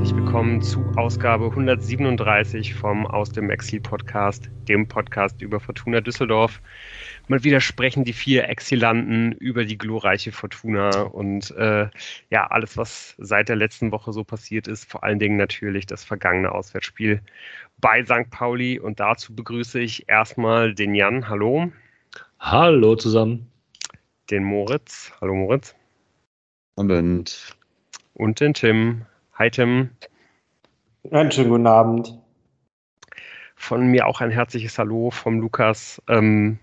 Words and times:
herzlich 0.00 0.16
willkommen 0.16 0.62
zu 0.62 0.82
Ausgabe 0.96 1.44
137 1.44 2.72
vom 2.72 3.06
Aus 3.06 3.32
dem 3.32 3.50
Exil 3.50 3.82
Podcast, 3.82 4.48
dem 4.66 4.88
Podcast 4.88 5.42
über 5.42 5.60
Fortuna 5.60 6.00
Düsseldorf. 6.00 6.62
Mal 7.28 7.44
wieder 7.44 7.60
sprechen 7.60 8.04
die 8.04 8.14
vier 8.14 8.48
Exilanten 8.48 9.32
über 9.32 9.66
die 9.66 9.76
glorreiche 9.76 10.32
Fortuna 10.32 11.02
und 11.02 11.50
äh, 11.50 11.90
ja, 12.30 12.46
alles, 12.46 12.78
was 12.78 13.14
seit 13.18 13.50
der 13.50 13.56
letzten 13.56 13.92
Woche 13.92 14.14
so 14.14 14.24
passiert 14.24 14.68
ist, 14.68 14.90
vor 14.90 15.04
allen 15.04 15.18
Dingen 15.18 15.36
natürlich 15.36 15.84
das 15.84 16.02
vergangene 16.02 16.50
Auswärtsspiel 16.50 17.20
bei 17.76 18.02
St. 18.02 18.30
Pauli. 18.30 18.80
Und 18.80 19.00
dazu 19.00 19.34
begrüße 19.34 19.80
ich 19.80 20.08
erstmal 20.08 20.74
den 20.74 20.94
Jan. 20.94 21.28
Hallo. 21.28 21.70
Hallo 22.38 22.96
zusammen. 22.96 23.50
Den 24.30 24.44
Moritz. 24.44 25.12
Hallo 25.20 25.34
Moritz. 25.34 25.74
Abend. 26.76 27.54
Und 28.14 28.40
den 28.40 28.54
Tim. 28.54 29.04
Hi 29.40 29.50
Tim. 29.50 29.88
Einen 31.10 31.32
schönen 31.32 31.48
guten 31.48 31.66
Abend. 31.66 32.14
Von 33.56 33.86
mir 33.86 34.06
auch 34.06 34.20
ein 34.20 34.30
herzliches 34.30 34.78
Hallo 34.78 35.10
vom 35.10 35.40
Lukas. 35.40 36.02
Ähm, 36.10 36.58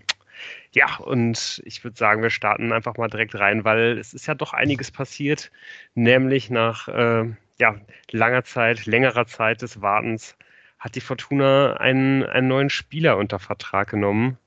ja, 0.70 0.98
und 0.98 1.60
ich 1.64 1.82
würde 1.82 1.96
sagen, 1.96 2.22
wir 2.22 2.30
starten 2.30 2.72
einfach 2.72 2.96
mal 2.96 3.08
direkt 3.08 3.34
rein, 3.34 3.64
weil 3.64 3.98
es 3.98 4.14
ist 4.14 4.28
ja 4.28 4.36
doch 4.36 4.52
einiges 4.52 4.92
passiert, 4.92 5.50
nämlich 5.96 6.50
nach 6.50 6.86
äh, 6.86 7.24
ja, 7.58 7.74
langer 8.12 8.44
Zeit, 8.44 8.86
längerer 8.86 9.26
Zeit 9.26 9.60
des 9.62 9.82
Wartens 9.82 10.36
hat 10.78 10.94
die 10.94 11.00
Fortuna 11.00 11.78
einen, 11.78 12.22
einen 12.22 12.46
neuen 12.46 12.70
Spieler 12.70 13.16
unter 13.16 13.40
Vertrag 13.40 13.90
genommen. 13.90 14.38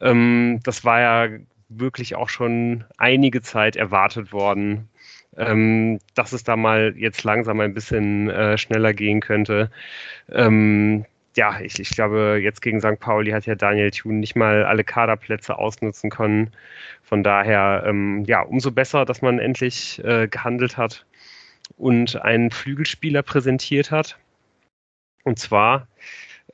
Ähm, 0.00 0.58
das 0.64 0.84
war 0.84 1.00
ja 1.00 1.38
wirklich 1.68 2.16
auch 2.16 2.28
schon 2.28 2.86
einige 2.96 3.40
Zeit 3.40 3.76
erwartet 3.76 4.32
worden, 4.32 4.88
ähm, 5.38 6.00
dass 6.14 6.32
es 6.32 6.44
da 6.44 6.56
mal 6.56 6.94
jetzt 6.96 7.24
langsam 7.24 7.60
ein 7.60 7.74
bisschen 7.74 8.28
äh, 8.28 8.58
schneller 8.58 8.92
gehen 8.92 9.20
könnte. 9.20 9.70
Ähm, 10.30 11.04
ja, 11.36 11.60
ich, 11.60 11.78
ich 11.78 11.90
glaube, 11.90 12.40
jetzt 12.42 12.62
gegen 12.62 12.80
St. 12.80 12.98
Pauli 12.98 13.30
hat 13.30 13.46
ja 13.46 13.54
Daniel 13.54 13.90
Thun 13.92 14.18
nicht 14.20 14.34
mal 14.34 14.64
alle 14.64 14.82
Kaderplätze 14.84 15.56
ausnutzen 15.56 16.10
können. 16.10 16.50
Von 17.02 17.22
daher, 17.22 17.84
ähm, 17.86 18.24
ja, 18.26 18.42
umso 18.42 18.72
besser, 18.72 19.04
dass 19.04 19.22
man 19.22 19.38
endlich 19.38 20.02
äh, 20.04 20.26
gehandelt 20.26 20.76
hat 20.76 21.06
und 21.76 22.20
einen 22.22 22.50
Flügelspieler 22.50 23.22
präsentiert 23.22 23.90
hat. 23.90 24.18
Und 25.22 25.38
zwar 25.38 25.86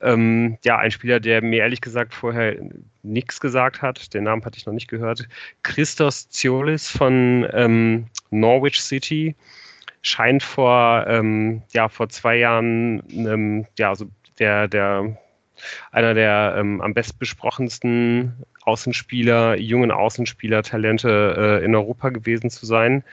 ähm, 0.01 0.57
ja, 0.63 0.77
ein 0.77 0.91
Spieler, 0.91 1.19
der 1.19 1.41
mir 1.41 1.59
ehrlich 1.59 1.81
gesagt 1.81 2.13
vorher 2.13 2.55
nichts 3.03 3.39
gesagt 3.39 3.81
hat, 3.81 4.13
den 4.13 4.23
Namen 4.23 4.43
hatte 4.43 4.57
ich 4.57 4.65
noch 4.65 4.73
nicht 4.73 4.87
gehört. 4.87 5.27
Christos 5.63 6.29
Ziolis 6.29 6.89
von 6.89 7.47
ähm, 7.53 8.07
Norwich 8.29 8.81
City 8.81 9.35
scheint 10.01 10.43
vor, 10.43 11.05
ähm, 11.07 11.63
ja, 11.71 11.89
vor 11.89 12.09
zwei 12.09 12.37
Jahren 12.37 13.01
ähm, 13.09 13.65
ja, 13.77 13.89
also 13.89 14.05
der, 14.39 14.67
der, 14.67 15.17
einer 15.91 16.13
der 16.13 16.55
ähm, 16.57 16.81
am 16.81 16.93
bestbesprochensten 16.93 18.43
Außenspieler, 18.65 19.57
jungen 19.57 19.91
Außenspieler-Talente 19.91 21.61
äh, 21.61 21.65
in 21.65 21.75
Europa 21.75 22.09
gewesen 22.09 22.49
zu 22.49 22.65
sein. 22.65 23.03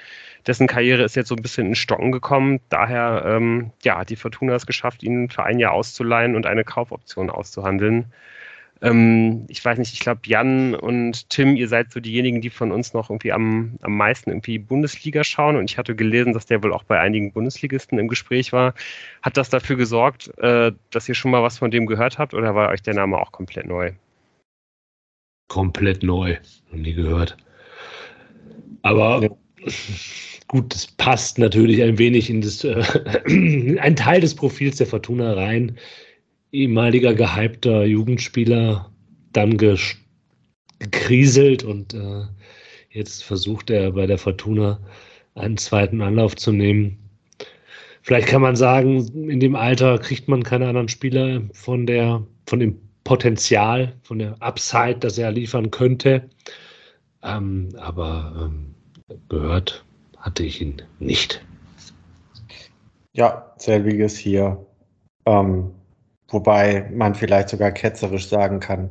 Dessen 0.46 0.66
Karriere 0.66 1.04
ist 1.04 1.14
jetzt 1.14 1.28
so 1.28 1.36
ein 1.36 1.42
bisschen 1.42 1.68
in 1.68 1.74
Stocken 1.74 2.10
gekommen. 2.10 2.60
Daher 2.68 3.22
ähm, 3.26 3.70
ja, 3.82 3.98
hat 3.98 4.10
die 4.10 4.16
Fortuna 4.16 4.54
es 4.54 4.66
geschafft, 4.66 5.02
ihn 5.02 5.28
für 5.28 5.44
ein 5.44 5.58
Jahr 5.58 5.72
auszuleihen 5.72 6.34
und 6.34 6.46
eine 6.46 6.64
Kaufoption 6.64 7.30
auszuhandeln. 7.30 8.06
Ähm, 8.82 9.44
ich 9.48 9.64
weiß 9.64 9.78
nicht, 9.78 9.92
ich 9.94 10.00
glaube, 10.00 10.22
Jan 10.24 10.74
und 10.74 11.30
Tim, 11.30 11.54
ihr 11.56 11.68
seid 11.68 11.92
so 11.92 12.00
diejenigen, 12.00 12.40
die 12.40 12.50
von 12.50 12.72
uns 12.72 12.92
noch 12.94 13.10
irgendwie 13.10 13.30
am, 13.32 13.78
am 13.82 13.96
meisten 13.96 14.30
irgendwie 14.30 14.58
Bundesliga 14.58 15.22
schauen. 15.22 15.56
Und 15.56 15.70
ich 15.70 15.78
hatte 15.78 15.94
gelesen, 15.94 16.32
dass 16.32 16.46
der 16.46 16.62
wohl 16.64 16.72
auch 16.72 16.82
bei 16.82 16.98
einigen 16.98 17.32
Bundesligisten 17.32 17.98
im 18.00 18.08
Gespräch 18.08 18.52
war. 18.52 18.74
Hat 19.22 19.36
das 19.36 19.50
dafür 19.50 19.76
gesorgt, 19.76 20.36
äh, 20.38 20.72
dass 20.90 21.08
ihr 21.08 21.14
schon 21.14 21.30
mal 21.30 21.42
was 21.44 21.58
von 21.58 21.70
dem 21.70 21.86
gehört 21.86 22.18
habt 22.18 22.34
oder 22.34 22.54
war 22.56 22.70
euch 22.70 22.82
der 22.82 22.94
Name 22.94 23.18
auch 23.18 23.30
komplett 23.30 23.66
neu? 23.66 23.92
Komplett 25.48 26.02
neu. 26.02 26.36
Noch 26.70 26.78
nie 26.78 26.94
gehört. 26.94 27.36
Aber 28.82 29.36
gut, 30.48 30.74
das 30.74 30.86
passt 30.86 31.38
natürlich 31.38 31.82
ein 31.82 31.98
wenig 31.98 32.30
in 32.30 32.40
das, 32.40 32.64
äh, 32.64 32.82
ein 33.80 33.96
Teil 33.96 34.20
des 34.20 34.34
Profils 34.34 34.76
der 34.76 34.86
Fortuna 34.86 35.34
rein. 35.34 35.76
Ehemaliger 36.52 37.14
gehypter 37.14 37.84
Jugendspieler, 37.84 38.92
dann 39.32 39.56
gekriselt 40.78 41.64
und 41.64 41.94
äh, 41.94 42.24
jetzt 42.90 43.24
versucht 43.24 43.70
er 43.70 43.92
bei 43.92 44.06
der 44.06 44.18
Fortuna 44.18 44.78
einen 45.34 45.56
zweiten 45.56 46.02
Anlauf 46.02 46.36
zu 46.36 46.52
nehmen. 46.52 46.98
Vielleicht 48.02 48.28
kann 48.28 48.42
man 48.42 48.56
sagen, 48.56 49.06
in 49.30 49.40
dem 49.40 49.54
Alter 49.54 49.98
kriegt 49.98 50.28
man 50.28 50.42
keine 50.42 50.68
anderen 50.68 50.88
Spieler 50.88 51.42
von 51.52 51.86
der, 51.86 52.26
von 52.46 52.58
dem 52.58 52.78
Potenzial, 53.04 53.94
von 54.02 54.18
der 54.18 54.40
Upside, 54.40 54.98
das 54.98 55.18
er 55.18 55.32
liefern 55.32 55.70
könnte. 55.70 56.28
Ähm, 57.22 57.70
aber 57.76 58.32
ähm, 58.36 58.74
gehört 59.28 59.84
hatte 60.16 60.44
ich 60.44 60.60
ihn 60.60 60.82
nicht. 60.98 61.44
Ja, 63.12 63.52
selbiges 63.58 64.16
hier. 64.16 64.64
Ähm, 65.26 65.72
wobei 66.28 66.88
man 66.92 67.14
vielleicht 67.14 67.48
sogar 67.48 67.72
ketzerisch 67.72 68.28
sagen 68.28 68.60
kann, 68.60 68.90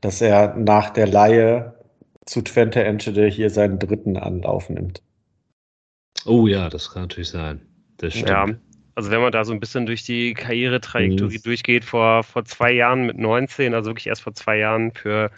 dass 0.00 0.20
er 0.20 0.54
nach 0.54 0.90
der 0.90 1.06
Laie 1.06 1.74
zu 2.26 2.42
Twente 2.42 2.84
Enschede 2.84 3.26
hier 3.26 3.50
seinen 3.50 3.78
dritten 3.78 4.16
Anlauf 4.16 4.68
nimmt. 4.68 5.02
Oh 6.26 6.46
ja, 6.46 6.68
das 6.68 6.90
kann 6.90 7.02
natürlich 7.02 7.30
sein. 7.30 7.62
Das 7.96 8.12
stimmt. 8.12 8.28
Ja, 8.28 8.46
also 8.98 9.12
wenn 9.12 9.20
man 9.20 9.30
da 9.30 9.44
so 9.44 9.52
ein 9.52 9.60
bisschen 9.60 9.86
durch 9.86 10.02
die 10.02 10.34
Karrieretrajektorie 10.34 11.38
mhm. 11.38 11.42
durchgeht, 11.42 11.84
vor, 11.84 12.24
vor 12.24 12.44
zwei 12.44 12.72
Jahren 12.72 13.06
mit 13.06 13.16
19, 13.16 13.72
also 13.72 13.90
wirklich 13.90 14.08
erst 14.08 14.22
vor 14.22 14.34
zwei 14.34 14.58
Jahren 14.58 14.90
für 14.90 15.30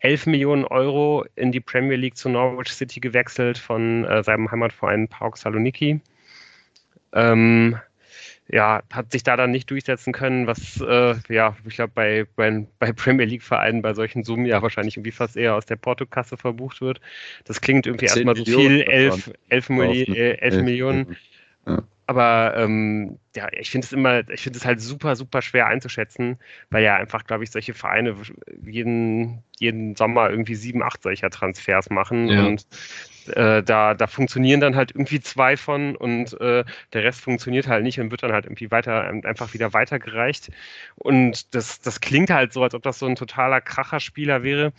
11 0.00 0.24
Millionen 0.24 0.64
Euro 0.64 1.26
in 1.36 1.52
die 1.52 1.60
Premier 1.60 1.98
League 1.98 2.16
zu 2.16 2.30
Norwich 2.30 2.72
City 2.72 3.00
gewechselt 3.00 3.58
von 3.58 4.06
äh, 4.06 4.22
seinem 4.24 4.50
Heimatverein 4.50 5.08
Pauk 5.08 5.36
Saloniki. 5.36 6.00
Ähm, 7.12 7.76
ja, 8.48 8.82
hat 8.90 9.12
sich 9.12 9.22
da 9.22 9.36
dann 9.36 9.50
nicht 9.50 9.70
durchsetzen 9.70 10.14
können, 10.14 10.46
was 10.46 10.80
äh, 10.80 11.14
ja, 11.28 11.54
ich 11.68 11.74
glaube, 11.74 11.92
bei, 11.94 12.26
bei, 12.34 12.66
bei, 12.78 12.92
Premier 12.94 13.26
League-Vereinen 13.26 13.82
bei 13.82 13.92
solchen 13.92 14.24
Summen 14.24 14.46
ja 14.46 14.62
wahrscheinlich 14.62 14.96
irgendwie 14.96 15.12
fast 15.12 15.36
eher 15.36 15.54
aus 15.54 15.66
der 15.66 15.76
Portokasse 15.76 16.38
verbucht 16.38 16.80
wird. 16.80 16.98
Das 17.44 17.60
klingt 17.60 17.84
irgendwie 17.86 18.06
erstmal 18.06 18.36
so 18.36 18.44
viel, 18.46 18.80
11, 18.80 19.32
11, 19.50 19.68
11, 19.68 20.38
11 20.40 20.62
Millionen. 20.62 21.16
Ja. 21.66 21.82
Aber 22.12 22.54
ähm, 22.58 23.18
ja, 23.34 23.48
ich 23.52 23.70
finde 23.70 23.86
es 23.86 23.92
immer, 23.94 24.28
ich 24.28 24.42
finde 24.42 24.58
es 24.58 24.66
halt 24.66 24.82
super, 24.82 25.16
super 25.16 25.40
schwer 25.40 25.66
einzuschätzen, 25.66 26.38
weil 26.68 26.84
ja 26.84 26.96
einfach, 26.96 27.24
glaube 27.24 27.42
ich, 27.42 27.50
solche 27.50 27.72
Vereine 27.72 28.14
jeden, 28.62 29.42
jeden 29.58 29.96
Sommer 29.96 30.28
irgendwie 30.28 30.54
sieben, 30.54 30.82
acht 30.82 31.02
solcher 31.02 31.30
Transfers 31.30 31.88
machen 31.88 32.28
ja. 32.28 32.44
und 32.44 32.66
äh, 33.28 33.62
da, 33.62 33.94
da 33.94 34.06
funktionieren 34.06 34.60
dann 34.60 34.76
halt 34.76 34.90
irgendwie 34.90 35.20
zwei 35.20 35.56
von 35.56 35.96
und 35.96 36.38
äh, 36.38 36.64
der 36.92 37.02
Rest 37.02 37.22
funktioniert 37.22 37.66
halt 37.66 37.82
nicht 37.82 37.98
und 37.98 38.10
wird 38.10 38.22
dann 38.22 38.32
halt 38.32 38.44
irgendwie 38.44 38.70
weiter, 38.70 39.04
einfach 39.24 39.54
wieder 39.54 39.72
weitergereicht. 39.72 40.50
Und 40.96 41.54
das, 41.54 41.80
das 41.80 42.02
klingt 42.02 42.28
halt 42.28 42.52
so, 42.52 42.62
als 42.62 42.74
ob 42.74 42.82
das 42.82 42.98
so 42.98 43.06
ein 43.06 43.16
totaler 43.16 43.62
Kracherspieler 43.62 44.42
wäre 44.42 44.74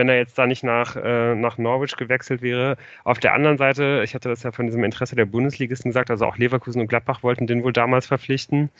wenn 0.00 0.08
er 0.08 0.16
jetzt 0.16 0.38
da 0.38 0.46
nicht 0.46 0.64
nach, 0.64 0.96
äh, 0.96 1.34
nach 1.34 1.58
Norwich 1.58 1.94
gewechselt 1.94 2.40
wäre. 2.40 2.78
Auf 3.04 3.18
der 3.18 3.34
anderen 3.34 3.58
Seite, 3.58 4.00
ich 4.02 4.14
hatte 4.14 4.30
das 4.30 4.42
ja 4.42 4.50
von 4.50 4.64
diesem 4.64 4.82
Interesse 4.82 5.14
der 5.14 5.26
Bundesligisten 5.26 5.90
gesagt, 5.90 6.10
also 6.10 6.24
auch 6.24 6.38
Leverkusen 6.38 6.80
und 6.80 6.88
Gladbach 6.88 7.22
wollten 7.22 7.46
den 7.46 7.62
wohl 7.62 7.74
damals 7.74 8.06
verpflichten, 8.06 8.70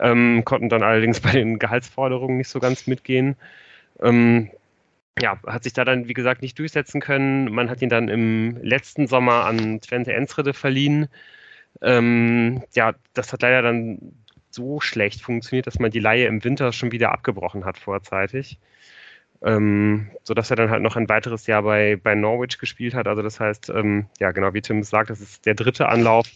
ähm, 0.00 0.44
konnten 0.44 0.68
dann 0.68 0.82
allerdings 0.82 1.20
bei 1.22 1.30
den 1.30 1.60
Gehaltsforderungen 1.60 2.38
nicht 2.38 2.48
so 2.48 2.58
ganz 2.58 2.88
mitgehen. 2.88 3.36
Ähm, 4.02 4.50
ja, 5.20 5.38
hat 5.46 5.62
sich 5.62 5.74
da 5.74 5.84
dann, 5.84 6.08
wie 6.08 6.14
gesagt, 6.14 6.42
nicht 6.42 6.58
durchsetzen 6.58 7.00
können. 7.00 7.52
Man 7.52 7.70
hat 7.70 7.80
ihn 7.80 7.88
dann 7.88 8.08
im 8.08 8.58
letzten 8.60 9.06
Sommer 9.06 9.44
an 9.44 9.80
Twente 9.80 10.12
Enschede 10.12 10.54
verliehen. 10.54 11.06
Ähm, 11.82 12.64
ja, 12.74 12.94
das 13.14 13.32
hat 13.32 13.42
leider 13.42 13.62
dann 13.62 14.00
so 14.50 14.80
schlecht 14.80 15.22
funktioniert, 15.22 15.68
dass 15.68 15.78
man 15.78 15.92
die 15.92 16.00
Laie 16.00 16.26
im 16.26 16.42
Winter 16.42 16.72
schon 16.72 16.90
wieder 16.90 17.12
abgebrochen 17.12 17.64
hat 17.64 17.78
vorzeitig 17.78 18.58
ähm, 19.42 20.10
sodass 20.24 20.50
er 20.50 20.56
dann 20.56 20.70
halt 20.70 20.82
noch 20.82 20.96
ein 20.96 21.08
weiteres 21.08 21.46
Jahr 21.46 21.62
bei, 21.62 21.96
bei 21.96 22.14
Norwich 22.14 22.58
gespielt 22.58 22.94
hat. 22.94 23.06
Also 23.06 23.22
das 23.22 23.38
heißt, 23.38 23.70
ähm, 23.70 24.06
ja 24.18 24.32
genau 24.32 24.54
wie 24.54 24.62
Tim 24.62 24.82
sagt, 24.82 25.10
das 25.10 25.20
ist 25.20 25.46
der 25.46 25.54
dritte 25.54 25.88
Anlauf 25.88 26.28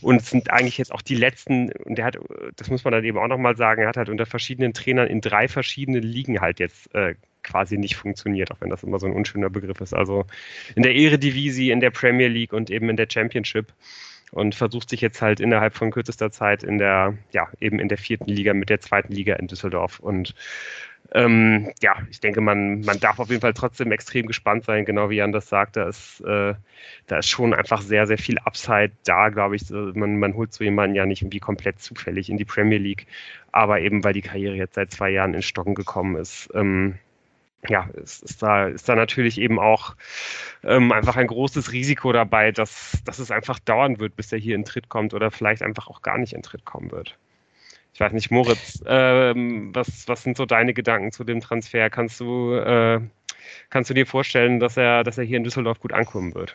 und 0.00 0.22
es 0.22 0.30
sind 0.30 0.50
eigentlich 0.50 0.78
jetzt 0.78 0.92
auch 0.92 1.02
die 1.02 1.14
letzten, 1.14 1.70
und 1.72 1.96
der 1.98 2.06
hat, 2.06 2.18
das 2.56 2.70
muss 2.70 2.84
man 2.84 2.92
dann 2.92 3.04
eben 3.04 3.18
auch 3.18 3.28
nochmal 3.28 3.56
sagen, 3.56 3.82
er 3.82 3.88
hat 3.88 3.96
halt 3.96 4.08
unter 4.08 4.26
verschiedenen 4.26 4.72
Trainern 4.72 5.08
in 5.08 5.20
drei 5.20 5.48
verschiedenen 5.48 6.02
Ligen 6.02 6.40
halt 6.40 6.60
jetzt 6.60 6.94
äh, 6.94 7.14
quasi 7.42 7.78
nicht 7.78 7.96
funktioniert, 7.96 8.50
auch 8.50 8.60
wenn 8.60 8.70
das 8.70 8.82
immer 8.82 8.98
so 8.98 9.06
ein 9.06 9.12
unschöner 9.12 9.50
Begriff 9.50 9.80
ist. 9.80 9.94
Also 9.94 10.24
in 10.74 10.82
der 10.82 10.94
Eredivisie, 10.94 11.70
in 11.70 11.80
der 11.80 11.90
Premier 11.90 12.28
League 12.28 12.52
und 12.52 12.70
eben 12.70 12.88
in 12.88 12.96
der 12.96 13.06
Championship 13.10 13.72
und 14.32 14.54
versucht 14.54 14.90
sich 14.90 15.00
jetzt 15.00 15.22
halt 15.22 15.40
innerhalb 15.40 15.74
von 15.74 15.90
kürzester 15.90 16.30
Zeit 16.30 16.62
in 16.64 16.78
der, 16.78 17.16
ja, 17.30 17.48
eben 17.60 17.78
in 17.78 17.88
der 17.88 17.98
vierten 17.98 18.28
Liga 18.28 18.52
mit 18.54 18.68
der 18.68 18.80
zweiten 18.80 19.12
Liga 19.12 19.34
in 19.36 19.46
Düsseldorf 19.46 20.00
und 20.00 20.34
ähm, 21.12 21.72
ja, 21.82 21.96
ich 22.10 22.20
denke, 22.20 22.40
man, 22.40 22.80
man 22.80 22.98
darf 23.00 23.18
auf 23.18 23.28
jeden 23.28 23.40
Fall 23.40 23.54
trotzdem 23.54 23.92
extrem 23.92 24.26
gespannt 24.26 24.64
sein, 24.64 24.84
genau 24.84 25.10
wie 25.10 25.16
Jan 25.16 25.32
das 25.32 25.48
sagt. 25.48 25.76
Da 25.76 25.88
ist, 25.88 26.20
äh, 26.22 26.54
da 27.06 27.18
ist 27.18 27.28
schon 27.28 27.54
einfach 27.54 27.82
sehr, 27.82 28.06
sehr 28.06 28.18
viel 28.18 28.38
Upside 28.38 28.92
da, 29.04 29.28
glaube 29.28 29.56
ich. 29.56 29.70
Man, 29.70 30.18
man 30.18 30.34
holt 30.34 30.52
so 30.52 30.64
jemanden 30.64 30.96
ja 30.96 31.06
nicht 31.06 31.22
irgendwie 31.22 31.40
komplett 31.40 31.80
zufällig 31.80 32.30
in 32.30 32.38
die 32.38 32.44
Premier 32.44 32.78
League, 32.78 33.06
aber 33.52 33.80
eben 33.80 34.04
weil 34.04 34.14
die 34.14 34.22
Karriere 34.22 34.56
jetzt 34.56 34.74
seit 34.74 34.90
zwei 34.90 35.10
Jahren 35.10 35.34
in 35.34 35.42
Stocken 35.42 35.74
gekommen 35.74 36.16
ist. 36.16 36.48
Ähm, 36.54 36.98
ja, 37.68 37.88
ist, 37.94 38.22
ist, 38.22 38.42
da, 38.42 38.68
ist 38.68 38.88
da 38.88 38.94
natürlich 38.94 39.40
eben 39.40 39.58
auch 39.58 39.96
ähm, 40.62 40.92
einfach 40.92 41.16
ein 41.16 41.26
großes 41.26 41.72
Risiko 41.72 42.12
dabei, 42.12 42.52
dass, 42.52 43.02
dass 43.04 43.18
es 43.18 43.30
einfach 43.30 43.58
dauern 43.58 43.98
wird, 43.98 44.16
bis 44.16 44.32
er 44.32 44.38
hier 44.38 44.54
in 44.54 44.64
Tritt 44.64 44.88
kommt 44.88 45.14
oder 45.14 45.30
vielleicht 45.30 45.62
einfach 45.62 45.88
auch 45.88 46.02
gar 46.02 46.18
nicht 46.18 46.32
in 46.32 46.42
Tritt 46.42 46.64
kommen 46.64 46.90
wird. 46.90 47.16
Ich 47.96 48.00
weiß 48.00 48.12
nicht, 48.12 48.30
Moritz, 48.30 48.82
ähm, 48.84 49.74
was, 49.74 50.06
was 50.06 50.22
sind 50.22 50.36
so 50.36 50.44
deine 50.44 50.74
Gedanken 50.74 51.12
zu 51.12 51.24
dem 51.24 51.40
Transfer? 51.40 51.88
Kannst 51.88 52.20
du, 52.20 52.52
äh, 52.52 53.00
kannst 53.70 53.88
du 53.88 53.94
dir 53.94 54.04
vorstellen, 54.04 54.60
dass 54.60 54.76
er, 54.76 55.02
dass 55.02 55.16
er 55.16 55.24
hier 55.24 55.38
in 55.38 55.44
Düsseldorf 55.44 55.80
gut 55.80 55.94
ankommen 55.94 56.34
wird? 56.34 56.54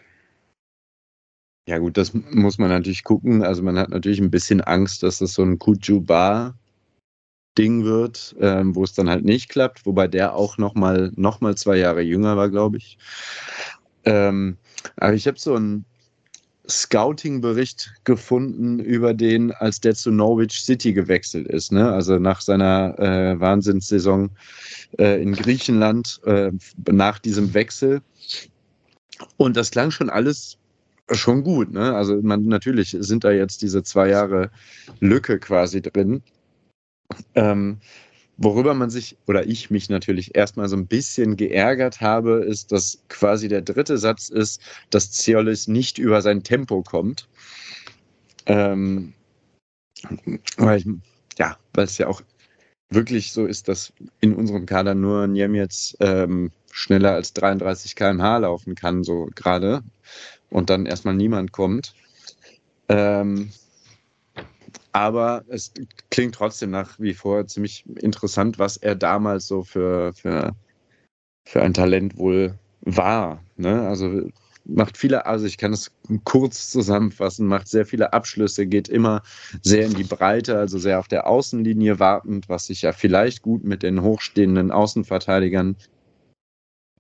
Ja, 1.68 1.80
gut, 1.80 1.98
das 1.98 2.14
muss 2.14 2.60
man 2.60 2.70
natürlich 2.70 3.04
gucken. 3.04 3.42
Also, 3.42 3.64
man 3.64 3.80
hat 3.80 3.90
natürlich 3.90 4.20
ein 4.20 4.30
bisschen 4.30 4.62
Angst, 4.62 5.02
dass 5.02 5.18
das 5.18 5.34
so 5.34 5.42
ein 5.42 5.58
Kujuba 5.58 6.54
Ding 7.58 7.86
wird, 7.86 8.36
ähm, 8.40 8.76
wo 8.76 8.84
es 8.84 8.94
dann 8.94 9.10
halt 9.10 9.26
nicht 9.26 9.50
klappt, 9.50 9.88
wobei 9.88 10.08
der 10.08 10.36
auch 10.36 10.60
nochmal 10.60 11.12
noch 11.16 11.42
mal 11.42 11.58
zwei 11.58 11.78
Jahre 11.78 12.02
jünger 12.02 12.38
war, 12.38 12.52
glaube 12.52 12.78
ich. 12.78 13.00
Ähm, 14.06 14.60
aber 14.96 15.16
ich 15.16 15.26
habe 15.26 15.40
so 15.40 15.56
einen 15.56 15.86
Scouting-Bericht 16.72 17.92
gefunden 18.04 18.80
über 18.80 19.14
den, 19.14 19.52
als 19.52 19.80
der 19.82 19.96
zu 19.96 20.12
Norwich 20.12 20.64
City 20.64 20.94
gewechselt 20.94 21.48
ist. 21.48 21.72
Ne? 21.72 21.92
Also 21.92 22.18
nach 22.18 22.42
seiner 22.42 22.98
äh, 23.00 23.40
Wahnsinnssaison 23.40 24.30
äh, 24.98 25.22
in 25.22 25.34
Griechenland, 25.34 26.22
äh, 26.26 26.52
nach 26.90 27.20
diesem 27.20 27.54
Wechsel. 27.54 28.02
Und 29.38 29.58
das 29.58 29.72
klang 29.72 29.92
schon 29.92 30.10
alles 30.10 30.58
schon 31.12 31.44
gut. 31.44 31.72
Ne? 31.72 31.94
Also 31.96 32.22
man, 32.22 32.46
natürlich 32.46 32.96
sind 33.00 33.24
da 33.24 33.32
jetzt 33.32 33.62
diese 33.62 33.84
zwei 33.84 34.10
Jahre 34.10 34.50
Lücke 35.00 35.40
quasi 35.40 35.82
drin. 35.82 36.24
Ähm, 37.36 37.78
worüber 38.42 38.74
man 38.74 38.90
sich 38.90 39.18
oder 39.28 39.48
ich 39.48 39.70
mich 39.70 39.90
natürlich 39.90 40.36
erstmal 40.36 40.68
so 40.68 40.76
ein 40.76 40.88
bisschen 40.88 41.38
geärgert 41.38 42.02
habe, 42.02 42.44
ist, 42.44 42.72
dass 42.72 43.04
quasi 43.08 43.48
der 43.48 43.62
dritte 43.62 43.98
Satz 43.98 44.30
ist, 44.30 44.62
dass 44.90 45.12
Ziolis 45.12 45.68
nicht 45.68 45.98
über 45.98 46.22
sein 46.22 46.44
Tempo 46.44 46.82
kommt. 46.82 47.28
Ähm, 48.48 49.14
weil 50.58 50.84
ja, 51.38 51.58
weil 51.74 51.86
es 51.86 51.98
ja 51.98 52.08
auch 52.08 52.22
wirklich 52.90 53.32
so 53.32 53.46
ist, 53.46 53.68
dass 53.68 53.94
in 54.20 54.36
unserem 54.36 54.66
Kader 54.66 54.96
nur 54.96 55.28
Niemiec 55.28 55.96
ähm, 56.00 56.52
schneller 56.72 57.14
als 57.14 57.34
33 57.34 57.96
km/h 57.96 58.38
laufen 58.40 58.76
kann, 58.76 59.04
so 59.04 59.30
gerade, 59.36 59.82
und 60.50 60.70
dann 60.70 60.86
erstmal 60.86 61.16
niemand 61.16 61.52
kommt. 61.52 61.94
Ähm, 62.90 63.52
aber 64.94 65.44
es 65.48 65.74
klingt 66.10 66.36
trotzdem 66.36 66.72
nach 66.72 67.00
wie 67.00 67.14
vor 67.14 67.48
ziemlich 67.48 67.86
interessant, 68.02 68.60
was 68.60 68.78
er 68.78 68.96
damals 68.96 69.48
so 69.48 69.64
für, 69.64 70.14
für, 70.14 70.56
für 71.46 71.62
ein 71.62 71.74
Talent 71.74 72.18
wohl 72.18 72.58
war. 72.82 73.44
Ne? 73.58 73.88
Also 73.88 74.30
macht 74.66 74.98
viele, 74.98 75.26
also 75.26 75.46
ich 75.46 75.58
kann 75.58 75.74
es 75.74 75.92
kurz 76.24 76.70
zusammenfassen, 76.70 77.48
macht 77.48 77.68
sehr 77.68 77.86
viele 77.86 78.14
Abschlüsse, 78.14 78.68
geht 78.68 78.90
immer 78.90 79.22
sehr 79.62 79.86
in 79.86 79.94
die 79.94 80.04
Breite, 80.04 80.58
also 80.58 80.78
sehr 80.78 81.00
auf 81.00 81.08
der 81.08 81.28
Außenlinie 81.28 82.00
wartend, 82.00 82.50
was 82.50 82.68
sich 82.68 82.82
ja 82.82 82.94
vielleicht 82.94 83.42
gut 83.42 83.64
mit 83.64 83.84
den 83.84 84.02
hochstehenden 84.02 84.72
Außenverteidigern 84.72 85.76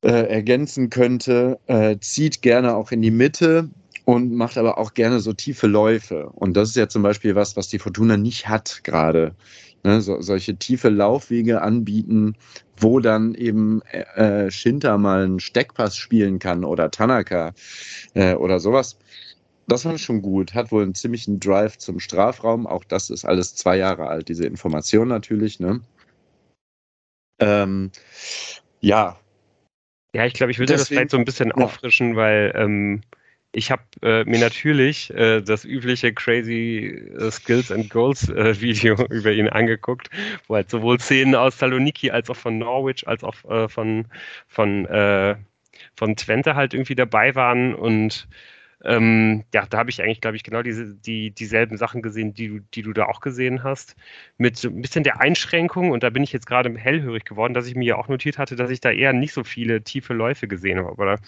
äh, 0.03 0.09
ergänzen 0.09 0.89
könnte, 0.89 1.59
äh, 1.67 1.97
zieht 1.99 2.41
gerne 2.41 2.75
auch 2.75 2.91
in 2.91 3.01
die 3.01 3.11
Mitte, 3.11 3.69
und 4.05 4.33
macht 4.33 4.57
aber 4.57 4.77
auch 4.77 4.93
gerne 4.93 5.19
so 5.19 5.33
tiefe 5.33 5.67
Läufe. 5.67 6.29
Und 6.29 6.55
das 6.55 6.69
ist 6.69 6.75
ja 6.75 6.87
zum 6.87 7.03
Beispiel 7.03 7.35
was, 7.35 7.55
was 7.55 7.69
die 7.69 7.79
Fortuna 7.79 8.17
nicht 8.17 8.47
hat 8.47 8.83
gerade. 8.83 9.35
Ne, 9.83 9.99
so, 10.01 10.21
solche 10.21 10.55
tiefe 10.57 10.89
Laufwege 10.89 11.61
anbieten, 11.63 12.35
wo 12.77 12.99
dann 12.99 13.33
eben 13.33 13.81
äh, 13.81 14.51
Shinta 14.51 14.97
mal 14.99 15.23
einen 15.23 15.39
Steckpass 15.39 15.97
spielen 15.97 16.37
kann 16.37 16.63
oder 16.63 16.91
Tanaka 16.91 17.53
äh, 18.13 18.35
oder 18.35 18.59
sowas. 18.59 18.97
Das 19.67 19.85
war 19.85 19.97
schon 19.97 20.21
gut. 20.21 20.53
Hat 20.53 20.71
wohl 20.71 20.83
einen 20.83 20.93
ziemlichen 20.93 21.39
Drive 21.39 21.77
zum 21.79 21.99
Strafraum. 21.99 22.67
Auch 22.67 22.83
das 22.83 23.09
ist 23.09 23.25
alles 23.25 23.55
zwei 23.55 23.77
Jahre 23.77 24.07
alt, 24.07 24.27
diese 24.29 24.45
Information 24.45 25.07
natürlich. 25.07 25.59
Ne? 25.59 25.81
Ähm, 27.39 27.91
ja. 28.81 29.17
Ja, 30.13 30.25
ich 30.25 30.33
glaube, 30.33 30.51
ich 30.51 30.59
würde 30.59 30.73
das 30.73 30.89
vielleicht 30.89 31.11
so 31.11 31.17
ein 31.17 31.25
bisschen 31.25 31.49
ja. 31.55 31.63
auffrischen, 31.63 32.15
weil 32.15 32.53
ähm, 32.55 33.01
ich 33.53 33.71
habe 33.71 33.83
äh, 34.01 34.23
mir 34.23 34.39
natürlich 34.39 35.13
äh, 35.13 35.41
das 35.41 35.65
übliche 35.65 36.13
Crazy 36.13 36.87
äh, 37.17 37.31
Skills 37.31 37.71
and 37.71 37.89
Goals 37.89 38.29
äh, 38.29 38.59
Video 38.61 38.95
über 39.09 39.31
ihn 39.31 39.49
angeguckt, 39.49 40.09
wo 40.47 40.55
halt 40.55 40.69
sowohl 40.69 40.99
Szenen 40.99 41.35
aus 41.35 41.57
Saloniki 41.57 42.11
als 42.11 42.29
auch 42.29 42.37
von 42.37 42.57
Norwich 42.57 43.07
als 43.07 43.23
auch 43.23 43.35
äh, 43.49 43.67
von, 43.67 44.07
von, 44.47 44.87
von 45.95 46.15
Twente 46.15 46.55
halt 46.55 46.73
irgendwie 46.73 46.95
dabei 46.95 47.35
waren 47.35 47.75
und 47.75 48.27
ähm, 48.83 49.43
ja, 49.53 49.65
da 49.67 49.77
habe 49.77 49.89
ich 49.89 50.01
eigentlich, 50.01 50.21
glaube 50.21 50.37
ich, 50.37 50.43
genau 50.43 50.63
diese, 50.63 50.95
die, 50.95 51.31
dieselben 51.31 51.77
Sachen 51.77 52.01
gesehen, 52.01 52.33
die 52.33 52.47
du, 52.47 52.59
die 52.73 52.81
du 52.81 52.93
da 52.93 53.05
auch 53.05 53.19
gesehen 53.19 53.63
hast. 53.63 53.95
Mit 54.37 54.57
so 54.57 54.69
ein 54.69 54.81
bisschen 54.81 55.03
der 55.03 55.21
Einschränkung, 55.21 55.91
und 55.91 56.03
da 56.03 56.09
bin 56.09 56.23
ich 56.23 56.33
jetzt 56.33 56.47
gerade 56.47 56.75
hellhörig 56.77 57.25
geworden, 57.25 57.53
dass 57.53 57.67
ich 57.67 57.75
mir 57.75 57.85
ja 57.85 57.95
auch 57.97 58.07
notiert 58.07 58.37
hatte, 58.37 58.55
dass 58.55 58.71
ich 58.71 58.81
da 58.81 58.91
eher 58.91 59.13
nicht 59.13 59.33
so 59.33 59.43
viele 59.43 59.83
tiefe 59.83 60.13
Läufe 60.13 60.47
gesehen 60.47 60.79
habe. 60.79 60.93
Oder 60.93 61.19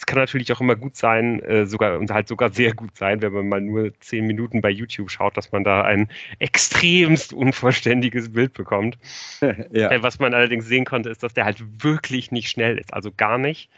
es 0.00 0.06
kann 0.06 0.18
natürlich 0.18 0.50
auch 0.50 0.62
immer 0.62 0.76
gut 0.76 0.96
sein, 0.96 1.40
äh, 1.40 1.66
sogar 1.66 1.98
und 1.98 2.10
halt 2.10 2.26
sogar 2.26 2.50
sehr 2.50 2.72
gut 2.72 2.96
sein, 2.96 3.20
wenn 3.20 3.34
man 3.34 3.48
mal 3.50 3.60
nur 3.60 3.92
zehn 4.00 4.26
Minuten 4.26 4.62
bei 4.62 4.70
YouTube 4.70 5.10
schaut, 5.10 5.36
dass 5.36 5.52
man 5.52 5.62
da 5.62 5.82
ein 5.82 6.08
extremst 6.38 7.34
unvollständiges 7.34 8.32
Bild 8.32 8.54
bekommt. 8.54 8.96
ja. 9.70 9.90
äh, 9.90 10.02
was 10.02 10.18
man 10.18 10.32
allerdings 10.32 10.66
sehen 10.66 10.86
konnte, 10.86 11.10
ist, 11.10 11.22
dass 11.22 11.34
der 11.34 11.44
halt 11.44 11.62
wirklich 11.84 12.32
nicht 12.32 12.48
schnell 12.48 12.78
ist, 12.78 12.94
also 12.94 13.10
gar 13.14 13.36
nicht. 13.36 13.68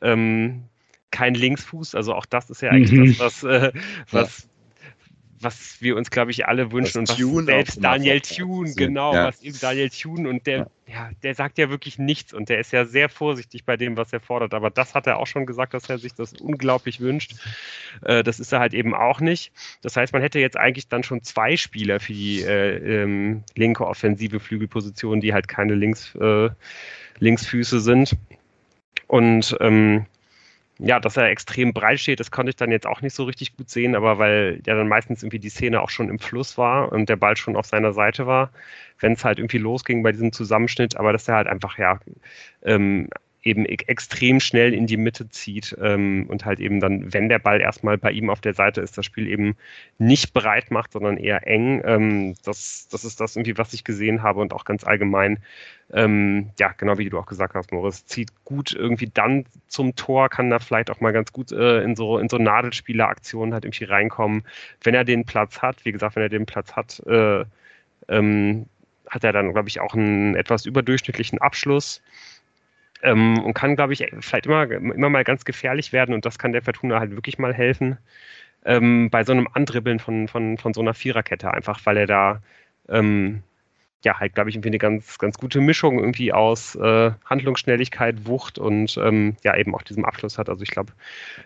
Ähm, 0.00 0.64
kein 1.10 1.34
Linksfuß, 1.34 1.94
also 1.94 2.14
auch 2.14 2.24
das 2.24 2.48
ist 2.48 2.62
ja 2.62 2.70
eigentlich 2.70 2.92
mhm. 2.98 3.18
das, 3.18 3.44
was, 3.44 3.44
äh, 3.44 3.72
was 4.10 4.48
was 5.40 5.80
wir 5.80 5.96
uns, 5.96 6.10
glaube 6.10 6.30
ich, 6.30 6.46
alle 6.46 6.72
wünschen. 6.72 7.04
Das 7.04 7.20
und 7.20 7.46
was 7.46 7.46
selbst 7.46 7.82
Daniel 7.82 8.20
Thune, 8.20 8.72
genau, 8.74 9.14
ja. 9.14 9.26
was 9.26 9.42
eben 9.42 9.58
Daniel 9.60 9.90
Thune 9.90 10.28
und 10.28 10.46
der, 10.46 10.70
ja. 10.86 10.94
ja. 10.94 11.10
der 11.22 11.34
sagt 11.34 11.58
ja 11.58 11.70
wirklich 11.70 11.98
nichts 11.98 12.32
und 12.32 12.48
der 12.48 12.58
ist 12.58 12.72
ja 12.72 12.84
sehr 12.84 13.08
vorsichtig 13.08 13.64
bei 13.64 13.76
dem, 13.76 13.96
was 13.96 14.12
er 14.12 14.20
fordert. 14.20 14.54
Aber 14.54 14.70
das 14.70 14.94
hat 14.94 15.06
er 15.06 15.18
auch 15.18 15.26
schon 15.26 15.46
gesagt, 15.46 15.74
dass 15.74 15.88
er 15.88 15.98
sich 15.98 16.14
das 16.14 16.32
unglaublich 16.34 17.00
wünscht. 17.00 17.34
Äh, 18.02 18.22
das 18.22 18.40
ist 18.40 18.52
er 18.52 18.60
halt 18.60 18.74
eben 18.74 18.94
auch 18.94 19.20
nicht. 19.20 19.52
Das 19.82 19.96
heißt, 19.96 20.12
man 20.12 20.22
hätte 20.22 20.40
jetzt 20.40 20.56
eigentlich 20.56 20.88
dann 20.88 21.02
schon 21.02 21.22
zwei 21.22 21.56
Spieler 21.56 22.00
für 22.00 22.12
die 22.12 22.42
äh, 22.42 23.02
ähm, 23.02 23.44
linke 23.54 23.86
offensive 23.86 24.40
Flügelposition, 24.40 25.20
die 25.20 25.32
halt 25.32 25.48
keine 25.48 25.74
Links, 25.74 26.14
äh, 26.16 26.50
Linksfüße 27.18 27.80
sind. 27.80 28.16
Und 29.06 29.56
ähm, 29.60 30.06
ja, 30.78 31.00
dass 31.00 31.16
er 31.16 31.28
extrem 31.28 31.72
breit 31.72 31.98
steht, 32.00 32.20
das 32.20 32.30
konnte 32.30 32.50
ich 32.50 32.56
dann 32.56 32.70
jetzt 32.70 32.86
auch 32.86 33.00
nicht 33.00 33.14
so 33.14 33.24
richtig 33.24 33.56
gut 33.56 33.68
sehen, 33.68 33.96
aber 33.96 34.18
weil 34.18 34.60
ja 34.66 34.74
dann 34.76 34.88
meistens 34.88 35.22
irgendwie 35.22 35.40
die 35.40 35.48
Szene 35.48 35.80
auch 35.82 35.90
schon 35.90 36.08
im 36.08 36.18
Fluss 36.18 36.56
war 36.56 36.92
und 36.92 37.08
der 37.08 37.16
Ball 37.16 37.36
schon 37.36 37.56
auf 37.56 37.66
seiner 37.66 37.92
Seite 37.92 38.26
war, 38.26 38.52
wenn 39.00 39.12
es 39.12 39.24
halt 39.24 39.38
irgendwie 39.38 39.58
losging 39.58 40.02
bei 40.02 40.12
diesem 40.12 40.32
Zusammenschnitt, 40.32 40.96
aber 40.96 41.12
dass 41.12 41.28
er 41.28 41.36
halt 41.36 41.48
einfach 41.48 41.78
ja 41.78 41.98
ähm, 42.62 43.08
eben 43.42 43.64
e-, 43.64 43.78
extrem 43.86 44.40
schnell 44.40 44.74
in 44.74 44.86
die 44.86 44.96
Mitte 44.96 45.28
zieht 45.28 45.76
ähm, 45.80 46.26
und 46.28 46.44
halt 46.44 46.60
eben 46.60 46.80
dann, 46.80 47.12
wenn 47.12 47.28
der 47.28 47.38
Ball 47.38 47.60
erstmal 47.60 47.98
bei 47.98 48.10
ihm 48.10 48.30
auf 48.30 48.40
der 48.40 48.54
Seite 48.54 48.80
ist, 48.80 48.98
das 48.98 49.04
Spiel 49.04 49.28
eben 49.28 49.56
nicht 49.98 50.32
breit 50.32 50.70
macht, 50.70 50.92
sondern 50.92 51.16
eher 51.16 51.46
eng. 51.46 51.82
Ähm, 51.84 52.34
das, 52.44 52.88
das 52.90 53.04
ist 53.04 53.20
das 53.20 53.36
irgendwie, 53.36 53.58
was 53.58 53.72
ich 53.72 53.84
gesehen 53.84 54.22
habe 54.22 54.40
und 54.40 54.52
auch 54.52 54.64
ganz 54.64 54.84
allgemein, 54.84 55.38
ähm, 55.92 56.50
ja, 56.58 56.72
genau 56.76 56.98
wie 56.98 57.08
du 57.08 57.18
auch 57.18 57.26
gesagt 57.26 57.54
hast, 57.54 57.72
Moritz, 57.72 58.04
zieht 58.04 58.30
gut 58.44 58.72
irgendwie 58.72 59.10
dann 59.12 59.44
zum 59.68 59.96
Tor, 59.96 60.28
kann 60.28 60.50
da 60.50 60.58
vielleicht 60.58 60.90
auch 60.90 61.00
mal 61.00 61.12
ganz 61.12 61.32
gut 61.32 61.52
äh, 61.52 61.82
in 61.82 61.96
so 61.96 62.18
in 62.18 62.28
so 62.28 62.38
Nadelspieleraktionen 62.38 63.54
halt 63.54 63.64
irgendwie 63.64 63.84
reinkommen, 63.84 64.42
wenn 64.82 64.94
er 64.94 65.04
den 65.04 65.24
Platz 65.24 65.62
hat. 65.62 65.84
Wie 65.84 65.92
gesagt, 65.92 66.16
wenn 66.16 66.22
er 66.22 66.28
den 66.28 66.46
Platz 66.46 66.72
hat, 66.72 67.00
äh, 67.06 67.44
ähm, 68.08 68.66
hat 69.08 69.24
er 69.24 69.32
dann, 69.32 69.52
glaube 69.52 69.68
ich, 69.68 69.80
auch 69.80 69.94
einen 69.94 70.34
etwas 70.34 70.66
überdurchschnittlichen 70.66 71.38
Abschluss 71.38 72.02
ähm, 73.02 73.38
und 73.40 73.54
kann, 73.54 73.76
glaube 73.76 73.92
ich, 73.92 74.06
vielleicht 74.20 74.46
immer, 74.46 74.70
immer 74.70 75.10
mal 75.10 75.24
ganz 75.24 75.44
gefährlich 75.44 75.92
werden 75.92 76.14
und 76.14 76.24
das 76.24 76.38
kann 76.38 76.52
der 76.52 76.62
Fortuna 76.62 77.00
halt 77.00 77.12
wirklich 77.12 77.38
mal 77.38 77.54
helfen. 77.54 77.98
Ähm, 78.64 79.10
bei 79.10 79.24
so 79.24 79.32
einem 79.32 79.48
Andribbeln 79.52 79.98
von, 80.00 80.28
von, 80.28 80.58
von 80.58 80.74
so 80.74 80.80
einer 80.80 80.94
Viererkette 80.94 81.52
einfach, 81.52 81.80
weil 81.84 81.96
er 81.96 82.06
da 82.06 82.42
ähm, 82.88 83.42
ja 84.04 84.18
halt, 84.20 84.34
glaube 84.34 84.50
ich, 84.50 84.56
irgendwie 84.56 84.68
eine 84.70 84.78
ganz, 84.78 85.18
ganz 85.18 85.38
gute 85.38 85.60
Mischung 85.60 85.98
irgendwie 85.98 86.32
aus 86.32 86.76
äh, 86.76 87.10
Handlungsschnelligkeit, 87.24 88.26
Wucht 88.26 88.58
und 88.58 88.96
ähm, 88.98 89.36
ja 89.44 89.56
eben 89.56 89.74
auch 89.74 89.82
diesem 89.82 90.04
Abschluss 90.04 90.38
hat. 90.38 90.48
Also 90.48 90.62
ich 90.62 90.70
glaube, 90.70 90.92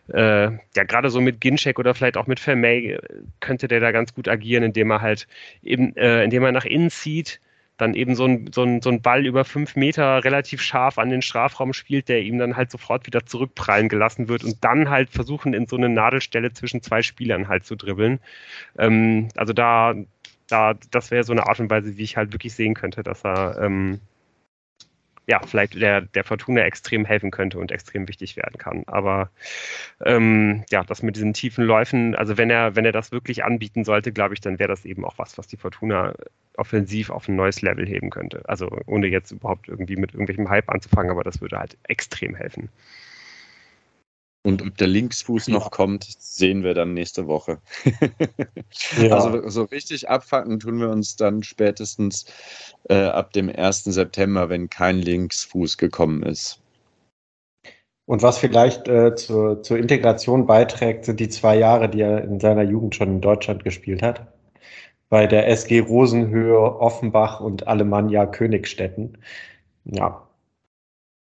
äh, 0.08 0.50
ja 0.76 0.84
gerade 0.86 1.10
so 1.10 1.20
mit 1.20 1.40
Ginchek 1.40 1.78
oder 1.78 1.94
vielleicht 1.94 2.16
auch 2.16 2.26
mit 2.26 2.40
Vermey 2.40 2.98
könnte 3.40 3.68
der 3.68 3.80
da 3.80 3.90
ganz 3.92 4.14
gut 4.14 4.28
agieren, 4.28 4.64
indem 4.64 4.90
er 4.90 5.00
halt 5.00 5.26
eben, 5.62 5.96
äh, 5.96 6.24
indem 6.24 6.44
er 6.44 6.52
nach 6.52 6.64
innen 6.66 6.90
zieht, 6.90 7.40
dann 7.82 7.94
eben 7.94 8.14
so 8.14 8.24
ein, 8.24 8.50
so, 8.52 8.62
ein, 8.62 8.80
so 8.80 8.90
ein 8.90 9.02
Ball 9.02 9.26
über 9.26 9.44
fünf 9.44 9.76
Meter 9.76 10.24
relativ 10.24 10.62
scharf 10.62 10.98
an 10.98 11.10
den 11.10 11.20
Strafraum 11.20 11.72
spielt, 11.72 12.08
der 12.08 12.22
ihm 12.22 12.38
dann 12.38 12.56
halt 12.56 12.70
sofort 12.70 13.06
wieder 13.06 13.26
zurückprallen 13.26 13.88
gelassen 13.88 14.28
wird 14.28 14.44
und 14.44 14.64
dann 14.64 14.88
halt 14.88 15.10
versuchen, 15.10 15.52
in 15.52 15.66
so 15.66 15.76
eine 15.76 15.88
Nadelstelle 15.88 16.52
zwischen 16.52 16.82
zwei 16.82 17.02
Spielern 17.02 17.48
halt 17.48 17.66
zu 17.66 17.74
dribbeln. 17.76 18.20
Ähm, 18.78 19.28
also 19.36 19.52
da, 19.52 19.94
da, 20.48 20.74
das 20.90 21.10
wäre 21.10 21.24
so 21.24 21.32
eine 21.32 21.46
Art 21.48 21.60
und 21.60 21.70
Weise, 21.70 21.96
wie 21.96 22.02
ich 22.02 22.16
halt 22.16 22.32
wirklich 22.32 22.54
sehen 22.54 22.74
könnte, 22.74 23.02
dass 23.02 23.24
er 23.24 23.58
ähm, 23.60 24.00
ja, 25.26 25.40
vielleicht 25.40 25.74
der, 25.80 26.02
der 26.02 26.24
Fortuna 26.24 26.62
extrem 26.62 27.04
helfen 27.04 27.30
könnte 27.30 27.58
und 27.58 27.70
extrem 27.70 28.08
wichtig 28.08 28.36
werden 28.36 28.58
kann. 28.58 28.82
Aber 28.86 29.30
ähm, 30.04 30.64
ja, 30.70 30.82
das 30.82 31.02
mit 31.02 31.16
diesen 31.16 31.32
tiefen 31.32 31.64
Läufen, 31.64 32.14
also 32.16 32.36
wenn 32.38 32.50
er, 32.50 32.74
wenn 32.74 32.84
er 32.84 32.92
das 32.92 33.12
wirklich 33.12 33.44
anbieten 33.44 33.84
sollte, 33.84 34.12
glaube 34.12 34.34
ich, 34.34 34.40
dann 34.40 34.58
wäre 34.58 34.68
das 34.68 34.84
eben 34.84 35.04
auch 35.04 35.18
was, 35.18 35.38
was 35.38 35.46
die 35.46 35.56
Fortuna 35.56 36.14
offensiv 36.56 37.10
auf 37.10 37.28
ein 37.28 37.36
neues 37.36 37.62
Level 37.62 37.86
heben 37.86 38.10
könnte. 38.10 38.42
Also 38.48 38.68
ohne 38.86 39.06
jetzt 39.06 39.30
überhaupt 39.30 39.68
irgendwie 39.68 39.96
mit 39.96 40.12
irgendwelchem 40.12 40.48
Hype 40.50 40.68
anzufangen, 40.68 41.10
aber 41.10 41.24
das 41.24 41.40
würde 41.40 41.58
halt 41.58 41.76
extrem 41.84 42.34
helfen. 42.34 42.68
Und 44.44 44.62
ob 44.62 44.76
der 44.76 44.88
Linksfuß 44.88 45.48
noch 45.48 45.70
kommt, 45.70 46.04
sehen 46.18 46.64
wir 46.64 46.74
dann 46.74 46.94
nächste 46.94 47.28
Woche. 47.28 47.58
ja. 49.00 49.14
Also 49.14 49.48
so 49.48 49.62
richtig 49.64 50.08
abfacken 50.08 50.58
tun 50.58 50.80
wir 50.80 50.90
uns 50.90 51.14
dann 51.14 51.44
spätestens 51.44 52.26
äh, 52.88 53.04
ab 53.04 53.32
dem 53.32 53.48
1. 53.48 53.84
September, 53.84 54.48
wenn 54.48 54.68
kein 54.68 54.98
Linksfuß 54.98 55.78
gekommen 55.78 56.24
ist. 56.24 56.60
Und 58.04 58.22
was 58.22 58.38
vielleicht 58.38 58.88
äh, 58.88 59.14
zur, 59.14 59.62
zur 59.62 59.78
Integration 59.78 60.46
beiträgt, 60.46 61.04
sind 61.04 61.20
die 61.20 61.28
zwei 61.28 61.56
Jahre, 61.56 61.88
die 61.88 62.00
er 62.00 62.24
in 62.24 62.40
seiner 62.40 62.62
Jugend 62.62 62.96
schon 62.96 63.08
in 63.08 63.20
Deutschland 63.20 63.62
gespielt 63.62 64.02
hat. 64.02 64.26
Bei 65.08 65.28
der 65.28 65.46
SG 65.48 65.80
Rosenhöhe, 65.80 66.58
Offenbach 66.58 67.40
und 67.40 67.68
Alemannia 67.68 68.26
Königstetten. 68.26 69.18
Ja, 69.84 70.26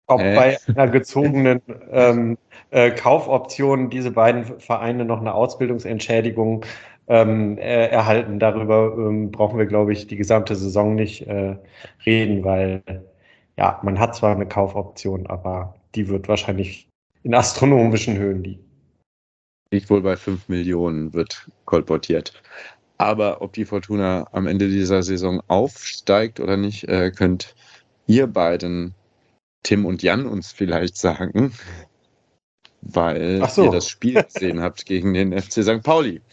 ob 0.07 0.21
äh. 0.21 0.35
bei 0.35 0.59
einer 0.69 0.91
gezogenen 0.91 1.61
ähm, 1.91 2.39
äh, 2.71 2.91
Kaufoption 2.91 3.91
diese 3.91 4.11
beiden 4.11 4.45
Vereine 4.61 5.05
noch 5.05 5.21
eine 5.21 5.35
Ausbildungsentschädigung 5.35 6.65
ähm, 7.09 7.59
äh, 7.59 7.87
erhalten. 7.89 8.39
Darüber 8.39 8.95
ähm, 8.97 9.31
brauchen 9.31 9.59
wir, 9.59 9.67
glaube 9.67 9.93
ich, 9.93 10.07
die 10.07 10.17
gesamte 10.17 10.57
Saison 10.57 10.95
nicht 10.95 11.27
äh, 11.27 11.57
reden, 12.07 12.45
weil 12.45 12.83
ja, 13.57 13.81
man 13.83 13.99
hat 13.99 14.17
zwar 14.17 14.35
eine 14.35 14.47
Kaufoption, 14.47 15.27
aber 15.27 15.75
die 15.95 16.09
wird 16.09 16.29
wahrscheinlich 16.29 16.89
in 17.23 17.35
astronomischen 17.35 18.19
Höhen 18.19 18.43
liegen. 18.43 18.65
Nicht 19.71 19.91
wohl 19.91 20.03
bei 20.03 20.17
5 20.17 20.49
Millionen 20.49 21.15
wird 21.15 21.49
kolportiert. 21.65 22.33
Aber 22.99 23.43
ob 23.43 23.53
die 23.53 23.65
Fortuna 23.65 24.27
am 24.33 24.47
Ende 24.47 24.69
dieser 24.69 25.03
Saison 25.03 25.41
aufsteigt 25.49 26.39
oder 26.39 26.57
nicht, 26.57 26.85
äh, 26.89 27.11
könnt 27.11 27.55
ihr 28.07 28.27
beiden 28.27 28.95
Tim 29.65 29.85
und 29.85 30.03
Jan 30.03 30.27
uns 30.27 30.53
vielleicht 30.53 30.97
sagen, 30.97 31.53
weil 32.83 33.45
so. 33.49 33.65
ihr 33.65 33.71
das 33.73 33.89
Spiel 33.89 34.23
gesehen 34.23 34.61
habt 34.61 34.87
gegen 34.87 35.13
den 35.15 35.37
FC 35.37 35.65
St. 35.65 35.83
Pauli. 35.83 36.21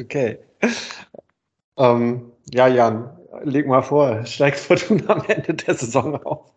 Okay. 0.00 0.38
Ähm, 1.76 2.30
ja, 2.52 2.68
Jan, 2.68 3.10
leg 3.42 3.66
mal 3.66 3.82
vor, 3.82 4.24
steigt 4.26 4.60
Fortuna 4.60 5.08
am 5.08 5.24
Ende 5.26 5.54
der 5.54 5.74
Saison 5.74 6.14
auf? 6.24 6.52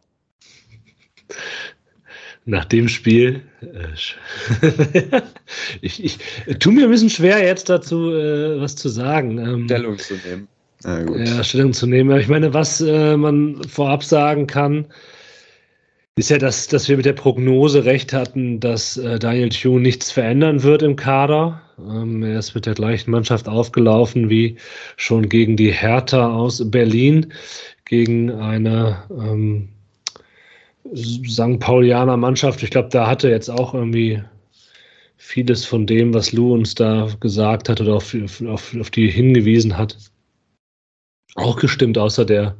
Nach 2.46 2.66
dem 2.66 2.88
Spiel, 2.88 3.44
äh, 3.62 4.62
ich, 5.82 6.04
ich 6.04 6.20
tue 6.60 6.74
mir 6.74 6.84
ein 6.86 6.92
bisschen 6.92 7.10
schwer, 7.10 7.44
jetzt 7.44 7.68
dazu 7.68 8.12
äh, 8.12 8.62
was 8.62 8.76
zu 8.76 8.90
sagen. 8.90 9.40
Ähm, 9.40 9.66
Stellung 9.66 9.98
zu 9.98 10.16
nehmen. 10.26 10.48
Ja, 10.84 11.44
Stellung 11.44 11.74
zu 11.74 11.86
nehmen. 11.88 12.18
Ich 12.20 12.28
meine, 12.28 12.54
was 12.54 12.82
äh, 12.82 13.16
man 13.16 13.64
vorab 13.64 14.04
sagen 14.04 14.48
kann, 14.48 14.88
ist 16.16 16.30
ja, 16.30 16.38
dass, 16.38 16.68
dass 16.68 16.90
wir 16.90 16.98
mit 16.98 17.06
der 17.06 17.14
Prognose 17.14 17.86
recht 17.86 18.14
hatten, 18.14 18.60
dass 18.60 18.98
äh, 18.98 19.18
Daniel 19.18 19.50
Thune 19.50 19.82
nichts 19.82 20.12
verändern 20.12 20.64
wird 20.64 20.82
im 20.82 20.96
Kader. 20.96 21.62
Ähm, 21.80 22.24
er 22.24 22.40
ist 22.40 22.54
mit 22.54 22.66
der 22.66 22.74
gleichen 22.74 23.12
Mannschaft 23.12 23.48
aufgelaufen 23.48 24.30
wie 24.30 24.58
schon 24.98 25.30
gegen 25.30 25.56
die 25.56 25.72
Hertha 25.72 26.32
aus 26.34 26.70
Berlin, 26.70 27.34
gegen 27.86 28.32
eine 28.32 29.04
ähm, 29.10 29.70
St. 30.94 31.60
Paulianer 31.60 32.18
Mannschaft. 32.18 32.62
Ich 32.64 32.72
glaube, 32.72 32.90
da 32.90 33.08
hatte 33.08 33.30
jetzt 33.30 33.50
auch 33.50 33.74
irgendwie 33.74 34.22
vieles 35.18 35.66
von 35.66 35.86
dem, 35.86 36.14
was 36.14 36.34
Lou 36.34 36.54
uns 36.54 36.76
da 36.76 37.08
gesagt 37.20 37.70
hat 37.70 37.80
oder 37.80 37.96
auf, 37.96 38.16
auf, 38.48 38.76
auf 38.78 38.90
die 38.90 39.10
hingewiesen 39.10 39.78
hat, 39.78 39.96
auch 41.36 41.58
gestimmt, 41.58 41.98
außer 41.98 42.26
der, 42.26 42.56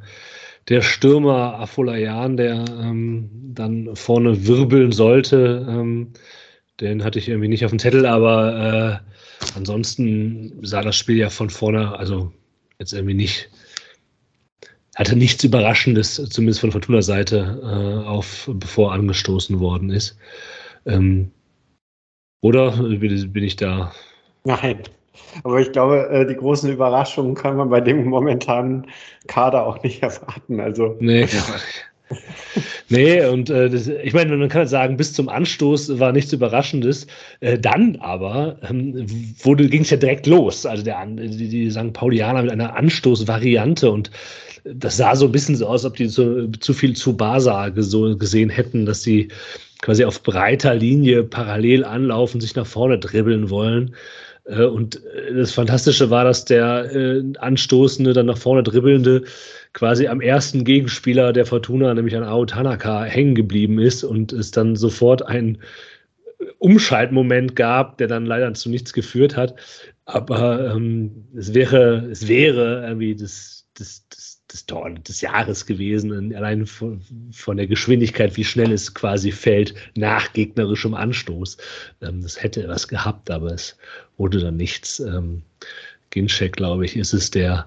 der 0.68 0.82
Stürmer 0.82 1.58
Afolayan, 1.58 2.36
der 2.36 2.64
ähm, 2.80 3.30
dann 3.54 3.94
vorne 3.96 4.46
wirbeln 4.46 4.92
sollte. 4.92 5.66
Ähm, 5.68 6.12
den 6.80 7.04
hatte 7.04 7.18
ich 7.18 7.28
irgendwie 7.28 7.48
nicht 7.48 7.64
auf 7.64 7.70
dem 7.70 7.78
Zettel, 7.78 8.06
aber 8.06 9.02
äh, 9.02 9.56
ansonsten 9.56 10.58
sah 10.62 10.82
das 10.82 10.96
Spiel 10.96 11.16
ja 11.16 11.30
von 11.30 11.50
vorne, 11.50 11.98
also 11.98 12.32
jetzt 12.78 12.92
irgendwie 12.92 13.14
nicht, 13.14 13.50
hatte 14.96 15.16
nichts 15.16 15.44
Überraschendes, 15.44 16.16
zumindest 16.30 16.60
von 16.60 16.72
Fortuna 16.72 17.02
Seite, 17.02 17.60
äh, 17.62 18.06
auf, 18.08 18.50
bevor 18.52 18.92
angestoßen 18.92 19.60
worden 19.60 19.90
ist. 19.90 20.16
Ähm, 20.86 21.30
oder 22.40 22.72
bin 22.72 23.44
ich 23.44 23.56
da? 23.56 23.92
Nein. 24.44 24.82
Aber 25.44 25.60
ich 25.60 25.72
glaube, 25.72 26.08
äh, 26.10 26.26
die 26.26 26.36
großen 26.36 26.70
Überraschungen 26.70 27.34
kann 27.34 27.56
man 27.56 27.70
bei 27.70 27.80
dem 27.80 28.04
momentanen 28.04 28.86
Kader 29.26 29.66
auch 29.66 29.82
nicht 29.82 30.02
erwarten. 30.02 30.60
Also. 30.60 30.96
Nee. 31.00 31.26
nee, 32.88 33.24
und 33.24 33.48
äh, 33.50 33.70
das, 33.70 33.88
ich 33.88 34.12
meine, 34.12 34.36
man 34.36 34.48
kann 34.48 34.66
sagen, 34.66 34.96
bis 34.96 35.14
zum 35.14 35.28
Anstoß 35.28 35.98
war 35.98 36.12
nichts 36.12 36.32
Überraschendes. 36.32 37.06
Äh, 37.40 37.58
dann 37.58 37.96
aber 37.96 38.56
ähm, 38.68 39.06
ging 39.42 39.82
es 39.82 39.90
ja 39.90 39.96
direkt 39.96 40.26
los. 40.26 40.66
Also 40.66 40.84
der, 40.84 41.04
die, 41.06 41.48
die 41.48 41.70
St. 41.70 41.92
Paulianer 41.92 42.42
mit 42.42 42.52
einer 42.52 42.76
Anstoßvariante 42.76 43.90
und 43.90 44.10
das 44.64 44.96
sah 44.96 45.16
so 45.16 45.26
ein 45.26 45.32
bisschen 45.32 45.56
so 45.56 45.66
aus, 45.66 45.84
ob 45.84 45.96
die 45.96 46.08
zu, 46.08 46.50
zu 46.60 46.72
viel 46.72 46.94
zu 46.94 47.16
Basa 47.16 47.68
gesehen 47.70 48.48
hätten, 48.48 48.86
dass 48.86 49.02
sie 49.02 49.28
quasi 49.80 50.04
auf 50.04 50.22
breiter 50.22 50.74
Linie 50.74 51.24
parallel 51.24 51.84
anlaufen, 51.84 52.40
sich 52.40 52.54
nach 52.54 52.66
vorne 52.66 52.98
dribbeln 52.98 53.50
wollen. 53.50 53.94
Äh, 54.44 54.64
und 54.64 55.04
äh, 55.04 55.34
das 55.34 55.52
Fantastische 55.52 56.10
war, 56.10 56.24
dass 56.24 56.44
der 56.44 56.94
äh, 56.94 57.22
Anstoßende, 57.38 58.12
dann 58.12 58.26
nach 58.26 58.38
vorne 58.38 58.62
dribbelnde, 58.62 59.24
quasi 59.72 60.06
am 60.06 60.20
ersten 60.20 60.64
Gegenspieler 60.64 61.32
der 61.32 61.46
Fortuna, 61.46 61.94
nämlich 61.94 62.16
an 62.16 62.24
Ao 62.24 62.44
Tanaka, 62.44 63.04
hängen 63.04 63.34
geblieben 63.34 63.78
ist 63.78 64.04
und 64.04 64.32
es 64.32 64.50
dann 64.50 64.76
sofort 64.76 65.26
ein 65.26 65.58
Umschaltmoment 66.58 67.56
gab, 67.56 67.98
der 67.98 68.08
dann 68.08 68.26
leider 68.26 68.52
zu 68.54 68.68
nichts 68.68 68.92
geführt 68.92 69.36
hat. 69.36 69.54
Aber 70.04 70.74
ähm, 70.74 71.26
es 71.36 71.54
wäre, 71.54 72.08
es 72.10 72.26
wäre 72.28 72.84
irgendwie 72.86 73.14
das, 73.14 73.66
das, 73.74 74.06
das 74.08 74.32
des, 74.52 74.66
des 75.02 75.20
Jahres 75.20 75.66
gewesen, 75.66 76.34
allein 76.34 76.66
von, 76.66 77.00
von, 77.32 77.56
der 77.56 77.66
Geschwindigkeit, 77.66 78.36
wie 78.36 78.44
schnell 78.44 78.72
es 78.72 78.94
quasi 78.94 79.32
fällt, 79.32 79.74
nach 79.96 80.32
gegnerischem 80.32 80.94
Anstoß. 80.94 81.56
Ähm, 82.02 82.22
das 82.22 82.42
hätte 82.42 82.68
was 82.68 82.88
gehabt, 82.88 83.30
aber 83.30 83.52
es 83.52 83.76
wurde 84.22 84.38
dann 84.38 84.56
nichts. 84.56 85.00
Ähm, 85.00 85.42
Ginczek, 86.10 86.56
glaube 86.56 86.84
ich, 86.84 86.96
ist 86.96 87.12
es, 87.12 87.30
der, 87.30 87.66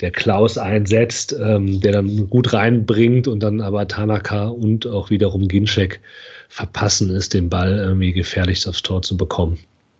der 0.00 0.10
Klaus 0.10 0.56
einsetzt, 0.56 1.36
ähm, 1.38 1.80
der 1.80 1.92
dann 1.92 2.30
gut 2.30 2.52
reinbringt 2.52 3.28
und 3.28 3.40
dann 3.40 3.60
aber 3.60 3.86
Tanaka 3.86 4.48
und 4.48 4.86
auch 4.86 5.10
wiederum 5.10 5.46
Ginczek 5.46 6.00
verpassen 6.48 7.10
ist, 7.14 7.34
den 7.34 7.50
Ball 7.50 7.76
irgendwie 7.76 8.12
gefährlich 8.12 8.66
aufs 8.66 8.82
Tor 8.82 9.02
zu 9.02 9.16
bekommen. 9.16 9.58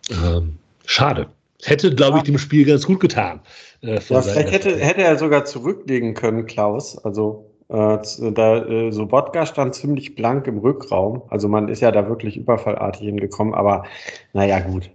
Ähm, 0.09 0.57
schade. 0.85 1.27
Hätte, 1.63 1.93
glaube 1.93 2.17
ich, 2.17 2.23
dem 2.23 2.39
Spiel 2.39 2.65
ganz 2.65 2.87
gut 2.87 2.99
getan. 2.99 3.39
Äh, 3.83 3.95
ja, 3.95 3.99
vielleicht 3.99 4.51
hätte, 4.51 4.75
hätte 4.77 5.03
er 5.03 5.17
sogar 5.19 5.45
zurücklegen 5.45 6.15
können, 6.15 6.47
Klaus. 6.47 6.97
Also 7.05 7.45
äh, 7.69 7.99
da 8.31 8.65
äh, 8.65 8.91
Sobotka 8.91 9.45
stand 9.45 9.75
ziemlich 9.75 10.15
blank 10.15 10.47
im 10.47 10.57
Rückraum. 10.57 11.21
Also 11.29 11.47
man 11.47 11.69
ist 11.69 11.81
ja 11.81 11.91
da 11.91 12.09
wirklich 12.09 12.35
überfallartig 12.37 13.03
hingekommen, 13.03 13.53
aber 13.53 13.85
naja, 14.33 14.59
gut. 14.61 14.89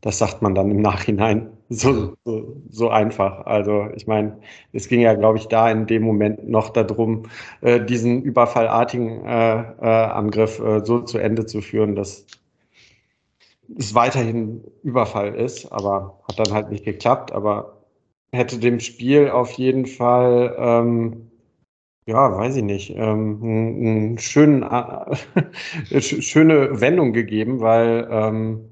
Das 0.00 0.18
sagt 0.18 0.42
man 0.42 0.54
dann 0.54 0.70
im 0.70 0.80
Nachhinein 0.82 1.50
so, 1.68 2.14
so, 2.24 2.56
so 2.70 2.90
einfach. 2.90 3.46
Also 3.46 3.88
ich 3.94 4.06
meine, 4.06 4.38
es 4.72 4.88
ging 4.88 5.00
ja, 5.00 5.14
glaube 5.14 5.38
ich, 5.38 5.48
da 5.48 5.70
in 5.70 5.86
dem 5.86 6.02
Moment 6.02 6.48
noch 6.48 6.70
darum, 6.70 7.24
äh, 7.60 7.80
diesen 7.84 8.22
überfallartigen 8.22 9.24
äh, 9.24 9.60
äh, 9.60 9.86
Angriff 9.86 10.58
äh, 10.58 10.84
so 10.84 11.00
zu 11.00 11.18
Ende 11.18 11.46
zu 11.46 11.60
führen, 11.60 11.94
dass 11.94 12.26
es 13.78 13.94
weiterhin 13.94 14.64
Überfall 14.82 15.34
ist, 15.34 15.70
aber 15.72 16.20
hat 16.28 16.38
dann 16.38 16.52
halt 16.52 16.70
nicht 16.70 16.84
geklappt. 16.84 17.32
Aber 17.32 17.78
hätte 18.32 18.58
dem 18.58 18.80
Spiel 18.80 19.30
auf 19.30 19.52
jeden 19.52 19.86
Fall, 19.86 20.54
ähm, 20.58 21.30
ja, 22.06 22.36
weiß 22.36 22.56
ich 22.56 22.64
nicht, 22.64 22.90
ähm, 22.96 23.40
einen 23.42 24.18
schönen, 24.18 24.62
äh, 25.90 26.00
schöne 26.00 26.80
Wendung 26.80 27.12
gegeben, 27.12 27.60
weil 27.60 28.08
ähm, 28.10 28.71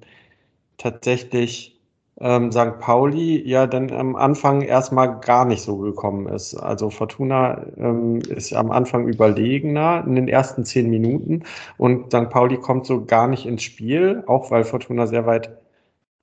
tatsächlich 0.81 1.81
ähm, 2.21 2.53
St. 2.53 2.79
Pauli 2.81 3.43
ja 3.49 3.67
dann 3.67 3.91
am 3.93 4.17
Anfang 4.17 4.63
erstmal 4.63 5.21
gar 5.21 5.45
nicht 5.45 5.63
so 5.63 5.79
gekommen 5.79 6.29
ist. 6.29 6.55
Also 6.55 6.91
Fortuna 6.91 7.67
ähm, 7.79 8.21
ist 8.29 8.53
am 8.53 8.71
Anfang 8.71 9.09
überlegener 9.09 10.05
in 10.07 10.17
den 10.17 10.29
ersten 10.29 10.65
zehn 10.65 10.91
Minuten 10.91 11.45
und 11.79 12.13
St. 12.13 12.31
Pauli 12.31 12.59
kommt 12.59 12.87
so 12.87 13.05
gar 13.05 13.29
nicht 13.29 13.47
ins 13.47 13.63
Spiel, 13.63 14.23
auch 14.27 14.51
weil 14.51 14.65
Fortuna 14.65 15.07
sehr 15.07 15.27
weit 15.27 15.59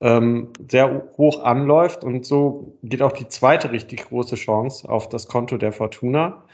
ähm, 0.00 0.50
sehr 0.70 1.08
hoch 1.18 1.42
anläuft 1.42 2.04
und 2.04 2.24
so 2.24 2.76
geht 2.84 3.02
auch 3.02 3.12
die 3.12 3.28
zweite 3.28 3.72
richtig 3.72 4.08
große 4.08 4.36
Chance 4.36 4.88
auf 4.88 5.08
das 5.08 5.26
Konto 5.28 5.56
der 5.56 5.72
Fortuna 5.72 6.44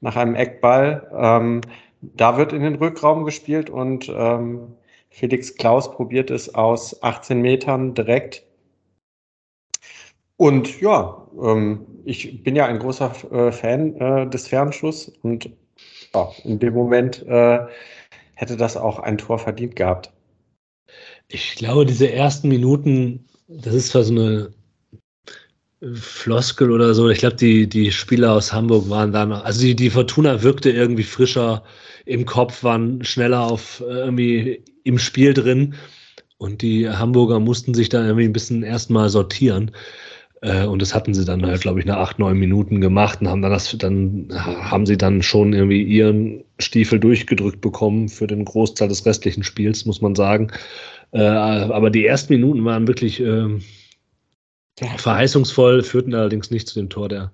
nach 0.00 0.16
einem 0.16 0.34
Eckball. 0.34 1.10
Ähm, 1.14 1.60
da 2.00 2.38
wird 2.38 2.52
in 2.52 2.62
den 2.62 2.76
Rückraum 2.76 3.24
gespielt 3.24 3.70
und 3.70 4.10
ähm, 4.14 4.76
Felix 5.16 5.54
Klaus 5.54 5.90
probiert 5.90 6.30
es 6.30 6.54
aus 6.54 7.02
18 7.02 7.40
Metern 7.40 7.94
direkt 7.94 8.46
und 10.36 10.78
ja, 10.82 11.26
ähm, 11.42 11.86
ich 12.04 12.42
bin 12.42 12.54
ja 12.54 12.66
ein 12.66 12.78
großer 12.78 13.12
äh, 13.32 13.50
Fan 13.50 13.96
äh, 13.96 14.28
des 14.28 14.48
Fernschuss 14.48 15.10
und 15.22 15.48
ja, 16.14 16.30
in 16.44 16.58
dem 16.58 16.74
Moment 16.74 17.24
äh, 17.26 17.60
hätte 18.34 18.58
das 18.58 18.76
auch 18.76 18.98
ein 18.98 19.16
Tor 19.16 19.38
verdient 19.38 19.74
gehabt. 19.74 20.12
Ich 21.28 21.54
glaube, 21.56 21.86
diese 21.86 22.12
ersten 22.12 22.48
Minuten, 22.48 23.24
das 23.48 23.74
ist 23.74 23.88
zwar 23.88 24.04
so 24.04 24.12
eine 24.12 24.52
Floskel 25.94 26.70
oder 26.70 26.94
so. 26.94 27.10
Ich 27.10 27.18
glaube, 27.18 27.36
die, 27.36 27.68
die 27.68 27.92
Spieler 27.92 28.32
aus 28.32 28.52
Hamburg 28.52 28.88
waren 28.88 29.12
dann, 29.12 29.32
also 29.32 29.60
die, 29.60 29.76
die 29.76 29.90
Fortuna 29.90 30.42
wirkte 30.42 30.70
irgendwie 30.70 31.02
frischer 31.02 31.62
im 32.06 32.24
Kopf, 32.24 32.64
waren 32.64 33.04
schneller 33.04 33.42
auf 33.42 33.82
äh, 33.86 33.92
irgendwie 33.92 34.64
im 34.84 34.98
Spiel 34.98 35.34
drin 35.34 35.74
und 36.38 36.62
die 36.62 36.88
Hamburger 36.88 37.40
mussten 37.40 37.74
sich 37.74 37.88
da 37.88 38.04
irgendwie 38.04 38.24
ein 38.24 38.32
bisschen 38.32 38.62
erstmal 38.62 39.08
sortieren. 39.10 39.72
Äh, 40.42 40.64
und 40.66 40.80
das 40.80 40.94
hatten 40.94 41.12
sie 41.14 41.24
dann 41.24 41.44
halt, 41.44 41.60
glaube 41.60 41.80
ich, 41.80 41.86
nach 41.86 41.98
acht, 41.98 42.18
neun 42.18 42.38
Minuten 42.38 42.80
gemacht 42.80 43.20
und 43.20 43.28
haben 43.28 43.42
dann 43.42 43.50
das, 43.50 43.76
dann 43.78 44.28
haben 44.32 44.86
sie 44.86 44.96
dann 44.96 45.22
schon 45.22 45.52
irgendwie 45.52 45.82
ihren 45.82 46.44
Stiefel 46.58 47.00
durchgedrückt 47.00 47.60
bekommen 47.60 48.08
für 48.08 48.26
den 48.26 48.44
Großteil 48.44 48.88
des 48.88 49.04
restlichen 49.04 49.42
Spiels, 49.42 49.84
muss 49.84 50.00
man 50.00 50.14
sagen. 50.14 50.50
Äh, 51.12 51.20
aber 51.20 51.90
die 51.90 52.06
ersten 52.06 52.34
Minuten 52.34 52.64
waren 52.64 52.86
wirklich 52.86 53.20
äh, 53.20 53.48
verheißungsvoll, 54.76 55.82
führten 55.82 56.14
allerdings 56.14 56.50
nicht 56.50 56.68
zu 56.68 56.74
dem 56.78 56.88
Tor 56.88 57.08
der 57.08 57.32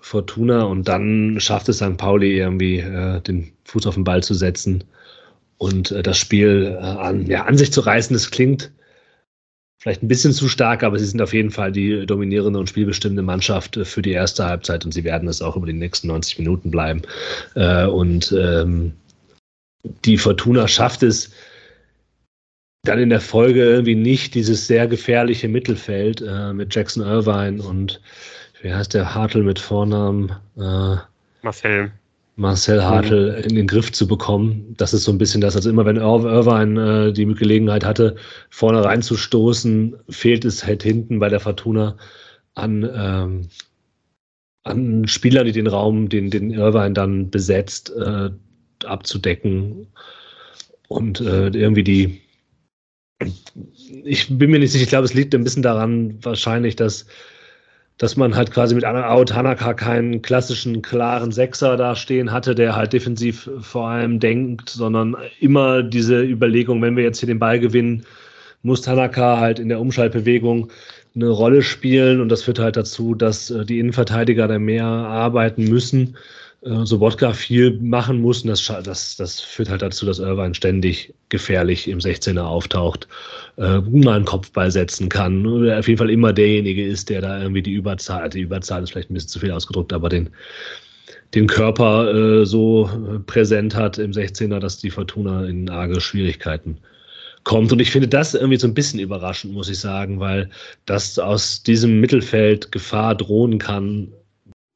Fortuna 0.00 0.62
und 0.62 0.88
dann 0.88 1.38
schafft 1.40 1.68
es 1.68 1.78
St. 1.78 1.96
Pauli 1.96 2.38
irgendwie 2.38 2.78
äh, 2.78 3.20
den 3.20 3.52
Fuß 3.64 3.86
auf 3.86 3.94
den 3.94 4.04
Ball 4.04 4.22
zu 4.22 4.34
setzen 4.34 4.84
und 5.58 5.90
äh, 5.90 6.02
das 6.02 6.18
Spiel 6.18 6.76
äh, 6.80 6.84
an, 6.84 7.26
ja, 7.26 7.44
an 7.44 7.58
sich 7.58 7.72
zu 7.72 7.80
reißen. 7.80 8.14
Das 8.14 8.30
klingt 8.30 8.70
vielleicht 9.78 10.02
ein 10.02 10.08
bisschen 10.08 10.32
zu 10.32 10.48
stark, 10.48 10.82
aber 10.82 10.98
sie 10.98 11.04
sind 11.04 11.20
auf 11.20 11.34
jeden 11.34 11.50
Fall 11.50 11.72
die 11.72 12.06
dominierende 12.06 12.58
und 12.58 12.68
spielbestimmende 12.68 13.22
Mannschaft 13.22 13.76
äh, 13.76 13.84
für 13.84 14.02
die 14.02 14.12
erste 14.12 14.46
Halbzeit 14.46 14.84
und 14.84 14.92
sie 14.92 15.04
werden 15.04 15.28
es 15.28 15.42
auch 15.42 15.56
über 15.56 15.66
die 15.66 15.72
nächsten 15.72 16.08
90 16.08 16.38
Minuten 16.38 16.70
bleiben. 16.70 17.02
Äh, 17.54 17.86
und 17.86 18.32
ähm, 18.32 18.94
die 20.04 20.16
Fortuna 20.16 20.68
schafft 20.68 21.02
es 21.02 21.30
dann 22.88 22.98
in 22.98 23.10
der 23.10 23.20
Folge 23.20 23.62
irgendwie 23.62 23.94
nicht 23.94 24.34
dieses 24.34 24.66
sehr 24.66 24.86
gefährliche 24.86 25.48
Mittelfeld 25.48 26.20
äh, 26.20 26.52
mit 26.52 26.74
Jackson 26.74 27.02
Irvine 27.04 27.62
und 27.62 28.00
wie 28.62 28.72
heißt 28.72 28.94
der 28.94 29.14
Hartl 29.14 29.42
mit 29.42 29.58
Vornamen? 29.58 30.30
Äh, 30.56 30.96
Marcel. 31.42 31.92
Marcel 32.36 32.84
Hartl 32.84 33.36
mhm. 33.36 33.44
in 33.44 33.54
den 33.56 33.66
Griff 33.66 33.92
zu 33.92 34.06
bekommen. 34.06 34.74
Das 34.76 34.94
ist 34.94 35.04
so 35.04 35.12
ein 35.12 35.18
bisschen 35.18 35.40
das, 35.40 35.56
also 35.56 35.68
immer 35.70 35.84
wenn 35.84 35.96
Irvine 35.96 37.08
äh, 37.08 37.12
die 37.12 37.26
Gelegenheit 37.26 37.84
hatte, 37.84 38.16
vorne 38.50 38.84
reinzustoßen, 38.84 39.96
fehlt 40.08 40.44
es 40.44 40.64
halt 40.64 40.82
hinten 40.82 41.18
bei 41.18 41.28
der 41.28 41.40
Fortuna 41.40 41.96
an, 42.54 42.88
ähm, 42.94 43.48
an 44.62 45.06
Spielern, 45.08 45.46
die 45.46 45.52
den 45.52 45.66
Raum, 45.66 46.08
den, 46.08 46.30
den 46.30 46.50
Irvine 46.52 46.94
dann 46.94 47.30
besetzt, 47.30 47.92
äh, 47.96 48.30
abzudecken 48.84 49.88
und 50.88 51.20
äh, 51.20 51.48
irgendwie 51.48 51.84
die 51.84 52.20
ich 54.04 54.28
bin 54.38 54.50
mir 54.50 54.58
nicht 54.58 54.72
sicher, 54.72 54.84
ich 54.84 54.88
glaube, 54.90 55.04
es 55.04 55.14
liegt 55.14 55.34
ein 55.34 55.44
bisschen 55.44 55.62
daran 55.62 56.18
wahrscheinlich, 56.22 56.76
dass 56.76 57.06
dass 57.98 58.16
man 58.16 58.36
halt 58.36 58.52
quasi 58.52 58.76
mit 58.76 58.84
Ao 58.84 59.24
Tanaka 59.24 59.74
keinen 59.74 60.22
klassischen, 60.22 60.82
klaren 60.82 61.32
Sechser 61.32 61.76
da 61.76 61.96
stehen 61.96 62.30
hatte, 62.30 62.54
der 62.54 62.76
halt 62.76 62.92
defensiv 62.92 63.50
vor 63.60 63.88
allem 63.88 64.20
denkt, 64.20 64.70
sondern 64.70 65.16
immer 65.40 65.82
diese 65.82 66.22
Überlegung, 66.22 66.80
wenn 66.80 66.96
wir 66.96 67.02
jetzt 67.02 67.18
hier 67.18 67.26
den 67.26 67.40
Ball 67.40 67.58
gewinnen, 67.58 68.06
muss 68.62 68.82
Tanaka 68.82 69.40
halt 69.40 69.58
in 69.58 69.68
der 69.68 69.80
Umschaltbewegung 69.80 70.70
eine 71.16 71.28
Rolle 71.28 71.62
spielen. 71.62 72.20
Und 72.20 72.28
das 72.28 72.44
führt 72.44 72.60
halt 72.60 72.76
dazu, 72.76 73.16
dass 73.16 73.50
äh, 73.50 73.64
die 73.64 73.80
Innenverteidiger 73.80 74.46
da 74.46 74.60
mehr 74.60 74.84
arbeiten 74.84 75.64
müssen 75.64 76.16
äh, 76.62 76.84
Sobotka 76.84 77.32
viel 77.32 77.78
machen 77.80 78.20
muss. 78.20 78.42
Und 78.42 78.48
das, 78.48 78.66
das, 78.84 79.16
das 79.16 79.40
führt 79.40 79.68
halt 79.68 79.82
dazu, 79.82 80.06
dass 80.06 80.18
Irvine 80.18 80.54
ständig 80.54 81.14
gefährlich 81.28 81.88
im 81.88 81.98
16er 81.98 82.40
auftaucht, 82.40 83.06
äh, 83.56 83.78
mal 83.80 84.16
einen 84.16 84.24
Kopfball 84.24 84.70
setzen 84.70 85.08
kann. 85.08 85.46
Oder 85.46 85.78
auf 85.78 85.88
jeden 85.88 85.98
Fall 85.98 86.10
immer 86.10 86.32
derjenige 86.32 86.84
ist, 86.84 87.10
der 87.10 87.20
da 87.20 87.40
irgendwie 87.40 87.62
die 87.62 87.72
Überzahl, 87.72 88.28
die 88.28 88.40
Überzahl 88.40 88.82
ist 88.82 88.90
vielleicht 88.90 89.10
ein 89.10 89.14
bisschen 89.14 89.28
zu 89.28 89.40
viel 89.40 89.52
ausgedrückt, 89.52 89.92
aber 89.92 90.08
den, 90.08 90.30
den 91.34 91.46
Körper 91.46 92.12
äh, 92.12 92.46
so 92.46 92.90
präsent 93.26 93.74
hat 93.74 93.98
im 93.98 94.12
16er, 94.12 94.58
dass 94.58 94.78
die 94.78 94.90
Fortuna 94.90 95.46
in 95.46 95.68
arge 95.68 96.00
Schwierigkeiten 96.00 96.78
kommt. 97.44 97.72
Und 97.72 97.80
ich 97.80 97.90
finde 97.90 98.08
das 98.08 98.34
irgendwie 98.34 98.58
so 98.58 98.66
ein 98.66 98.74
bisschen 98.74 99.00
überraschend, 99.00 99.52
muss 99.52 99.68
ich 99.68 99.78
sagen, 99.78 100.20
weil 100.20 100.50
das 100.86 101.18
aus 101.18 101.62
diesem 101.62 102.00
Mittelfeld 102.00 102.72
Gefahr 102.72 103.14
drohen 103.14 103.58
kann, 103.58 104.12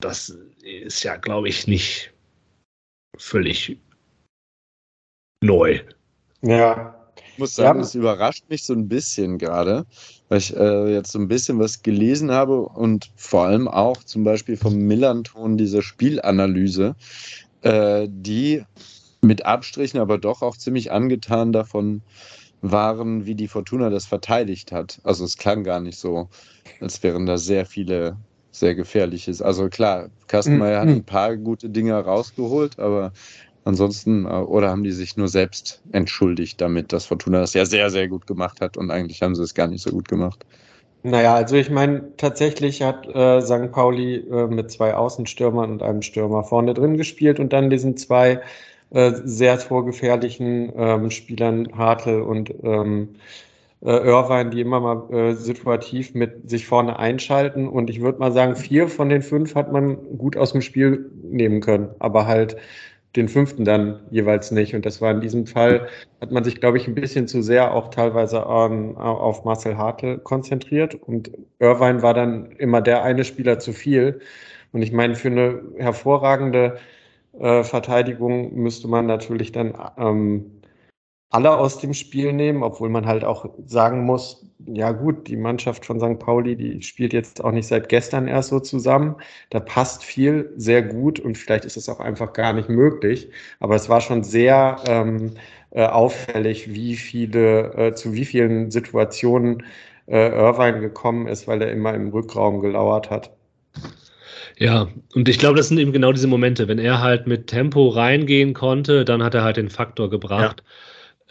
das 0.01 0.37
ist 0.77 1.03
ja, 1.03 1.17
glaube 1.17 1.49
ich, 1.49 1.67
nicht 1.67 2.13
völlig 3.17 3.79
neu. 5.43 5.81
Ja. 6.43 6.99
Ich 7.33 7.39
muss 7.39 7.55
sagen, 7.55 7.81
es 7.81 7.95
überrascht 7.95 8.45
mich 8.49 8.65
so 8.65 8.75
ein 8.75 8.89
bisschen 8.89 9.39
gerade, 9.39 9.87
weil 10.29 10.39
ich 10.39 10.55
äh, 10.55 10.93
jetzt 10.93 11.13
so 11.13 11.19
ein 11.19 11.29
bisschen 11.29 11.59
was 11.59 11.83
gelesen 11.83 12.31
habe 12.31 12.61
und 12.61 13.11
vor 13.17 13.45
allem 13.47 13.69
auch 13.69 14.03
zum 14.05 14.23
Beispiel 14.25 14.57
vom 14.57 14.75
Millanton 14.75 15.57
diese 15.57 15.83
Spielanalyse, 15.83 16.95
äh, 17.63 18.07
die 18.11 18.65
mit 19.23 19.47
Abstrichen 19.47 20.01
aber 20.01 20.19
doch 20.19 20.43
auch 20.43 20.57
ziemlich 20.57 20.93
angetan 20.93 21.53
davon 21.53 22.03
waren, 22.61 23.27
wie 23.27 23.35
die 23.35 23.49
Fortuna 23.49 23.91
das 23.91 24.07
verteidigt 24.07 24.73
hat. 24.73 25.01
Also 25.03 25.25
es 25.25 25.37
klang 25.37 25.65
gar 25.65 25.81
nicht 25.81 25.99
so, 25.99 26.29
als 26.81 27.03
wären 27.03 27.27
da 27.27 27.39
sehr 27.39 27.67
viele 27.67 28.17
sehr 28.53 28.75
gefährlich 28.75 29.27
ist. 29.27 29.43
Also 29.43 29.69
klar, 29.69 30.11
Kastenmeier 30.29 30.85
mhm. 30.85 30.88
hat 30.88 30.97
ein 30.97 31.05
paar 31.05 31.37
gute 31.37 31.71
Dinge 31.71 31.95
rausgeholt, 31.95 32.79
aber 32.79 33.12
ansonsten, 33.65 34.27
äh, 34.27 34.29
oder 34.29 34.71
haben 34.71 34.85
die 34.85 34.93
sich 34.93 35.17
nur 35.17 35.29
selbst 35.29 35.83
entschuldigt 35.91 36.61
damit, 36.61 36.93
dass 36.93 37.07
Fortuna 37.07 37.41
das 37.41 37.55
ja 37.55 37.65
sehr, 37.65 37.91
sehr 37.91 38.09
gut 38.09 38.27
gemacht 38.27 38.61
hat 38.61 38.77
und 38.77 38.91
eigentlich 38.91 39.23
haben 39.23 39.35
sie 39.35 39.43
es 39.43 39.55
gar 39.55 39.67
nicht 39.67 39.83
so 39.83 39.91
gut 39.91 40.09
gemacht. 40.09 40.45
Naja, 41.05 41.35
also 41.35 41.57
ich 41.57 41.69
meine, 41.69 42.17
tatsächlich 42.17 42.83
hat 42.83 43.09
äh, 43.09 43.41
St. 43.41 43.73
Pauli 43.73 44.19
äh, 44.19 44.47
mit 44.47 44.71
zwei 44.71 44.95
Außenstürmern 44.95 45.73
und 45.73 45.83
einem 45.83 46.03
Stürmer 46.03 46.45
vorne 46.45 46.75
drin 46.75 46.97
gespielt 46.97 47.41
und 47.41 47.53
dann 47.53 47.71
diesen 47.71 47.97
zwei 47.97 48.41
äh, 48.91 49.12
sehr 49.25 49.59
torgefährlichen 49.59 50.73
ähm, 50.77 51.11
Spielern 51.11 51.77
Hartl 51.77 52.21
und 52.21 52.55
ähm, 52.62 53.09
äh, 53.09 53.19
Irvine, 53.90 54.51
die 54.51 54.61
immer 54.61 54.81
mal 54.81 55.12
äh, 55.12 55.35
situativ 55.35 56.14
mit 56.14 56.49
sich 56.49 56.66
vorne 56.66 56.99
einschalten. 56.99 57.68
Und 57.68 57.90
ich 57.90 58.01
würde 58.01 58.18
mal 58.18 58.33
sagen, 58.33 58.55
vier 58.55 58.88
von 58.88 59.09
den 59.09 59.23
fünf 59.23 59.55
hat 59.55 59.73
man 59.73 59.97
gut 60.18 60.37
aus 60.37 60.53
dem 60.53 60.62
Spiel 60.62 61.11
nehmen 61.23 61.61
können, 61.61 61.88
aber 61.99 62.27
halt 62.27 62.57
den 63.16 63.29
fünften 63.29 63.64
dann 63.64 64.01
jeweils 64.11 64.51
nicht. 64.53 64.75
Und 64.75 64.87
das 64.87 65.01
war 65.01 65.11
in 65.11 65.21
diesem 65.21 65.47
Fall, 65.47 65.88
hat 66.21 66.31
man 66.31 66.45
sich, 66.45 66.61
glaube 66.61 66.79
ich, 66.79 66.87
ein 66.87 66.95
bisschen 66.95 67.29
zu 67.29 67.42
sehr 67.42 67.75
auch 67.75 67.88
teilweise 67.88 68.47
an, 68.47 68.97
auf 68.97 69.45
Marcel 69.45 69.77
Hartl 69.77 70.18
konzentriert. 70.18 70.95
Und 70.95 71.31
Irvine 71.59 72.03
war 72.03 72.14
dann 72.14 72.53
immer 72.53 72.81
der 72.81 73.03
eine 73.03 73.25
Spieler 73.25 73.59
zu 73.59 73.73
viel. 73.73 74.21
Und 74.73 74.83
ich 74.83 74.92
meine, 74.92 75.14
für 75.14 75.29
eine 75.29 75.61
hervorragende 75.77 76.79
äh, 77.38 77.64
Verteidigung 77.64 78.55
müsste 78.55 78.88
man 78.88 79.07
natürlich 79.07 79.53
dann 79.53 79.75
ähm, 79.99 80.62
alle 81.33 81.57
aus 81.57 81.79
dem 81.79 81.95
Spiel 81.95 82.33
nehmen, 82.35 82.62
obwohl 82.62 82.90
man 82.90 83.07
halt 83.07 83.25
auch 83.25 83.47
sagen 83.64 84.05
muss, 84.05 84.45
ja 84.66 84.92
gut, 84.92 85.29
die 85.29 85.37
Mannschaft 85.37 85.87
von 85.87 85.99
St. 85.99 86.18
Pauli, 86.18 86.57
die 86.57 86.83
spielt 86.83 87.14
jetzt 87.14 87.42
auch 87.42 87.53
nicht 87.53 87.66
seit 87.66 87.88
gestern 87.88 88.29
erst 88.29 88.51
so 88.51 88.61
zusammen. 88.61 89.16
Da 89.49 89.59
passt 89.59 90.05
viel 90.05 90.53
sehr 90.57 90.83
gut 90.83 91.18
und 91.18 91.38
vielleicht 91.38 91.64
ist 91.64 91.79
es 91.79 91.88
auch 91.88 92.01
einfach 92.01 92.35
gar 92.35 92.53
nicht 92.53 92.68
möglich. 92.68 93.31
Aber 93.61 93.75
es 93.75 93.88
war 93.88 94.03
schon 94.03 94.23
sehr 94.23 94.77
ähm, 94.87 95.33
äh, 95.71 95.87
auffällig, 95.87 96.75
wie 96.75 96.97
viele, 96.97 97.73
äh, 97.75 97.95
zu 97.95 98.12
wie 98.12 98.27
vielen 98.27 98.71
Situationen 98.71 99.62
äh, 100.07 100.29
Irvine 100.29 100.81
gekommen 100.81 101.29
ist, 101.29 101.49
weil 101.49 101.62
er 101.62 101.73
immer 101.73 101.95
im 101.95 102.11
Rückraum 102.11 102.61
gelauert 102.61 103.09
hat. 103.09 103.31
Ja, 104.59 104.88
und 105.14 105.31
ich 105.31 105.38
glaube, 105.38 105.57
das 105.57 105.68
sind 105.68 105.79
eben 105.79 105.92
genau 105.92 106.12
diese 106.12 106.29
Momente. 106.29 106.68
Wenn 106.68 106.79
er 106.79 107.01
halt 107.01 107.27
mit 107.27 107.47
Tempo 107.47 107.88
reingehen 107.88 108.53
konnte, 108.53 109.07
dann 109.07 109.23
hat 109.23 109.35
er 109.35 109.45
halt 109.45 109.57
den 109.57 109.71
Faktor 109.71 110.11
gebracht. 110.11 110.62
Ja 110.64 110.73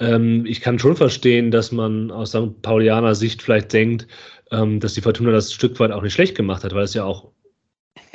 ähm, 0.01 0.45
ich 0.47 0.61
kann 0.61 0.79
schon 0.79 0.95
verstehen, 0.95 1.51
dass 1.51 1.71
man 1.71 2.09
aus 2.11 2.31
St. 2.31 2.61
Paulianer 2.63 3.13
Sicht 3.13 3.41
vielleicht 3.41 3.71
denkt, 3.71 4.07
ähm, 4.51 4.79
dass 4.79 4.95
die 4.95 5.01
Fortuna 5.01 5.31
das 5.31 5.53
Stück 5.53 5.79
weit 5.79 5.91
auch 5.91 6.01
nicht 6.01 6.13
schlecht 6.13 6.35
gemacht 6.35 6.63
hat, 6.63 6.73
weil 6.73 6.83
es 6.83 6.95
ja 6.95 7.03
auch 7.03 7.31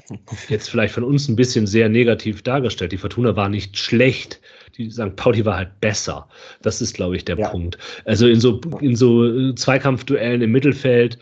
jetzt 0.49 0.69
vielleicht 0.69 0.95
von 0.95 1.05
uns 1.05 1.29
ein 1.29 1.37
bisschen 1.37 1.67
sehr 1.67 1.89
negativ 1.89 2.43
dargestellt. 2.43 2.93
Die 2.93 2.99
Fortuna 2.99 3.37
war 3.37 3.49
nicht 3.49 3.79
schlecht, 3.79 4.41
die 4.77 4.91
St. 4.91 5.15
Pauli 5.15 5.45
war 5.45 5.57
halt 5.57 5.81
besser. 5.81 6.29
Das 6.61 6.83
ist, 6.83 6.95
glaube 6.95 7.17
ich, 7.17 7.25
der 7.25 7.39
ja. 7.39 7.49
Punkt. 7.49 7.79
Also 8.05 8.27
in 8.27 8.41
so, 8.41 8.61
in 8.81 8.97
so 8.97 9.25
äh, 9.25 9.55
Zweikampfduellen 9.55 10.43
im 10.43 10.51
Mittelfeld 10.51 11.19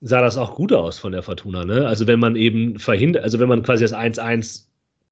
sah 0.00 0.20
das 0.20 0.36
auch 0.36 0.54
gut 0.54 0.72
aus 0.72 0.98
von 0.98 1.12
der 1.12 1.22
Fortuna. 1.22 1.64
Ne? 1.64 1.86
Also 1.86 2.06
wenn 2.06 2.20
man 2.20 2.36
eben 2.36 2.78
verhindert, 2.78 3.24
also 3.24 3.40
wenn 3.40 3.48
man 3.48 3.62
quasi 3.62 3.82
das 3.82 3.94
1-1 3.94 4.66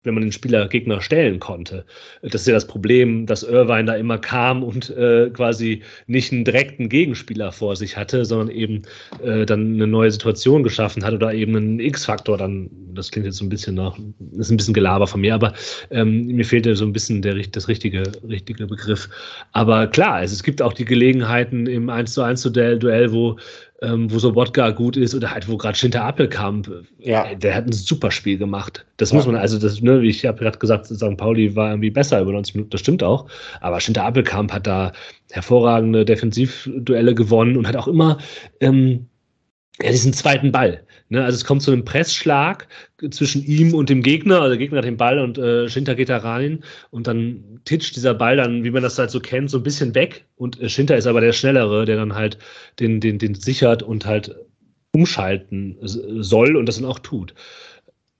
wenn 0.05 0.15
man 0.15 0.23
den 0.23 0.33
Spieler 0.33 0.69
Gegner 0.69 1.01
stellen 1.01 1.39
konnte. 1.39 1.85
Das 2.23 2.43
ist 2.43 2.47
ja 2.49 2.55
das 2.55 2.67
Problem, 2.67 3.27
dass 3.27 3.43
Irvine 3.43 3.85
da 3.85 3.95
immer 3.95 4.19
kam 4.19 4.63
und 4.63 4.91
äh, 4.91 5.31
quasi 5.31 5.83
nicht 6.07 6.33
einen 6.33 6.45
direkten 6.45 6.89
Gegenspieler 6.89 7.53
vor 7.53 7.77
sich 7.77 7.97
hatte, 7.97 8.25
sondern 8.25 8.51
eben 8.51 8.83
äh, 9.23 9.47
dann 9.47 9.75
eine 9.75 9.87
neue 9.87 10.11
Situation 10.11 10.63
geschaffen 10.63 11.05
hat 11.05 11.15
oder 11.15 11.33
eben 11.33 11.57
einen 11.57 11.81
X-Faktor 11.81 12.37
dann, 12.37 12.71
das 12.95 13.11
klingt 13.11 13.27
jetzt 13.27 13.39
so 13.39 13.45
ein 13.45 13.49
bisschen 13.49 13.77
nach, 13.77 13.97
ist 14.39 14.51
ein 14.51 14.57
bisschen 14.57 14.75
Gelaber 14.75 15.07
von 15.07 15.21
mir, 15.21 15.35
aber 15.35 15.53
ähm, 15.91 16.27
mir 16.27 16.45
fehlte 16.45 16.75
so 16.75 16.85
ein 16.85 16.93
bisschen 16.93 17.23
der, 17.23 17.35
das 17.35 17.69
richtige, 17.69 18.03
richtige 18.29 18.67
Begriff. 18.67 19.09
Aber 19.53 19.87
klar, 19.87 20.15
also 20.15 20.33
es 20.33 20.43
gibt 20.43 20.61
auch 20.61 20.73
die 20.73 20.85
Gelegenheiten 20.85 21.67
im 21.67 21.89
1 21.89 22.15
zu 22.15 22.23
1 22.23 22.43
Duell, 22.43 23.13
wo 23.13 23.37
ähm, 23.83 24.11
wo 24.11 24.19
so 24.19 24.35
Wodka 24.35 24.71
gut 24.71 24.97
ist 24.97 25.15
oder 25.15 25.31
halt, 25.33 25.49
wo 25.49 25.57
gerade 25.57 25.77
Schinter 25.77 26.05
Appelkamp, 26.05 26.71
ja. 26.99 27.25
Äh, 27.25 27.37
der 27.37 27.55
hat 27.55 27.67
ein 27.67 27.73
super 27.73 28.11
Spiel 28.11 28.39
gemacht. 28.39 28.87
Das 28.97 29.11
ja. 29.11 29.17
muss 29.17 29.27
man, 29.27 29.35
also 29.35 29.59
das, 29.59 29.81
ne, 29.83 30.01
wie 30.01 30.09
ich 30.09 30.25
habe 30.25 30.39
gerade 30.39 30.59
gesagt, 30.59 30.87
St. 30.87 31.17
Pauli 31.17 31.55
war 31.57 31.71
irgendwie 31.71 31.91
besser 31.91 32.21
über 32.21 32.33
90 32.33 32.55
Minuten, 32.55 32.71
das 32.71 32.81
stimmt 32.81 33.03
auch. 33.03 33.27
Aber 33.61 33.81
Schinter 33.81 34.05
Appelkamp 34.05 34.53
hat 34.53 34.67
da 34.67 34.93
hervorragende 35.33 36.05
Defensivduelle 36.05 37.15
gewonnen 37.15 37.57
und 37.57 37.67
hat 37.67 37.77
auch 37.77 37.89
immer 37.89 38.19
ähm, 38.61 39.07
ja, 39.83 39.91
diesen 39.91 40.13
zweiten 40.13 40.53
Ball. 40.53 40.83
Ne? 41.13 41.23
Also 41.23 41.37
es 41.37 41.45
kommt 41.45 41.61
zu 41.61 41.71
einem 41.71 41.85
Pressschlag 41.85 42.67
zwischen 43.11 43.45
ihm 43.45 43.75
und 43.75 43.91
dem 43.91 44.03
Gegner. 44.03 44.37
Also 44.41 44.49
der 44.49 44.59
Gegner 44.59 44.79
hat 44.79 44.87
den 44.87 44.97
Ball 44.97 45.19
und 45.19 45.37
äh, 45.37 45.69
Schinter 45.69 45.95
geht 45.95 46.09
da 46.09 46.17
rein 46.17 46.65
und 46.91 47.07
dann 47.07 47.61
titscht 47.67 47.95
dieser 47.97 48.15
Ball 48.15 48.39
dann, 48.39 48.65
wie 48.65 48.71
man 48.71 48.83
das 48.83 48.99
halt 48.99 49.11
so 49.11 49.21
kennt, 49.21 49.51
so 49.51 49.59
ein 49.59 49.63
bisschen 49.63 49.95
weg. 49.95 50.25
Und 50.37 50.59
äh, 50.59 50.71
Schinter 50.71 50.97
ist 50.97 51.07
aber 51.07 51.21
der 51.21 51.35
Schnellere, 51.35 51.85
der 51.85 51.97
dann 51.97 52.15
halt 52.15 52.39
den, 52.81 52.99
den, 52.99 53.19
den 53.19 53.35
sichert 53.35 53.83
und 53.83 54.07
halt 54.07 54.35
umschalten 54.95 55.77
soll 55.83 56.57
und 56.57 56.65
das 56.65 56.77
dann 56.77 56.87
auch 56.87 56.99
tut. 56.99 57.35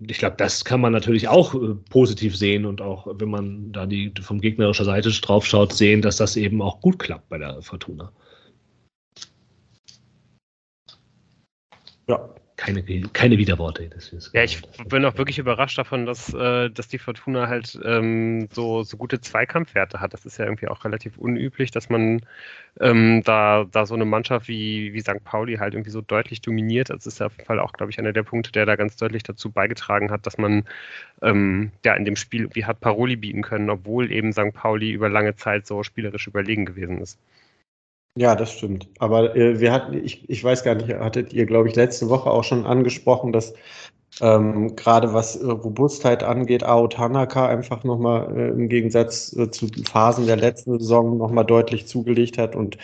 Ich 0.07 0.19
glaube, 0.19 0.37
das 0.37 0.63
kann 0.63 0.83
man 0.83 0.93
natürlich 0.93 1.29
auch 1.29 1.55
äh, 1.55 1.75
positiv 1.89 2.37
sehen 2.37 2.67
und 2.67 2.83
auch, 2.83 3.07
wenn 3.19 3.31
man 3.31 3.73
da 3.73 3.87
die 3.87 4.13
vom 4.21 4.39
gegnerischer 4.39 4.85
Seite 4.85 5.11
drauf 5.13 5.47
schaut, 5.47 5.73
sehen, 5.73 6.03
dass 6.03 6.17
das 6.19 6.37
eben 6.37 6.61
auch 6.61 6.83
gut 6.83 6.99
klappt 6.99 7.31
bei 7.31 7.39
der 7.39 7.63
Fortuna. 7.63 8.13
Ja, 12.07 12.29
keine, 12.63 12.83
keine 13.13 13.39
Widerworte. 13.39 13.91
ja, 14.33 14.45
ich 14.45 14.63
bin 14.87 15.05
auch 15.05 15.17
wirklich 15.17 15.41
überrascht 15.41 15.79
davon, 15.79 16.07
dass, 16.07 16.33
äh, 16.33 16.71
dass 16.71 16.87
die 16.87 16.99
Fortuna 16.99 17.49
halt 17.49 17.77
ähm, 17.85 18.49
so, 18.53 18.85
so 18.85 18.97
gute 18.97 19.21
Zweikampfwerte 19.21 20.01
hat. 20.01 20.15
Das 20.15 20.25
ist 20.25 20.39
ja 20.39 20.45
irgendwie 20.45 20.69
auch 20.69 20.85
relativ 20.85 21.19
unüblich, 21.19 21.73
dass 21.73 21.91
man 21.91 22.21
ähm, 22.79 23.23
da, 23.25 23.65
da 23.65 23.85
so 23.85 23.95
eine 23.95 24.05
Mannschaft 24.05 24.47
wie, 24.47 24.93
wie 24.93 25.01
St. 25.01 25.25
Pauli 25.25 25.57
halt 25.57 25.75
irgendwie 25.75 25.91
so 25.91 26.03
deutlich 26.03 26.41
dominiert. 26.41 26.91
Das 26.91 27.05
ist 27.05 27.19
ja 27.19 27.27
auf 27.27 27.33
jeden 27.33 27.47
Fall 27.47 27.59
auch, 27.59 27.73
glaube 27.73 27.91
ich, 27.91 27.99
einer 27.99 28.13
der 28.13 28.23
Punkte, 28.23 28.53
der 28.53 28.65
da 28.65 28.77
ganz 28.77 28.95
deutlich 28.97 29.25
dazu 29.25 29.51
beigetragen 29.51 30.13
hat, 30.13 30.25
dass 30.25 30.39
man 30.39 30.65
ähm, 31.21 31.73
ja 31.85 31.95
in 31.95 32.05
dem 32.05 32.15
Spiel 32.15 32.49
wie 32.53 32.65
hat 32.65 32.79
Paroli 32.79 33.17
bieten 33.17 33.43
können, 33.43 33.71
obwohl 33.71 34.13
eben 34.13 34.33
St. 34.33 34.53
Pauli 34.53 34.93
über 34.93 35.09
lange 35.09 35.35
Zeit 35.35 35.67
so 35.67 35.83
spielerisch 35.83 36.29
überlegen 36.29 36.65
gewesen 36.65 37.01
ist. 37.01 37.19
Ja, 38.17 38.35
das 38.37 38.53
stimmt. 38.53 38.89
Aber 38.99 39.35
äh, 39.37 39.59
wir 39.59 39.73
hatten, 39.73 39.95
ich, 39.95 40.29
ich 40.29 40.45
weiß 40.45 40.65
gar 40.65 40.75
nicht, 40.75 40.89
hattet 40.93 41.33
ihr, 41.33 41.47
glaube 41.47 41.69
ich, 41.69 41.77
letzte 41.77 42.11
Woche 42.11 42.31
auch 42.31 42.45
schon 42.45 42.67
angesprochen, 42.67 43.33
dass 43.33 43.55
ähm, 44.21 44.77
gerade 44.77 45.15
was 45.15 45.37
äh, 45.37 45.47
Robustheit 45.47 46.23
angeht, 46.23 46.65
Ao 46.65 46.89
Tanaka 46.89 47.49
einfach 47.49 47.85
nochmal 47.85 48.29
äh, 48.37 48.49
im 48.51 48.69
Gegensatz 48.69 49.35
äh, 49.37 49.51
zu 49.51 49.69
Phasen 49.91 50.27
der 50.27 50.37
letzten 50.37 50.79
Saison 50.79 51.17
nochmal 51.19 51.47
deutlich 51.47 51.87
zugelegt 51.87 52.37
hat 52.39 52.55
und 52.55 52.77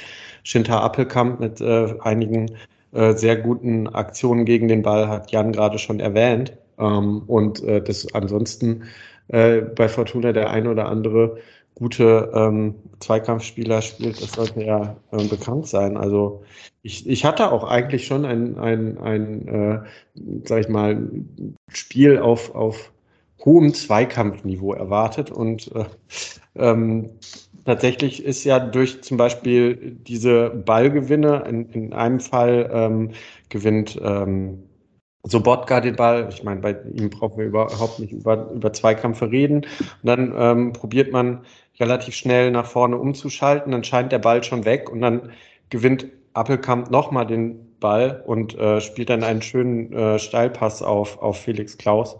Shinta 0.44 0.80
Appelkamp 0.80 1.40
mit 1.40 1.60
äh, 1.60 1.94
einigen 2.00 2.56
äh, 2.92 3.12
sehr 3.14 3.36
guten 3.36 3.86
Aktionen 3.88 4.46
gegen 4.46 4.68
den 4.68 4.82
Ball 4.82 5.08
hat 5.08 5.30
Jan 5.32 5.52
gerade 5.52 5.78
schon 5.78 6.00
erwähnt. 6.00 6.56
Ähm, 6.78 7.22
und 7.26 7.62
das 7.66 8.06
ansonsten 8.14 8.84
bei 9.30 9.88
Fortuna 9.90 10.32
der 10.32 10.48
ein 10.48 10.66
oder 10.66 10.88
andere 10.88 11.36
gute 11.78 12.30
ähm, 12.34 12.74
Zweikampfspieler 12.98 13.82
spielt, 13.82 14.20
das 14.20 14.32
sollte 14.32 14.64
ja 14.64 14.96
äh, 15.12 15.24
bekannt 15.24 15.68
sein. 15.68 15.96
Also 15.96 16.42
ich, 16.82 17.08
ich 17.08 17.24
hatte 17.24 17.52
auch 17.52 17.64
eigentlich 17.64 18.06
schon 18.06 18.24
ein, 18.24 18.58
ein, 18.58 18.98
ein 18.98 19.48
äh, 19.48 19.78
sag 20.44 20.60
ich 20.60 20.68
mal, 20.68 21.08
Spiel 21.68 22.18
auf, 22.18 22.54
auf 22.54 22.92
hohem 23.44 23.72
Zweikampfniveau 23.72 24.72
erwartet 24.72 25.30
und 25.30 25.70
äh, 25.74 25.84
ähm, 26.56 27.10
tatsächlich 27.64 28.24
ist 28.24 28.42
ja 28.42 28.58
durch 28.58 29.02
zum 29.02 29.16
Beispiel 29.16 29.96
diese 30.06 30.50
Ballgewinne, 30.50 31.44
in, 31.48 31.70
in 31.70 31.92
einem 31.92 32.18
Fall 32.18 32.68
ähm, 32.72 33.10
gewinnt 33.50 34.00
ähm, 34.02 34.64
Sobotka 35.24 35.80
den 35.80 35.96
Ball. 35.96 36.28
Ich 36.30 36.42
meine, 36.42 36.60
bei 36.60 36.76
ihm 36.94 37.10
brauchen 37.10 37.38
wir 37.38 37.46
überhaupt 37.46 37.98
nicht 37.98 38.12
über, 38.12 38.50
über 38.52 38.72
Zweikämpfe 38.72 39.30
reden. 39.30 39.56
Und 39.56 40.04
dann 40.04 40.34
ähm, 40.36 40.72
probiert 40.72 41.12
man 41.12 41.44
relativ 41.80 42.14
schnell 42.14 42.50
nach 42.50 42.66
vorne 42.66 42.96
umzuschalten, 42.96 43.72
dann 43.72 43.84
scheint 43.84 44.12
der 44.12 44.18
Ball 44.18 44.42
schon 44.42 44.64
weg 44.64 44.90
und 44.90 45.00
dann 45.00 45.32
gewinnt 45.70 46.06
Appelkamp 46.34 46.90
nochmal 46.90 47.26
den 47.26 47.78
Ball 47.78 48.22
und 48.26 48.56
äh, 48.56 48.80
spielt 48.80 49.10
dann 49.10 49.22
einen 49.22 49.42
schönen 49.42 49.92
äh, 49.92 50.18
Steilpass 50.18 50.82
auf, 50.82 51.20
auf 51.22 51.40
Felix 51.40 51.78
Klaus, 51.78 52.16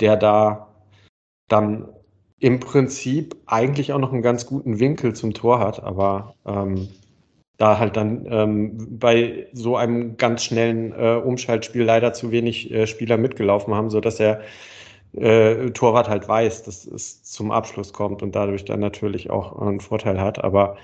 der 0.00 0.16
da 0.16 0.68
dann 1.48 1.88
im 2.38 2.60
Prinzip 2.60 3.36
eigentlich 3.46 3.92
auch 3.92 3.98
noch 3.98 4.12
einen 4.12 4.22
ganz 4.22 4.46
guten 4.46 4.78
Winkel 4.78 5.14
zum 5.14 5.32
Tor 5.32 5.58
hat, 5.58 5.82
aber 5.82 6.34
ähm, 6.46 6.88
da 7.56 7.78
halt 7.78 7.96
dann 7.96 8.26
ähm, 8.28 8.98
bei 8.98 9.46
so 9.52 9.76
einem 9.76 10.18
ganz 10.18 10.44
schnellen 10.44 10.92
äh, 10.92 11.14
Umschaltspiel 11.16 11.82
leider 11.82 12.12
zu 12.12 12.30
wenig 12.30 12.70
äh, 12.70 12.86
Spieler 12.86 13.16
mitgelaufen 13.16 13.74
haben, 13.74 13.88
sodass 13.88 14.20
er 14.20 14.42
äh, 15.16 15.70
Torwart 15.70 16.08
halt 16.08 16.28
weiß, 16.28 16.64
dass 16.64 16.86
es 16.86 17.22
zum 17.22 17.50
Abschluss 17.50 17.92
kommt 17.92 18.22
und 18.22 18.34
dadurch 18.34 18.64
dann 18.64 18.80
natürlich 18.80 19.30
auch 19.30 19.60
einen 19.60 19.80
Vorteil 19.80 20.20
hat. 20.20 20.42
Aber 20.42 20.76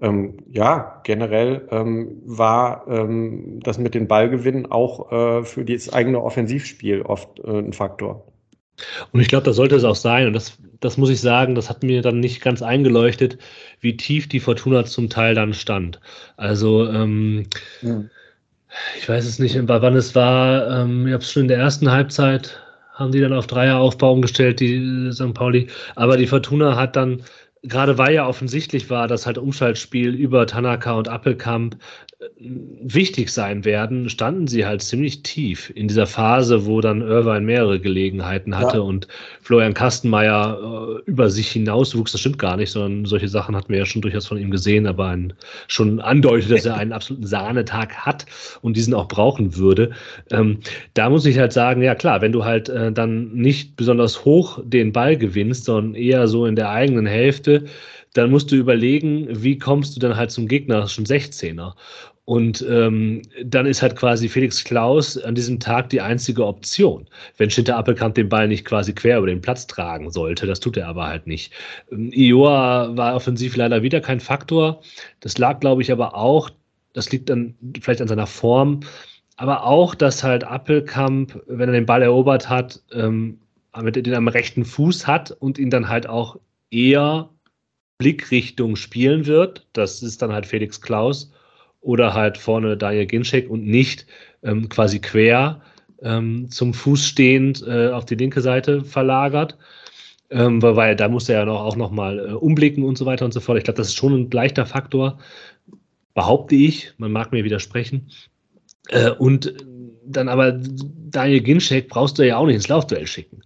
ähm, 0.00 0.38
ja, 0.50 1.00
generell 1.04 1.68
ähm, 1.70 2.20
war 2.24 2.86
ähm, 2.88 3.60
das 3.62 3.78
mit 3.78 3.94
den 3.94 4.08
Ballgewinnen 4.08 4.70
auch 4.70 5.12
äh, 5.12 5.44
für 5.44 5.64
das 5.64 5.92
eigene 5.92 6.22
Offensivspiel 6.22 7.02
oft 7.02 7.38
äh, 7.40 7.58
ein 7.58 7.72
Faktor. 7.72 8.26
Und 9.12 9.20
ich 9.20 9.28
glaube, 9.28 9.44
das 9.44 9.56
sollte 9.56 9.76
es 9.76 9.84
auch 9.84 9.94
sein. 9.94 10.26
Und 10.26 10.32
das, 10.32 10.58
das 10.80 10.96
muss 10.96 11.10
ich 11.10 11.20
sagen, 11.20 11.54
das 11.54 11.70
hat 11.70 11.84
mir 11.84 12.02
dann 12.02 12.18
nicht 12.18 12.42
ganz 12.42 12.60
eingeleuchtet, 12.60 13.38
wie 13.80 13.96
tief 13.96 14.28
die 14.28 14.40
Fortuna 14.40 14.84
zum 14.84 15.08
Teil 15.08 15.34
dann 15.34 15.54
stand. 15.54 16.00
Also, 16.36 16.88
ähm, 16.88 17.46
ja. 17.82 18.02
ich 18.98 19.08
weiß 19.08 19.24
es 19.26 19.38
nicht, 19.38 19.56
wann 19.68 19.94
es 19.94 20.14
war. 20.16 20.82
Ähm, 20.82 21.06
ich 21.06 21.12
habe 21.12 21.22
es 21.22 21.30
schon 21.30 21.42
in 21.42 21.48
der 21.48 21.58
ersten 21.58 21.90
Halbzeit 21.90 22.63
haben 22.94 23.12
die 23.12 23.20
dann 23.20 23.32
auf 23.32 23.46
Dreieraufbau 23.46 24.12
umgestellt, 24.12 24.60
die 24.60 24.76
äh, 24.76 25.12
St. 25.12 25.34
Pauli. 25.34 25.68
Aber 25.96 26.16
die 26.16 26.26
Fortuna 26.26 26.76
hat 26.76 26.96
dann, 26.96 27.22
gerade 27.64 27.98
weil 27.98 28.14
ja 28.14 28.26
offensichtlich 28.26 28.90
war, 28.90 29.08
dass 29.08 29.26
halt 29.26 29.38
Umschaltspiel 29.38 30.14
über 30.14 30.46
Tanaka 30.46 30.92
und 30.92 31.08
Appelkamp 31.08 31.76
wichtig 32.38 33.30
sein 33.30 33.64
werden, 33.64 34.08
standen 34.08 34.46
sie 34.46 34.64
halt 34.64 34.82
ziemlich 34.82 35.22
tief 35.22 35.72
in 35.74 35.88
dieser 35.88 36.06
Phase, 36.06 36.66
wo 36.66 36.80
dann 36.80 37.02
Irvine 37.02 37.40
mehrere 37.40 37.80
Gelegenheiten 37.80 38.56
hatte 38.56 38.78
ja. 38.78 38.82
und 38.82 39.08
Florian 39.42 39.74
Kastenmeier 39.74 40.58
äh, 41.06 41.10
über 41.10 41.30
sich 41.30 41.50
hinauswuchs. 41.50 42.12
Das 42.12 42.20
stimmt 42.20 42.38
gar 42.38 42.56
nicht, 42.56 42.70
sondern 42.70 43.04
solche 43.04 43.28
Sachen 43.28 43.56
hatten 43.56 43.70
wir 43.70 43.78
ja 43.78 43.86
schon 43.86 44.02
durchaus 44.02 44.26
von 44.26 44.38
ihm 44.38 44.50
gesehen, 44.50 44.86
aber 44.86 45.08
ein, 45.08 45.32
schon 45.68 46.00
andeutet, 46.00 46.50
dass 46.50 46.66
er 46.66 46.76
einen 46.76 46.92
absoluten 46.92 47.26
Sahnetag 47.26 47.94
hat 47.94 48.26
und 48.62 48.76
diesen 48.76 48.94
auch 48.94 49.08
brauchen 49.08 49.56
würde. 49.56 49.90
Ähm, 50.30 50.58
da 50.94 51.10
muss 51.10 51.26
ich 51.26 51.38
halt 51.38 51.52
sagen, 51.52 51.82
ja 51.82 51.94
klar, 51.94 52.20
wenn 52.20 52.32
du 52.32 52.44
halt 52.44 52.68
äh, 52.68 52.92
dann 52.92 53.32
nicht 53.32 53.76
besonders 53.76 54.24
hoch 54.24 54.60
den 54.64 54.92
Ball 54.92 55.16
gewinnst, 55.16 55.64
sondern 55.64 55.94
eher 55.94 56.26
so 56.28 56.46
in 56.46 56.56
der 56.56 56.70
eigenen 56.70 57.06
Hälfte, 57.06 57.53
dann 58.14 58.30
musst 58.30 58.50
du 58.50 58.56
überlegen, 58.56 59.26
wie 59.30 59.58
kommst 59.58 59.96
du 59.96 60.00
dann 60.00 60.16
halt 60.16 60.30
zum 60.30 60.48
gegnerischen 60.48 61.04
16er. 61.04 61.74
Und 62.26 62.64
ähm, 62.68 63.20
dann 63.44 63.66
ist 63.66 63.82
halt 63.82 63.96
quasi 63.96 64.30
Felix 64.30 64.64
Klaus 64.64 65.18
an 65.18 65.34
diesem 65.34 65.60
Tag 65.60 65.90
die 65.90 66.00
einzige 66.00 66.46
Option. 66.46 67.06
Wenn 67.36 67.50
Schinter 67.50 67.76
Appelkamp 67.76 68.14
den 68.14 68.30
Ball 68.30 68.48
nicht 68.48 68.64
quasi 68.64 68.94
quer 68.94 69.18
über 69.18 69.26
den 69.26 69.42
Platz 69.42 69.66
tragen 69.66 70.10
sollte, 70.10 70.46
das 70.46 70.60
tut 70.60 70.78
er 70.78 70.88
aber 70.88 71.06
halt 71.06 71.26
nicht. 71.26 71.52
Ähm, 71.90 72.10
Ioa 72.14 72.96
war 72.96 73.14
offensiv 73.14 73.56
leider 73.56 73.82
wieder 73.82 74.00
kein 74.00 74.20
Faktor. 74.20 74.80
Das 75.20 75.36
lag, 75.36 75.60
glaube 75.60 75.82
ich, 75.82 75.92
aber 75.92 76.14
auch, 76.14 76.48
das 76.94 77.12
liegt 77.12 77.28
dann 77.28 77.56
vielleicht 77.82 78.00
an 78.00 78.08
seiner 78.08 78.26
Form, 78.26 78.80
aber 79.36 79.64
auch, 79.64 79.94
dass 79.94 80.22
halt 80.22 80.44
Appelkamp, 80.44 81.42
wenn 81.46 81.68
er 81.68 81.74
den 81.74 81.86
Ball 81.86 82.02
erobert 82.02 82.48
hat, 82.48 82.80
ähm, 82.92 83.38
den 83.76 84.14
am 84.14 84.28
rechten 84.28 84.64
Fuß 84.64 85.06
hat 85.06 85.32
und 85.32 85.58
ihn 85.58 85.70
dann 85.70 85.88
halt 85.88 86.08
auch 86.08 86.38
eher 86.70 87.28
Blickrichtung 87.98 88.76
spielen 88.76 89.26
wird. 89.26 89.66
Das 89.72 90.02
ist 90.02 90.22
dann 90.22 90.32
halt 90.32 90.46
Felix 90.46 90.80
Klaus 90.80 91.32
oder 91.80 92.14
halt 92.14 92.38
vorne 92.38 92.76
Daniel 92.76 93.06
Ginczek 93.06 93.48
und 93.48 93.66
nicht 93.66 94.06
ähm, 94.42 94.68
quasi 94.68 95.00
quer 95.00 95.60
ähm, 96.02 96.50
zum 96.50 96.74
Fuß 96.74 97.06
stehend 97.06 97.64
äh, 97.66 97.88
auf 97.88 98.04
die 98.04 98.16
linke 98.16 98.40
Seite 98.40 98.84
verlagert. 98.84 99.56
Ähm, 100.30 100.62
weil, 100.62 100.76
weil, 100.76 100.96
da 100.96 101.08
muss 101.08 101.28
er 101.28 101.40
ja 101.40 101.44
noch, 101.44 101.60
auch 101.60 101.76
nochmal 101.76 102.18
äh, 102.18 102.32
umblicken 102.32 102.82
und 102.82 102.98
so 102.98 103.06
weiter 103.06 103.24
und 103.24 103.32
so 103.32 103.40
fort. 103.40 103.58
Ich 103.58 103.64
glaube, 103.64 103.76
das 103.76 103.88
ist 103.88 103.94
schon 103.96 104.14
ein 104.14 104.30
leichter 104.30 104.66
Faktor, 104.66 105.18
behaupte 106.14 106.54
ich. 106.54 106.92
Man 106.98 107.12
mag 107.12 107.30
mir 107.30 107.44
widersprechen. 107.44 108.10
Äh, 108.88 109.10
und 109.10 109.54
dann 110.06 110.28
aber 110.28 110.52
Daniel 110.52 111.40
Ginczek 111.40 111.88
brauchst 111.88 112.18
du 112.18 112.26
ja 112.26 112.36
auch 112.36 112.46
nicht 112.46 112.56
ins 112.56 112.68
Laufduell 112.68 113.06
schicken. 113.06 113.43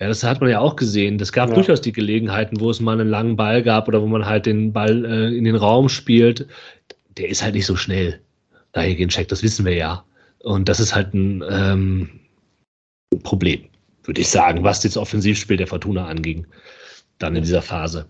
Ja, 0.00 0.06
das 0.06 0.22
hat 0.22 0.40
man 0.40 0.50
ja 0.50 0.60
auch 0.60 0.76
gesehen. 0.76 1.18
Das 1.18 1.32
gab 1.32 1.48
ja. 1.48 1.54
durchaus 1.56 1.80
die 1.80 1.92
Gelegenheiten, 1.92 2.60
wo 2.60 2.70
es 2.70 2.80
mal 2.80 3.00
einen 3.00 3.10
langen 3.10 3.36
Ball 3.36 3.62
gab 3.62 3.88
oder 3.88 4.00
wo 4.00 4.06
man 4.06 4.26
halt 4.26 4.46
den 4.46 4.72
Ball 4.72 5.04
äh, 5.04 5.36
in 5.36 5.44
den 5.44 5.56
Raum 5.56 5.88
spielt. 5.88 6.46
Der 7.16 7.28
ist 7.28 7.42
halt 7.42 7.54
nicht 7.54 7.66
so 7.66 7.74
schnell. 7.74 8.20
Daher 8.72 8.94
gehen 8.94 9.08
Check, 9.08 9.28
das 9.28 9.42
wissen 9.42 9.64
wir 9.64 9.74
ja. 9.74 10.04
Und 10.44 10.68
das 10.68 10.78
ist 10.78 10.94
halt 10.94 11.14
ein 11.14 11.42
ähm, 11.50 12.10
Problem, 13.24 13.64
würde 14.04 14.20
ich 14.20 14.28
sagen, 14.28 14.62
was 14.62 14.80
das 14.80 14.96
Offensivspiel 14.96 15.56
der 15.56 15.66
Fortuna 15.66 16.06
anging, 16.06 16.46
dann 17.18 17.34
in 17.34 17.42
dieser 17.42 17.62
Phase. 17.62 18.06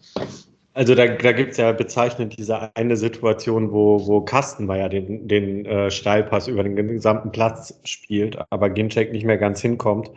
Also 0.74 0.94
da, 0.94 1.06
da 1.06 1.32
gibt 1.32 1.52
es 1.52 1.56
ja 1.56 1.72
bezeichnend 1.72 2.38
diese 2.38 2.76
eine 2.76 2.96
Situation, 2.96 3.72
wo, 3.72 4.06
wo 4.06 4.20
Kastenmeier 4.20 4.90
den, 4.90 5.26
den 5.26 5.64
äh, 5.64 5.90
Steilpass 5.90 6.46
über 6.48 6.62
den 6.62 6.76
gesamten 6.76 7.32
Platz 7.32 7.80
spielt, 7.84 8.38
aber 8.50 8.68
Ginczek 8.70 9.10
nicht 9.10 9.24
mehr 9.24 9.38
ganz 9.38 9.60
hinkommt 9.60 10.10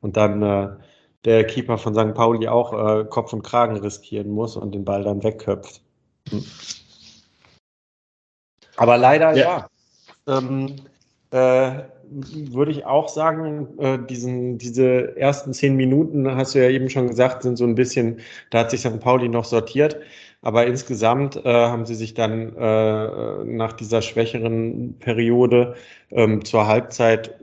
und 0.00 0.16
dann 0.16 0.42
äh, 0.42 0.68
der 1.26 1.44
Keeper 1.44 1.76
von 1.76 1.94
St. 1.94 2.14
Pauli 2.14 2.48
auch 2.48 2.72
äh, 2.72 3.04
Kopf 3.04 3.32
und 3.34 3.42
Kragen 3.42 3.76
riskieren 3.76 4.30
muss 4.30 4.56
und 4.56 4.74
den 4.74 4.84
Ball 4.84 5.02
dann 5.02 5.22
wegköpft. 5.22 5.82
Hm. 6.30 6.44
Aber 8.76 8.96
leider 8.96 9.34
ja. 9.34 9.68
ja. 10.26 10.38
Ähm, 10.38 10.76
äh, 11.30 11.82
würde 12.08 12.70
ich 12.70 12.86
auch 12.86 13.08
sagen, 13.08 13.78
äh, 13.78 13.98
diesen, 13.98 14.58
diese 14.58 15.16
ersten 15.16 15.52
zehn 15.52 15.74
Minuten, 15.74 16.36
hast 16.36 16.54
du 16.54 16.62
ja 16.62 16.70
eben 16.70 16.88
schon 16.88 17.08
gesagt, 17.08 17.42
sind 17.42 17.56
so 17.56 17.64
ein 17.64 17.74
bisschen, 17.74 18.20
da 18.50 18.60
hat 18.60 18.70
sich 18.70 18.80
St. 18.80 19.00
Pauli 19.00 19.28
noch 19.28 19.44
sortiert. 19.44 19.98
Aber 20.42 20.66
insgesamt 20.66 21.44
äh, 21.44 21.52
haben 21.52 21.86
sie 21.86 21.96
sich 21.96 22.14
dann 22.14 22.54
äh, 22.56 23.44
nach 23.44 23.72
dieser 23.72 24.00
schwächeren 24.00 24.96
Periode 25.00 25.74
ähm, 26.12 26.44
zur 26.44 26.68
Halbzeit 26.68 27.34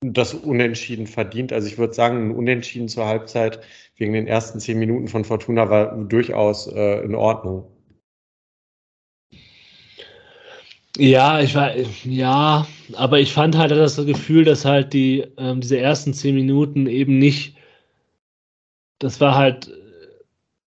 das 0.00 0.34
Unentschieden 0.34 1.06
verdient. 1.06 1.52
Also 1.52 1.68
ich 1.68 1.78
würde 1.78 1.94
sagen, 1.94 2.28
ein 2.30 2.34
Unentschieden 2.34 2.88
zur 2.88 3.06
Halbzeit 3.06 3.60
wegen 3.96 4.12
den 4.12 4.26
ersten 4.26 4.60
zehn 4.60 4.78
Minuten 4.78 5.08
von 5.08 5.24
Fortuna 5.24 5.70
war 5.70 5.96
durchaus 5.96 6.66
äh, 6.66 7.00
in 7.02 7.14
Ordnung. 7.14 7.64
Ja, 10.98 11.40
ich 11.40 11.54
war, 11.54 11.72
ja, 12.04 12.66
aber 12.94 13.20
ich 13.20 13.32
fand 13.32 13.56
halt 13.56 13.70
das 13.70 13.96
Gefühl, 13.96 14.44
dass 14.44 14.64
halt 14.64 14.94
die, 14.94 15.26
ähm, 15.36 15.60
diese 15.60 15.78
ersten 15.78 16.14
zehn 16.14 16.34
Minuten 16.34 16.86
eben 16.86 17.18
nicht, 17.18 17.56
das 18.98 19.20
war 19.20 19.34
halt, 19.34 19.70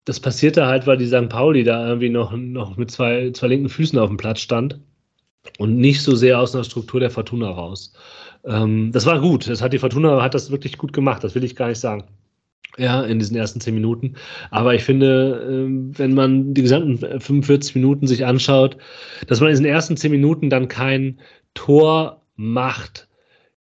das 0.06 0.20
passierte 0.20 0.66
halt, 0.66 0.86
weil 0.86 0.96
die 0.96 1.06
St. 1.06 1.28
Pauli 1.28 1.62
da 1.62 1.86
irgendwie 1.86 2.08
noch, 2.08 2.32
noch 2.32 2.76
mit 2.78 2.90
zwei, 2.90 3.32
zwei 3.32 3.48
linken 3.48 3.68
Füßen 3.68 3.98
auf 3.98 4.08
dem 4.08 4.16
Platz 4.16 4.40
stand 4.40 4.80
und 5.58 5.76
nicht 5.76 6.02
so 6.02 6.14
sehr 6.16 6.38
aus 6.40 6.54
einer 6.54 6.64
Struktur 6.64 7.00
der 7.00 7.10
Fortuna 7.10 7.50
raus. 7.50 7.92
Ähm, 8.46 8.92
das 8.92 9.06
war 9.06 9.20
gut. 9.20 9.48
Das 9.48 9.62
hat 9.62 9.72
die 9.72 9.78
Fortuna 9.78 10.22
hat 10.22 10.34
das 10.34 10.50
wirklich 10.50 10.78
gut 10.78 10.92
gemacht. 10.92 11.24
Das 11.24 11.34
will 11.34 11.44
ich 11.44 11.56
gar 11.56 11.68
nicht 11.68 11.80
sagen. 11.80 12.04
Ja, 12.76 13.02
in 13.02 13.20
diesen 13.20 13.36
ersten 13.36 13.60
zehn 13.60 13.74
Minuten. 13.74 14.14
Aber 14.50 14.74
ich 14.74 14.82
finde, 14.82 15.46
ähm, 15.48 15.96
wenn 15.96 16.14
man 16.14 16.54
die 16.54 16.62
gesamten 16.62 16.98
45 16.98 17.76
Minuten 17.76 18.06
sich 18.06 18.26
anschaut, 18.26 18.76
dass 19.28 19.40
man 19.40 19.50
in 19.50 19.54
diesen 19.54 19.66
ersten 19.66 19.96
zehn 19.96 20.10
Minuten 20.10 20.50
dann 20.50 20.66
kein 20.66 21.20
Tor 21.54 22.22
macht. 22.34 23.08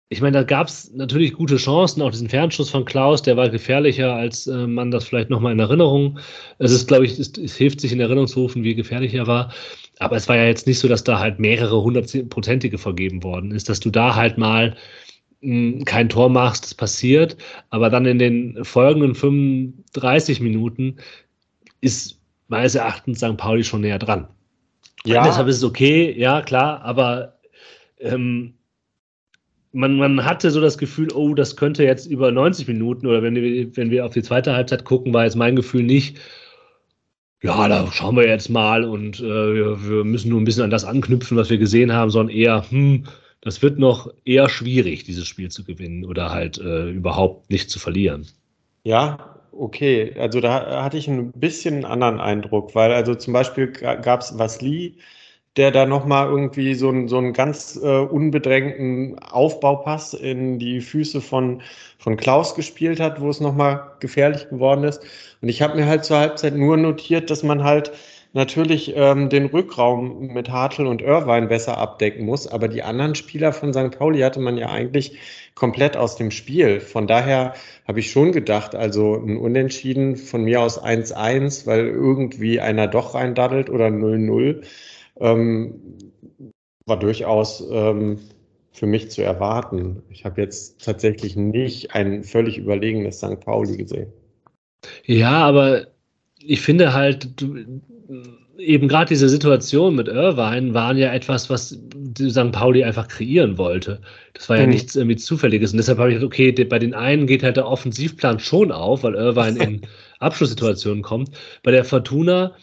Ich 0.09 0.21
meine, 0.21 0.37
da 0.37 0.43
gab 0.43 0.67
es 0.67 0.91
natürlich 0.93 1.33
gute 1.33 1.57
Chancen, 1.57 2.01
auch 2.01 2.11
diesen 2.11 2.29
Fernschuss 2.29 2.69
von 2.69 2.85
Klaus, 2.85 3.21
der 3.21 3.35
war 3.35 3.49
gefährlicher, 3.49 4.13
als 4.13 4.47
äh, 4.47 4.67
man 4.67 4.91
das 4.91 5.05
vielleicht 5.05 5.29
nochmal 5.29 5.53
in 5.53 5.59
Erinnerung. 5.59 6.19
Es 6.59 6.71
ist, 6.71 6.87
glaube 6.87 7.05
ich, 7.05 7.19
es, 7.19 7.37
es 7.37 7.55
hilft 7.55 7.81
sich 7.81 7.91
in 7.91 7.99
Erinnerung 7.99 8.27
zu 8.27 8.41
rufen, 8.41 8.63
wie 8.63 8.75
gefährlich 8.75 9.13
er 9.13 9.27
war. 9.27 9.53
Aber 9.99 10.15
es 10.15 10.27
war 10.27 10.35
ja 10.35 10.45
jetzt 10.45 10.67
nicht 10.67 10.79
so, 10.79 10.87
dass 10.87 11.03
da 11.03 11.19
halt 11.19 11.39
mehrere 11.39 11.81
hundertprozentige 11.81 12.77
vergeben 12.77 13.23
worden 13.23 13.51
ist, 13.51 13.69
dass 13.69 13.79
du 13.79 13.89
da 13.89 14.15
halt 14.15 14.37
mal 14.37 14.75
mh, 15.41 15.77
hm, 15.77 15.85
kein 15.85 16.09
Tor 16.09 16.29
machst, 16.29 16.65
das 16.65 16.73
passiert, 16.73 17.37
aber 17.69 17.89
dann 17.89 18.05
in 18.05 18.19
den 18.19 18.63
folgenden 18.63 19.15
35 19.15 20.39
Minuten 20.41 20.97
ist 21.81 22.19
meines 22.47 22.75
Erachtens 22.75 23.19
St. 23.19 23.37
Pauli 23.37 23.63
schon 23.63 23.81
näher 23.81 23.99
dran. 23.99 24.27
Ja. 25.05 25.21
Und 25.21 25.27
deshalb 25.27 25.47
ist 25.47 25.57
es 25.57 25.63
okay, 25.63 26.13
ja, 26.17 26.41
klar, 26.41 26.81
aber 26.81 27.37
ähm, 27.99 28.53
man, 29.71 29.97
man 29.97 30.25
hatte 30.25 30.49
so 30.51 30.59
das 30.61 30.77
Gefühl, 30.77 31.11
oh, 31.13 31.33
das 31.33 31.55
könnte 31.55 31.83
jetzt 31.83 32.07
über 32.07 32.31
90 32.31 32.67
Minuten 32.67 33.05
oder 33.05 33.21
wenn 33.21 33.35
wir, 33.35 33.75
wenn 33.75 33.91
wir 33.91 34.05
auf 34.05 34.13
die 34.13 34.23
zweite 34.23 34.53
Halbzeit 34.53 34.85
gucken, 34.85 35.13
war 35.13 35.23
jetzt 35.23 35.35
mein 35.35 35.55
Gefühl 35.55 35.83
nicht, 35.83 36.17
ja, 37.43 37.67
da 37.67 37.91
schauen 37.91 38.15
wir 38.15 38.27
jetzt 38.27 38.49
mal 38.49 38.83
und 38.83 39.19
äh, 39.19 39.23
wir, 39.23 39.89
wir, 39.89 40.03
müssen 40.03 40.29
nur 40.29 40.41
ein 40.41 40.45
bisschen 40.45 40.63
an 40.63 40.69
das 40.69 40.85
anknüpfen, 40.85 41.37
was 41.37 41.49
wir 41.49 41.57
gesehen 41.57 41.93
haben, 41.93 42.09
sondern 42.09 42.35
eher, 42.35 42.65
hm, 42.69 43.05
das 43.41 43.61
wird 43.61 43.77
noch 43.77 44.11
eher 44.25 44.49
schwierig, 44.49 45.03
dieses 45.03 45.27
Spiel 45.27 45.49
zu 45.49 45.63
gewinnen 45.63 46.03
oder 46.05 46.31
halt 46.31 46.57
äh, 46.57 46.89
überhaupt 46.89 47.51
nicht 47.51 47.69
zu 47.69 47.79
verlieren. 47.79 48.27
Ja, 48.83 49.37
okay. 49.51 50.15
Also 50.17 50.41
da 50.41 50.83
hatte 50.83 50.97
ich 50.97 51.07
ein 51.07 51.31
bisschen 51.31 51.75
einen 51.75 51.85
anderen 51.85 52.19
Eindruck, 52.19 52.73
weil 52.73 52.91
also 52.91 53.13
zum 53.13 53.33
Beispiel 53.33 53.67
gab 53.67 54.21
es 54.21 54.37
Vasli, 54.37 54.97
der 55.57 55.71
da 55.71 55.85
nochmal 55.85 56.27
irgendwie 56.29 56.75
so, 56.75 56.89
ein, 56.89 57.07
so 57.07 57.17
einen 57.17 57.33
ganz 57.33 57.79
äh, 57.81 57.99
unbedrängten 57.99 59.17
Aufbaupass 59.19 60.13
in 60.13 60.59
die 60.59 60.81
Füße 60.81 61.19
von, 61.19 61.61
von 61.97 62.15
Klaus 62.15 62.53
gespielt 62.55 62.99
hat, 62.99 63.19
wo 63.19 63.29
es 63.29 63.39
nochmal 63.39 63.91
gefährlich 63.99 64.49
geworden 64.49 64.83
ist. 64.83 65.01
Und 65.41 65.49
ich 65.49 65.61
habe 65.61 65.75
mir 65.75 65.87
halt 65.87 66.05
zur 66.05 66.19
Halbzeit 66.19 66.55
nur 66.55 66.77
notiert, 66.77 67.29
dass 67.31 67.41
man 67.41 67.63
halt 67.63 67.91
natürlich 68.33 68.93
ähm, 68.95 69.29
den 69.29 69.47
Rückraum 69.47 70.27
mit 70.27 70.49
Hartl 70.49 70.85
und 70.85 71.01
Irvine 71.01 71.47
besser 71.47 71.77
abdecken 71.77 72.25
muss. 72.25 72.47
Aber 72.47 72.67
die 72.67 72.83
anderen 72.83 73.15
Spieler 73.15 73.51
von 73.51 73.73
St. 73.73 73.97
Pauli 73.97 74.19
hatte 74.19 74.39
man 74.39 74.57
ja 74.57 74.69
eigentlich 74.69 75.17
komplett 75.55 75.97
aus 75.97 76.17
dem 76.17 76.29
Spiel. 76.29 76.79
Von 76.79 77.07
daher 77.07 77.53
habe 77.87 77.99
ich 77.99 78.11
schon 78.11 78.31
gedacht, 78.31 78.75
also 78.75 79.15
ein 79.15 79.37
Unentschieden 79.37 80.17
von 80.17 80.43
mir 80.43 80.61
aus 80.61 80.79
1-1, 80.81 81.65
weil 81.65 81.87
irgendwie 81.87 82.59
einer 82.59 82.85
doch 82.87 83.15
reindaddelt 83.15 83.71
oder 83.71 83.87
0-0 83.87 84.63
ähm, 85.19 85.75
war 86.85 86.99
durchaus 86.99 87.63
ähm, 87.71 88.19
für 88.71 88.85
mich 88.85 89.09
zu 89.11 89.23
erwarten. 89.23 90.03
Ich 90.09 90.25
habe 90.25 90.41
jetzt 90.41 90.83
tatsächlich 90.83 91.35
nicht 91.35 91.95
ein 91.95 92.23
völlig 92.23 92.57
überlegenes 92.57 93.17
St. 93.17 93.39
Pauli 93.39 93.77
gesehen. 93.77 94.11
Ja, 95.05 95.45
aber 95.45 95.87
ich 96.39 96.61
finde 96.61 96.93
halt, 96.93 97.41
du, 97.41 97.81
eben 98.57 98.87
gerade 98.87 99.09
diese 99.09 99.29
Situation 99.29 99.95
mit 99.95 100.07
Irvine 100.07 100.73
waren 100.73 100.97
ja 100.97 101.13
etwas, 101.13 101.49
was 101.49 101.79
St. 102.19 102.51
Pauli 102.51 102.83
einfach 102.83 103.07
kreieren 103.07 103.57
wollte. 103.57 104.01
Das 104.33 104.49
war 104.49 104.57
ja 104.57 104.63
mhm. 104.63 104.71
nichts 104.71 104.95
irgendwie 104.95 105.15
Zufälliges. 105.15 105.71
Und 105.71 105.77
deshalb 105.77 105.99
habe 105.99 106.09
ich 106.09 106.15
gedacht, 106.15 106.27
okay, 106.27 106.51
bei 106.51 106.79
den 106.79 106.93
einen 106.93 107.27
geht 107.27 107.43
halt 107.43 107.57
der 107.57 107.67
Offensivplan 107.67 108.39
schon 108.39 108.71
auf, 108.71 109.03
weil 109.03 109.15
Irvine 109.15 109.63
in 109.63 109.81
Abschlusssituationen 110.19 111.03
kommt. 111.03 111.31
Bei 111.63 111.71
der 111.71 111.83
Fortuna 111.83 112.53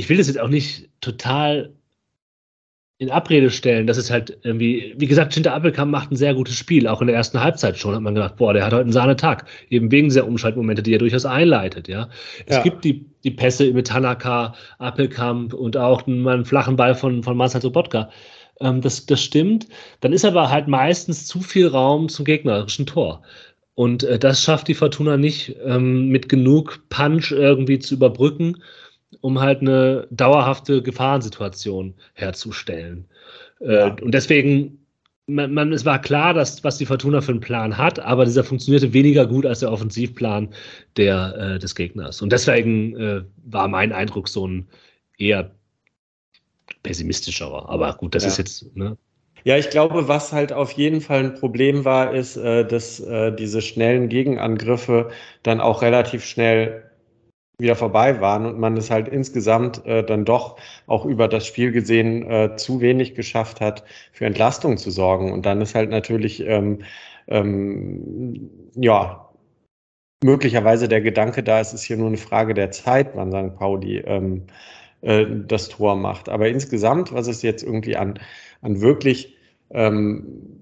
ich 0.00 0.08
will 0.08 0.16
das 0.16 0.28
jetzt 0.28 0.40
auch 0.40 0.48
nicht 0.48 0.88
total 1.02 1.74
in 2.96 3.10
Abrede 3.10 3.50
stellen, 3.50 3.86
dass 3.86 3.96
es 3.96 4.10
halt 4.10 4.38
irgendwie, 4.42 4.94
wie 4.96 5.06
gesagt, 5.06 5.32
Schinter 5.32 5.54
Appelkamp 5.54 5.90
macht 5.90 6.10
ein 6.10 6.16
sehr 6.16 6.34
gutes 6.34 6.54
Spiel, 6.54 6.86
auch 6.86 7.00
in 7.00 7.06
der 7.06 7.16
ersten 7.16 7.40
Halbzeit 7.40 7.78
schon, 7.78 7.94
hat 7.94 8.02
man 8.02 8.14
gedacht, 8.14 8.36
boah, 8.36 8.52
der 8.52 8.64
hat 8.64 8.72
heute 8.72 8.82
einen 8.82 8.92
Sahnetag, 8.92 9.46
eben 9.68 9.90
wegen 9.90 10.08
dieser 10.08 10.26
Umschaltmomente, 10.26 10.82
die 10.82 10.94
er 10.94 10.98
durchaus 10.98 11.24
einleitet, 11.24 11.88
ja. 11.88 12.08
Es 12.46 12.56
ja. 12.56 12.62
gibt 12.62 12.84
die, 12.84 13.06
die 13.24 13.30
Pässe 13.30 13.72
mit 13.72 13.86
Tanaka, 13.86 14.54
Appelkamp 14.78 15.52
und 15.52 15.76
auch 15.76 16.06
mal 16.06 16.34
einen 16.34 16.44
flachen 16.44 16.76
Ball 16.76 16.94
von, 16.94 17.22
von 17.22 17.36
Marcel 17.36 17.60
Sobotka. 17.60 18.10
Ähm, 18.60 18.80
das, 18.80 19.06
das 19.06 19.22
stimmt. 19.22 19.66
Dann 20.00 20.12
ist 20.12 20.24
aber 20.24 20.50
halt 20.50 20.68
meistens 20.68 21.26
zu 21.26 21.40
viel 21.40 21.68
Raum 21.68 22.08
zum 22.08 22.24
gegnerischen 22.24 22.84
Tor. 22.86 23.22
Und 23.74 24.02
äh, 24.04 24.18
das 24.18 24.42
schafft 24.42 24.68
die 24.68 24.74
Fortuna 24.74 25.16
nicht, 25.16 25.56
ähm, 25.64 26.08
mit 26.08 26.28
genug 26.28 26.80
Punch 26.90 27.32
irgendwie 27.32 27.78
zu 27.78 27.94
überbrücken 27.94 28.56
um 29.20 29.40
halt 29.40 29.60
eine 29.60 30.06
dauerhafte 30.10 30.82
Gefahrensituation 30.82 31.94
herzustellen. 32.14 33.06
Äh, 33.60 33.74
ja. 33.74 33.96
und 34.00 34.12
deswegen, 34.12 34.86
man, 35.26 35.52
man, 35.52 35.72
es 35.72 35.84
war 35.84 36.00
klar, 36.00 36.34
dass, 36.34 36.64
was 36.64 36.78
die 36.78 36.86
Fortuna 36.86 37.20
für 37.20 37.32
einen 37.32 37.40
Plan 37.40 37.76
hat, 37.76 37.98
aber 38.00 38.24
dieser 38.24 38.44
funktionierte 38.44 38.92
weniger 38.92 39.26
gut 39.26 39.46
als 39.46 39.60
der 39.60 39.72
Offensivplan 39.72 40.54
der, 40.96 41.36
äh, 41.36 41.58
des 41.58 41.74
Gegners. 41.74 42.22
Und 42.22 42.32
deswegen 42.32 42.96
äh, 42.96 43.22
war 43.44 43.68
mein 43.68 43.92
Eindruck 43.92 44.28
so 44.28 44.46
ein 44.46 44.68
eher 45.18 45.50
pessimistischerer. 46.82 47.68
Aber 47.68 47.94
gut, 47.94 48.14
das 48.14 48.24
ja. 48.24 48.28
ist 48.28 48.38
jetzt. 48.38 48.76
Ne? 48.76 48.96
Ja, 49.44 49.56
ich 49.56 49.70
glaube, 49.70 50.08
was 50.08 50.32
halt 50.32 50.52
auf 50.52 50.72
jeden 50.72 51.00
Fall 51.00 51.20
ein 51.20 51.34
Problem 51.34 51.84
war, 51.84 52.14
ist, 52.14 52.36
äh, 52.36 52.66
dass 52.66 53.00
äh, 53.00 53.32
diese 53.32 53.62
schnellen 53.62 54.08
Gegenangriffe 54.08 55.10
dann 55.42 55.60
auch 55.60 55.82
relativ 55.82 56.24
schnell 56.24 56.89
wieder 57.60 57.76
vorbei 57.76 58.20
waren 58.20 58.46
und 58.46 58.58
man 58.58 58.76
es 58.76 58.90
halt 58.90 59.08
insgesamt 59.08 59.84
äh, 59.86 60.04
dann 60.04 60.24
doch 60.24 60.56
auch 60.86 61.04
über 61.04 61.28
das 61.28 61.46
Spiel 61.46 61.72
gesehen 61.72 62.28
äh, 62.30 62.56
zu 62.56 62.80
wenig 62.80 63.14
geschafft 63.14 63.60
hat, 63.60 63.84
für 64.12 64.26
Entlastung 64.26 64.76
zu 64.76 64.90
sorgen. 64.90 65.32
Und 65.32 65.46
dann 65.46 65.60
ist 65.60 65.74
halt 65.74 65.90
natürlich, 65.90 66.40
ähm, 66.46 66.78
ähm, 67.28 68.50
ja, 68.74 69.28
möglicherweise 70.22 70.88
der 70.88 71.00
Gedanke 71.00 71.42
da, 71.42 71.60
es 71.60 71.72
ist 71.72 71.82
hier 71.84 71.96
nur 71.96 72.08
eine 72.08 72.18
Frage 72.18 72.54
der 72.54 72.70
Zeit, 72.70 73.12
wann 73.14 73.30
St. 73.30 73.56
Pauli 73.56 73.98
ähm, 73.98 74.44
äh, 75.02 75.26
das 75.46 75.68
Tor 75.68 75.96
macht. 75.96 76.28
Aber 76.28 76.48
insgesamt, 76.48 77.12
was 77.12 77.26
es 77.26 77.42
jetzt 77.42 77.62
irgendwie 77.62 77.96
an, 77.96 78.18
an 78.62 78.80
wirklich 78.80 79.36
ähm, 79.70 80.59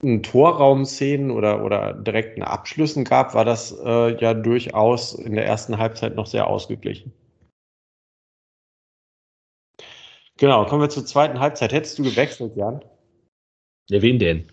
Torraumszenen 0.00 1.30
oder, 1.30 1.62
oder 1.62 1.92
direkten 1.92 2.42
Abschlüssen 2.42 3.04
gab, 3.04 3.34
war 3.34 3.44
das 3.44 3.76
äh, 3.84 4.16
ja 4.18 4.32
durchaus 4.32 5.14
in 5.14 5.34
der 5.34 5.44
ersten 5.44 5.76
Halbzeit 5.76 6.14
noch 6.14 6.26
sehr 6.26 6.46
ausgeglichen. 6.46 7.12
Genau, 10.38 10.64
kommen 10.64 10.80
wir 10.80 10.88
zur 10.88 11.04
zweiten 11.04 11.38
Halbzeit. 11.38 11.72
Hättest 11.72 11.98
du 11.98 12.02
gewechselt, 12.02 12.56
Jan? 12.56 12.82
Ja, 13.90 14.00
wen 14.00 14.18
denn? 14.18 14.46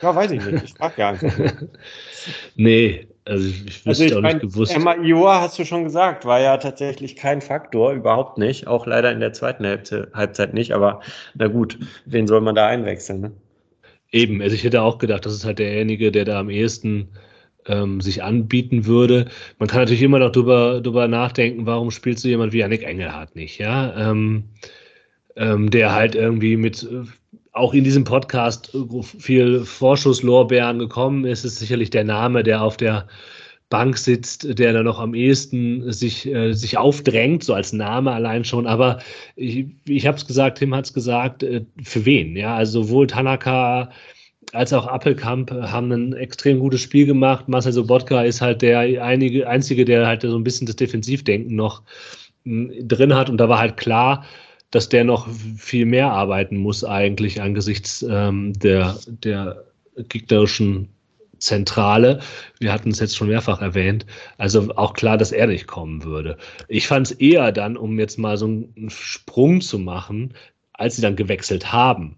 Ja, 0.00 0.14
weiß 0.14 0.30
ich 0.30 0.44
nicht. 0.44 0.62
Ich 0.62 0.74
frage 0.74 0.94
ja 0.98 1.08
einfach. 1.08 1.36
nee, 2.54 3.08
also 3.24 3.48
ich, 3.48 3.66
ich 3.66 3.86
also 3.86 3.88
wüsste 3.88 4.04
ich 4.04 4.14
auch 4.14 4.20
mein, 4.20 4.36
nicht 4.36 4.52
gewusst. 4.52 4.72
Emma 4.72 4.94
Ioa 4.94 5.40
hast 5.40 5.58
du 5.58 5.64
schon 5.64 5.82
gesagt, 5.82 6.26
war 6.26 6.38
ja 6.38 6.58
tatsächlich 6.58 7.16
kein 7.16 7.40
Faktor, 7.40 7.92
überhaupt 7.92 8.38
nicht. 8.38 8.68
Auch 8.68 8.86
leider 8.86 9.10
in 9.10 9.18
der 9.18 9.32
zweiten 9.32 9.66
Halbzeit 9.66 10.54
nicht, 10.54 10.72
aber 10.72 11.00
na 11.34 11.48
gut, 11.48 11.76
wen 12.04 12.28
soll 12.28 12.40
man 12.40 12.54
da 12.54 12.68
einwechseln? 12.68 13.20
Ne? 13.20 13.32
Eben, 14.12 14.40
also 14.40 14.54
ich 14.54 14.64
hätte 14.64 14.82
auch 14.82 14.98
gedacht, 14.98 15.26
das 15.26 15.34
ist 15.34 15.44
halt 15.44 15.58
derjenige, 15.58 16.12
der 16.12 16.24
da 16.24 16.40
am 16.40 16.50
ehesten 16.50 17.08
ähm, 17.66 18.00
sich 18.00 18.22
anbieten 18.22 18.86
würde. 18.86 19.26
Man 19.58 19.68
kann 19.68 19.80
natürlich 19.80 20.02
immer 20.02 20.18
noch 20.18 20.32
drüber, 20.32 20.80
drüber 20.80 21.08
nachdenken, 21.08 21.66
warum 21.66 21.90
spielst 21.90 22.24
du 22.24 22.28
jemand 22.28 22.52
wie 22.52 22.58
Yannick 22.58 22.84
Engelhardt 22.84 23.34
nicht, 23.34 23.58
ja? 23.58 24.10
Ähm, 24.10 24.44
ähm, 25.36 25.70
der 25.70 25.92
halt 25.92 26.14
irgendwie 26.14 26.56
mit 26.56 26.82
äh, 26.84 27.04
auch 27.52 27.72
in 27.74 27.84
diesem 27.84 28.04
Podcast 28.04 28.76
viel 29.18 29.64
Vorschusslorbeeren 29.64 30.78
gekommen 30.78 31.24
ist, 31.24 31.44
ist 31.44 31.58
sicherlich 31.58 31.90
der 31.90 32.04
Name, 32.04 32.42
der 32.42 32.62
auf 32.62 32.76
der 32.76 33.08
Bank 33.68 33.98
sitzt, 33.98 34.58
der 34.58 34.72
da 34.72 34.82
noch 34.82 35.00
am 35.00 35.14
ehesten 35.14 35.92
sich, 35.92 36.26
äh, 36.26 36.52
sich 36.52 36.78
aufdrängt, 36.78 37.42
so 37.42 37.52
als 37.54 37.72
Name 37.72 38.12
allein 38.12 38.44
schon. 38.44 38.66
Aber 38.66 39.00
ich, 39.34 39.66
ich 39.88 40.06
habe 40.06 40.16
es 40.16 40.26
gesagt, 40.26 40.58
Tim 40.58 40.74
hat 40.74 40.86
es 40.86 40.92
gesagt, 40.92 41.42
äh, 41.42 41.64
für 41.82 42.04
wen? 42.04 42.36
Ja, 42.36 42.54
also 42.56 42.84
sowohl 42.84 43.08
Tanaka 43.08 43.90
als 44.52 44.72
auch 44.72 44.86
Appelkamp 44.86 45.50
haben 45.50 45.90
ein 45.90 46.12
extrem 46.12 46.60
gutes 46.60 46.80
Spiel 46.80 47.06
gemacht. 47.06 47.48
Marcel 47.48 47.72
Sobotka 47.72 48.22
ist 48.22 48.40
halt 48.40 48.62
der 48.62 48.78
einige, 49.02 49.48
einzige, 49.48 49.84
der 49.84 50.06
halt 50.06 50.22
so 50.22 50.36
ein 50.36 50.44
bisschen 50.44 50.66
das 50.66 50.76
Defensivdenken 50.76 51.56
noch 51.56 51.82
mh, 52.44 52.72
hm, 52.74 52.88
drin 52.88 53.14
hat. 53.14 53.28
Und 53.30 53.38
da 53.38 53.48
war 53.48 53.58
halt 53.58 53.76
klar, 53.76 54.24
dass 54.70 54.88
der 54.88 55.04
noch 55.04 55.28
viel 55.56 55.86
mehr 55.86 56.12
arbeiten 56.12 56.56
muss 56.56 56.84
eigentlich 56.84 57.40
angesichts 57.40 58.04
ähm, 58.08 58.52
der, 58.52 58.96
der 59.06 59.64
gegnerischen 60.08 60.88
Zentrale. 61.38 62.20
Wir 62.58 62.72
hatten 62.72 62.90
es 62.90 63.00
jetzt 63.00 63.16
schon 63.16 63.28
mehrfach 63.28 63.60
erwähnt. 63.60 64.06
Also 64.38 64.74
auch 64.76 64.94
klar, 64.94 65.18
dass 65.18 65.32
er 65.32 65.46
nicht 65.46 65.66
kommen 65.66 66.04
würde. 66.04 66.36
Ich 66.68 66.86
fand 66.86 67.06
es 67.06 67.12
eher 67.12 67.52
dann, 67.52 67.76
um 67.76 67.98
jetzt 67.98 68.18
mal 68.18 68.36
so 68.36 68.46
einen 68.46 68.90
Sprung 68.90 69.60
zu 69.60 69.78
machen, 69.78 70.34
als 70.72 70.96
sie 70.96 71.02
dann 71.02 71.16
gewechselt 71.16 71.72
haben. 71.72 72.16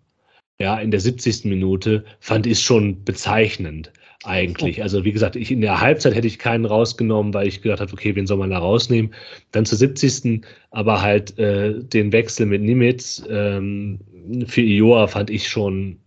Ja, 0.61 0.79
in 0.79 0.91
der 0.91 1.01
70. 1.01 1.45
Minute 1.45 2.05
fand 2.21 2.47
ich 2.47 2.55
es 2.55 2.63
schon 2.63 3.05
bezeichnend 3.05 3.93
eigentlich. 4.25 4.83
Also 4.83 5.05
wie 5.05 5.13
gesagt, 5.13 5.37
ich, 5.37 5.51
in 5.51 5.61
der 5.61 5.81
Halbzeit 5.81 6.15
hätte 6.15 6.27
ich 6.27 6.39
keinen 6.39 6.65
rausgenommen, 6.65 7.33
weil 7.35 7.47
ich 7.47 7.63
gedacht 7.63 7.81
habe, 7.81 7.93
okay, 7.93 8.15
wen 8.17 8.27
soll 8.27 8.39
man 8.39 8.51
da 8.51 8.59
rausnehmen? 8.59 9.15
Dann 9.53 9.65
zur 9.65 9.79
70. 9.79 10.45
aber 10.71 11.01
halt 11.01 11.39
äh, 11.39 11.75
den 11.79 12.13
Wechsel 12.13 12.47
mit 12.47 12.63
Nimitz 12.63 13.25
ähm, 13.31 14.01
für 14.47 14.63
Ioa 14.63 15.07
fand 15.07 15.31
ich 15.31 15.49
schon 15.49 15.99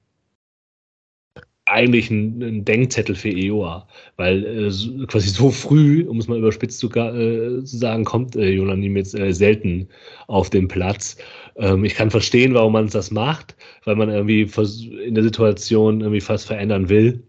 eigentlich 1.71 2.11
ein, 2.11 2.41
ein, 2.41 2.65
Denkzettel 2.65 3.15
für 3.15 3.29
EOA, 3.29 3.87
weil 4.17 4.43
äh, 4.45 5.05
quasi 5.07 5.29
so 5.29 5.49
früh, 5.49 6.05
um 6.07 6.17
es 6.17 6.27
mal 6.27 6.37
überspitzt 6.37 6.79
zu, 6.79 6.89
äh, 6.89 7.63
zu 7.63 7.77
sagen, 7.77 8.03
kommt 8.03 8.35
äh, 8.35 8.49
Jonas 8.49 8.77
Nimitz 8.77 9.13
äh, 9.13 9.31
selten 9.31 9.87
auf 10.27 10.49
den 10.49 10.67
Platz. 10.67 11.17
Ähm, 11.55 11.83
ich 11.85 11.95
kann 11.95 12.11
verstehen, 12.11 12.53
warum 12.53 12.73
man 12.73 12.87
das 12.87 13.11
macht, 13.11 13.55
weil 13.85 13.95
man 13.95 14.09
irgendwie 14.09 14.49
in 15.05 15.15
der 15.15 15.23
Situation 15.23 16.01
irgendwie 16.01 16.21
fast 16.21 16.47
verändern 16.47 16.89
will. 16.89 17.23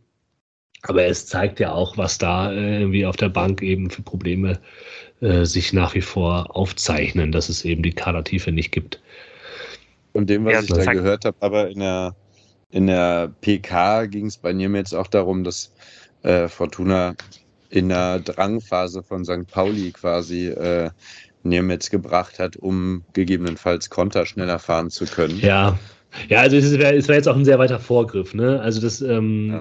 Aber 0.82 1.04
es 1.04 1.26
zeigt 1.26 1.60
ja 1.60 1.72
auch, 1.72 1.96
was 1.96 2.18
da 2.18 2.52
äh, 2.52 2.80
irgendwie 2.80 3.06
auf 3.06 3.16
der 3.16 3.28
Bank 3.28 3.62
eben 3.62 3.88
für 3.88 4.02
Probleme 4.02 4.58
äh, 5.20 5.44
sich 5.44 5.72
nach 5.72 5.94
wie 5.94 6.00
vor 6.00 6.56
aufzeichnen, 6.56 7.30
dass 7.30 7.48
es 7.48 7.64
eben 7.64 7.82
die 7.82 7.92
Kadertiefe 7.92 8.50
nicht 8.50 8.72
gibt. 8.72 9.00
Von 10.12 10.26
dem, 10.26 10.44
was 10.44 10.52
ja, 10.52 10.60
ich 10.60 10.84
da 10.84 10.92
gehört 10.92 11.24
habe, 11.24 11.36
aber 11.40 11.70
in 11.70 11.78
der 11.78 12.14
in 12.72 12.86
der 12.88 13.30
PK 13.42 14.06
ging 14.06 14.26
es 14.26 14.36
bei 14.36 14.52
Niemetz 14.52 14.92
auch 14.92 15.06
darum, 15.06 15.44
dass 15.44 15.72
äh, 16.22 16.48
Fortuna 16.48 17.14
in 17.68 17.90
der 17.90 18.18
Drangphase 18.18 19.02
von 19.02 19.24
St. 19.24 19.46
Pauli 19.50 19.92
quasi 19.92 20.48
äh, 20.48 20.90
Niemetz 21.42 21.90
gebracht 21.90 22.38
hat, 22.38 22.56
um 22.56 23.04
gegebenenfalls 23.12 23.90
Konter 23.90 24.26
schneller 24.26 24.58
fahren 24.58 24.90
zu 24.90 25.04
können. 25.04 25.38
Ja, 25.38 25.78
ja, 26.28 26.40
also 26.40 26.56
es 26.56 26.78
wäre 26.78 27.06
wär 27.08 27.14
jetzt 27.16 27.28
auch 27.28 27.36
ein 27.36 27.44
sehr 27.44 27.58
weiter 27.58 27.78
Vorgriff, 27.78 28.34
ne? 28.34 28.60
Also 28.60 28.80
das, 28.80 29.00
ähm, 29.00 29.50
ja. 29.52 29.60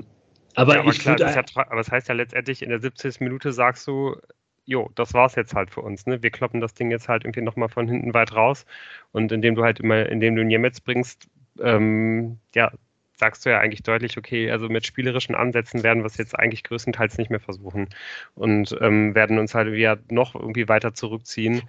aber, 0.55 0.75
ja, 0.75 0.81
aber 0.81 0.91
ich 0.91 0.99
klar, 0.99 1.15
das 1.15 1.35
ja, 1.35 1.43
aber 1.55 1.77
das 1.77 1.91
heißt 1.91 2.07
ja 2.09 2.15
letztendlich 2.15 2.61
in 2.61 2.69
der 2.69 2.79
70. 2.79 3.19
Minute 3.19 3.53
sagst 3.53 3.87
du, 3.87 4.15
jo, 4.65 4.89
das 4.95 5.13
war's 5.13 5.35
jetzt 5.35 5.53
halt 5.53 5.71
für 5.71 5.81
uns, 5.81 6.05
ne? 6.05 6.21
Wir 6.21 6.29
kloppen 6.29 6.61
das 6.61 6.73
Ding 6.73 6.91
jetzt 6.91 7.07
halt 7.07 7.23
irgendwie 7.23 7.41
nochmal 7.41 7.69
von 7.69 7.87
hinten 7.87 8.13
weit 8.13 8.33
raus 8.35 8.65
und 9.11 9.31
indem 9.31 9.55
du 9.55 9.63
halt 9.63 9.79
immer, 9.79 10.07
indem 10.07 10.35
du 10.35 10.43
Niemetz 10.43 10.79
bringst, 10.81 11.27
ähm, 11.59 12.37
ja, 12.53 12.71
sagst 13.21 13.45
du 13.45 13.51
ja 13.51 13.59
eigentlich 13.59 13.83
deutlich, 13.83 14.17
okay, 14.17 14.51
also 14.51 14.67
mit 14.67 14.85
spielerischen 14.85 15.35
Ansätzen 15.35 15.83
werden 15.83 16.01
wir 16.01 16.07
es 16.07 16.17
jetzt 16.17 16.37
eigentlich 16.37 16.63
größtenteils 16.63 17.19
nicht 17.19 17.29
mehr 17.29 17.39
versuchen 17.39 17.87
und 18.35 18.75
ähm, 18.81 19.13
werden 19.15 19.37
uns 19.39 19.53
halt 19.53 19.71
wieder 19.71 19.99
noch 20.09 20.33
irgendwie 20.35 20.67
weiter 20.67 20.93
zurückziehen. 20.95 21.61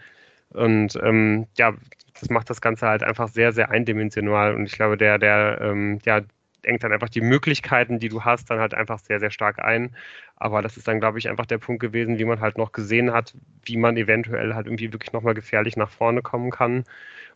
Und 0.50 0.98
ähm, 1.02 1.46
ja, 1.58 1.74
das 2.18 2.30
macht 2.30 2.48
das 2.50 2.60
Ganze 2.62 2.86
halt 2.88 3.02
einfach 3.02 3.28
sehr, 3.28 3.52
sehr 3.52 3.70
eindimensional. 3.70 4.54
Und 4.54 4.64
ich 4.66 4.72
glaube, 4.72 4.96
der, 4.96 5.18
der, 5.18 5.58
ähm, 5.60 5.98
ja, 6.04 6.22
denkt 6.64 6.84
dann 6.84 6.92
einfach 6.92 7.08
die 7.10 7.20
Möglichkeiten, 7.20 7.98
die 7.98 8.08
du 8.08 8.24
hast, 8.24 8.48
dann 8.50 8.58
halt 8.58 8.72
einfach 8.74 8.98
sehr, 8.98 9.20
sehr 9.20 9.30
stark 9.30 9.58
ein. 9.62 9.94
Aber 10.36 10.62
das 10.62 10.76
ist 10.78 10.88
dann, 10.88 11.00
glaube 11.00 11.18
ich, 11.18 11.28
einfach 11.28 11.46
der 11.46 11.58
Punkt 11.58 11.80
gewesen, 11.80 12.18
wie 12.18 12.24
man 12.24 12.40
halt 12.40 12.56
noch 12.58 12.72
gesehen 12.72 13.12
hat, 13.12 13.34
wie 13.64 13.76
man 13.76 13.96
eventuell 13.96 14.54
halt 14.54 14.66
irgendwie 14.66 14.92
wirklich 14.92 15.12
nochmal 15.12 15.34
gefährlich 15.34 15.76
nach 15.76 15.90
vorne 15.90 16.22
kommen 16.22 16.50
kann. 16.50 16.84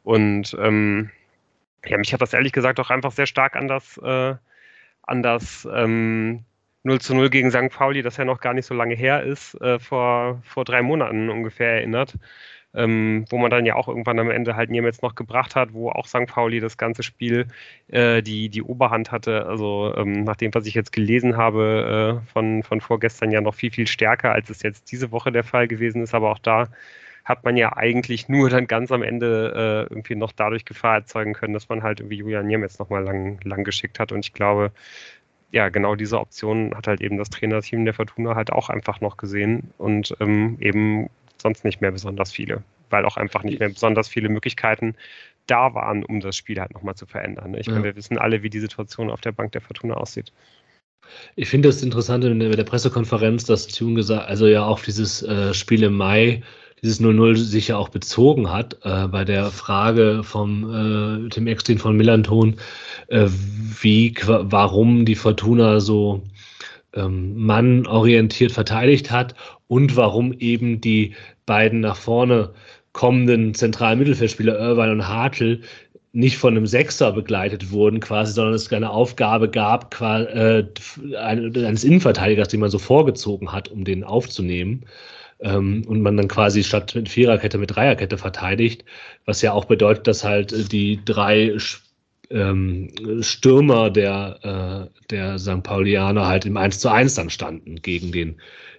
Und 0.04 0.56
ähm, 0.60 1.10
ja, 1.88 1.98
mich 1.98 2.12
hat 2.12 2.22
das 2.22 2.32
ehrlich 2.32 2.52
gesagt 2.52 2.80
auch 2.80 2.90
einfach 2.90 3.12
sehr 3.12 3.26
stark 3.26 3.56
an 3.56 3.68
das, 3.68 3.98
äh, 3.98 4.34
an 5.02 5.22
das 5.22 5.68
ähm, 5.72 6.44
0 6.86 7.00
zu 7.00 7.14
0 7.14 7.30
gegen 7.30 7.50
St. 7.50 7.70
Pauli, 7.70 8.02
das 8.02 8.16
ja 8.16 8.24
noch 8.24 8.40
gar 8.40 8.54
nicht 8.54 8.66
so 8.66 8.74
lange 8.74 8.94
her 8.94 9.22
ist, 9.22 9.60
äh, 9.60 9.78
vor, 9.78 10.40
vor 10.44 10.64
drei 10.64 10.82
Monaten 10.82 11.28
ungefähr 11.30 11.72
erinnert. 11.74 12.14
Ähm, 12.74 13.24
wo 13.30 13.38
man 13.38 13.50
dann 13.50 13.64
ja 13.64 13.74
auch 13.74 13.88
irgendwann 13.88 14.18
am 14.18 14.30
Ende 14.30 14.54
halt 14.54 14.68
Niemetz 14.70 15.00
noch 15.00 15.14
gebracht 15.14 15.56
hat, 15.56 15.72
wo 15.72 15.88
auch 15.88 16.06
St. 16.06 16.26
Pauli 16.26 16.60
das 16.60 16.76
ganze 16.76 17.02
Spiel 17.02 17.46
äh, 17.88 18.22
die, 18.22 18.50
die 18.50 18.62
Oberhand 18.62 19.12
hatte. 19.12 19.46
Also 19.46 19.94
ähm, 19.96 20.24
nach 20.24 20.36
dem, 20.36 20.52
was 20.54 20.66
ich 20.66 20.74
jetzt 20.74 20.92
gelesen 20.92 21.38
habe 21.38 22.20
äh, 22.22 22.32
von, 22.32 22.62
von 22.62 22.82
vorgestern, 22.82 23.30
ja 23.30 23.40
noch 23.40 23.54
viel, 23.54 23.70
viel 23.70 23.86
stärker, 23.86 24.32
als 24.32 24.50
es 24.50 24.62
jetzt 24.62 24.92
diese 24.92 25.10
Woche 25.10 25.32
der 25.32 25.44
Fall 25.44 25.68
gewesen 25.68 26.02
ist. 26.02 26.14
Aber 26.14 26.30
auch 26.30 26.38
da 26.38 26.68
hat 27.26 27.44
man 27.44 27.56
ja 27.56 27.76
eigentlich 27.76 28.28
nur 28.28 28.48
dann 28.48 28.68
ganz 28.68 28.92
am 28.92 29.02
Ende 29.02 29.86
äh, 29.90 29.92
irgendwie 29.92 30.14
noch 30.14 30.30
dadurch 30.30 30.64
Gefahr 30.64 30.94
erzeugen 30.94 31.34
können, 31.34 31.54
dass 31.54 31.68
man 31.68 31.82
halt 31.82 31.98
irgendwie 31.98 32.18
Julian 32.18 32.46
Niemetz 32.46 32.78
nochmal 32.78 33.02
lang, 33.02 33.40
lang 33.42 33.64
geschickt 33.64 33.98
hat. 33.98 34.12
Und 34.12 34.24
ich 34.24 34.32
glaube, 34.32 34.70
ja, 35.50 35.68
genau 35.68 35.96
diese 35.96 36.20
Option 36.20 36.72
hat 36.76 36.86
halt 36.86 37.00
eben 37.00 37.18
das 37.18 37.28
Trainerteam 37.28 37.84
der 37.84 37.94
Fortuna 37.94 38.36
halt 38.36 38.52
auch 38.52 38.68
einfach 38.68 39.00
noch 39.00 39.16
gesehen 39.16 39.72
und 39.76 40.14
ähm, 40.20 40.56
eben 40.60 41.10
sonst 41.36 41.64
nicht 41.64 41.80
mehr 41.80 41.90
besonders 41.90 42.30
viele, 42.30 42.62
weil 42.90 43.04
auch 43.04 43.16
einfach 43.16 43.42
nicht 43.42 43.58
mehr 43.58 43.70
besonders 43.70 44.08
viele 44.08 44.28
Möglichkeiten 44.28 44.94
da 45.48 45.74
waren, 45.74 46.04
um 46.04 46.20
das 46.20 46.36
Spiel 46.36 46.60
halt 46.60 46.74
nochmal 46.74 46.94
zu 46.94 47.06
verändern. 47.06 47.54
Ich 47.54 47.66
ja. 47.66 47.72
meine, 47.72 47.84
wir 47.84 47.96
wissen 47.96 48.18
alle, 48.18 48.44
wie 48.44 48.50
die 48.50 48.60
Situation 48.60 49.10
auf 49.10 49.20
der 49.20 49.32
Bank 49.32 49.50
der 49.50 49.60
Fortuna 49.62 49.94
aussieht. 49.94 50.32
Ich 51.34 51.48
finde 51.48 51.68
das 51.68 51.82
Interessante 51.82 52.28
in 52.28 52.38
der, 52.38 52.64
Pressekonferenz, 52.64 53.44
dass 53.44 53.66
Thun 53.66 53.96
gesagt, 53.96 54.28
also 54.28 54.46
ja 54.46 54.64
auch 54.64 54.80
dieses 54.80 55.22
äh, 55.22 55.54
Spiel 55.54 55.82
im 55.82 55.96
Mai 55.96 56.42
dieses 56.82 57.00
0-0 57.00 57.36
sich 57.36 57.68
ja 57.68 57.76
auch 57.76 57.88
bezogen 57.88 58.52
hat, 58.52 58.78
äh, 58.82 59.08
bei 59.08 59.24
der 59.24 59.46
Frage 59.46 60.22
vom 60.22 61.24
äh, 61.26 61.28
Tim 61.30 61.46
Extin 61.46 61.78
von 61.78 61.96
Millanton, 61.96 62.56
äh, 63.08 63.28
wie, 63.80 64.14
warum 64.24 65.04
die 65.04 65.14
Fortuna 65.14 65.80
so 65.80 66.22
ähm, 66.94 67.36
mannorientiert 67.36 68.52
verteidigt 68.52 69.10
hat 69.10 69.34
und 69.68 69.96
warum 69.96 70.32
eben 70.32 70.80
die 70.80 71.14
beiden 71.46 71.80
nach 71.80 71.96
vorne 71.96 72.52
kommenden 72.92 73.54
zentralen 73.54 73.98
Mittelfeldspieler 73.98 74.58
Irvine 74.58 74.92
und 74.92 75.08
Hartl 75.08 75.60
nicht 76.12 76.38
von 76.38 76.56
einem 76.56 76.66
Sechser 76.66 77.12
begleitet 77.12 77.70
wurden, 77.70 78.00
quasi, 78.00 78.32
sondern 78.32 78.54
es 78.54 78.72
eine 78.72 78.88
Aufgabe 78.88 79.50
gab, 79.50 79.90
quasi, 79.90 80.26
äh, 80.28 80.64
eines 81.18 81.84
Innenverteidigers, 81.84 82.48
den 82.48 82.60
man 82.60 82.70
so 82.70 82.78
vorgezogen 82.78 83.52
hat, 83.52 83.68
um 83.68 83.84
den 83.84 84.02
aufzunehmen. 84.02 84.86
Ähm, 85.40 85.84
und 85.86 86.02
man 86.02 86.16
dann 86.16 86.28
quasi 86.28 86.62
statt 86.62 86.94
mit 86.94 87.08
Viererkette 87.08 87.58
mit 87.58 87.74
Dreierkette 87.74 88.18
verteidigt, 88.18 88.84
was 89.24 89.42
ja 89.42 89.52
auch 89.52 89.66
bedeutet, 89.66 90.06
dass 90.06 90.24
halt 90.24 90.72
die 90.72 91.00
drei 91.04 91.56
ähm, 92.30 92.90
Stürmer 93.20 93.90
der, 93.90 94.90
äh, 94.92 95.06
der 95.10 95.38
St. 95.38 95.62
Paulianer 95.62 96.26
halt 96.26 96.46
im 96.46 96.56
1 96.56 96.80
zu 96.80 96.88
1 96.88 97.14
dann 97.14 97.30
standen 97.30 97.76
gegen 97.82 98.12
den 98.12 98.36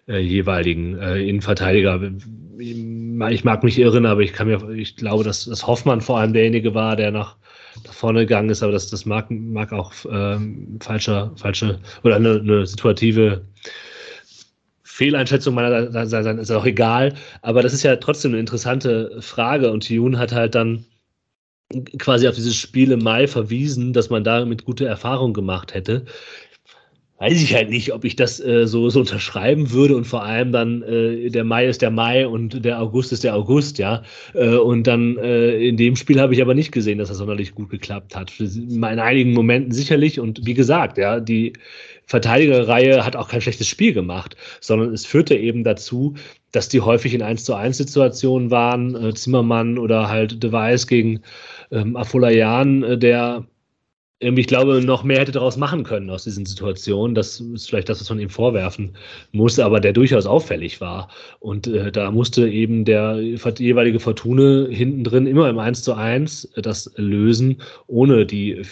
äh, 0.07 0.19
jeweiligen 0.19 0.97
äh, 0.99 1.21
Innenverteidiger. 1.21 2.01
Ich 2.59 3.43
mag 3.43 3.63
mich 3.63 3.77
irren, 3.77 4.05
aber 4.05 4.21
ich 4.21 4.33
kann 4.33 4.47
mir, 4.47 4.69
ich 4.71 4.95
glaube, 4.95 5.23
dass, 5.23 5.45
dass 5.45 5.67
Hoffmann 5.67 6.01
vor 6.01 6.19
allem 6.19 6.33
derjenige 6.33 6.73
war, 6.73 6.95
der 6.95 7.11
nach, 7.11 7.37
nach 7.85 7.93
vorne 7.93 8.21
gegangen 8.21 8.49
ist, 8.49 8.63
aber 8.63 8.71
das, 8.71 8.89
das 8.89 9.05
mag, 9.05 9.29
mag 9.29 9.71
auch 9.71 9.93
ähm, 10.11 10.79
falscher, 10.81 11.33
falsche 11.35 11.79
oder 12.03 12.15
eine, 12.15 12.39
eine 12.39 12.65
situative 12.65 13.45
Fehleinschätzung 14.97 15.53
meiner 15.53 16.07
sein, 16.07 16.39
ist 16.39 16.51
auch 16.51 16.65
egal. 16.65 17.13
Aber 17.43 17.61
das 17.61 17.71
ist 17.73 17.83
ja 17.83 17.95
trotzdem 17.97 18.31
eine 18.31 18.39
interessante 18.39 19.21
Frage 19.21 19.71
und 19.71 19.87
Jun 19.87 20.17
hat 20.17 20.31
halt 20.31 20.55
dann 20.55 20.85
quasi 21.99 22.27
auf 22.27 22.33
dieses 22.33 22.55
Spiel 22.55 22.91
im 22.91 23.03
Mai 23.03 23.27
verwiesen, 23.27 23.93
dass 23.93 24.09
man 24.09 24.23
damit 24.23 24.65
gute 24.65 24.87
Erfahrungen 24.87 25.35
gemacht 25.35 25.75
hätte 25.75 26.05
weiß 27.19 27.41
ich 27.41 27.55
halt 27.55 27.69
nicht, 27.69 27.93
ob 27.93 28.05
ich 28.05 28.15
das 28.15 28.39
äh, 28.39 28.67
so, 28.67 28.89
so 28.89 28.99
unterschreiben 28.99 29.71
würde 29.71 29.95
und 29.95 30.05
vor 30.05 30.23
allem 30.23 30.51
dann 30.51 30.83
äh, 30.83 31.29
der 31.29 31.43
Mai 31.43 31.65
ist 31.65 31.81
der 31.81 31.89
Mai 31.89 32.27
und 32.27 32.63
der 32.63 32.79
August 32.79 33.11
ist 33.11 33.23
der 33.23 33.35
August, 33.35 33.79
ja. 33.79 34.03
Äh, 34.33 34.55
und 34.57 34.85
dann 34.85 35.17
äh, 35.17 35.57
in 35.57 35.77
dem 35.77 35.95
Spiel 35.95 36.21
habe 36.21 36.33
ich 36.33 36.41
aber 36.41 36.53
nicht 36.53 36.71
gesehen, 36.71 36.99
dass 36.99 37.09
das 37.09 37.17
sonderlich 37.17 37.55
gut 37.55 37.69
geklappt 37.69 38.15
hat. 38.15 38.31
In 38.39 38.83
einigen 38.83 39.33
Momenten 39.33 39.71
sicherlich 39.71 40.19
und 40.19 40.45
wie 40.45 40.53
gesagt, 40.53 40.97
ja, 40.97 41.19
die 41.19 41.53
Verteidigerreihe 42.05 43.03
hat 43.03 43.15
auch 43.15 43.29
kein 43.29 43.41
schlechtes 43.41 43.67
Spiel 43.67 43.93
gemacht, 43.93 44.37
sondern 44.61 44.93
es 44.93 45.05
führte 45.05 45.35
eben 45.35 45.63
dazu, 45.63 46.13
dass 46.51 46.69
die 46.69 46.81
häufig 46.81 47.13
in 47.13 47.21
1 47.21 47.43
zu 47.43 47.55
1 47.55 47.77
Situationen 47.77 48.51
waren, 48.51 48.95
äh, 48.95 49.13
Zimmermann 49.13 49.77
oder 49.77 50.07
halt 50.07 50.41
Device 50.43 50.87
gegen 50.87 51.21
ähm, 51.71 51.95
Afolayan, 51.95 52.83
äh, 52.83 52.97
der 54.19 54.37
ich 54.37 54.47
glaube, 54.47 54.81
noch 54.81 55.03
mehr 55.03 55.19
hätte 55.19 55.31
daraus 55.31 55.57
machen 55.57 55.83
können 55.83 56.09
aus 56.09 56.23
diesen 56.23 56.45
Situationen. 56.45 57.13
Das 57.13 57.39
ist 57.39 57.69
vielleicht 57.69 57.89
das, 57.89 58.01
was 58.01 58.09
man 58.09 58.19
ihm 58.19 58.29
vorwerfen 58.29 58.95
musste, 59.31 59.63
aber 59.63 59.79
der 59.79 59.93
durchaus 59.93 60.25
auffällig 60.25 60.81
war. 60.81 61.09
Und 61.39 61.67
äh, 61.67 61.91
da 61.91 62.09
musste 62.11 62.47
eben 62.49 62.83
der 62.83 63.19
jeweilige 63.21 63.99
Fortune 63.99 64.69
hinten 64.71 65.03
drin 65.03 65.27
immer 65.27 65.49
im 65.49 65.59
1 65.59 65.83
zu 65.83 65.93
1 65.93 66.49
das 66.55 66.91
lösen, 66.95 67.61
ohne 67.85 68.25
die 68.25 68.63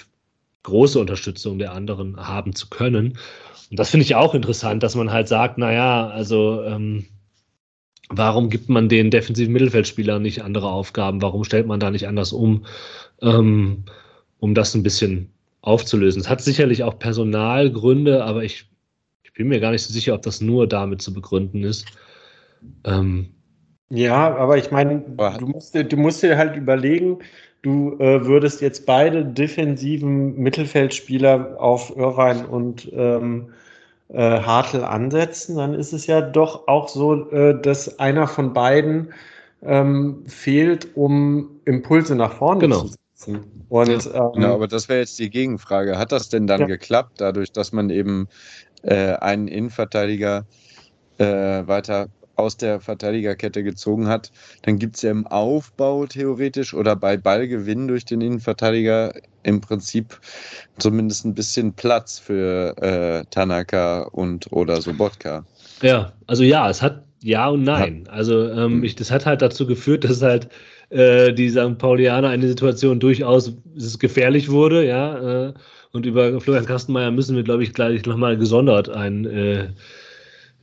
große 0.64 1.00
Unterstützung 1.00 1.60
der 1.60 1.74
anderen 1.74 2.18
haben 2.18 2.56
zu 2.56 2.70
können. 2.70 3.18
Und 3.70 3.80
das 3.80 3.92
finde 3.92 4.06
ich 4.06 4.16
auch 4.16 4.34
interessant, 4.34 4.82
dass 4.82 4.96
man 4.96 5.12
halt 5.12 5.28
sagt, 5.28 5.60
naja, 5.60 6.08
also 6.08 6.64
ähm, 6.64 7.06
warum 8.10 8.50
gibt 8.50 8.68
man 8.70 8.90
den 8.90 9.12
defensiven 9.12 9.54
Mittelfeldspielern 9.54 10.24
nicht 10.24 10.44
andere 10.44 10.70
Aufgaben? 10.70 11.22
Warum 11.22 11.44
stellt 11.44 11.68
man 11.68 11.80
da 11.80 11.92
nicht 11.92 12.08
anders 12.08 12.34
um? 12.34 12.66
Ähm, 13.22 13.84
um 14.40 14.54
das 14.54 14.76
ein 14.76 14.84
bisschen 14.84 15.35
aufzulösen. 15.66 16.22
Es 16.22 16.30
hat 16.30 16.42
sicherlich 16.42 16.84
auch 16.84 16.98
Personalgründe, 17.00 18.24
aber 18.24 18.44
ich, 18.44 18.70
ich 19.24 19.34
bin 19.34 19.48
mir 19.48 19.60
gar 19.60 19.72
nicht 19.72 19.84
so 19.84 19.92
sicher, 19.92 20.14
ob 20.14 20.22
das 20.22 20.42
nur 20.42 20.68
damit 20.68 21.02
zu 21.02 21.14
begründen 21.14 21.64
ist. 21.64 21.86
Ähm, 22.84 23.32
ja, 23.90 24.36
aber 24.36 24.58
ich 24.58 24.72
meine, 24.72 25.04
du 25.40 25.48
musst, 25.48 25.76
du 25.76 25.98
musst 25.98 26.24
dir 26.24 26.38
halt 26.38 26.56
überlegen, 26.56 27.20
du 27.62 27.98
äh, 28.00 28.26
würdest 28.26 28.62
jetzt 28.62 28.86
beide 28.86 29.26
defensiven 29.26 30.36
Mittelfeldspieler 30.38 31.56
auf 31.60 31.96
Irvine 31.96 32.48
und 32.48 32.92
ähm, 32.94 33.50
äh, 34.10 34.20
Hartl 34.20 34.84
ansetzen, 34.84 35.58
dann 35.58 35.74
ist 35.74 35.94
es 35.94 36.08
ja 36.08 36.22
doch 36.22 36.68
auch 36.68 36.88
so, 36.88 37.30
äh, 37.32 37.60
dass 37.60 38.00
einer 38.00 38.28
von 38.28 38.54
beiden 38.54 39.14
ähm, 39.64 40.24
fehlt, 40.28 40.96
um 40.96 41.60
Impulse 41.66 42.16
nach 42.16 42.34
vorne 42.34 42.62
genau. 42.62 42.82
zu 42.82 42.88
setzen. 42.88 43.05
Und, 43.70 43.90
ähm, 43.90 44.32
genau, 44.34 44.54
aber 44.54 44.68
das 44.68 44.90
wäre 44.90 45.00
jetzt 45.00 45.18
die 45.20 45.30
Gegenfrage. 45.30 45.98
Hat 45.98 46.12
das 46.12 46.30
denn 46.30 46.48
dann 46.48 46.62
ja. 46.62 46.68
geklappt, 46.68 47.14
dadurch, 47.18 47.52
dass 47.52 47.72
man 47.72 47.90
eben 47.90 48.28
äh, 48.84 49.14
einen 49.14 49.48
Innenverteidiger 49.48 50.46
äh, 51.18 51.26
weiter 51.26 52.08
aus 52.36 52.58
der 52.58 52.80
Verteidigerkette 52.80 53.64
gezogen 53.64 54.08
hat, 54.08 54.32
dann 54.64 54.78
gibt 54.78 54.98
es 54.98 55.02
ja 55.04 55.12
im 55.12 55.26
Aufbau 55.28 56.06
theoretisch 56.06 56.74
oder 56.74 56.96
bei 56.96 57.18
Ballgewinn 57.18 57.88
durch 57.88 58.06
den 58.06 58.22
Innenverteidiger 58.22 59.14
im 59.44 59.62
Prinzip 59.62 60.20
zumindest 60.78 61.26
ein 61.26 61.34
bisschen 61.34 61.74
Platz 61.74 62.20
für 62.20 62.76
äh, 62.82 63.26
Tanaka 63.30 64.04
und 64.12 64.52
oder 64.52 64.82
Sobotka. 64.82 65.46
Ja, 65.82 66.14
also 66.28 66.44
ja, 66.44 66.70
es 66.70 66.82
hat 66.82 67.04
ja 67.22 67.48
und 67.48 67.64
nein. 67.64 68.08
Also 68.12 68.50
ähm, 68.50 68.84
ich, 68.84 68.96
das 68.96 69.12
hat 69.12 69.26
halt 69.26 69.42
dazu 69.42 69.66
geführt, 69.66 70.04
dass 70.04 70.22
halt 70.22 70.50
äh, 70.90 71.34
die 71.34 71.50
St. 71.50 71.78
Paulianer 71.78 72.30
eine 72.30 72.48
Situation 72.48 73.00
durchaus 73.00 73.54
gefährlich 74.00 74.50
wurde, 74.50 74.86
ja. 74.86 75.48
Äh, 75.48 75.54
und 75.92 76.06
über 76.06 76.42
Florian 76.42 76.66
Kastenmeier 76.66 77.12
müssen 77.12 77.36
wir, 77.36 77.44
glaube 77.44 77.64
ich, 77.64 77.74
gleich 77.74 78.06
nochmal 78.06 78.38
gesondert 78.38 78.90
eine 78.90 79.30
äh, 79.30 79.68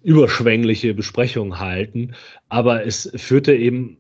überschwängliche 0.03 0.95
Besprechung 0.95 1.59
halten. 1.59 2.15
Aber 2.49 2.85
es 2.85 3.11
führte 3.17 3.55
eben, 3.55 3.97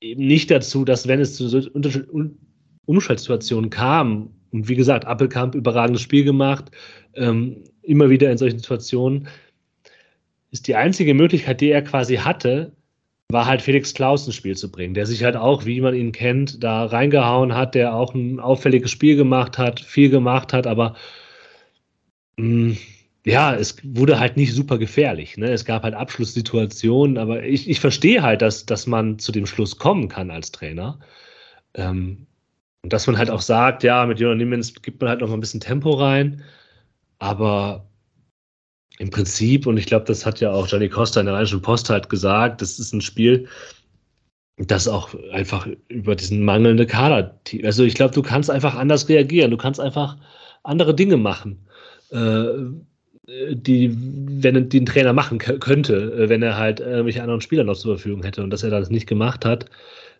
eben 0.00 0.26
nicht 0.26 0.50
dazu, 0.50 0.84
dass 0.84 1.08
wenn 1.08 1.20
es 1.20 1.34
zu 1.34 1.48
so 1.48 1.60
Umschaltsituationen 2.86 3.70
kam, 3.70 4.30
und 4.50 4.68
wie 4.68 4.76
gesagt, 4.76 5.06
Appelkamp 5.06 5.54
überragendes 5.54 6.02
Spiel 6.02 6.24
gemacht, 6.24 6.70
ähm, 7.14 7.64
immer 7.82 8.10
wieder 8.10 8.30
in 8.30 8.38
solchen 8.38 8.58
Situationen, 8.58 9.28
ist 10.50 10.68
die 10.68 10.76
einzige 10.76 11.14
Möglichkeit, 11.14 11.60
die 11.60 11.70
er 11.70 11.82
quasi 11.82 12.16
hatte, 12.16 12.72
war 13.32 13.46
halt 13.46 13.62
Felix 13.62 13.94
Klaus 13.94 14.26
ins 14.26 14.36
Spiel 14.36 14.56
zu 14.56 14.70
bringen, 14.70 14.94
der 14.94 15.06
sich 15.06 15.24
halt 15.24 15.36
auch, 15.36 15.64
wie 15.64 15.80
man 15.80 15.94
ihn 15.94 16.12
kennt, 16.12 16.62
da 16.62 16.84
reingehauen 16.84 17.54
hat, 17.54 17.74
der 17.74 17.94
auch 17.94 18.14
ein 18.14 18.40
auffälliges 18.40 18.90
Spiel 18.90 19.16
gemacht 19.16 19.58
hat, 19.58 19.80
viel 19.80 20.10
gemacht 20.10 20.52
hat, 20.52 20.66
aber 20.66 20.94
mh, 22.36 22.72
mm, 22.72 22.78
ja, 23.24 23.54
es 23.54 23.76
wurde 23.84 24.18
halt 24.18 24.36
nicht 24.36 24.52
super 24.52 24.78
gefährlich. 24.78 25.36
Ne? 25.36 25.50
Es 25.50 25.64
gab 25.64 25.84
halt 25.84 25.94
Abschlusssituationen, 25.94 27.18
aber 27.18 27.44
ich, 27.44 27.68
ich 27.70 27.78
verstehe 27.80 28.22
halt, 28.22 28.42
dass, 28.42 28.66
dass 28.66 28.86
man 28.86 29.18
zu 29.18 29.30
dem 29.32 29.46
Schluss 29.46 29.78
kommen 29.78 30.08
kann 30.08 30.30
als 30.30 30.50
Trainer. 30.50 30.98
Ähm, 31.74 32.26
und 32.82 32.92
dass 32.92 33.06
man 33.06 33.16
halt 33.18 33.30
auch 33.30 33.40
sagt, 33.40 33.84
ja, 33.84 34.06
mit 34.06 34.18
Jonas 34.18 34.38
Niemens 34.38 34.74
gibt 34.82 35.00
man 35.00 35.10
halt 35.10 35.20
noch 35.20 35.28
mal 35.28 35.34
ein 35.34 35.40
bisschen 35.40 35.60
Tempo 35.60 35.90
rein, 35.92 36.42
aber 37.20 37.88
im 39.02 39.10
Prinzip, 39.10 39.66
und 39.66 39.76
ich 39.78 39.86
glaube, 39.86 40.04
das 40.06 40.24
hat 40.24 40.38
ja 40.38 40.52
auch 40.52 40.68
Gianni 40.68 40.88
Costa 40.88 41.18
in 41.18 41.26
der 41.26 41.34
Rheinischen 41.34 41.60
Post 41.60 41.90
halt 41.90 42.08
gesagt, 42.08 42.62
das 42.62 42.78
ist 42.78 42.94
ein 42.94 43.00
Spiel, 43.00 43.48
das 44.58 44.86
auch 44.86 45.12
einfach 45.32 45.66
über 45.88 46.14
diesen 46.14 46.44
mangelnden 46.44 46.86
Kader, 46.86 47.36
also 47.64 47.82
ich 47.82 47.94
glaube, 47.94 48.14
du 48.14 48.22
kannst 48.22 48.48
einfach 48.48 48.76
anders 48.76 49.08
reagieren, 49.08 49.50
du 49.50 49.56
kannst 49.56 49.80
einfach 49.80 50.16
andere 50.62 50.94
Dinge 50.94 51.16
machen, 51.16 51.66
äh, 52.10 52.44
die, 53.50 53.92
wenn 53.96 54.68
den 54.68 54.86
Trainer 54.86 55.12
machen 55.12 55.38
könnte, 55.38 55.96
äh, 55.96 56.28
wenn 56.28 56.44
er 56.44 56.56
halt 56.56 56.78
irgendwelche 56.78 57.22
anderen 57.22 57.40
Spieler 57.40 57.64
noch 57.64 57.76
zur 57.76 57.96
Verfügung 57.96 58.22
hätte. 58.22 58.44
Und 58.44 58.50
dass 58.50 58.62
er 58.62 58.70
das 58.70 58.88
nicht 58.88 59.08
gemacht 59.08 59.44
hat, 59.44 59.66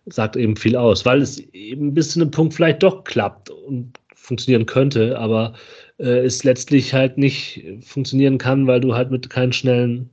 sagt 0.07 0.35
eben 0.35 0.57
viel 0.57 0.75
aus, 0.75 1.05
weil 1.05 1.21
es 1.21 1.39
eben 1.53 1.93
bis 1.93 2.11
zu 2.11 2.19
einem 2.19 2.31
Punkt 2.31 2.53
vielleicht 2.53 2.83
doch 2.83 3.05
klappt 3.05 3.49
und 3.49 3.93
funktionieren 4.13 4.65
könnte, 4.65 5.17
aber 5.17 5.53
äh, 5.97 6.25
es 6.25 6.43
letztlich 6.43 6.93
halt 6.93 7.17
nicht 7.17 7.63
funktionieren 7.81 8.37
kann, 8.37 8.67
weil 8.67 8.79
du 8.79 8.93
halt 8.93 9.11
mit 9.11 9.29
keinen 9.29 9.53
schnellen 9.53 10.09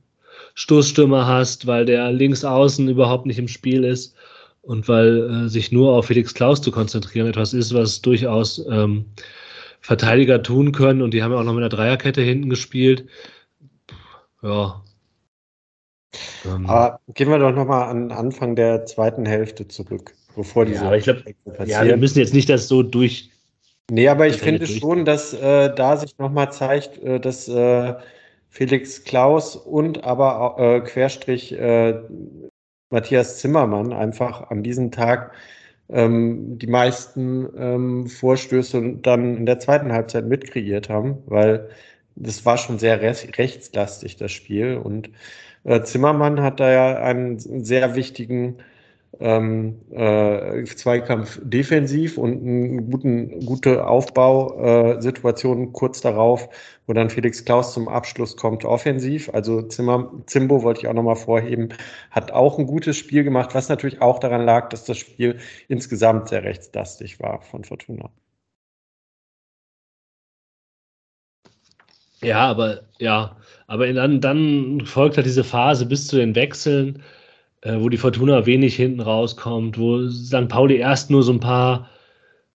Stoßstürmer 0.55 1.27
hast, 1.27 1.67
weil 1.67 1.85
der 1.85 2.11
links 2.11 2.43
außen 2.43 2.87
überhaupt 2.89 3.25
nicht 3.25 3.39
im 3.39 3.47
Spiel 3.47 3.83
ist 3.83 4.15
und 4.61 4.87
weil 4.87 5.45
äh, 5.45 5.49
sich 5.49 5.71
nur 5.71 5.93
auf 5.93 6.05
Felix 6.05 6.33
Klaus 6.33 6.61
zu 6.61 6.71
konzentrieren 6.71 7.27
etwas 7.27 7.53
ist, 7.53 7.73
was 7.73 8.01
durchaus 8.01 8.63
ähm, 8.69 9.05
Verteidiger 9.79 10.43
tun 10.43 10.71
können 10.71 11.01
und 11.01 11.13
die 11.13 11.23
haben 11.23 11.31
ja 11.31 11.39
auch 11.39 11.43
noch 11.43 11.53
mit 11.53 11.63
einer 11.63 11.69
Dreierkette 11.69 12.21
hinten 12.21 12.49
gespielt. 12.49 13.07
Ja. 14.43 14.83
Ähm. 16.45 16.65
Aber 16.67 16.99
gehen 17.13 17.29
wir 17.29 17.39
doch 17.39 17.53
nochmal 17.53 17.89
an 17.89 18.11
Anfang 18.11 18.55
der 18.55 18.85
zweiten 18.85 19.25
Hälfte 19.25 19.67
zurück, 19.67 20.13
bevor 20.35 20.65
diese 20.65 20.81
ja, 20.81 20.87
aber 20.87 20.97
ich 20.97 21.05
glaube, 21.05 21.23
ja, 21.65 21.83
wir 21.83 21.97
müssen 21.97 22.19
jetzt 22.19 22.33
nicht 22.33 22.49
das 22.49 22.67
so 22.67 22.83
durch 22.83 23.30
Nee, 23.89 24.07
aber 24.07 24.27
ich 24.27 24.37
finde 24.37 24.67
schon, 24.67 25.05
dass 25.05 25.33
äh, 25.33 25.73
da 25.73 25.97
sich 25.97 26.17
nochmal 26.17 26.51
zeigt, 26.51 26.97
äh, 26.99 27.19
dass 27.19 27.47
äh, 27.47 27.95
Felix 28.49 29.03
Klaus 29.03 29.55
und 29.55 30.03
aber 30.03 30.55
äh, 30.59 30.81
Querstrich 30.81 31.53
äh, 31.53 31.99
Matthias 32.89 33.39
Zimmermann 33.39 33.93
einfach 33.93 34.49
an 34.49 34.63
diesem 34.63 34.91
Tag 34.91 35.33
ähm, 35.89 36.57
die 36.59 36.67
meisten 36.67 37.47
ähm, 37.57 38.07
Vorstöße 38.07 38.97
dann 39.01 39.37
in 39.37 39.45
der 39.45 39.59
zweiten 39.59 39.91
Halbzeit 39.91 40.25
mitkreiert 40.25 40.89
haben, 40.89 41.17
weil 41.25 41.69
das 42.15 42.45
war 42.45 42.57
schon 42.57 42.79
sehr 42.79 43.01
rechtslastig, 43.01 44.17
das 44.17 44.31
Spiel. 44.31 44.77
Und 44.77 45.09
äh, 45.63 45.81
Zimmermann 45.83 46.41
hat 46.41 46.59
da 46.59 46.71
ja 46.71 47.01
einen 47.01 47.39
sehr 47.39 47.95
wichtigen 47.95 48.57
ähm, 49.19 49.81
äh, 49.91 50.63
Zweikampf 50.63 51.39
defensiv 51.43 52.17
und 52.17 52.41
eine 52.41 52.81
guten, 52.83 53.45
gute 53.45 53.85
Aufbausituation 53.85 55.63
äh, 55.63 55.71
kurz 55.73 56.01
darauf, 56.01 56.49
wo 56.87 56.93
dann 56.93 57.09
Felix 57.09 57.43
Klaus 57.43 57.73
zum 57.73 57.87
Abschluss 57.87 58.37
kommt, 58.37 58.63
offensiv. 58.65 59.29
Also 59.33 59.61
Zimmer, 59.63 60.11
Zimbo 60.27 60.63
wollte 60.63 60.81
ich 60.81 60.87
auch 60.87 60.93
nochmal 60.93 61.15
vorheben, 61.17 61.69
hat 62.09 62.31
auch 62.31 62.57
ein 62.57 62.67
gutes 62.67 62.97
Spiel 62.97 63.23
gemacht, 63.23 63.53
was 63.53 63.69
natürlich 63.69 64.01
auch 64.01 64.19
daran 64.19 64.45
lag, 64.45 64.69
dass 64.69 64.85
das 64.85 64.97
Spiel 64.97 65.39
insgesamt 65.67 66.29
sehr 66.29 66.43
rechtslastig 66.43 67.19
war 67.19 67.41
von 67.41 67.63
Fortuna. 67.63 68.09
Ja, 72.23 72.47
aber 72.47 72.83
ja, 72.99 73.35
aber 73.67 73.91
dann, 73.93 74.21
dann 74.21 74.85
folgt 74.85 75.17
halt 75.17 75.25
diese 75.25 75.43
Phase 75.43 75.85
bis 75.87 76.07
zu 76.07 76.17
den 76.17 76.35
Wechseln, 76.35 77.01
wo 77.63 77.89
die 77.89 77.97
Fortuna 77.97 78.45
wenig 78.45 78.75
hinten 78.75 79.01
rauskommt, 79.01 79.77
wo 79.77 80.09
St. 80.09 80.47
Pauli 80.47 80.77
erst 80.77 81.11
nur 81.11 81.21
so 81.21 81.31
ein 81.31 81.39
paar 81.39 81.89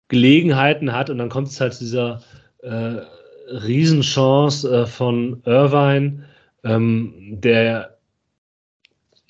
Gelegenheiten 0.08 0.92
hat 0.92 1.10
und 1.10 1.18
dann 1.18 1.28
kommt 1.28 1.48
es 1.48 1.60
halt 1.60 1.74
zu 1.74 1.84
dieser 1.84 2.22
äh, 2.62 3.00
Riesenchance 3.48 4.68
äh, 4.68 4.86
von 4.86 5.42
Irvine, 5.44 6.24
ähm, 6.64 7.14
der 7.40 7.96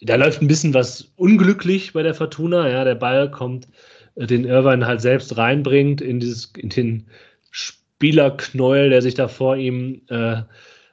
da 0.02 0.16
läuft 0.16 0.42
ein 0.42 0.48
bisschen 0.48 0.74
was 0.74 1.12
unglücklich 1.16 1.92
bei 1.92 2.02
der 2.02 2.14
Fortuna. 2.14 2.68
Ja, 2.68 2.84
der 2.84 2.94
Ball 2.94 3.30
kommt, 3.30 3.68
äh, 4.16 4.26
den 4.26 4.44
Irvine 4.44 4.86
halt 4.86 5.00
selbst 5.00 5.36
reinbringt 5.36 6.00
in 6.00 6.20
dieses, 6.20 6.52
in 6.56 6.68
den 6.68 7.06
Spielerknäuel, 7.50 8.90
der 8.90 9.02
sich 9.02 9.14
da 9.14 9.28
vor 9.28 9.56
ihm 9.56 10.02
äh, 10.08 10.42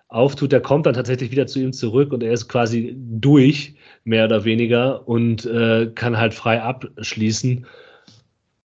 auftut, 0.07 0.51
der 0.51 0.61
kommt 0.61 0.85
dann 0.85 0.93
tatsächlich 0.93 1.31
wieder 1.31 1.47
zu 1.47 1.59
ihm 1.59 1.73
zurück 1.73 2.13
und 2.13 2.23
er 2.23 2.31
ist 2.31 2.47
quasi 2.47 2.95
durch, 2.97 3.75
mehr 4.03 4.25
oder 4.25 4.43
weniger, 4.45 5.07
und 5.07 5.45
äh, 5.45 5.91
kann 5.93 6.17
halt 6.17 6.33
frei 6.33 6.61
abschließen. 6.61 7.65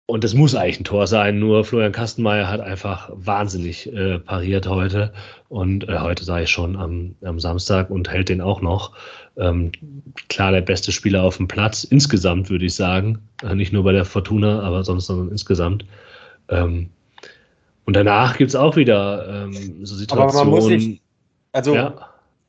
Und 0.08 0.24
das 0.24 0.36
muss 0.36 0.54
eigentlich 0.54 0.82
ein 0.82 0.84
Tor 0.84 1.08
sein, 1.08 1.40
nur 1.40 1.64
Florian 1.66 1.92
Kastenmeier 1.92 2.48
hat 2.48 2.62
einfach 2.62 3.10
wahnsinnig 3.12 3.92
äh, 3.92 4.20
pariert 4.20 4.68
heute. 4.68 5.12
Und 5.50 5.90
äh, 5.90 5.98
heute 5.98 6.24
sage 6.24 6.44
ich 6.44 6.52
schon 6.52 6.76
am, 6.76 7.16
am, 7.24 7.40
Samstag 7.40 7.90
und 7.90 8.12
hält 8.12 8.30
den 8.30 8.40
auch 8.40 8.62
noch. 8.62 8.92
Ähm, 9.36 9.72
klar, 10.30 10.52
der 10.52 10.62
beste 10.62 10.92
Spieler 10.92 11.24
auf 11.24 11.38
dem 11.38 11.48
Platz, 11.48 11.84
insgesamt 11.84 12.52
würde 12.52 12.66
ich 12.66 12.76
sagen. 12.76 13.18
Äh, 13.42 13.56
nicht 13.56 13.74
nur 13.74 13.84
bei 13.84 13.94
der 13.94 14.06
Fortuna, 14.06 14.62
aber 14.62 14.84
sonst, 14.84 15.08
sondern 15.08 15.32
insgesamt. 15.32 15.86
Ähm, 16.50 16.90
und 17.86 17.96
danach 17.96 18.38
gibt 18.38 18.50
es 18.50 18.56
auch 18.56 18.76
wieder 18.76 19.46
ähm, 19.46 19.86
so 19.86 19.96
Situationen. 19.96 21.00
Also 21.52 21.74
ja. 21.74 21.96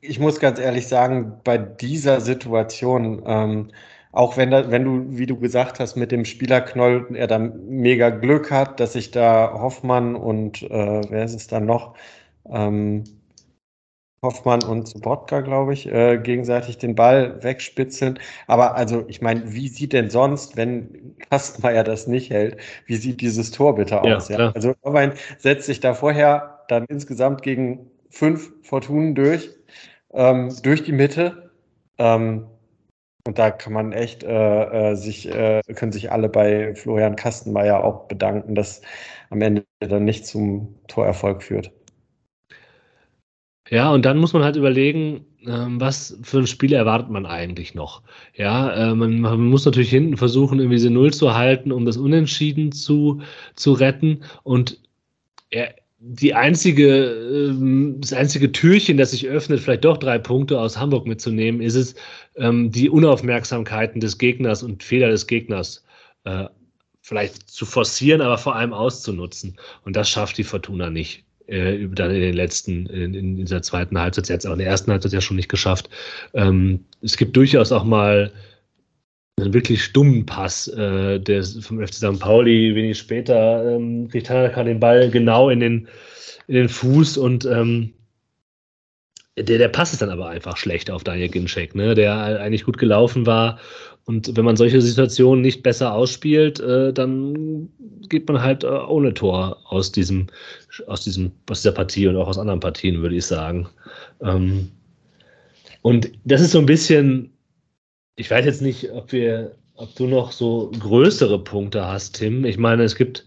Ich 0.08 0.18
muss 0.18 0.40
ganz 0.40 0.58
ehrlich 0.58 0.86
sagen, 0.88 1.40
bei 1.44 1.58
dieser 1.58 2.20
Situation, 2.20 3.22
ähm, 3.26 3.70
auch 4.12 4.36
wenn, 4.36 4.50
da, 4.50 4.70
wenn 4.70 4.84
du, 4.84 5.18
wie 5.18 5.26
du 5.26 5.38
gesagt 5.38 5.78
hast, 5.80 5.96
mit 5.96 6.12
dem 6.12 6.24
Spielerknoll 6.24 7.08
er 7.14 7.26
da 7.26 7.38
mega 7.38 8.10
Glück 8.10 8.50
hat, 8.50 8.80
dass 8.80 8.94
sich 8.94 9.10
da 9.10 9.52
Hoffmann 9.60 10.16
und 10.16 10.62
äh, 10.62 11.02
wer 11.10 11.24
ist 11.24 11.34
es 11.34 11.46
dann 11.48 11.66
noch? 11.66 11.94
Ähm, 12.48 13.04
Hoffmann 14.22 14.62
und 14.62 14.88
Sobotka, 14.88 15.40
glaube 15.42 15.74
ich, 15.74 15.86
äh, 15.86 16.18
gegenseitig 16.18 16.78
den 16.78 16.94
Ball 16.94 17.42
wegspitzeln. 17.42 18.18
Aber 18.46 18.74
also, 18.74 19.04
ich 19.08 19.20
meine, 19.20 19.52
wie 19.52 19.68
sieht 19.68 19.92
denn 19.92 20.10
sonst, 20.10 20.56
wenn 20.56 21.14
Kastenmeier 21.30 21.84
das 21.84 22.06
nicht 22.06 22.30
hält, 22.30 22.56
wie 22.86 22.96
sieht 22.96 23.20
dieses 23.20 23.50
Tor 23.50 23.74
bitte 23.74 24.00
aus? 24.00 24.28
Ja, 24.28 24.38
ja? 24.38 24.52
Also 24.54 24.74
Irvine 24.82 25.14
setzt 25.38 25.66
sich 25.66 25.80
da 25.80 25.94
vorher 25.94 26.64
dann 26.68 26.86
insgesamt 26.86 27.42
gegen 27.42 27.90
fünf 28.10 28.52
Fortunen 28.62 29.14
durch, 29.14 29.50
ähm, 30.16 30.52
durch 30.62 30.82
die 30.82 30.92
Mitte. 30.92 31.50
Ähm, 31.98 32.46
und 33.26 33.38
da 33.38 33.50
kann 33.50 33.72
man 33.72 33.92
echt 33.92 34.22
äh, 34.22 34.92
äh, 34.92 34.94
sich, 34.94 35.28
äh, 35.28 35.60
können 35.74 35.92
sich 35.92 36.12
alle 36.12 36.28
bei 36.28 36.74
Florian 36.74 37.16
Kastenmeier 37.16 37.82
auch 37.82 38.06
bedanken, 38.08 38.54
dass 38.54 38.82
am 39.30 39.42
Ende 39.42 39.64
dann 39.80 40.04
nicht 40.04 40.26
zum 40.26 40.76
Torerfolg 40.86 41.42
führt. 41.42 41.72
Ja, 43.68 43.90
und 43.92 44.04
dann 44.04 44.18
muss 44.18 44.32
man 44.32 44.44
halt 44.44 44.54
überlegen, 44.54 45.26
ähm, 45.44 45.80
was 45.80 46.16
für 46.22 46.38
ein 46.38 46.46
Spiel 46.46 46.72
erwartet 46.72 47.10
man 47.10 47.26
eigentlich 47.26 47.74
noch. 47.74 48.02
Ja, 48.34 48.92
äh, 48.92 48.94
man, 48.94 49.20
man, 49.20 49.40
muss 49.40 49.64
natürlich 49.64 49.90
hinten 49.90 50.16
versuchen, 50.16 50.60
irgendwie 50.60 50.76
diese 50.76 50.90
Null 50.90 51.12
zu 51.12 51.34
halten, 51.34 51.72
um 51.72 51.84
das 51.84 51.96
Unentschieden 51.96 52.70
zu, 52.70 53.22
zu 53.56 53.72
retten. 53.72 54.22
Und 54.44 54.80
er, 55.50 55.74
die 56.08 56.34
einzige, 56.34 56.86
ähm, 57.50 57.96
das 58.00 58.12
einzige 58.12 58.52
Türchen, 58.52 58.96
das 58.96 59.10
sich 59.10 59.26
öffnet, 59.26 59.60
vielleicht 59.60 59.84
doch 59.84 59.96
drei 59.96 60.18
Punkte 60.18 60.60
aus 60.60 60.78
Hamburg 60.78 61.06
mitzunehmen, 61.06 61.60
ist 61.60 61.74
es, 61.74 61.94
ähm, 62.36 62.70
die 62.70 62.88
Unaufmerksamkeiten 62.88 64.00
des 64.00 64.16
Gegners 64.18 64.62
und 64.62 64.84
Fehler 64.84 65.08
des 65.08 65.26
Gegners 65.26 65.84
äh, 66.24 66.44
vielleicht 67.02 67.50
zu 67.50 67.66
forcieren, 67.66 68.20
aber 68.20 68.38
vor 68.38 68.54
allem 68.54 68.72
auszunutzen. 68.72 69.56
Und 69.84 69.96
das 69.96 70.08
schafft 70.08 70.38
die 70.38 70.44
Fortuna 70.44 70.90
nicht. 70.90 71.24
Äh, 71.48 71.88
dann 71.88 72.12
in 72.12 72.20
den 72.20 72.34
letzten, 72.34 72.86
in, 72.86 73.36
dieser 73.36 73.62
zweiten 73.62 73.98
Halbzeit, 73.98 74.28
jetzt 74.28 74.46
auch 74.46 74.52
in 74.52 74.58
der 74.58 74.68
ersten 74.68 74.92
Halbzeit 74.92 75.12
ja 75.12 75.20
schon 75.20 75.36
nicht 75.36 75.48
geschafft. 75.48 75.88
Ähm, 76.34 76.84
es 77.02 77.16
gibt 77.16 77.36
durchaus 77.36 77.72
auch 77.72 77.84
mal 77.84 78.32
einen 79.38 79.52
wirklich 79.52 79.84
stummen 79.84 80.24
Pass 80.24 80.66
äh, 80.68 81.20
der 81.20 81.44
vom 81.44 81.84
FC 81.84 81.94
St. 81.94 82.18
Pauli. 82.18 82.74
Wenig 82.74 82.98
später 82.98 83.76
ähm, 83.76 84.08
kriegt 84.08 84.28
Tanaka 84.28 84.64
den 84.64 84.80
Ball 84.80 85.10
genau 85.10 85.50
in 85.50 85.60
den, 85.60 85.88
in 86.46 86.54
den 86.54 86.68
Fuß 86.68 87.18
und 87.18 87.44
ähm, 87.44 87.92
der, 89.38 89.58
der 89.58 89.68
Pass 89.68 89.92
ist 89.92 90.00
dann 90.00 90.08
aber 90.08 90.28
einfach 90.28 90.56
schlecht 90.56 90.90
auf 90.90 91.04
Daniel 91.04 91.28
Ginczek, 91.28 91.74
ne, 91.74 91.94
der 91.94 92.40
eigentlich 92.40 92.64
gut 92.64 92.78
gelaufen 92.78 93.26
war. 93.26 93.58
Und 94.06 94.34
wenn 94.36 94.44
man 94.44 94.56
solche 94.56 94.80
Situationen 94.80 95.42
nicht 95.42 95.62
besser 95.62 95.92
ausspielt, 95.92 96.60
äh, 96.60 96.92
dann 96.92 97.68
geht 98.08 98.26
man 98.28 98.40
halt 98.40 98.64
äh, 98.64 98.68
ohne 98.68 99.12
Tor 99.12 99.58
aus 99.64 99.92
diesem, 99.92 100.28
aus 100.86 101.02
diesem, 101.02 101.32
aus 101.50 101.60
dieser 101.60 101.74
Partie 101.74 102.06
und 102.06 102.16
auch 102.16 102.28
aus 102.28 102.38
anderen 102.38 102.60
Partien, 102.60 103.02
würde 103.02 103.16
ich 103.16 103.26
sagen. 103.26 103.68
Ähm, 104.22 104.70
und 105.82 106.10
das 106.24 106.40
ist 106.40 106.52
so 106.52 106.58
ein 106.58 106.66
bisschen 106.66 107.35
ich 108.16 108.30
weiß 108.30 108.44
jetzt 108.44 108.62
nicht, 108.62 108.90
ob 108.92 109.12
wir, 109.12 109.56
ob 109.74 109.94
du 109.94 110.06
noch 110.06 110.32
so 110.32 110.70
größere 110.78 111.42
Punkte 111.42 111.86
hast, 111.86 112.16
Tim. 112.16 112.44
Ich 112.44 112.56
meine, 112.56 112.82
es 112.82 112.96
gibt 112.96 113.26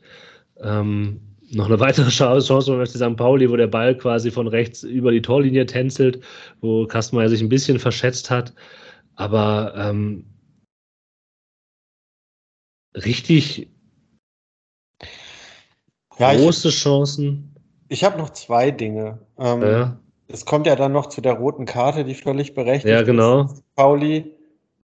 ähm, 0.62 1.22
noch 1.52 1.68
eine 1.68 1.80
weitere 1.80 2.10
Chance 2.10 2.52
beim 2.72 2.86
FC 2.86 2.98
St. 2.98 3.16
Pauli, 3.16 3.50
wo 3.50 3.56
der 3.56 3.68
Ball 3.68 3.96
quasi 3.96 4.32
von 4.32 4.48
rechts 4.48 4.84
über 4.84 5.12
die 5.12 5.22
Torlinie 5.22 5.68
tänzelt, 5.68 6.22
wo 6.60 6.88
Kastenmeier 6.88 7.30
sich 7.30 7.42
ein 7.42 7.50
bisschen 7.50 7.80
verschätzt 7.80 8.32
hat. 8.32 8.54
Aber 9.16 9.74
ähm, 9.78 10.26
richtig 12.96 13.70
ja, 16.18 16.34
große 16.34 16.70
ich, 16.70 16.76
Chancen. 16.76 17.56
Ich 17.90 18.04
habe 18.04 18.18
noch 18.18 18.32
zwei 18.32 18.72
Dinge. 18.72 19.20
Ähm, 19.38 19.62
ja. 19.62 20.00
Es 20.28 20.46
kommt 20.46 20.68
ja 20.68 20.76
dann 20.76 20.92
noch 20.92 21.08
zu 21.08 21.22
der 21.22 21.34
roten 21.34 21.66
Karte, 21.66 22.06
die 22.06 22.16
völlig 22.16 22.54
berechtigt 22.54 22.86
ist. 22.86 22.92
Ja, 22.92 23.04
genau. 23.04 23.50
Pauli 23.76 24.39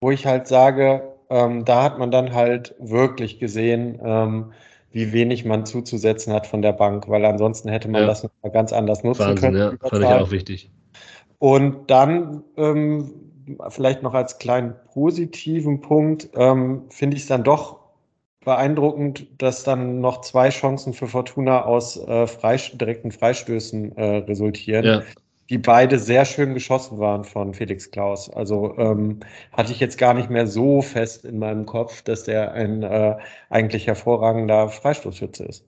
wo 0.05 0.11
ich 0.11 0.27
halt 0.27 0.47
sage, 0.47 1.01
ähm, 1.31 1.65
da 1.65 1.81
hat 1.81 1.97
man 1.97 2.11
dann 2.11 2.31
halt 2.31 2.75
wirklich 2.77 3.39
gesehen, 3.39 3.99
ähm, 4.05 4.51
wie 4.91 5.11
wenig 5.13 5.45
man 5.45 5.65
zuzusetzen 5.65 6.31
hat 6.31 6.45
von 6.45 6.61
der 6.61 6.73
Bank, 6.73 7.09
weil 7.09 7.25
ansonsten 7.25 7.69
hätte 7.69 7.89
man 7.89 8.01
ja. 8.01 8.07
das 8.07 8.21
noch 8.21 8.53
ganz 8.53 8.71
anders 8.71 9.03
nutzen 9.03 9.21
Wahnsinn, 9.29 9.53
können. 9.53 9.77
Ja, 9.81 9.89
fand 9.89 10.03
ich 10.03 10.07
auch 10.07 10.29
wichtig. 10.29 10.69
Und 11.39 11.89
dann 11.89 12.43
ähm, 12.55 13.15
vielleicht 13.69 14.03
noch 14.03 14.13
als 14.13 14.37
kleinen 14.37 14.75
positiven 14.93 15.81
Punkt 15.81 16.29
ähm, 16.35 16.83
finde 16.89 17.17
ich 17.17 17.23
es 17.23 17.27
dann 17.27 17.43
doch 17.43 17.79
beeindruckend, 18.41 19.25
dass 19.39 19.63
dann 19.63 20.01
noch 20.01 20.21
zwei 20.21 20.49
Chancen 20.49 20.93
für 20.93 21.07
Fortuna 21.07 21.65
aus 21.65 21.97
äh, 21.97 22.27
Freist 22.27 22.79
direkten 22.79 23.09
Freistößen 23.09 23.97
äh, 23.97 24.17
resultieren. 24.17 24.85
Ja 24.85 25.01
die 25.49 25.57
beide 25.57 25.99
sehr 25.99 26.25
schön 26.25 26.53
geschossen 26.53 26.99
waren 26.99 27.23
von 27.23 27.53
Felix 27.53 27.91
Klaus. 27.91 28.29
Also 28.29 28.75
ähm, 28.77 29.19
hatte 29.51 29.71
ich 29.71 29.79
jetzt 29.79 29.97
gar 29.97 30.13
nicht 30.13 30.29
mehr 30.29 30.47
so 30.47 30.81
fest 30.81 31.25
in 31.25 31.39
meinem 31.39 31.65
Kopf, 31.65 32.01
dass 32.01 32.23
der 32.23 32.53
ein 32.53 32.83
äh, 32.83 33.17
eigentlich 33.49 33.87
hervorragender 33.87 34.69
Freistoßschütze 34.69 35.43
ist. 35.45 35.65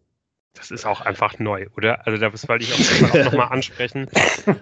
Das 0.57 0.71
ist 0.71 0.85
auch 0.85 1.01
einfach 1.01 1.37
neu, 1.37 1.67
oder? 1.75 2.07
Also 2.07 2.17
das 2.17 2.49
wollte 2.49 2.65
ich 2.65 2.73
auch, 2.73 3.09
auch 3.11 3.25
nochmal 3.25 3.49
ansprechen. 3.49 4.07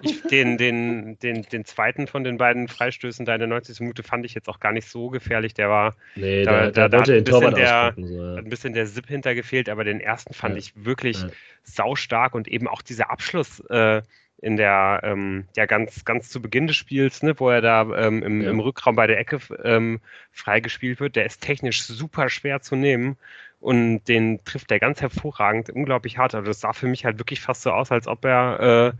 Ich, 0.02 0.22
den, 0.24 0.58
den, 0.58 1.18
den, 1.20 1.42
den 1.42 1.64
zweiten 1.64 2.06
von 2.06 2.22
den 2.22 2.36
beiden 2.36 2.68
Freistößen 2.68 3.24
da 3.24 3.34
in 3.34 3.38
der 3.38 3.48
90. 3.48 3.80
Minute 3.80 4.02
fand 4.02 4.26
ich 4.26 4.34
jetzt 4.34 4.48
auch 4.48 4.60
gar 4.60 4.72
nicht 4.72 4.88
so 4.88 5.08
gefährlich. 5.08 5.54
Der 5.54 5.70
war 5.70 5.96
nee, 6.14 6.42
da, 6.42 6.70
da, 6.70 6.88
da, 6.88 7.00
hat 7.00 7.08
ein 7.08 7.24
bisschen, 7.24 7.54
der, 7.54 7.94
so, 7.96 8.02
ja. 8.02 8.34
ein 8.34 8.48
bisschen 8.48 8.72
der 8.74 8.86
Zip 8.86 9.06
hintergefehlt, 9.06 9.70
aber 9.70 9.84
den 9.84 10.00
ersten 10.00 10.34
fand 10.34 10.54
ja. 10.54 10.58
ich 10.58 10.84
wirklich 10.84 11.22
ja. 11.22 11.28
saustark 11.62 12.34
und 12.34 12.46
eben 12.46 12.68
auch 12.68 12.82
dieser 12.82 13.10
Abschluss. 13.10 13.60
Äh, 13.70 14.02
in 14.46 14.56
der, 14.56 15.00
ähm, 15.02 15.44
ja, 15.56 15.66
ganz, 15.66 16.04
ganz 16.04 16.28
zu 16.30 16.40
Beginn 16.40 16.68
des 16.68 16.76
Spiels, 16.76 17.20
ne, 17.24 17.34
wo 17.40 17.50
er 17.50 17.60
da 17.60 17.82
ähm, 17.82 18.22
im, 18.22 18.42
ja. 18.42 18.50
im 18.50 18.60
Rückraum 18.60 18.94
bei 18.94 19.08
der 19.08 19.18
Ecke 19.18 19.40
ähm, 19.64 20.00
freigespielt 20.30 21.00
wird, 21.00 21.16
der 21.16 21.26
ist 21.26 21.40
technisch 21.40 21.82
super 21.82 22.28
schwer 22.28 22.60
zu 22.60 22.76
nehmen 22.76 23.16
und 23.58 24.04
den 24.04 24.44
trifft 24.44 24.70
er 24.70 24.78
ganz 24.78 25.00
hervorragend, 25.00 25.70
unglaublich 25.70 26.18
hart. 26.18 26.36
Also 26.36 26.46
das 26.46 26.60
sah 26.60 26.72
für 26.72 26.86
mich 26.86 27.04
halt 27.04 27.18
wirklich 27.18 27.40
fast 27.40 27.62
so 27.62 27.72
aus, 27.72 27.90
als 27.90 28.06
ob 28.06 28.24
er 28.24 28.92
äh, 28.94 28.98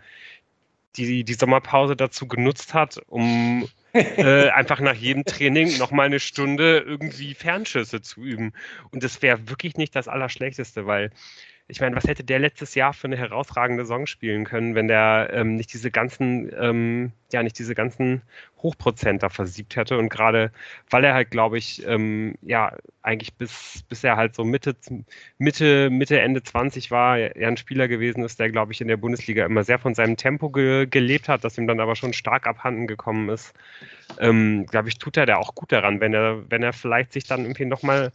die, 0.97 1.23
die 1.23 1.35
Sommerpause 1.35 1.95
dazu 1.95 2.27
genutzt 2.27 2.75
hat, 2.75 3.01
um 3.07 3.69
äh, 3.93 4.49
einfach 4.49 4.81
nach 4.81 4.97
jedem 4.97 5.25
Training 5.25 5.79
nochmal 5.79 6.07
eine 6.07 6.19
Stunde 6.19 6.79
irgendwie 6.79 7.35
Fernschüsse 7.35 8.03
zu 8.03 8.21
üben. 8.21 8.53
Und 8.91 9.05
das 9.05 9.23
wäre 9.23 9.49
wirklich 9.49 9.77
nicht 9.77 9.95
das 9.95 10.09
Allerschlechteste, 10.09 10.87
weil 10.87 11.13
ich 11.69 11.81
meine, 11.81 11.97
was 11.97 12.05
hätte 12.05 12.23
der 12.23 12.39
letztes 12.39 12.77
Jahr 12.77 12.93
für 12.93 13.09
eine 13.09 13.17
herausragende 13.17 13.85
Saison 13.85 14.07
spielen 14.07 14.45
können, 14.45 14.77
wenn 14.77 14.87
der 14.87 15.31
ähm, 15.33 15.57
nicht 15.57 15.73
diese 15.73 15.91
ganzen, 15.91 16.53
ähm, 16.57 17.13
ja, 17.33 17.43
nicht 17.43 17.59
diese 17.59 17.75
ganzen 17.75 18.23
Hochprozenter 18.63 19.31
versiebt 19.31 19.75
hätte 19.75 19.99
und 19.99 20.09
gerade, 20.09 20.53
weil 20.91 21.03
er 21.03 21.15
halt, 21.15 21.33
glaube 21.33 21.59
ich, 21.59 21.85
ähm, 21.85 22.37
ja, 22.43 22.77
eigentlich 23.03 23.35
bis, 23.35 23.85
bis 23.89 24.05
er 24.05 24.17
halt 24.17 24.37
so 24.37 24.45
Mitte, 24.45 24.77
Mitte, 25.39 25.91
Mitte, 25.91 26.21
Ende 26.21 26.45
20 26.45 26.93
war, 26.93 27.19
er 27.19 27.49
ein 27.49 27.57
Spieler 27.57 27.89
gewesen 27.89 28.23
ist, 28.23 28.39
der, 28.39 28.51
glaube 28.51 28.73
ich, 28.73 28.81
in 28.81 28.89
der 28.89 28.97
Bundesliga 28.97 29.45
immer 29.45 29.65
sehr 29.65 29.81
von 29.81 29.95
seinem 29.95 30.17
Tempo 30.17 30.51
ge 30.51 30.87
gelebt 30.87 31.29
hat, 31.29 31.43
das 31.43 31.59
ihm 31.59 31.67
dann 31.67 31.81
aber 31.81 31.97
schon 31.97 32.13
stark 32.13 32.47
abhanden 32.47 32.87
gekommen 32.87 33.29
ist. 33.29 33.55
Ähm, 34.21 34.67
glaube 34.67 34.89
ich, 34.89 34.99
tut 34.99 35.17
er 35.17 35.27
da 35.27 35.37
auch 35.37 35.57
gut 35.57 35.73
daran, 35.73 36.01
wenn 36.01 36.15
er, 36.15 36.49
wenn 36.49 36.63
er 36.63 36.73
vielleicht 36.73 37.13
sich 37.13 37.25
dann 37.25 37.43
irgendwie 37.43 37.65
nochmal 37.65 38.13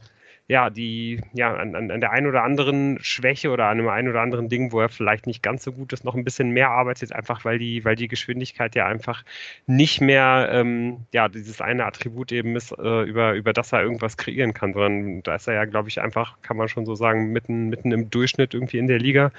ja, 0.47 0.69
die, 0.69 1.21
ja, 1.33 1.53
an, 1.55 1.75
an, 1.75 2.01
der 2.01 2.11
einen 2.11 2.27
oder 2.27 2.43
anderen 2.43 2.97
Schwäche 3.01 3.51
oder 3.51 3.67
an 3.67 3.79
einem 3.79 3.87
einen 3.87 4.09
oder 4.09 4.21
anderen 4.21 4.49
Ding, 4.49 4.71
wo 4.73 4.81
er 4.81 4.89
vielleicht 4.89 5.25
nicht 5.25 5.41
ganz 5.41 5.63
so 5.63 5.71
gut 5.71 5.93
ist, 5.93 6.03
noch 6.03 6.13
ein 6.13 6.25
bisschen 6.25 6.49
mehr 6.51 6.69
arbeitet, 6.71 7.13
einfach 7.13 7.45
weil 7.45 7.57
die, 7.57 7.85
weil 7.85 7.95
die 7.95 8.09
Geschwindigkeit 8.09 8.75
ja 8.75 8.85
einfach 8.85 9.23
nicht 9.65 10.01
mehr, 10.01 10.49
ähm, 10.51 11.05
ja, 11.13 11.29
dieses 11.29 11.61
eine 11.61 11.85
Attribut 11.85 12.31
eben 12.33 12.55
ist, 12.55 12.71
äh, 12.77 13.03
über, 13.03 13.33
über 13.33 13.53
das 13.53 13.71
er 13.71 13.81
irgendwas 13.83 14.17
kreieren 14.17 14.53
kann, 14.53 14.73
sondern 14.73 15.23
da 15.23 15.35
ist 15.35 15.47
er 15.47 15.53
ja, 15.53 15.65
glaube 15.65 15.89
ich, 15.89 16.01
einfach, 16.01 16.35
kann 16.41 16.57
man 16.57 16.67
schon 16.67 16.85
so 16.85 16.95
sagen, 16.95 17.31
mitten, 17.31 17.69
mitten 17.69 17.91
im 17.91 18.09
Durchschnitt 18.09 18.53
irgendwie 18.53 18.79
in 18.79 18.87
der 18.87 18.99
Liga. 18.99 19.31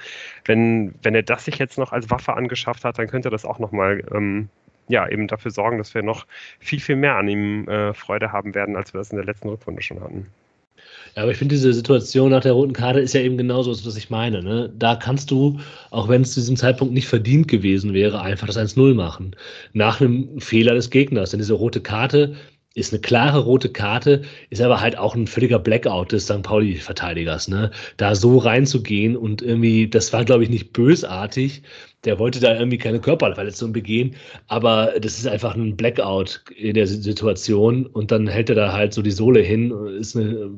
Wenn, 0.45 0.95
wenn 1.03 1.15
er 1.15 1.23
das 1.23 1.45
sich 1.45 1.59
jetzt 1.59 1.77
noch 1.77 1.91
als 1.91 2.09
Waffe 2.09 2.33
angeschafft 2.33 2.85
hat, 2.85 2.97
dann 2.97 3.07
könnte 3.07 3.29
das 3.29 3.45
auch 3.45 3.59
nochmal, 3.59 4.03
ähm, 4.13 4.49
ja, 4.87 5.07
eben 5.07 5.27
dafür 5.27 5.51
sorgen, 5.51 5.77
dass 5.77 5.93
wir 5.93 6.03
noch 6.03 6.25
viel, 6.59 6.79
viel 6.79 6.95
mehr 6.95 7.15
an 7.15 7.27
ihm 7.27 7.67
äh, 7.67 7.93
Freude 7.93 8.31
haben 8.31 8.55
werden, 8.55 8.75
als 8.75 8.93
wir 8.93 8.99
das 8.99 9.11
in 9.11 9.17
der 9.17 9.25
letzten 9.25 9.49
Rückrunde 9.49 9.81
schon 9.81 10.01
hatten. 10.01 10.27
Ja, 11.15 11.23
aber 11.23 11.31
ich 11.31 11.37
finde, 11.37 11.53
diese 11.55 11.73
Situation 11.73 12.31
nach 12.31 12.41
der 12.41 12.53
roten 12.53 12.73
Karte 12.73 12.99
ist 12.99 13.13
ja 13.13 13.21
eben 13.21 13.37
genauso, 13.37 13.71
was 13.71 13.97
ich 13.97 14.09
meine. 14.09 14.41
Ne? 14.41 14.73
Da 14.75 14.95
kannst 14.95 15.29
du, 15.29 15.59
auch 15.91 16.09
wenn 16.09 16.23
es 16.23 16.33
zu 16.33 16.39
diesem 16.39 16.57
Zeitpunkt 16.57 16.93
nicht 16.93 17.07
verdient 17.07 17.47
gewesen 17.47 17.93
wäre, 17.93 18.21
einfach 18.21 18.47
das 18.47 18.57
1-0 18.57 18.95
machen. 18.95 19.35
Nach 19.73 20.01
einem 20.01 20.39
Fehler 20.39 20.73
des 20.73 20.89
Gegners. 20.89 21.31
Denn 21.31 21.39
diese 21.39 21.53
rote 21.53 21.81
Karte 21.81 22.35
ist 22.75 22.91
eine 22.91 23.01
klare 23.01 23.39
rote 23.39 23.69
Karte, 23.69 24.23
ist 24.49 24.61
aber 24.61 24.81
halt 24.81 24.97
auch 24.97 25.15
ein 25.15 25.27
völliger 25.27 25.59
Blackout 25.59 26.11
des 26.11 26.25
St. 26.25 26.41
Pauli-Verteidigers. 26.41 27.47
Ne? 27.47 27.69
Da 27.97 28.15
so 28.15 28.39
reinzugehen 28.39 29.15
und 29.15 29.43
irgendwie, 29.43 29.87
das 29.87 30.11
war, 30.13 30.25
glaube 30.25 30.43
ich, 30.43 30.49
nicht 30.49 30.73
bösartig, 30.73 31.61
der 32.05 32.19
wollte 32.19 32.39
da 32.39 32.53
irgendwie 32.55 32.77
keine 32.77 32.99
Körperverletzung 32.99 33.73
begehen, 33.73 34.15
aber 34.47 34.93
das 34.99 35.17
ist 35.17 35.27
einfach 35.27 35.55
ein 35.55 35.75
Blackout 35.75 36.43
in 36.55 36.73
der 36.73 36.87
Situation 36.87 37.85
und 37.85 38.11
dann 38.11 38.27
hält 38.27 38.49
er 38.49 38.55
da 38.55 38.73
halt 38.73 38.93
so 38.93 39.01
die 39.01 39.11
Sohle 39.11 39.41
hin. 39.41 39.71
Ist 39.99 40.15
eine 40.15 40.49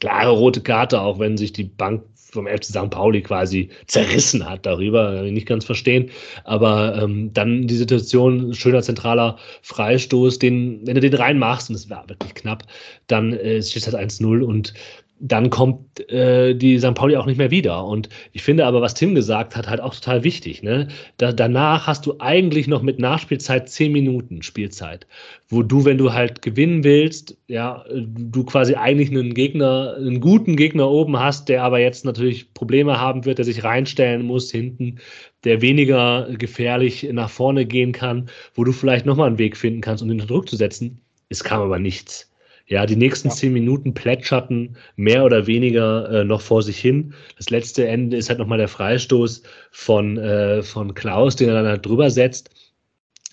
klare 0.00 0.30
rote 0.30 0.60
Karte, 0.60 1.00
auch 1.00 1.18
wenn 1.18 1.36
sich 1.36 1.52
die 1.52 1.64
Bank 1.64 2.02
vom 2.36 2.46
FC 2.46 2.64
St. 2.64 2.90
Pauli 2.90 3.22
quasi 3.22 3.70
zerrissen 3.86 4.48
hat 4.48 4.66
darüber, 4.66 5.14
kann 5.14 5.26
ich 5.26 5.32
nicht 5.32 5.46
ganz 5.46 5.64
verstehen. 5.64 6.10
Aber 6.44 7.00
ähm, 7.02 7.32
dann 7.32 7.66
die 7.66 7.74
Situation, 7.74 8.54
schöner 8.54 8.82
zentraler 8.82 9.38
Freistoß, 9.62 10.38
den, 10.38 10.86
wenn 10.86 10.94
du 10.94 11.00
den 11.00 11.14
reinmachst, 11.14 11.70
und 11.70 11.76
es 11.76 11.88
war 11.90 12.08
wirklich 12.08 12.34
knapp, 12.34 12.64
dann 13.06 13.32
äh, 13.32 13.62
steht 13.62 13.86
halt 13.86 13.96
1-0 13.96 14.42
und 14.42 14.74
dann 15.18 15.48
kommt 15.48 16.08
äh, 16.10 16.54
die 16.54 16.78
St. 16.78 16.94
Pauli 16.94 17.16
auch 17.16 17.26
nicht 17.26 17.38
mehr 17.38 17.50
wieder. 17.50 17.84
Und 17.84 18.08
ich 18.32 18.42
finde 18.42 18.66
aber, 18.66 18.82
was 18.82 18.94
Tim 18.94 19.14
gesagt 19.14 19.56
hat, 19.56 19.68
halt 19.68 19.80
auch 19.80 19.94
total 19.94 20.24
wichtig. 20.24 20.62
Ne? 20.62 20.88
Da, 21.16 21.32
danach 21.32 21.86
hast 21.86 22.04
du 22.04 22.16
eigentlich 22.18 22.66
noch 22.68 22.82
mit 22.82 22.98
Nachspielzeit 22.98 23.68
zehn 23.70 23.92
Minuten 23.92 24.42
Spielzeit, 24.42 25.06
wo 25.48 25.62
du, 25.62 25.84
wenn 25.84 25.96
du 25.96 26.12
halt 26.12 26.42
gewinnen 26.42 26.84
willst, 26.84 27.36
ja, 27.48 27.84
du 27.94 28.44
quasi 28.44 28.74
eigentlich 28.74 29.10
einen 29.10 29.32
Gegner, 29.32 29.94
einen 29.96 30.20
guten 30.20 30.56
Gegner 30.56 30.90
oben 30.90 31.18
hast, 31.18 31.48
der 31.48 31.62
aber 31.62 31.78
jetzt 31.78 32.04
natürlich 32.04 32.52
Probleme 32.52 33.00
haben 33.00 33.24
wird, 33.24 33.38
der 33.38 33.44
sich 33.46 33.64
reinstellen 33.64 34.26
muss 34.26 34.50
hinten, 34.50 34.98
der 35.44 35.62
weniger 35.62 36.28
gefährlich 36.36 37.08
nach 37.10 37.30
vorne 37.30 37.64
gehen 37.64 37.92
kann, 37.92 38.28
wo 38.54 38.64
du 38.64 38.72
vielleicht 38.72 39.06
nochmal 39.06 39.28
einen 39.28 39.38
Weg 39.38 39.56
finden 39.56 39.80
kannst, 39.80 40.02
um 40.02 40.08
den 40.08 40.18
Druck 40.18 40.48
zu 40.48 40.56
setzen. 40.56 41.00
Es 41.30 41.42
kam 41.42 41.62
aber 41.62 41.78
nichts. 41.78 42.30
Ja, 42.68 42.84
die 42.84 42.96
nächsten 42.96 43.28
ja. 43.28 43.34
zehn 43.34 43.52
Minuten 43.52 43.94
plätscherten 43.94 44.76
mehr 44.96 45.24
oder 45.24 45.46
weniger 45.46 46.10
äh, 46.10 46.24
noch 46.24 46.40
vor 46.40 46.62
sich 46.62 46.78
hin. 46.78 47.14
Das 47.36 47.50
letzte 47.50 47.86
Ende 47.86 48.16
ist 48.16 48.28
halt 48.28 48.40
nochmal 48.40 48.58
der 48.58 48.68
Freistoß 48.68 49.42
von, 49.70 50.18
äh, 50.18 50.62
von 50.62 50.94
Klaus, 50.94 51.36
den 51.36 51.48
er 51.48 51.54
dann 51.54 51.66
halt 51.66 51.86
drüber 51.86 52.10
setzt, 52.10 52.50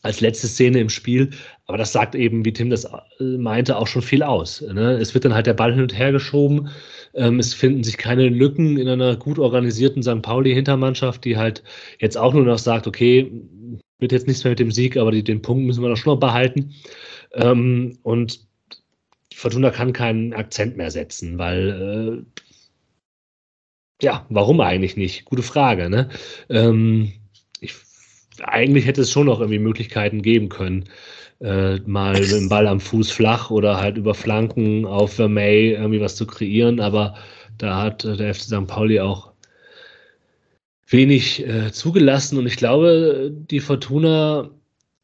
als 0.04 0.22
letzte 0.22 0.48
Szene 0.48 0.80
im 0.80 0.90
Spiel. 0.90 1.32
Aber 1.66 1.80
das 1.80 1.92
sagt 1.92 2.14
eben, 2.14 2.46
wie 2.46 2.54
Tim 2.54 2.70
das 2.70 2.86
äh, 2.86 3.24
meinte, 3.24 3.78
auch 3.78 3.88
schon 3.88 4.04
viel 4.04 4.22
aus. 4.22 4.62
Ne? 4.62 4.98
Es 5.00 5.16
wird 5.16 5.26
dann 5.26 5.34
halt 5.34 5.48
der 5.48 5.56
Ball 5.56 5.74
hin 5.74 5.82
und 5.82 5.98
her 5.98 6.12
geschoben. 6.12 6.70
Ähm, 7.16 7.40
es 7.40 7.56
finden 7.56 7.84
sich 7.84 7.98
keine 7.98 8.30
Lücken 8.30 8.78
in 8.78 8.88
einer 8.88 9.16
gut 9.16 9.40
organisierten 9.40 10.04
St. 10.04 10.22
Pauli-Hintermannschaft, 10.22 11.26
die 11.26 11.38
halt 11.38 11.64
jetzt 12.00 12.18
auch 12.18 12.34
nur 12.34 12.44
noch 12.44 12.60
sagt, 12.60 12.86
okay, 12.86 13.32
wird 13.98 14.12
jetzt 14.12 14.28
nichts 14.28 14.44
mehr 14.44 14.52
mit 14.52 14.60
dem 14.60 14.72
Sieg, 14.72 14.98
aber 14.98 15.12
die, 15.12 15.24
den 15.24 15.42
Punkt 15.42 15.66
müssen 15.66 15.82
wir 15.82 15.90
doch 15.90 15.98
schon 15.98 16.14
noch 16.14 16.20
behalten. 16.20 16.76
Ähm, 17.34 17.98
und 18.04 18.53
Fortuna 19.44 19.72
kann 19.72 19.92
keinen 19.92 20.34
Akzent 20.34 20.78
mehr 20.78 20.90
setzen, 20.90 21.38
weil 21.38 22.24
äh, 22.24 22.44
ja, 24.02 24.26
warum 24.30 24.62
eigentlich 24.62 24.96
nicht? 24.96 25.26
Gute 25.26 25.44
Frage, 25.44 25.90
ne? 25.90 26.08
Ähm, 26.48 27.12
ich, 27.60 27.74
eigentlich 28.42 28.86
hätte 28.86 29.02
es 29.02 29.12
schon 29.12 29.26
noch 29.26 29.42
irgendwie 29.42 29.60
Möglichkeiten 29.60 30.22
geben 30.22 30.48
können, 30.48 30.86
äh, 31.42 31.76
mal 31.80 32.14
mit 32.14 32.32
dem 32.32 32.48
Ball 32.48 32.68
am 32.68 32.80
Fuß 32.80 33.12
flach 33.12 33.52
oder 33.52 33.82
halt 33.82 33.98
über 33.98 34.14
Flanken 34.14 34.86
auf 34.86 35.16
Vermey 35.16 35.72
irgendwie 35.72 36.00
was 36.00 36.16
zu 36.16 36.26
kreieren, 36.26 36.80
aber 36.80 37.16
da 37.58 37.82
hat 37.82 38.06
äh, 38.06 38.16
der 38.16 38.34
FC 38.34 38.44
St. 38.44 38.68
Pauli 38.68 39.02
auch 39.02 39.34
wenig 40.88 41.46
äh, 41.46 41.74
zugelassen 41.74 42.38
und 42.38 42.48
ich 42.48 42.56
glaube, 42.56 43.30
die 43.30 43.60
Fortuna 43.60 44.52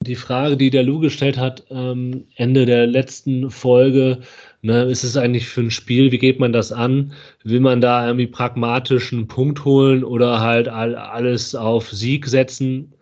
die 0.01 0.15
Frage, 0.15 0.55
die 0.55 0.69
der 0.69 0.83
Lou 0.83 0.99
gestellt 0.99 1.37
hat, 1.37 1.65
ähm, 1.69 2.25
Ende 2.35 2.65
der 2.65 2.87
letzten 2.87 3.51
Folge, 3.51 4.21
ne, 4.61 4.83
ist 4.83 5.03
es 5.03 5.17
eigentlich 5.17 5.47
für 5.47 5.61
ein 5.61 5.71
Spiel, 5.71 6.11
wie 6.11 6.17
geht 6.17 6.39
man 6.39 6.53
das 6.53 6.71
an? 6.71 7.11
Will 7.43 7.59
man 7.59 7.81
da 7.81 8.05
irgendwie 8.07 8.27
pragmatisch 8.27 9.11
einen 9.11 9.27
Punkt 9.27 9.65
holen 9.65 10.05
oder 10.05 10.39
halt 10.39 10.69
all, 10.69 10.95
alles 10.95 11.53
auf 11.53 11.89
Sieg 11.91 12.27
setzen? 12.27 12.93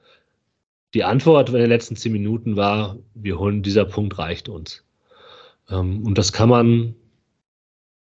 Die 0.95 1.03
Antwort 1.03 1.49
in 1.49 1.55
den 1.55 1.69
letzten 1.69 1.95
zehn 1.95 2.13
Minuten 2.13 2.55
war, 2.55 2.97
wir 3.13 3.37
holen, 3.37 3.61
dieser 3.61 3.85
Punkt 3.85 4.17
reicht 4.17 4.49
uns. 4.49 4.83
Ähm, 5.69 6.03
und 6.03 6.17
das 6.17 6.33
kann 6.33 6.49
man, 6.49 6.95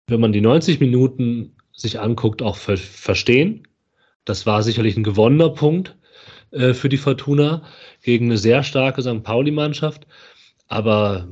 wenn 0.09 0.21
man 0.21 0.33
die 0.33 0.43
90 0.43 0.81
Minuten 0.81 1.57
sich 1.73 2.01
anguckt, 2.01 2.43
auch 2.43 2.57
ver 2.57 2.77
verstehen. 2.77 3.67
Das 4.27 4.45
war 4.45 4.63
sicherlich 4.63 4.97
ein 4.97 5.05
gewonnener 5.05 5.51
Punkt 5.51 5.97
äh, 6.55 6.75
für 6.75 6.89
die 6.89 6.97
Fortuna 6.97 7.63
gegen 8.03 8.27
eine 8.27 8.39
sehr 8.39 8.63
starke 8.63 9.03
St. 9.03 9.23
Pauli-Mannschaft. 9.23 10.07
Aber 10.69 11.29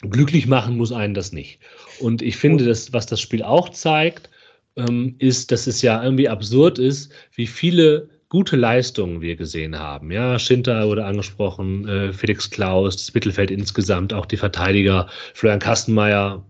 glücklich 0.00 0.46
machen 0.46 0.76
muss 0.76 0.92
einen 0.92 1.14
das 1.14 1.32
nicht. 1.32 1.60
Und 2.00 2.22
ich 2.22 2.36
finde, 2.36 2.64
dass, 2.64 2.92
was 2.92 3.06
das 3.06 3.20
Spiel 3.20 3.42
auch 3.42 3.70
zeigt, 3.70 4.30
ähm, 4.76 5.16
ist, 5.18 5.50
dass 5.50 5.66
es 5.66 5.82
ja 5.82 6.02
irgendwie 6.02 6.28
absurd 6.28 6.78
ist, 6.78 7.12
wie 7.34 7.46
viele 7.46 8.08
gute 8.28 8.56
Leistungen 8.56 9.20
wir 9.20 9.36
gesehen 9.36 9.78
haben. 9.78 10.10
Ja, 10.12 10.38
Schinter 10.38 10.86
wurde 10.86 11.04
angesprochen, 11.04 11.88
äh, 11.88 12.12
Felix 12.12 12.50
Klaus, 12.50 12.96
das 12.96 13.14
Mittelfeld 13.14 13.50
insgesamt, 13.50 14.12
auch 14.12 14.26
die 14.26 14.36
Verteidiger, 14.36 15.08
Florian 15.34 15.60
Kastenmeier, 15.60 16.44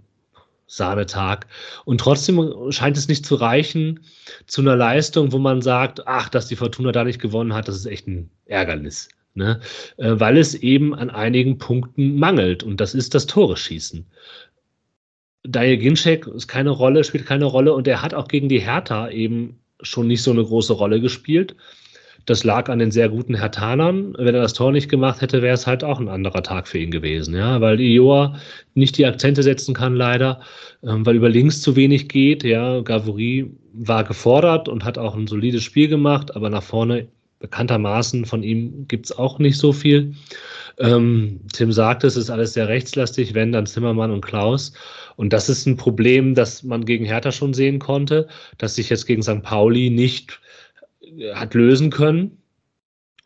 Sahnetag. 0.69 1.47
Und 1.85 2.01
trotzdem 2.01 2.71
scheint 2.71 2.97
es 2.97 3.09
nicht 3.09 3.27
zu 3.27 3.35
reichen 3.35 4.01
zu 4.47 4.61
einer 4.61 4.77
Leistung, 4.77 5.33
wo 5.33 5.39
man 5.39 5.63
sagt, 5.63 6.07
ach, 6.07 6.29
dass 6.29 6.47
die 6.47 6.57
Fortuna 6.57 6.93
da 6.93 7.03
nicht 7.03 7.21
gewonnen 7.21 7.55
hat, 7.55 7.67
das 7.67 7.77
ist 7.77 7.87
echt 7.87 8.07
ein 8.07 8.31
Ärgernis. 8.45 9.09
Ne? 9.35 9.61
Äh, 9.97 10.13
weil 10.21 10.37
es 10.37 10.55
eben 10.55 10.95
an 10.95 11.11
einigen 11.11 11.59
Punkten 11.59 12.17
mangelt. 12.17 12.63
Und 12.63 12.81
das 12.81 12.95
ist 12.95 13.15
das 13.15 13.27
Tore 13.27 13.57
schießen. 13.57 14.07
Daniel 15.43 15.79
Ginczek 15.79 16.27
ist 16.27 16.49
keine 16.49 16.71
Rolle, 16.71 17.05
spielt 17.05 17.27
keine 17.27 17.47
Rolle 17.47 17.73
und 17.73 17.89
er 17.89 18.03
hat 18.03 18.13
auch 18.13 18.29
gegen 18.29 18.49
die 18.49 18.61
Hertha 18.61 19.09
eben 19.09 19.59
schon 19.81 20.09
nicht 20.09 20.23
so 20.23 20.33
eine 20.33 20.45
große 20.45 20.73
Rolle 20.73 21.01
gespielt. 21.01 21.55
Das 22.29 22.45
lag 22.45 22.69
an 22.69 22.79
den 22.79 22.91
sehr 22.91 23.09
guten 23.09 23.35
Hertanern. 23.35 24.15
Wenn 24.19 24.35
er 24.35 24.43
das 24.43 24.53
Tor 24.53 24.71
nicht 24.71 24.91
gemacht 24.91 25.23
hätte, 25.23 25.41
wäre 25.41 25.55
es 25.55 25.67
halt 25.67 25.83
auch 25.83 25.99
ein 25.99 26.11
anderer 26.11 26.43
Tag 26.43 26.69
für 26.69 26.77
ihn 26.77 26.91
gewesen, 26.91 27.35
ja, 27.35 27.63
weil 27.63 27.81
Ioa 27.81 28.37
nicht 28.75 28.99
die 28.99 29.07
Akzente 29.07 29.43
setzen 29.43 29.73
kann, 29.73 29.97
leider, 29.97 30.41
ähm, 30.83 31.07
weil 31.07 31.17
über 31.17 31.31
links 31.31 31.63
zu 31.63 31.75
wenig 31.75 32.07
geht, 32.11 32.45
ja. 32.45 32.83
Gavouri 32.83 33.51
war 33.73 34.05
gefordert 34.05 34.69
und 34.69 34.85
hat 34.85 34.99
auch 34.99 35.17
ein 35.17 35.27
solides 35.27 35.65
Spiel 35.65 35.89
gemacht, 35.89 36.37
aber 36.37 36.51
nach 36.51 36.63
vorne 36.63 37.09
bekanntermaßen 37.39 38.27
von 38.27 38.43
ihm 38.43 38.87
gibt 38.89 39.07
es 39.07 39.17
auch 39.17 39.39
nicht 39.39 39.57
so 39.57 39.73
viel. 39.73 40.13
Ähm, 40.79 41.41
Tim 41.55 41.73
sagte, 41.73 42.09
es 42.09 42.17
ist 42.17 42.29
alles 42.29 42.53
sehr 42.53 42.69
rechtslastig, 42.69 43.33
wenn 43.33 43.53
dann 43.53 43.65
Zimmermann 43.65 44.11
und 44.11 44.21
Klaus. 44.21 44.75
Und 45.17 45.33
das 45.33 45.49
ist 45.49 45.65
ein 45.65 45.79
Problem, 45.79 46.35
das 46.35 46.63
man 46.63 46.85
gegen 46.85 47.07
Hertha 47.07 47.33
schon 47.33 47.55
sehen 47.55 47.79
konnte, 47.79 48.29
dass 48.59 48.75
sich 48.75 48.91
jetzt 48.91 49.07
gegen 49.07 49.23
St. 49.23 49.43
Pauli 49.43 49.89
nicht 49.89 50.41
hat 51.35 51.55
lösen 51.55 51.91
können. 51.91 52.43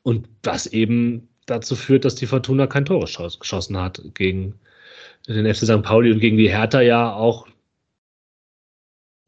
Und 0.02 0.28
was 0.42 0.66
eben 0.66 1.28
dazu 1.46 1.76
führt, 1.76 2.04
dass 2.04 2.14
die 2.14 2.26
Fortuna 2.26 2.66
kein 2.66 2.84
Tor 2.84 3.00
geschossen 3.00 3.78
hat 3.78 4.02
gegen 4.14 4.58
den 5.28 5.52
FC 5.52 5.64
St. 5.64 5.82
Pauli 5.82 6.12
und 6.12 6.18
gegen 6.18 6.36
die 6.36 6.50
Hertha 6.50 6.80
ja 6.80 7.12
auch 7.12 7.46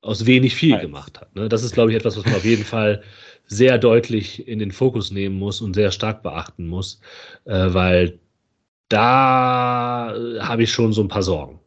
aus 0.01 0.27
wenig 0.27 0.55
viel 0.55 0.79
gemacht 0.79 1.21
hat. 1.21 1.35
Ne? 1.35 1.49
Das 1.49 1.63
ist, 1.63 1.75
glaube 1.75 1.91
ich, 1.91 1.97
etwas, 1.97 2.17
was 2.17 2.25
man 2.25 2.35
auf 2.35 2.45
jeden 2.45 2.65
Fall 2.65 3.03
sehr 3.47 3.79
deutlich 3.79 4.47
in 4.47 4.59
den 4.59 4.71
Fokus 4.71 5.11
nehmen 5.11 5.39
muss 5.39 5.61
und 5.61 5.75
sehr 5.75 5.91
stark 5.91 6.23
beachten 6.23 6.67
muss, 6.67 7.01
äh, 7.45 7.73
weil 7.73 8.19
da 8.89 10.15
habe 10.41 10.63
ich 10.63 10.73
schon 10.73 10.93
so 10.93 11.03
ein 11.03 11.09
paar 11.09 11.23
Sorgen. 11.23 11.61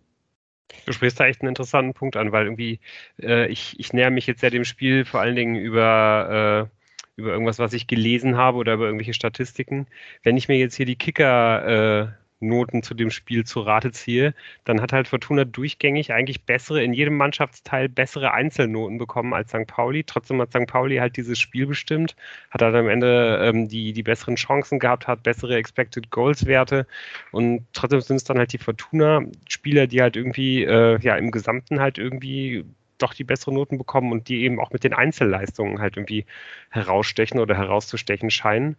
Du 0.86 0.94
sprichst 0.94 1.20
da 1.20 1.26
echt 1.26 1.42
einen 1.42 1.50
interessanten 1.50 1.94
Punkt 1.94 2.16
an, 2.16 2.32
weil 2.32 2.46
irgendwie 2.46 2.80
äh, 3.22 3.48
ich, 3.48 3.76
ich 3.80 3.94
näher 3.94 4.10
mich 4.10 4.28
jetzt 4.28 4.42
ja 4.42 4.50
dem 4.50 4.66
Spiel 4.66 5.04
vor 5.04 5.20
allen 5.20 5.36
Dingen 5.36 5.56
über, 5.56 6.70
äh, 6.72 6.77
über 7.18 7.32
irgendwas, 7.32 7.60
was 7.60 7.74
ich 7.74 7.88
gelesen 7.88 8.38
habe 8.38 8.58
oder 8.58 8.76
über 8.76 8.86
irgendwelche 8.86 9.14
Statistiken. 9.14 9.88
Wenn 10.24 10.38
ich 10.38 10.48
mir 10.48 10.58
jetzt 10.58 10.76
hier 10.76 10.86
die 10.86 10.96
Kicker 10.96 12.06
äh, 12.06 12.08
Noten 12.40 12.84
zu 12.84 12.94
dem 12.94 13.10
Spiel 13.10 13.46
zu 13.46 13.62
Rate 13.62 13.92
ziehe, 13.92 14.34
dann 14.64 14.82
hat 14.82 14.94
halt 14.94 15.08
Fortuna 15.08 15.44
durchgängig 15.46 16.14
eigentlich 16.14 16.44
bessere, 16.44 16.84
in 16.84 16.94
jedem 16.94 17.18
Mannschaftsteil 17.18 17.90
bessere 17.90 18.32
Einzelnoten 18.32 18.98
bekommen 19.00 19.34
als 19.34 19.50
St. 19.50 19.66
Pauli. 19.66 20.04
Trotzdem 20.04 20.40
hat 20.42 20.52
St. 20.52 20.68
Pauli 20.68 20.98
halt 20.98 21.18
dieses 21.18 21.40
Spiel 21.40 21.66
bestimmt, 21.66 22.16
hat 22.52 22.62
halt 22.62 22.76
am 22.76 22.88
Ende 22.88 23.40
ähm, 23.42 23.68
die, 23.68 23.94
die 23.94 24.04
besseren 24.04 24.36
Chancen 24.36 24.80
gehabt, 24.80 25.08
hat 25.08 25.24
bessere 25.24 25.56
Expected 25.56 26.12
Goals 26.12 26.46
Werte 26.46 26.86
und 27.32 27.66
trotzdem 27.74 28.02
sind 28.02 28.18
es 28.18 28.24
dann 28.24 28.38
halt 28.38 28.54
die 28.54 28.60
Fortuna-Spieler, 28.60 29.88
die 29.88 30.02
halt 30.02 30.16
irgendwie 30.16 30.64
äh, 30.64 31.00
ja 31.02 31.16
im 31.16 31.32
Gesamten 31.32 31.80
halt 31.80 31.98
irgendwie 31.98 32.66
doch 32.98 33.14
die 33.14 33.24
besseren 33.24 33.56
Noten 33.56 33.78
bekommen 33.78 34.12
und 34.12 34.28
die 34.28 34.44
eben 34.44 34.60
auch 34.60 34.72
mit 34.72 34.84
den 34.84 34.94
Einzelleistungen 34.94 35.80
halt 35.80 35.98
irgendwie 35.98 36.26
herausstechen 36.70 37.40
oder 37.40 37.56
herauszustechen 37.56 38.30
scheinen 38.30 38.78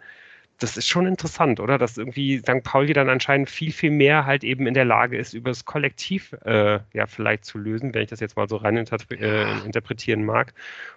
das 0.58 0.76
ist 0.76 0.88
schon 0.88 1.06
interessant, 1.06 1.60
oder? 1.60 1.78
Dass 1.78 1.98
irgendwie 1.98 2.38
St. 2.38 2.62
Pauli 2.64 2.92
dann 2.92 3.08
anscheinend 3.08 3.48
viel, 3.48 3.72
viel 3.72 3.90
mehr 3.90 4.26
halt 4.26 4.42
eben 4.42 4.66
in 4.66 4.74
der 4.74 4.84
Lage 4.84 5.16
ist, 5.16 5.32
über 5.32 5.50
das 5.50 5.64
Kollektiv 5.64 6.32
äh, 6.44 6.80
ja 6.92 7.06
vielleicht 7.06 7.44
zu 7.44 7.58
lösen, 7.58 7.94
wenn 7.94 8.02
ich 8.02 8.08
das 8.08 8.20
jetzt 8.20 8.36
mal 8.36 8.48
so 8.48 8.56
rein 8.56 8.76
interpre 8.76 9.14
äh, 9.14 9.64
interpretieren 9.64 10.24
mag. 10.24 10.54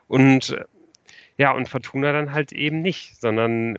Und 0.07 0.51
äh, 0.51 0.65
ja, 1.37 1.51
und 1.51 1.69
Fortuna 1.69 2.11
dann 2.11 2.33
halt 2.33 2.51
eben 2.51 2.81
nicht, 2.81 3.19
sondern 3.21 3.77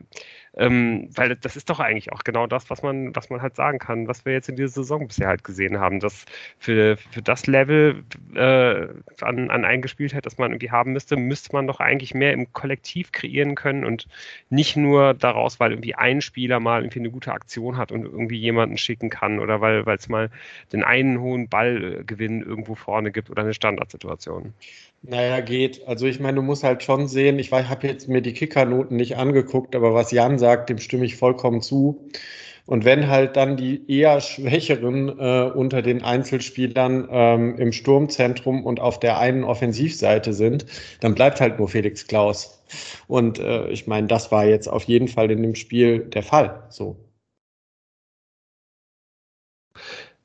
ähm, 0.55 1.09
weil 1.15 1.35
das 1.35 1.55
ist 1.55 1.69
doch 1.69 1.79
eigentlich 1.79 2.11
auch 2.11 2.23
genau 2.23 2.47
das, 2.47 2.69
was 2.69 2.83
man, 2.83 3.15
was 3.15 3.29
man 3.29 3.41
halt 3.41 3.55
sagen 3.55 3.79
kann, 3.79 4.07
was 4.07 4.25
wir 4.25 4.33
jetzt 4.33 4.49
in 4.49 4.55
dieser 4.55 4.69
Saison 4.69 5.07
bisher 5.07 5.27
halt 5.27 5.43
gesehen 5.43 5.79
haben, 5.79 5.99
dass 5.99 6.25
für, 6.59 6.97
für 6.97 7.21
das 7.21 7.47
Level 7.47 8.03
äh, 8.35 8.87
an, 9.21 9.49
an 9.49 9.65
Eingespieltheit, 9.65 10.25
das 10.25 10.37
man 10.37 10.51
irgendwie 10.51 10.71
haben 10.71 10.93
müsste, 10.93 11.17
müsste 11.17 11.53
man 11.53 11.67
doch 11.67 11.79
eigentlich 11.79 12.13
mehr 12.13 12.33
im 12.33 12.53
Kollektiv 12.53 13.11
kreieren 13.11 13.55
können 13.55 13.83
und 13.83 14.07
nicht 14.49 14.75
nur 14.75 15.13
daraus, 15.13 15.59
weil 15.59 15.71
irgendwie 15.71 15.95
ein 15.95 16.21
Spieler 16.21 16.59
mal 16.59 16.81
irgendwie 16.81 16.99
eine 16.99 17.11
gute 17.11 17.33
Aktion 17.33 17.77
hat 17.77 17.91
und 17.91 18.05
irgendwie 18.05 18.37
jemanden 18.37 18.77
schicken 18.77 19.09
kann 19.09 19.39
oder 19.39 19.61
weil 19.61 19.83
es 19.87 20.09
mal 20.09 20.29
den 20.71 20.83
einen 20.83 21.19
hohen 21.19 21.49
Ballgewinn 21.49 22.41
irgendwo 22.43 22.75
vorne 22.75 23.11
gibt 23.11 23.29
oder 23.29 23.43
eine 23.43 23.53
Standardsituation. 23.53 24.53
Naja, 25.05 25.41
geht. 25.41 25.85
Also 25.85 26.05
ich 26.05 26.19
meine, 26.21 26.35
du 26.37 26.41
musst 26.41 26.63
halt 26.63 26.81
schon 26.81 27.07
sehen, 27.09 27.37
ich 27.37 27.51
habe 27.51 27.87
jetzt 27.87 28.07
mir 28.07 28.21
die 28.21 28.31
Kickernoten 28.33 28.95
nicht 28.95 29.17
angeguckt, 29.17 29.75
aber 29.75 29.93
was 29.93 30.11
Jan 30.11 30.39
sagt, 30.39 30.69
dem 30.69 30.77
stimme 30.77 31.05
ich 31.05 31.17
vollkommen 31.17 31.61
zu. 31.61 32.09
Und 32.65 32.85
wenn 32.85 33.07
halt 33.09 33.35
dann 33.35 33.57
die 33.57 33.83
eher 33.91 34.21
Schwächeren 34.21 35.09
äh, 35.19 35.51
unter 35.53 35.81
den 35.81 36.03
Einzelspielern 36.03 37.09
ähm, 37.11 37.57
im 37.57 37.73
Sturmzentrum 37.73 38.65
und 38.65 38.79
auf 38.79 38.99
der 38.99 39.19
einen 39.19 39.43
Offensivseite 39.43 40.31
sind, 40.33 40.65
dann 41.01 41.15
bleibt 41.15 41.41
halt 41.41 41.59
nur 41.59 41.67
Felix 41.67 42.07
Klaus. 42.07 42.63
Und 43.07 43.39
äh, 43.39 43.69
ich 43.71 43.87
meine, 43.87 44.07
das 44.07 44.31
war 44.31 44.45
jetzt 44.45 44.67
auf 44.69 44.85
jeden 44.85 45.09
Fall 45.09 45.29
in 45.31 45.43
dem 45.43 45.55
Spiel 45.55 45.99
der 45.99 46.23
Fall. 46.23 46.63
So. 46.69 46.95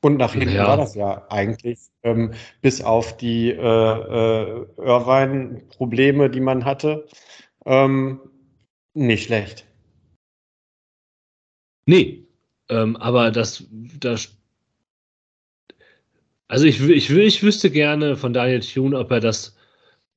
Und 0.01 0.17
nach 0.17 0.33
hinten 0.33 0.55
ja. 0.55 0.67
war 0.67 0.77
das 0.77 0.95
ja 0.95 1.25
eigentlich, 1.29 1.79
ähm, 2.03 2.33
bis 2.61 2.81
auf 2.81 3.17
die 3.17 3.49
äh, 3.49 3.55
äh, 3.55 4.65
Irvine-Probleme, 4.77 6.29
die 6.29 6.39
man 6.39 6.63
hatte, 6.63 7.05
ähm, 7.65 8.19
nicht 8.93 9.25
schlecht. 9.25 9.65
Nee, 11.85 12.23
ähm, 12.69 12.95
aber 12.97 13.31
das, 13.31 13.65
das 13.99 14.37
also 16.49 16.65
ich, 16.65 16.81
ich, 16.81 17.09
ich 17.09 17.43
wüsste 17.43 17.69
gerne 17.69 18.15
von 18.15 18.33
Daniel 18.33 18.59
Thune, 18.61 18.97
ob 18.97 19.11
er 19.11 19.19
das 19.19 19.55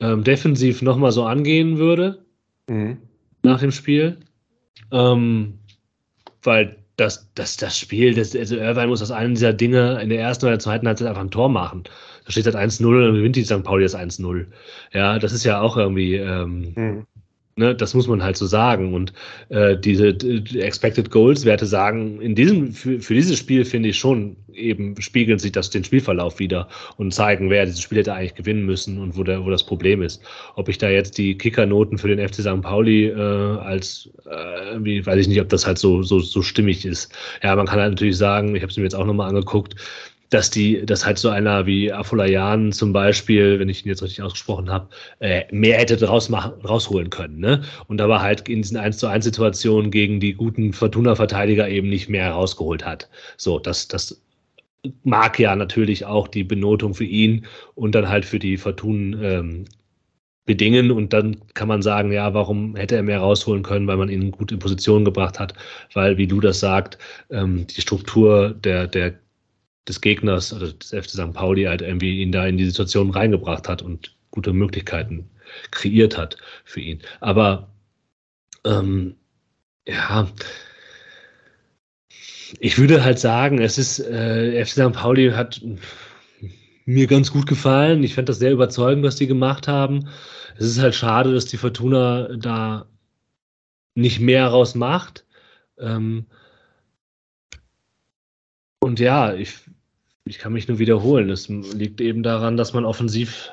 ähm, 0.01 0.25
defensiv 0.25 0.81
nochmal 0.81 1.13
so 1.13 1.25
angehen 1.25 1.79
würde 1.79 2.25
mhm. 2.69 2.99
nach 3.43 3.61
dem 3.61 3.71
Spiel. 3.71 4.19
Ähm, 4.91 5.59
weil 6.43 6.82
das, 6.97 7.29
das, 7.35 7.57
das 7.57 7.79
Spiel, 7.79 8.15
das, 8.15 8.37
also 8.37 8.57
Irvine 8.57 8.89
muss 8.89 9.03
aus 9.03 9.11
einem 9.11 9.35
dieser 9.35 9.53
Dinge 9.53 10.01
in 10.03 10.11
der 10.11 10.21
ersten 10.21 10.47
oder 10.47 10.59
zweiten 10.59 10.87
Halbzeit 10.87 11.09
einfach 11.09 11.23
ein 11.23 11.31
Tor 11.31 11.49
machen. 11.49 11.85
Da 12.25 12.33
steht 12.33 12.45
halt 12.47 12.57
1-0 12.57 12.87
und 12.87 13.01
dann 13.01 13.15
gewinnt 13.15 13.37
die 13.37 13.45
St. 13.45 13.65
Pauli 13.65 13.85
das 13.85 13.97
1-0. 13.97 14.47
Ja, 14.93 15.19
das 15.19 15.33
ist 15.33 15.45
ja 15.45 15.61
auch 15.61 15.77
irgendwie, 15.77 16.17
ähm, 16.17 16.73
mhm. 16.75 17.07
Ne, 17.55 17.75
das 17.75 17.93
muss 17.93 18.09
man 18.09 18.23
halt 18.23 18.39
so 18.39 18.47
sagen. 18.47 18.95
Und 18.95 19.13
äh, 19.51 19.77
diese 19.77 20.15
die 20.15 20.61
Expected 20.61 21.11
Goals 21.11 21.45
Werte 21.45 21.67
sagen, 21.67 22.21
in 22.23 22.35
diesem, 22.35 22.73
für, 22.73 22.99
für 23.01 23.13
dieses 23.15 23.39
Spiel 23.39 23.67
finde 23.67 23.91
ich 23.91 23.99
schon 23.99 24.37
eben 24.55 25.01
spiegeln 25.01 25.39
sich 25.39 25.53
das 25.53 25.71
den 25.71 25.85
Spielverlauf 25.85 26.39
wieder 26.39 26.69
und 26.97 27.13
zeigen, 27.13 27.51
wer 27.51 27.67
dieses 27.67 27.81
Spiel 27.81 27.99
hätte 27.99 28.15
eigentlich 28.15 28.35
gewinnen 28.35 28.65
müssen 28.65 28.99
und 28.99 29.17
wo, 29.17 29.25
der, 29.25 29.45
wo 29.45 29.51
das 29.51 29.65
Problem 29.65 30.03
ist. 30.03 30.23
Ob 30.57 30.69
ich 30.69 30.79
da 30.79 30.89
jetzt 30.89 31.19
die 31.19 31.37
Kickernoten 31.37 31.99
für 31.99 32.09
den 32.15 32.27
FC 32.27 32.37
St. 32.37 32.63
Pauli 32.63 33.09
äh, 33.09 33.15
als 33.15 34.11
äh, 34.27 34.71
irgendwie, 34.71 35.05
weiß 35.05 35.19
ich 35.21 35.29
nicht, 35.29 35.41
ob 35.41 35.49
das 35.49 35.67
halt 35.67 35.79
so, 35.79 36.03
so, 36.03 36.21
so 36.21 36.43
stimmig 36.43 36.85
ist. 36.85 37.13
Ja, 37.43 37.55
man 37.57 37.67
kann 37.67 37.81
halt 37.81 37.93
natürlich 37.93 38.17
sagen, 38.17 38.55
ich 38.55 38.63
habe 38.63 38.71
es 38.71 38.77
mir 38.77 38.85
jetzt 38.85 38.95
auch 38.95 39.07
nochmal 39.07 39.29
angeguckt, 39.29 39.77
dass 40.33 40.51
die, 40.51 40.85
dass 40.87 41.05
halt 41.05 41.19
so 41.19 41.29
einer 41.29 41.67
wie 41.67 41.93
Afolayan 41.93 42.73
zum 42.73 42.93
Beispiel, 42.93 43.59
wenn 43.59 43.69
ich 43.69 43.85
ihn 43.85 43.91
jetzt 43.91 44.03
richtig 44.03 44.23
ausgesprochen 44.23 44.71
habe, 44.71 44.89
äh, 45.21 45.45
mehr 45.51 45.79
hätte 45.79 45.97
draus 45.97 46.29
machen, 46.29 46.53
rausholen 46.65 47.11
können. 47.11 47.39
Ne? 47.39 47.63
Und 47.87 48.01
war 48.01 48.23
halt 48.23 48.49
in 48.49 48.63
diesen 48.63 48.79
1 48.79 48.99
zu 48.99 49.07
1 49.07 49.25
Situationen 49.25 49.91
gegen 49.91 50.21
die 50.21 50.33
guten 50.33 50.73
Fortuna-Verteidiger 50.73 51.69
eben 51.69 51.89
nicht 51.89 52.09
mehr 52.09 52.31
rausgeholt 52.31 52.85
hat. 52.85 53.09
So, 53.37 53.59
das, 53.59 53.89
das 53.89 54.21
mag 55.05 55.39
ja 55.39 55.55
natürlich 55.57 56.05
auch 56.05 56.29
die 56.29 56.45
Benotung 56.45 56.95
für 56.95 57.05
ihn 57.05 57.47
und 57.75 57.95
dann 57.95 58.09
halt 58.09 58.25
für 58.25 58.39
die 58.39 58.57
Fortun 58.57 59.19
ähm, 59.23 59.65
bedingen 60.45 60.91
und 60.91 61.13
dann 61.13 61.41
kann 61.55 61.69
man 61.69 61.83
sagen, 61.83 62.11
ja, 62.13 62.35
warum 62.35 62.75
hätte 62.75 62.97
er 62.97 63.03
mehr 63.03 63.21
rausholen 63.21 63.63
können, 63.63 63.87
weil 63.87 63.97
man 63.97 64.09
ihn 64.09 64.33
gut 64.33 64.51
in 64.51 64.59
Position 64.59 65.05
gebracht 65.05 65.39
hat, 65.39 65.55
weil, 65.95 66.19
wie 66.19 66.27
du 66.27 66.41
das 66.41 66.61
sagst, 66.61 66.99
ähm, 67.31 67.67
die 67.69 67.81
Struktur 67.81 68.51
der, 68.51 68.89
der 68.89 69.15
des 69.89 70.01
Gegners 70.01 70.53
oder 70.53 70.73
des 70.73 70.91
FC 70.91 71.11
St. 71.11 71.33
Pauli 71.33 71.65
halt 71.65 71.83
irgendwie 71.83 72.23
ihn 72.23 72.33
da 72.33 72.47
in 72.47 72.57
die 72.57 72.67
Situation 72.67 73.11
reingebracht 73.11 73.69
hat 73.69 73.83
und 73.83 74.17
gute 74.31 74.53
Möglichkeiten 74.53 75.29
kreiert 75.71 76.17
hat 76.17 76.37
für 76.65 76.81
ihn. 76.81 77.03
Aber 77.21 77.69
ähm, 78.65 79.17
ja, 79.87 80.29
ich 82.59 82.79
würde 82.79 83.05
halt 83.05 83.19
sagen, 83.19 83.59
es 83.59 83.79
ist, 83.79 84.01
äh, 84.01 84.65
FC 84.65 84.73
St. 84.73 84.93
Pauli 84.93 85.31
hat 85.31 85.61
mir 86.85 87.07
ganz 87.07 87.33
gut 87.33 87.47
gefallen. 87.47 88.03
Ich 88.03 88.15
fand 88.15 88.29
das 88.29 88.39
sehr 88.39 88.53
überzeugend, 88.53 89.05
was 89.05 89.17
die 89.17 89.27
gemacht 89.27 89.69
haben. 89.69 90.09
Es 90.57 90.67
ist 90.67 90.81
halt 90.81 90.95
schade, 90.95 91.33
dass 91.33 91.47
die 91.47 91.57
Fortuna 91.57 92.29
da 92.37 92.87
nicht 93.95 94.21
mehr 94.21 94.49
rausmacht. 94.49 95.27
Ähm, 95.79 96.27
und 98.81 99.01
ja, 99.01 99.35
ich, 99.35 99.61
ich 100.25 100.39
kann 100.39 100.53
mich 100.53 100.69
nur 100.69 100.79
wiederholen. 100.79 101.31
Es 101.31 101.49
liegt 101.49 102.01
eben 102.01 102.23
daran, 102.23 102.57
dass 102.57 102.73
man 102.73 102.85
offensiv 102.85 103.53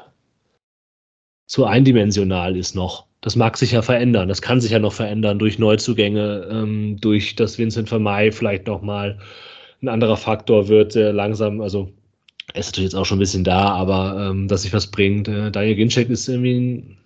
zu 1.45 1.65
eindimensional 1.65 2.55
ist 2.57 2.75
noch. 2.75 3.08
Das 3.21 3.35
mag 3.35 3.57
sich 3.57 3.71
ja 3.71 3.81
verändern. 3.81 4.29
Das 4.29 4.41
kann 4.41 4.61
sich 4.61 4.71
ja 4.71 4.79
noch 4.79 4.93
verändern 4.93 5.39
durch 5.39 5.59
Neuzugänge, 5.59 6.47
ähm, 6.49 6.97
durch 7.01 7.35
das 7.35 7.57
Vincent 7.57 7.89
Vermey 7.89 8.31
vielleicht 8.31 8.67
nochmal 8.67 9.19
ein 9.81 9.89
anderer 9.89 10.17
Faktor 10.17 10.67
wird 10.67 10.93
sehr 10.93 11.13
langsam. 11.13 11.61
Also 11.61 11.91
er 12.53 12.61
ist 12.61 12.67
natürlich 12.67 12.91
jetzt 12.91 12.95
auch 12.95 13.05
schon 13.05 13.17
ein 13.17 13.19
bisschen 13.19 13.43
da, 13.43 13.69
aber 13.69 14.29
ähm, 14.29 14.47
dass 14.47 14.63
sich 14.63 14.73
was 14.73 14.87
bringt. 14.87 15.27
Äh, 15.27 15.51
Daniel 15.51 15.75
Ginczek 15.75 16.09
ist 16.09 16.27
irgendwie 16.27 16.59
ein, 16.59 16.97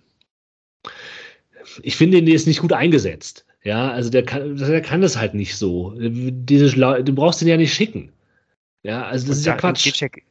ich 1.82 1.96
finde, 1.96 2.22
der 2.22 2.34
ist 2.34 2.46
nicht 2.46 2.60
gut 2.60 2.72
eingesetzt. 2.72 3.44
Ja, 3.64 3.90
also 3.90 4.10
der 4.10 4.24
kann, 4.24 4.56
der 4.56 4.82
kann 4.82 5.00
das 5.00 5.16
halt 5.16 5.34
nicht 5.34 5.56
so. 5.56 5.94
Diese, 5.98 6.70
du 6.70 7.14
brauchst 7.14 7.40
den 7.40 7.48
ja 7.48 7.56
nicht 7.56 7.72
schicken. 7.72 8.10
Ja, 8.84 9.04
also 9.06 9.28
das 9.28 9.36
und 9.36 9.40
ist 9.40 9.46
ja 9.46 9.56
Quatsch. 9.56 9.82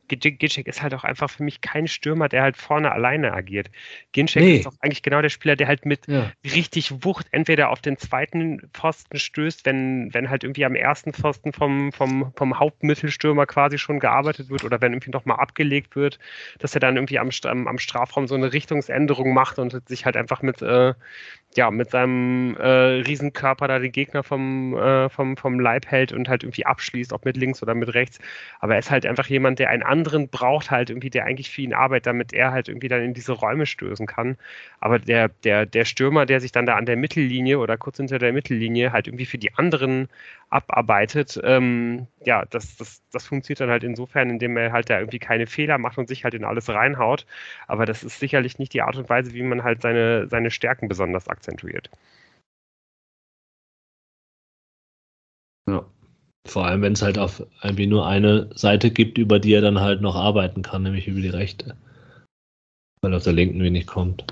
Ginczek 0.08 0.68
ist 0.68 0.84
halt 0.84 0.94
auch 0.94 1.04
einfach 1.04 1.28
für 1.28 1.42
mich 1.42 1.62
kein 1.62 1.88
Stürmer, 1.88 2.30
der 2.30 2.44
halt 2.44 2.56
vorne 2.56 2.92
alleine 2.92 3.34
agiert. 3.34 3.72
Ginczek 4.12 4.44
nee. 4.44 4.58
ist 4.58 4.68
doch 4.68 4.76
eigentlich 4.80 5.02
genau 5.02 5.24
der 5.24 5.30
Spieler, 5.30 5.56
der 5.56 5.68
halt 5.68 5.88
mit 5.88 6.08
ja. 6.08 6.32
richtig 6.44 7.04
Wucht 7.04 7.26
entweder 7.32 7.72
auf 7.72 7.82
den 7.82 7.98
zweiten 7.98 8.62
Pfosten 8.72 9.18
stößt, 9.18 9.66
wenn, 9.66 10.14
wenn 10.14 10.30
halt 10.30 10.44
irgendwie 10.44 10.66
am 10.66 10.76
ersten 10.76 11.14
Pfosten 11.14 11.52
vom, 11.52 11.92
vom, 11.94 12.32
vom 12.36 12.60
Hauptmittelstürmer 12.60 13.48
quasi 13.48 13.80
schon 13.80 14.00
gearbeitet 14.00 14.52
wird 14.52 14.64
oder 14.64 14.82
wenn 14.82 14.94
irgendwie 14.94 15.10
nochmal 15.10 15.40
abgelegt 15.40 15.96
wird, 15.96 16.20
dass 16.60 16.76
er 16.76 16.80
dann 16.80 16.96
irgendwie 16.96 17.18
am, 17.18 17.32
am, 17.46 17.68
am 17.68 17.80
Strafraum 17.80 18.28
so 18.28 18.36
eine 18.36 18.54
Richtungsänderung 18.54 19.34
macht 19.34 19.58
und 19.58 19.88
sich 19.90 20.06
halt 20.06 20.16
einfach 20.16 20.44
mit, 20.44 20.62
äh, 20.62 20.94
ja, 21.58 21.72
mit 21.72 21.92
seinem 21.92 22.56
äh, 22.58 22.68
Riesenkörper 22.68 23.68
da 23.68 23.80
den 23.80 23.92
Gegner 23.92 24.24
vom, 24.24 24.76
äh, 24.78 25.10
vom, 25.10 25.38
vom 25.38 25.60
Leib 25.60 25.86
hält 25.88 26.12
und 26.12 26.30
halt 26.30 26.44
irgendwie 26.44 26.66
abschließt, 26.66 27.14
ob 27.14 27.26
mit 27.26 27.38
links 27.38 27.62
oder 27.64 27.76
mit 27.76 27.94
rechts. 27.94 28.20
Aber 28.60 28.74
er 28.74 28.80
ist 28.80 28.92
halt 28.92 29.06
einfach 29.06 29.28
jemand, 29.28 29.60
der 29.60 29.70
einen 29.70 29.84
anderen 29.84 30.30
braucht, 30.30 30.72
halt 30.72 30.90
irgendwie, 30.90 31.10
der 31.10 31.26
eigentlich 31.26 31.52
für 31.52 31.62
ihn 31.62 31.74
arbeitet, 31.74 32.08
damit 32.08 32.34
er 32.34 32.52
halt 32.52 32.68
irgendwie 32.70 32.88
dann 32.88 33.02
in 33.02 33.14
diese 33.14 33.34
Räume 33.34 33.66
stößen 33.66 34.08
kann. 34.08 34.38
Aber 34.80 35.00
der, 35.00 35.30
der, 35.44 35.66
der 35.66 35.86
Stürmer, 35.86 36.26
der 36.26 36.40
sich 36.42 36.52
dann 36.52 36.66
da 36.66 36.76
an 36.76 36.86
der 36.86 36.98
Mittellinie 36.98 37.60
oder 37.60 37.78
kurz 37.78 37.98
hinter 37.98 38.20
der 38.20 38.34
Mittellinie 38.34 38.92
halt 38.92 39.08
irgendwie 39.08 39.26
für 39.26 39.38
die 39.38 39.54
anderen 39.56 40.10
abarbeitet, 40.54 41.40
ähm, 41.44 42.08
ja, 42.26 42.46
das, 42.46 42.78
das, 42.78 43.02
das 43.12 43.26
funktioniert 43.26 43.62
dann 43.62 43.70
halt 43.70 43.84
insofern, 43.84 44.30
indem 44.30 44.56
er 44.56 44.72
halt 44.72 44.90
da 44.90 45.00
irgendwie 45.00 45.20
keine 45.20 45.48
Fehler 45.48 45.80
macht 45.80 45.98
und 45.98 46.08
sich 46.08 46.24
halt 46.24 46.36
in 46.36 46.46
alles 46.46 46.70
reinhaut. 46.70 47.26
Aber 47.68 47.86
das 47.86 48.04
ist 48.04 48.20
sicherlich 48.20 48.60
nicht 48.60 48.74
die 48.74 48.84
Art 48.84 48.96
und 48.96 49.10
Weise, 49.10 49.34
wie 49.34 49.42
man 49.42 49.64
halt 49.64 49.82
seine, 49.82 50.28
seine 50.30 50.52
Stärken 50.52 50.88
besonders 50.88 51.28
akzentuiert. 51.28 51.90
Ja. 55.68 55.86
Vor 56.46 56.66
allem, 56.68 56.82
wenn 56.82 56.94
es 56.94 57.02
halt 57.02 57.18
auf 57.18 57.42
irgendwie 57.64 57.88
nur 57.88 58.06
eine 58.06 58.50
Seite 58.54 58.92
gibt, 58.92 59.18
über 59.18 59.40
die 59.40 59.54
er 59.54 59.62
dann 59.62 59.80
halt 59.80 60.02
noch 60.02 60.16
arbeiten 60.16 60.62
kann, 60.62 60.84
nämlich 60.84 61.08
über 61.08 61.22
die 61.22 61.30
rechte. 61.30 61.78
Weil 63.02 63.14
auf 63.14 63.24
der 63.24 63.34
linken 63.34 63.64
wenig 63.64 63.88
kommt. 63.88 64.26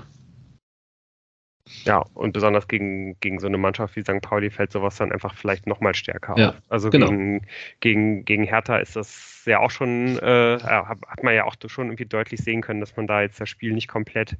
Ja, 1.84 2.04
und 2.14 2.32
besonders 2.32 2.68
gegen, 2.68 3.18
gegen 3.20 3.38
so 3.40 3.46
eine 3.46 3.58
Mannschaft 3.58 3.96
wie 3.96 4.02
St. 4.02 4.20
Pauli 4.22 4.50
fällt 4.50 4.72
sowas 4.72 4.96
dann 4.96 5.12
einfach 5.12 5.34
vielleicht 5.34 5.66
nochmal 5.66 5.94
stärker 5.94 6.34
ja, 6.36 6.48
auf. 6.50 6.54
Also 6.68 6.90
genau. 6.90 7.08
gegen, 7.08 7.46
gegen, 7.80 8.24
gegen 8.24 8.44
Hertha 8.44 8.76
ist 8.76 8.96
das 8.96 9.41
ja 9.46 9.60
auch 9.60 9.70
schon, 9.70 10.18
äh, 10.18 10.58
hat 10.60 11.22
man 11.22 11.34
ja 11.34 11.44
auch 11.44 11.56
schon 11.66 11.88
irgendwie 11.88 12.06
deutlich 12.06 12.40
sehen 12.40 12.62
können, 12.62 12.80
dass 12.80 12.96
man 12.96 13.06
da 13.06 13.22
jetzt 13.22 13.40
das 13.40 13.48
Spiel 13.48 13.72
nicht 13.72 13.88
komplett 13.88 14.36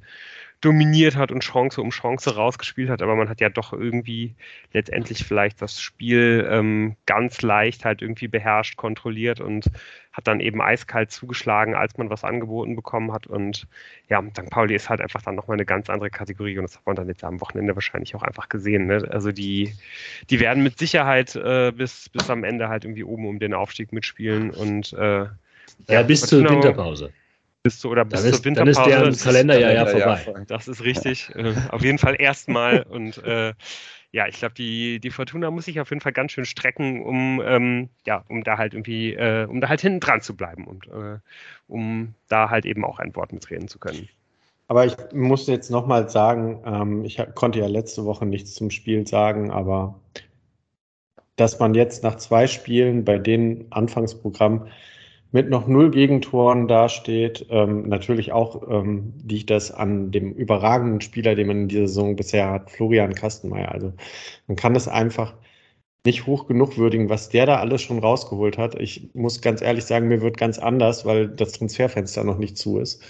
dominiert 0.63 1.17
hat 1.17 1.31
und 1.31 1.41
Chance 1.41 1.81
um 1.81 1.89
Chance 1.89 2.35
rausgespielt 2.35 2.89
hat, 2.89 3.01
aber 3.01 3.15
man 3.15 3.27
hat 3.27 3.41
ja 3.41 3.49
doch 3.49 3.73
irgendwie 3.73 4.33
letztendlich 4.71 5.25
vielleicht 5.25 5.61
das 5.61 5.81
Spiel 5.81 6.47
ähm, 6.49 6.95
ganz 7.05 7.41
leicht 7.41 7.83
halt 7.83 8.01
irgendwie 8.01 8.29
beherrscht, 8.29 8.77
kontrolliert 8.77 9.41
und 9.41 9.69
hat 10.13 10.27
dann 10.27 10.39
eben 10.39 10.61
eiskalt 10.61 11.11
zugeschlagen, 11.11 11.73
als 11.73 11.97
man 11.97 12.09
was 12.09 12.23
angeboten 12.23 12.75
bekommen 12.75 13.11
hat. 13.11 13.25
Und 13.27 13.67
ja, 14.09 14.21
St. 14.21 14.49
Pauli 14.51 14.75
ist 14.75 14.89
halt 14.89 15.01
einfach 15.01 15.23
dann 15.23 15.35
nochmal 15.35 15.55
eine 15.55 15.65
ganz 15.65 15.89
andere 15.89 16.11
Kategorie 16.11 16.57
und 16.57 16.63
das 16.63 16.77
hat 16.77 16.85
man 16.85 16.95
dann 16.95 17.07
jetzt 17.07 17.23
am 17.23 17.41
Wochenende 17.41 17.75
wahrscheinlich 17.75 18.15
auch 18.15 18.21
einfach 18.21 18.47
gesehen. 18.47 18.85
Ne? 18.85 19.07
Also 19.09 19.31
die, 19.31 19.73
die 20.29 20.39
werden 20.39 20.63
mit 20.63 20.77
Sicherheit 20.77 21.35
äh, 21.35 21.73
bis, 21.75 22.09
bis 22.09 22.29
am 22.29 22.43
Ende 22.43 22.69
halt 22.69 22.85
irgendwie 22.85 23.03
oben 23.03 23.27
um 23.27 23.39
den 23.39 23.55
Aufstieg 23.55 23.91
mitspielen 23.91 24.51
und 24.51 24.92
äh, 24.95 25.27
ja, 25.87 26.03
bis 26.03 26.21
zur 26.21 26.47
Winterpause. 26.49 27.11
Bis 27.63 27.79
zu, 27.79 27.89
oder 27.89 28.03
bis 28.03 28.21
dann 28.21 28.29
zur 28.29 28.39
ist, 28.39 28.45
Winterpause. 28.45 28.81
Dann 28.89 29.09
ist 29.09 29.23
deren 29.23 29.33
Kalenderjahr 29.33 29.73
ja 29.73 29.85
vorbei. 29.85 30.45
Das 30.47 30.67
ist 30.67 30.83
richtig. 30.83 31.29
äh, 31.35 31.53
auf 31.69 31.81
jeden 31.81 31.97
Fall 31.97 32.15
erstmal. 32.19 32.81
Und 32.89 33.23
äh, 33.23 33.53
ja, 34.11 34.27
ich 34.27 34.37
glaube, 34.37 34.53
die, 34.53 34.99
die 34.99 35.09
Fortuna 35.09 35.49
muss 35.49 35.65
sich 35.65 35.79
auf 35.79 35.89
jeden 35.89 36.01
Fall 36.01 36.11
ganz 36.13 36.33
schön 36.33 36.45
strecken, 36.45 37.03
um, 37.03 37.41
ähm, 37.43 37.89
ja, 38.05 38.23
um 38.29 38.43
da 38.43 38.57
halt 38.57 38.73
irgendwie, 38.73 39.13
äh, 39.13 39.45
um 39.45 39.59
da 39.59 39.69
halt 39.69 39.81
hinten 39.81 40.01
dran 40.01 40.21
zu 40.21 40.35
bleiben 40.35 40.65
und 40.67 40.87
äh, 40.87 41.17
um 41.67 42.13
da 42.27 42.49
halt 42.49 42.65
eben 42.65 42.85
auch 42.85 42.99
ein 42.99 43.15
Wort 43.15 43.33
mitreden 43.33 43.67
zu 43.67 43.79
können. 43.79 44.07
Aber 44.67 44.85
ich 44.85 44.95
muss 45.13 45.47
jetzt 45.47 45.71
nochmal 45.71 46.09
sagen, 46.09 46.61
ähm, 46.65 47.05
ich 47.05 47.21
konnte 47.35 47.59
ja 47.59 47.67
letzte 47.67 48.05
Woche 48.05 48.25
nichts 48.25 48.53
zum 48.53 48.69
Spiel 48.69 49.05
sagen, 49.07 49.51
aber 49.51 49.99
dass 51.35 51.59
man 51.59 51.73
jetzt 51.73 52.03
nach 52.03 52.15
zwei 52.15 52.47
Spielen 52.47 53.05
bei 53.05 53.17
den 53.17 53.65
Anfangsprogrammen 53.71 54.67
mit 55.31 55.49
noch 55.49 55.67
null 55.67 55.89
Gegentoren 55.89 56.67
dasteht. 56.67 57.47
Ähm, 57.49 57.89
natürlich 57.89 58.31
auch 58.31 58.69
ähm, 58.69 59.13
liegt 59.27 59.49
das 59.49 59.71
an 59.71 60.11
dem 60.11 60.31
überragenden 60.31 61.01
Spieler, 61.01 61.33
den 61.35 61.47
man 61.47 61.61
in 61.63 61.67
dieser 61.69 61.87
Saison 61.87 62.15
bisher 62.15 62.51
hat, 62.51 62.69
Florian 62.69 63.15
Kastenmeier. 63.15 63.71
Also 63.71 63.93
man 64.47 64.55
kann 64.55 64.75
es 64.75 64.87
einfach 64.87 65.33
nicht 66.05 66.25
hoch 66.25 66.47
genug 66.47 66.77
würdigen, 66.77 67.09
was 67.09 67.29
der 67.29 67.45
da 67.45 67.57
alles 67.57 67.81
schon 67.81 67.99
rausgeholt 67.99 68.57
hat. 68.57 68.79
Ich 68.79 69.09
muss 69.13 69.41
ganz 69.41 69.61
ehrlich 69.61 69.85
sagen, 69.85 70.09
mir 70.09 70.21
wird 70.21 70.37
ganz 70.37 70.59
anders, 70.59 71.05
weil 71.05 71.29
das 71.29 71.53
Transferfenster 71.53 72.23
noch 72.25 72.37
nicht 72.37 72.57
zu 72.57 72.79
ist. 72.79 73.01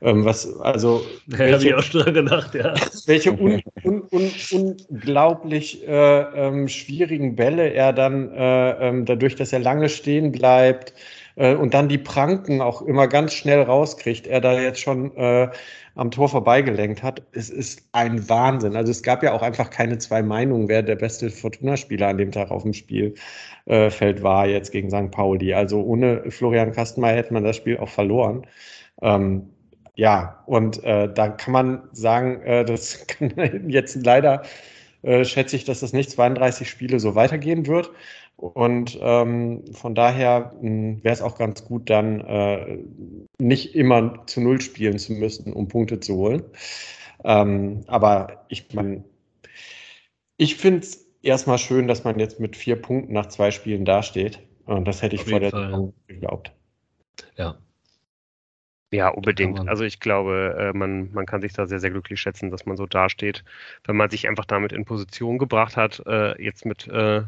Ähm, 0.00 0.24
was, 0.24 0.58
also. 0.60 1.02
Ja, 1.28 1.52
habe 1.52 1.64
ich 1.64 1.74
auch 1.74 1.82
schon 1.82 2.12
gedacht, 2.12 2.54
ja. 2.54 2.74
Welche 3.06 3.32
un, 3.32 3.62
un, 3.84 4.02
un, 4.10 4.30
unglaublich 4.50 5.86
äh, 5.86 6.20
ähm, 6.48 6.66
schwierigen 6.66 7.36
Bälle 7.36 7.72
er 7.72 7.92
dann, 7.92 8.32
äh, 8.32 8.88
ähm, 8.88 9.04
dadurch, 9.04 9.36
dass 9.36 9.52
er 9.52 9.60
lange 9.60 9.88
stehen 9.88 10.32
bleibt, 10.32 10.92
äh, 11.40 11.54
und 11.54 11.72
dann 11.74 11.88
die 11.88 11.98
Pranken 11.98 12.60
auch 12.60 12.82
immer 12.82 13.08
ganz 13.08 13.32
schnell 13.32 13.62
rauskriegt, 13.62 14.26
er 14.26 14.42
da 14.42 14.60
jetzt 14.60 14.80
schon 14.80 15.16
äh, 15.16 15.48
am 15.94 16.10
Tor 16.10 16.28
vorbeigelenkt 16.28 17.02
hat. 17.02 17.22
Es 17.32 17.48
ist 17.48 17.88
ein 17.92 18.28
Wahnsinn. 18.28 18.76
Also 18.76 18.90
es 18.90 19.02
gab 19.02 19.22
ja 19.22 19.32
auch 19.32 19.42
einfach 19.42 19.70
keine 19.70 19.98
zwei 19.98 20.22
Meinungen, 20.22 20.68
wer 20.68 20.82
der 20.82 20.96
beste 20.96 21.30
Fortuna-Spieler 21.30 22.08
an 22.08 22.18
dem 22.18 22.30
Tag 22.30 22.50
auf 22.50 22.62
dem 22.62 22.74
Spielfeld 22.74 24.18
äh, 24.18 24.22
war 24.22 24.46
jetzt 24.46 24.70
gegen 24.70 24.90
St. 24.90 25.10
Pauli. 25.10 25.54
Also 25.54 25.82
ohne 25.82 26.30
Florian 26.30 26.72
Kastenmeier 26.72 27.16
hätte 27.16 27.32
man 27.32 27.44
das 27.44 27.56
Spiel 27.56 27.78
auch 27.78 27.88
verloren. 27.88 28.46
Ähm, 29.00 29.48
ja, 29.94 30.42
und 30.46 30.84
äh, 30.84 31.12
da 31.12 31.28
kann 31.28 31.52
man 31.52 31.82
sagen, 31.92 32.42
äh, 32.42 32.64
das 32.66 33.06
kann 33.06 33.68
jetzt 33.68 33.96
leider, 34.04 34.42
äh, 35.02 35.24
schätze 35.24 35.56
ich, 35.56 35.64
dass 35.64 35.80
das 35.80 35.94
nicht 35.94 36.10
32 36.10 36.68
Spiele 36.68 37.00
so 37.00 37.14
weitergehen 37.14 37.66
wird. 37.66 37.90
Und 38.40 38.98
ähm, 39.02 39.64
von 39.72 39.94
daher 39.94 40.54
hm, 40.60 41.04
wäre 41.04 41.12
es 41.12 41.20
auch 41.20 41.36
ganz 41.36 41.62
gut, 41.64 41.90
dann 41.90 42.22
äh, 42.22 42.78
nicht 43.38 43.74
immer 43.74 44.26
zu 44.26 44.40
Null 44.40 44.62
spielen 44.62 44.98
zu 44.98 45.12
müssen, 45.12 45.52
um 45.52 45.68
Punkte 45.68 46.00
zu 46.00 46.16
holen. 46.16 46.44
Ähm, 47.22 47.84
aber 47.86 48.46
ich 48.48 48.72
meine, 48.72 49.04
ich 50.38 50.56
finde 50.56 50.80
es 50.80 51.06
erstmal 51.20 51.58
schön, 51.58 51.86
dass 51.86 52.04
man 52.04 52.18
jetzt 52.18 52.40
mit 52.40 52.56
vier 52.56 52.80
Punkten 52.80 53.12
nach 53.12 53.26
zwei 53.26 53.50
Spielen 53.50 53.84
dasteht. 53.84 54.40
Und 54.64 54.88
das 54.88 55.02
hätte 55.02 55.16
ich 55.16 55.24
vor 55.24 55.40
der 55.40 55.50
Saison 55.50 55.92
geglaubt. 56.06 56.52
Ja. 57.36 57.58
Ja, 58.92 59.08
unbedingt. 59.08 59.68
Also 59.68 59.84
ich 59.84 60.00
glaube, 60.00 60.56
äh, 60.58 60.76
man, 60.76 61.12
man 61.12 61.26
kann 61.26 61.42
sich 61.42 61.52
da 61.52 61.66
sehr, 61.66 61.78
sehr 61.78 61.90
glücklich 61.90 62.20
schätzen, 62.20 62.50
dass 62.50 62.64
man 62.64 62.76
so 62.78 62.86
dasteht, 62.86 63.44
wenn 63.84 63.96
man 63.96 64.08
sich 64.08 64.26
einfach 64.26 64.46
damit 64.46 64.72
in 64.72 64.86
Position 64.86 65.38
gebracht 65.38 65.76
hat, 65.76 66.02
äh, 66.06 66.42
jetzt 66.42 66.64
mit 66.64 66.88
äh, 66.88 67.22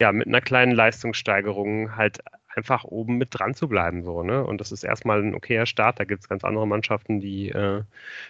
ja, 0.00 0.12
mit 0.12 0.26
einer 0.26 0.40
kleinen 0.40 0.72
Leistungssteigerung 0.72 1.96
halt 1.96 2.20
einfach 2.56 2.84
oben 2.84 3.18
mit 3.18 3.28
dran 3.32 3.54
zu 3.54 3.68
bleiben. 3.68 4.02
So, 4.02 4.22
ne? 4.22 4.44
Und 4.44 4.60
das 4.60 4.72
ist 4.72 4.82
erstmal 4.82 5.22
ein 5.22 5.34
okayer 5.34 5.66
Start. 5.66 6.00
Da 6.00 6.04
gibt 6.04 6.22
es 6.22 6.28
ganz 6.28 6.42
andere 6.42 6.66
Mannschaften, 6.66 7.20
die 7.20 7.50
äh, 7.50 7.82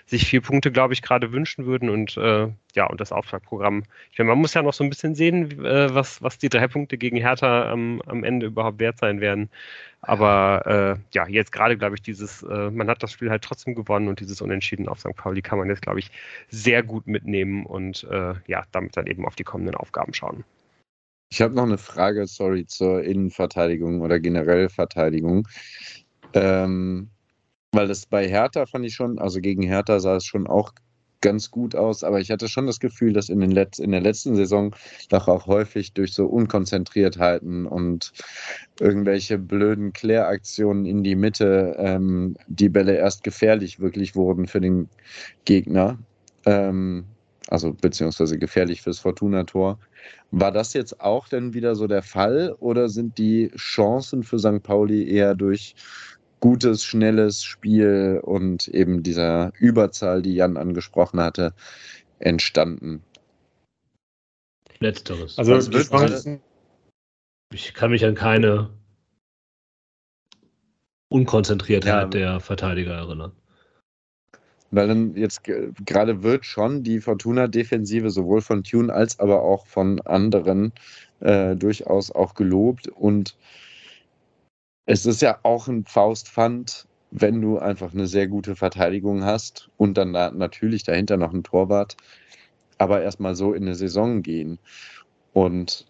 sich 0.06 0.26
vier 0.26 0.42
Punkte, 0.42 0.70
glaube 0.72 0.92
ich, 0.92 1.02
gerade 1.02 1.32
wünschen 1.32 1.64
würden. 1.64 1.88
Und 1.88 2.16
äh, 2.16 2.48
ja, 2.74 2.86
und 2.86 3.00
das 3.00 3.12
Auftragprogramm. 3.12 3.84
Ich 4.12 4.18
meine, 4.18 4.30
man 4.30 4.38
muss 4.38 4.54
ja 4.54 4.62
noch 4.62 4.74
so 4.74 4.84
ein 4.84 4.90
bisschen 4.90 5.14
sehen, 5.14 5.64
äh, 5.64 5.94
was, 5.94 6.20
was 6.22 6.38
die 6.38 6.48
drei 6.48 6.68
Punkte 6.68 6.98
gegen 6.98 7.16
Hertha 7.16 7.72
ähm, 7.72 8.02
am 8.06 8.24
Ende 8.24 8.46
überhaupt 8.46 8.78
wert 8.78 8.98
sein 8.98 9.20
werden. 9.20 9.48
Aber 10.02 10.98
äh, 10.98 11.14
ja, 11.14 11.26
jetzt 11.28 11.52
gerade, 11.52 11.76
glaube 11.78 11.94
ich, 11.94 12.02
dieses, 12.02 12.42
äh, 12.42 12.70
man 12.70 12.88
hat 12.88 13.02
das 13.02 13.12
Spiel 13.12 13.30
halt 13.30 13.42
trotzdem 13.42 13.74
gewonnen 13.74 14.08
und 14.08 14.20
dieses 14.20 14.40
Unentschieden 14.42 14.88
auf 14.88 15.00
St. 15.00 15.14
Pauli 15.16 15.40
kann 15.42 15.58
man 15.58 15.68
jetzt, 15.68 15.82
glaube 15.82 16.00
ich, 16.00 16.10
sehr 16.48 16.82
gut 16.82 17.06
mitnehmen 17.06 17.64
und 17.64 18.04
äh, 18.10 18.34
ja, 18.46 18.64
damit 18.72 18.96
dann 18.96 19.06
eben 19.06 19.26
auf 19.26 19.36
die 19.36 19.44
kommenden 19.44 19.76
Aufgaben 19.76 20.14
schauen. 20.14 20.44
Ich 21.30 21.40
habe 21.40 21.54
noch 21.54 21.64
eine 21.64 21.78
Frage, 21.78 22.26
sorry, 22.26 22.66
zur 22.66 23.04
Innenverteidigung 23.04 24.00
oder 24.00 24.18
generell 24.18 24.68
Verteidigung. 24.68 25.46
Ähm, 26.34 27.08
weil 27.72 27.86
das 27.86 28.06
bei 28.06 28.28
Hertha 28.28 28.66
fand 28.66 28.84
ich 28.84 28.94
schon, 28.94 29.18
also 29.20 29.40
gegen 29.40 29.62
Hertha 29.62 30.00
sah 30.00 30.16
es 30.16 30.24
schon 30.24 30.48
auch 30.48 30.72
ganz 31.20 31.50
gut 31.50 31.76
aus, 31.76 32.02
aber 32.02 32.20
ich 32.20 32.30
hatte 32.30 32.48
schon 32.48 32.66
das 32.66 32.80
Gefühl, 32.80 33.12
dass 33.12 33.28
in, 33.28 33.40
den 33.40 33.52
Letz-, 33.52 33.78
in 33.78 33.92
der 33.92 34.00
letzten 34.00 34.34
Saison 34.36 34.74
doch 35.10 35.28
auch 35.28 35.46
häufig 35.46 35.92
durch 35.92 36.14
so 36.14 36.26
Unkonzentriertheiten 36.26 37.66
und 37.66 38.12
irgendwelche 38.80 39.38
blöden 39.38 39.92
Kläraktionen 39.92 40.86
in 40.86 41.04
die 41.04 41.16
Mitte 41.16 41.76
ähm, 41.78 42.36
die 42.48 42.70
Bälle 42.70 42.96
erst 42.96 43.22
gefährlich 43.22 43.80
wirklich 43.80 44.16
wurden 44.16 44.46
für 44.46 44.60
den 44.60 44.88
Gegner. 45.44 45.98
Ähm, 46.46 47.04
also 47.48 47.72
beziehungsweise 47.72 48.38
gefährlich 48.38 48.82
fürs 48.82 48.98
Fortuna-Tor. 48.98 49.78
War 50.30 50.52
das 50.52 50.72
jetzt 50.72 51.00
auch 51.00 51.28
dann 51.28 51.54
wieder 51.54 51.74
so 51.74 51.86
der 51.86 52.02
Fall 52.02 52.54
oder 52.60 52.88
sind 52.88 53.18
die 53.18 53.50
Chancen 53.56 54.22
für 54.22 54.38
St. 54.38 54.62
Pauli 54.62 55.08
eher 55.08 55.34
durch 55.34 55.74
gutes, 56.40 56.84
schnelles 56.84 57.44
Spiel 57.44 58.20
und 58.22 58.68
eben 58.68 59.02
dieser 59.02 59.52
Überzahl, 59.58 60.22
die 60.22 60.34
Jan 60.34 60.56
angesprochen 60.56 61.20
hatte, 61.20 61.54
entstanden? 62.18 63.02
Letzteres. 64.78 65.38
Also 65.38 65.52
wird 65.72 66.40
ich 67.52 67.74
kann 67.74 67.90
mich 67.90 68.04
an 68.04 68.14
keine 68.14 68.70
Unkonzentriertheit 71.08 72.14
ja. 72.14 72.20
der 72.20 72.40
Verteidiger 72.40 72.94
erinnern. 72.94 73.32
Weil 74.70 74.88
dann 74.88 75.16
jetzt 75.16 75.42
gerade 75.44 76.22
wird 76.22 76.44
schon 76.44 76.82
die 76.82 77.00
Fortuna-Defensive 77.00 78.10
sowohl 78.10 78.40
von 78.40 78.62
Tune 78.64 78.92
als 78.92 79.18
aber 79.18 79.42
auch 79.42 79.66
von 79.66 80.00
anderen 80.02 80.72
äh, 81.20 81.56
durchaus 81.56 82.10
auch 82.12 82.34
gelobt. 82.34 82.88
Und 82.88 83.36
es 84.86 85.06
ist 85.06 85.22
ja 85.22 85.38
auch 85.42 85.68
ein 85.68 85.84
Faustpfand, 85.84 86.86
wenn 87.10 87.40
du 87.40 87.58
einfach 87.58 87.92
eine 87.92 88.06
sehr 88.06 88.28
gute 88.28 88.54
Verteidigung 88.56 89.24
hast 89.24 89.70
und 89.76 89.98
dann 89.98 90.12
da 90.12 90.30
natürlich 90.30 90.84
dahinter 90.84 91.16
noch 91.16 91.32
ein 91.32 91.42
Torwart. 91.44 91.96
aber 92.78 93.02
erstmal 93.02 93.34
so 93.34 93.52
in 93.52 93.64
eine 93.64 93.74
Saison 93.74 94.22
gehen. 94.22 94.58
Und 95.34 95.86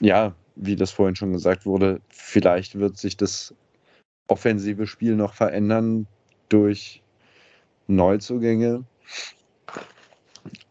ja, 0.00 0.34
wie 0.56 0.76
das 0.76 0.90
vorhin 0.90 1.16
schon 1.16 1.32
gesagt 1.32 1.66
wurde, 1.66 2.00
vielleicht 2.08 2.78
wird 2.78 2.96
sich 2.96 3.16
das 3.16 3.54
offensive 4.28 4.86
Spiel 4.86 5.16
noch 5.16 5.34
verändern 5.34 6.06
durch 6.48 7.02
Neuzugänge. 7.88 8.84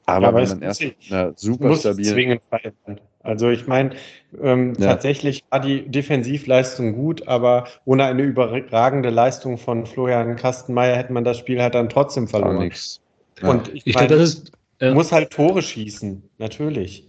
Aber, 0.05 0.21
ja, 0.21 0.27
aber 0.29 0.41
wenn 0.41 0.49
man 0.49 0.61
erst 0.61 0.83
na, 1.09 1.33
super 1.35 1.75
stabil. 1.75 2.05
Zwingend 2.05 2.41
verändern. 2.49 3.01
Also 3.19 3.49
ich 3.49 3.67
meine, 3.67 3.91
ähm, 4.41 4.73
ja. 4.79 4.87
tatsächlich 4.87 5.43
war 5.49 5.59
die 5.59 5.85
Defensivleistung 5.89 6.95
gut, 6.95 7.27
aber 7.27 7.67
ohne 7.83 8.05
eine 8.05 8.21
überragende 8.21 9.09
Leistung 9.09 9.57
von 9.57 9.85
Florian 9.85 10.37
Kastenmeier 10.37 10.95
hätte 10.95 11.11
man 11.11 11.25
das 11.25 11.37
Spiel 11.37 11.61
halt 11.61 11.75
dann 11.75 11.89
trotzdem 11.89 12.29
verloren. 12.29 12.71
Ja. 13.41 13.49
Und 13.49 13.67
ich, 13.73 13.85
ich 13.85 13.95
mein, 13.95 14.07
glaube, 14.07 14.21
das 14.21 14.29
ist 14.29 14.51
ja. 14.79 14.93
muss 14.93 15.11
halt 15.11 15.31
Tore 15.31 15.61
schießen, 15.61 16.23
natürlich. 16.37 17.05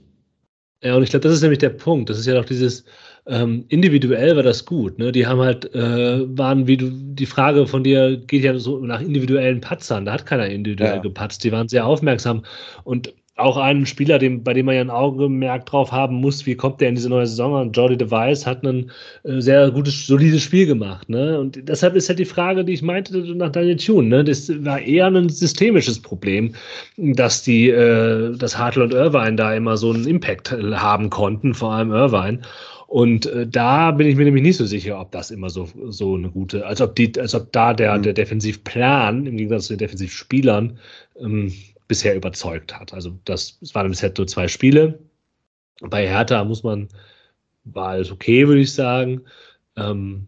Ja, 0.82 0.96
und 0.96 1.02
ich 1.02 1.10
glaube, 1.10 1.22
das 1.22 1.34
ist 1.34 1.42
nämlich 1.42 1.58
der 1.58 1.70
Punkt. 1.70 2.10
Das 2.10 2.18
ist 2.18 2.26
ja 2.26 2.34
doch 2.34 2.44
dieses, 2.44 2.84
ähm, 3.28 3.64
individuell 3.68 4.36
war 4.36 4.42
das 4.42 4.64
gut. 4.64 4.98
Ne? 4.98 5.12
Die 5.12 5.26
haben 5.26 5.40
halt, 5.40 5.72
äh, 5.74 6.38
waren, 6.38 6.66
wie 6.66 6.78
du, 6.78 6.90
die 6.90 7.26
Frage 7.26 7.66
von 7.66 7.84
dir 7.84 8.16
geht 8.16 8.42
ja 8.42 8.58
so 8.58 8.78
nach 8.78 9.00
individuellen 9.00 9.60
Patzern. 9.60 10.06
Da 10.06 10.12
hat 10.12 10.26
keiner 10.26 10.46
individuell 10.46 10.96
ja. 10.96 11.00
gepatzt. 11.00 11.44
Die 11.44 11.52
waren 11.52 11.68
sehr 11.68 11.86
aufmerksam. 11.86 12.42
Und 12.84 13.12
auch 13.38 13.56
einen 13.56 13.86
Spieler, 13.86 14.18
dem, 14.18 14.42
bei 14.42 14.52
dem 14.52 14.66
man 14.66 14.74
ja 14.74 14.80
ein 14.80 14.90
Augenmerk 14.90 15.66
drauf 15.66 15.92
haben 15.92 16.16
muss, 16.16 16.44
wie 16.44 16.56
kommt 16.56 16.80
der 16.80 16.88
in 16.88 16.96
diese 16.96 17.08
neue 17.08 17.26
Saison 17.26 17.60
Und 17.60 17.76
Jordi 17.76 17.96
DeVice 17.96 18.46
hat 18.46 18.64
ein 18.64 18.90
äh, 19.22 19.40
sehr 19.40 19.70
gutes, 19.70 20.06
solides 20.06 20.42
Spiel 20.42 20.66
gemacht. 20.66 21.08
Ne? 21.08 21.38
Und 21.38 21.68
deshalb 21.68 21.94
ist 21.94 22.08
halt 22.08 22.18
die 22.18 22.24
Frage, 22.24 22.64
die 22.64 22.72
ich 22.72 22.82
meinte 22.82 23.16
nach 23.36 23.52
Daniel 23.52 23.76
Thune, 23.76 24.08
ne? 24.08 24.24
das 24.24 24.50
war 24.64 24.80
eher 24.80 25.06
ein 25.06 25.28
systemisches 25.28 26.00
Problem, 26.00 26.54
dass 26.96 27.42
die, 27.42 27.70
äh, 27.70 28.36
dass 28.36 28.58
Hartl 28.58 28.82
und 28.82 28.92
Irvine 28.92 29.36
da 29.36 29.54
immer 29.54 29.76
so 29.76 29.92
einen 29.92 30.06
Impact 30.06 30.50
haben 30.50 31.08
konnten, 31.10 31.54
vor 31.54 31.72
allem 31.72 31.92
Irvine. 31.92 32.40
Und 32.88 33.26
äh, 33.26 33.46
da 33.46 33.90
bin 33.90 34.06
ich 34.06 34.16
mir 34.16 34.24
nämlich 34.24 34.42
nicht 34.42 34.56
so 34.56 34.64
sicher, 34.64 34.98
ob 34.98 35.12
das 35.12 35.30
immer 35.30 35.50
so, 35.50 35.68
so 35.90 36.14
eine 36.14 36.30
gute, 36.30 36.66
als 36.66 36.80
ob 36.80 36.96
die, 36.96 37.12
als 37.20 37.34
ob 37.34 37.52
da 37.52 37.74
der, 37.74 37.98
mhm. 37.98 38.02
der 38.02 38.14
Defensivplan 38.14 39.26
im 39.26 39.36
Gegensatz 39.36 39.66
zu 39.66 39.74
den 39.74 39.80
Defensivspielern 39.80 40.78
ähm, 41.20 41.52
bisher 41.86 42.16
überzeugt 42.16 42.74
hat. 42.74 42.94
Also 42.94 43.18
das, 43.26 43.58
es 43.60 43.74
waren 43.74 43.90
bisher 43.90 44.10
nur 44.16 44.26
zwei 44.26 44.48
Spiele. 44.48 44.98
Bei 45.82 46.08
Hertha 46.08 46.42
muss 46.44 46.62
man, 46.62 46.88
war 47.64 47.88
alles 47.88 48.10
okay, 48.10 48.48
würde 48.48 48.62
ich 48.62 48.72
sagen. 48.72 49.20
Ähm, 49.76 50.26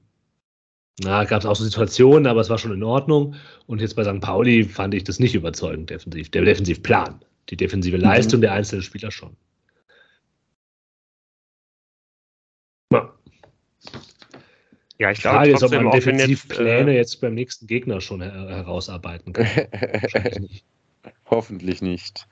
na, 1.02 1.24
gab 1.24 1.40
es 1.40 1.46
auch 1.46 1.56
so 1.56 1.64
Situationen, 1.64 2.26
aber 2.26 2.42
es 2.42 2.50
war 2.50 2.58
schon 2.58 2.74
in 2.74 2.82
Ordnung. 2.82 3.36
Und 3.68 3.80
jetzt 3.80 3.96
bei 3.96 4.04
St. 4.04 4.20
Pauli 4.20 4.64
fand 4.64 4.92
ich 4.92 5.04
das 5.04 5.18
nicht 5.18 5.34
überzeugend 5.34 5.88
defensiv. 5.88 6.30
Der 6.30 6.44
Defensivplan, 6.44 7.24
die 7.48 7.56
defensive 7.56 7.96
mhm. 7.96 8.02
Leistung 8.02 8.40
mhm. 8.40 8.42
der 8.42 8.52
einzelnen 8.52 8.82
Spieler 8.82 9.10
schon. 9.10 9.34
Ja. 12.92 13.12
Ja, 15.00 15.10
ich 15.10 15.22
glaube, 15.22 15.38
Frage 15.38 15.52
ist, 15.52 15.62
ob 15.62 15.72
man 15.72 15.90
Defensivpläne 15.92 16.78
jetzt, 16.78 16.88
äh, 16.88 16.92
jetzt, 16.92 17.20
beim 17.22 17.34
nächsten 17.34 17.66
Gegner 17.66 18.02
schon 18.02 18.20
her 18.20 18.48
herausarbeiten 18.48 19.32
kann. 19.32 19.46
Wahrscheinlich 19.46 20.38
nicht. 20.40 20.64
Hoffentlich 21.24 21.80
nicht. 21.80 22.28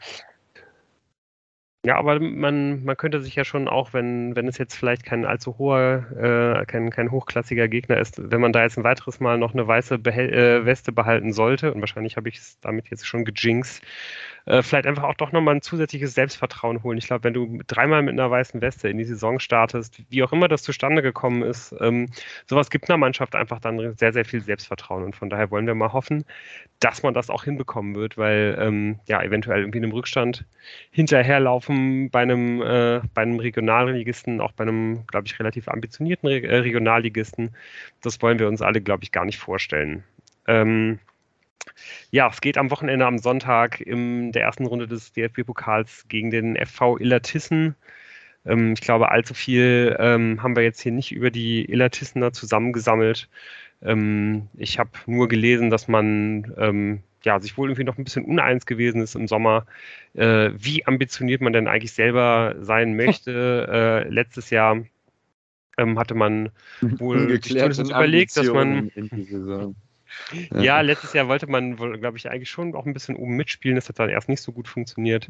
Ja, 1.87 1.97
aber 1.97 2.21
man, 2.21 2.85
man 2.85 2.97
könnte 2.99 3.23
sich 3.23 3.35
ja 3.37 3.45
schon 3.45 3.69
auch, 3.69 3.95
wenn, 3.95 4.37
wenn 4.37 4.49
es 4.49 4.59
jetzt 4.59 4.75
vielleicht 4.75 5.05
kein 5.07 5.25
allzu 5.25 5.57
hoher, 5.57 6.05
äh, 6.61 6.66
kein, 6.66 6.91
kein 6.91 7.11
hochklassiger 7.11 7.69
Gegner 7.69 7.97
ist, 7.97 8.21
wenn 8.31 8.43
man 8.43 8.53
da 8.53 8.62
jetzt 8.62 8.77
ein 8.77 8.85
weiteres 8.85 9.19
Mal 9.19 9.39
noch 9.39 9.55
eine 9.55 9.66
weiße 9.66 9.99
Behel 9.99 10.35
äh, 10.35 10.66
Weste 10.66 10.93
behalten 10.93 11.33
sollte, 11.33 11.73
und 11.73 11.81
wahrscheinlich 11.81 12.19
habe 12.19 12.29
ich 12.29 12.37
es 12.37 12.61
damit 12.61 12.91
jetzt 12.91 13.07
schon 13.07 13.25
gejinxt, 13.25 13.81
äh, 14.49 14.63
vielleicht 14.63 14.87
einfach 14.87 15.05
auch 15.05 15.15
doch 15.15 15.33
nochmal 15.33 15.57
ein 15.57 15.63
zusätzliches 15.63 16.15
Selbstvertrauen 16.15 16.83
holen. 16.83 16.97
Ich 16.97 17.07
glaube, 17.07 17.25
wenn 17.25 17.35
du 17.35 17.61
dreimal 17.67 18.03
mit 18.03 18.15
einer 18.15 18.31
weißen 18.31 18.63
Weste 18.63 18.89
in 18.89 18.97
die 18.97 19.05
Saison 19.05 19.39
startest, 19.39 20.03
wie 20.09 20.23
auch 20.23 20.33
immer 20.33 20.49
das 20.49 20.63
zustande 20.63 21.03
gekommen 21.03 21.43
ist, 21.43 21.75
ähm, 21.81 22.09
sowas 22.47 22.71
gibt 22.71 22.89
einer 22.89 22.97
Mannschaft 22.97 23.35
einfach 23.35 23.61
dann 23.61 23.95
sehr, 23.97 24.15
sehr 24.15 24.25
viel 24.25 24.41
Selbstvertrauen. 24.41 25.05
Und 25.05 25.17
von 25.17 25.29
daher 25.29 25.51
wollen 25.51 25.67
wir 25.67 25.75
mal 25.75 25.93
hoffen, 25.93 26.25
dass 26.81 27.03
man 27.03 27.13
das 27.13 27.29
auch 27.29 27.45
hinbekommen 27.45 27.95
wird, 27.95 28.17
weil 28.17 28.57
ähm, 28.59 28.99
ja, 29.07 29.23
eventuell 29.23 29.61
irgendwie 29.61 29.79
einem 29.79 29.93
Rückstand 29.93 30.47
hinterherlaufen 30.91 32.09
bei 32.09 32.23
einem, 32.23 32.63
äh, 32.63 33.01
bei 33.13 33.23
einem 33.23 33.41
Regionalligisten, 33.41 34.41
auch 34.41 34.53
bei 34.53 34.63
einem, 34.63 35.07
glaube 35.09 35.27
ich, 35.27 35.39
relativ 35.39 35.69
ambitionierten 35.69 36.27
Re 36.27 36.43
äh, 36.43 36.57
Regionalligisten, 36.61 37.51
das 38.01 38.23
wollen 38.23 38.39
wir 38.39 38.49
uns 38.49 38.63
alle, 38.63 38.81
glaube 38.81 39.05
ich, 39.05 39.13
gar 39.13 39.27
nicht 39.27 39.39
vorstellen. 39.39 40.05
Ähm, 40.47 41.01
ja, 42.11 42.29
es 42.29 42.41
geht 42.41 42.59
am 42.59 42.71
Wochenende 42.71 43.07
am 43.07 43.19
Sonntag 43.19 43.81
in 43.81 44.33
der 44.33 44.43
ersten 44.43 44.67
Runde 44.67 44.89
des 44.89 45.13
DFB-Pokals 45.13 46.07
gegen 46.09 46.31
den 46.31 46.57
FV 46.57 46.99
Illertissen. 46.99 47.75
Ähm, 48.47 48.73
ich 48.73 48.81
glaube, 48.81 49.11
allzu 49.11 49.35
viel 49.35 49.97
ähm, 49.99 50.43
haben 50.43 50.57
wir 50.57 50.63
jetzt 50.63 50.81
hier 50.81 50.93
nicht 50.93 51.13
über 51.13 51.31
die 51.31 51.65
Illertissener 51.71 52.33
zusammengesammelt. 52.33 53.29
Ähm, 53.83 54.49
ich 54.57 54.79
habe 54.79 54.91
nur 55.07 55.29
gelesen, 55.29 55.71
dass 55.71 55.89
man 55.89 56.53
ähm, 56.57 57.03
ja, 57.25 57.41
sich 57.41 57.57
wohl 57.59 57.69
irgendwie 57.69 57.85
noch 57.85 57.99
ein 57.99 58.05
bisschen 58.05 58.25
uneins 58.25 58.65
gewesen 58.65 59.03
ist 59.03 59.17
im 59.17 59.29
Sommer, 59.29 59.67
äh, 60.15 60.51
wie 60.57 60.87
ambitioniert 60.87 61.41
man 61.41 61.53
denn 61.53 61.69
eigentlich 61.69 61.93
selber 61.93 62.55
sein 62.61 62.97
möchte. 62.97 63.69
äh, 64.07 64.09
letztes 64.09 64.51
Jahr 64.51 64.85
ähm, 65.77 65.99
hatte 65.99 66.15
man 66.15 66.51
wohl 66.81 67.31
überlegt, 67.91 68.37
dass 68.37 68.49
man 68.49 68.91
ja, 70.55 70.81
letztes 70.81 71.13
Jahr 71.13 71.29
wollte 71.29 71.47
man, 71.47 71.77
glaube 71.77 72.17
ich, 72.17 72.31
eigentlich 72.31 72.51
schon 72.51 72.75
auch 72.75 72.87
ein 72.87 72.93
bisschen 72.93 73.17
oben 73.17 73.37
mitspielen. 73.37 73.77
Das 73.77 73.89
hat 73.89 73.99
dann 73.99 74.11
erst 74.11 74.29
nicht 74.29 74.43
so 74.43 74.53
gut 74.53 74.69
funktioniert. 74.69 75.29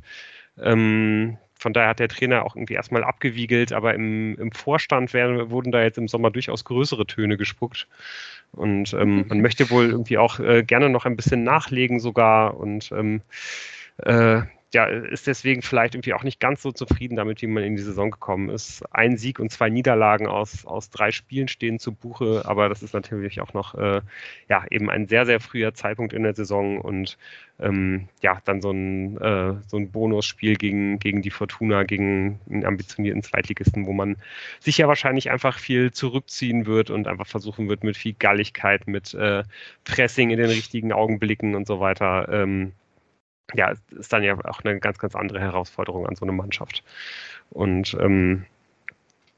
Ähm, 0.58 1.38
von 1.58 1.72
daher 1.72 1.90
hat 1.90 1.98
der 1.98 2.08
Trainer 2.08 2.44
auch 2.44 2.54
irgendwie 2.54 2.74
erstmal 2.74 3.02
abgewiegelt, 3.02 3.72
aber 3.72 3.94
im, 3.94 4.36
im 4.38 4.52
Vorstand 4.52 5.12
werden, 5.12 5.50
wurden 5.50 5.72
da 5.72 5.82
jetzt 5.82 5.98
im 5.98 6.06
Sommer 6.06 6.30
durchaus 6.30 6.64
größere 6.64 7.06
Töne 7.06 7.36
gespuckt. 7.36 7.88
Und 8.52 8.94
ähm, 8.94 9.26
man 9.28 9.40
möchte 9.40 9.70
wohl 9.70 9.90
irgendwie 9.90 10.18
auch 10.18 10.38
äh, 10.38 10.62
gerne 10.62 10.88
noch 10.88 11.04
ein 11.04 11.16
bisschen 11.16 11.42
nachlegen 11.42 11.98
sogar. 11.98 12.56
Und 12.56 12.92
ähm, 12.92 13.22
äh, 13.98 14.42
ja, 14.74 14.84
ist 14.84 15.26
deswegen 15.26 15.62
vielleicht 15.62 15.94
irgendwie 15.94 16.12
auch 16.12 16.24
nicht 16.24 16.40
ganz 16.40 16.60
so 16.60 16.72
zufrieden 16.72 17.16
damit, 17.16 17.40
wie 17.40 17.46
man 17.46 17.64
in 17.64 17.76
die 17.76 17.82
Saison 17.82 18.10
gekommen 18.10 18.50
ist. 18.50 18.84
Ein 18.92 19.16
Sieg 19.16 19.38
und 19.38 19.50
zwei 19.50 19.70
Niederlagen 19.70 20.26
aus, 20.26 20.66
aus 20.66 20.90
drei 20.90 21.10
Spielen 21.10 21.48
stehen 21.48 21.78
zu 21.78 21.92
Buche, 21.92 22.42
aber 22.44 22.68
das 22.68 22.82
ist 22.82 22.92
natürlich 22.92 23.40
auch 23.40 23.54
noch 23.54 23.74
äh, 23.74 24.02
ja, 24.50 24.64
eben 24.70 24.90
ein 24.90 25.08
sehr, 25.08 25.24
sehr 25.24 25.40
früher 25.40 25.72
Zeitpunkt 25.72 26.12
in 26.12 26.22
der 26.22 26.34
Saison 26.34 26.80
und 26.82 27.16
ähm, 27.60 28.08
ja, 28.22 28.40
dann 28.44 28.60
so 28.60 28.70
ein, 28.70 29.16
äh, 29.16 29.54
so 29.66 29.78
ein 29.78 29.90
Bonusspiel 29.90 30.56
gegen, 30.56 30.98
gegen 30.98 31.22
die 31.22 31.30
Fortuna, 31.30 31.84
gegen 31.84 32.38
einen 32.50 32.66
ambitionierten 32.66 33.22
Zweitligisten, 33.22 33.86
wo 33.86 33.94
man 33.94 34.16
sich 34.60 34.76
ja 34.76 34.86
wahrscheinlich 34.86 35.30
einfach 35.30 35.58
viel 35.58 35.92
zurückziehen 35.92 36.66
wird 36.66 36.90
und 36.90 37.08
einfach 37.08 37.26
versuchen 37.26 37.68
wird, 37.70 37.84
mit 37.84 37.96
viel 37.96 38.14
Galligkeit, 38.18 38.86
mit 38.86 39.14
äh, 39.14 39.44
Pressing 39.84 40.28
in 40.28 40.38
den 40.38 40.50
richtigen 40.50 40.92
Augenblicken 40.92 41.54
und 41.54 41.66
so 41.66 41.80
weiter. 41.80 42.28
Ähm, 42.30 42.72
ja, 43.54 43.72
ist 43.90 44.12
dann 44.12 44.22
ja 44.22 44.36
auch 44.44 44.60
eine 44.64 44.78
ganz, 44.80 44.98
ganz 44.98 45.14
andere 45.14 45.40
Herausforderung 45.40 46.06
an 46.06 46.16
so 46.16 46.24
eine 46.24 46.32
Mannschaft. 46.32 46.84
Und 47.50 47.96
ähm, 48.00 48.44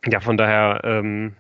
ja, 0.06 0.20
von 0.20 0.36
daher 0.36 0.80
ähm, 0.84 1.36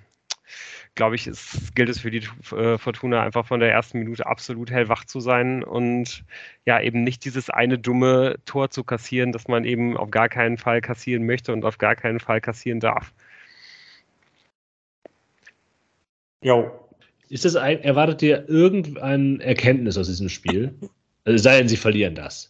glaube 0.94 1.14
ich, 1.14 1.26
es, 1.26 1.72
gilt 1.74 1.88
es 1.88 2.00
für 2.00 2.10
die 2.10 2.22
äh, 2.54 2.78
Fortuna 2.78 3.22
einfach 3.22 3.46
von 3.46 3.60
der 3.60 3.70
ersten 3.72 3.98
Minute 3.98 4.26
absolut 4.26 4.70
hellwach 4.70 5.04
zu 5.04 5.20
sein 5.20 5.62
und 5.64 6.24
ja, 6.66 6.80
eben 6.80 7.04
nicht 7.04 7.24
dieses 7.24 7.50
eine 7.50 7.78
dumme 7.78 8.36
Tor 8.44 8.70
zu 8.70 8.84
kassieren, 8.84 9.32
das 9.32 9.48
man 9.48 9.64
eben 9.64 9.96
auf 9.96 10.10
gar 10.10 10.28
keinen 10.28 10.58
Fall 10.58 10.80
kassieren 10.80 11.24
möchte 11.26 11.52
und 11.52 11.64
auf 11.64 11.78
gar 11.78 11.96
keinen 11.96 12.20
Fall 12.20 12.40
kassieren 12.40 12.80
darf. 12.80 13.12
Jo. 16.42 16.70
Ist 17.28 17.44
das 17.44 17.54
ein, 17.54 17.80
erwartet 17.82 18.22
ihr 18.22 18.48
irgendein 18.48 19.40
Erkenntnis 19.40 19.96
aus 19.96 20.08
diesem 20.08 20.28
Spiel? 20.28 20.74
Also 21.24 21.38
sei 21.38 21.58
denn, 21.58 21.68
sie 21.68 21.76
verlieren 21.76 22.14
das. 22.14 22.49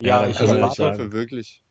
Ja, 0.00 0.26
ich, 0.26 0.38
also 0.40 0.56
ich 0.56 0.78
hoffe 0.78 1.12
wirklich. 1.12 1.62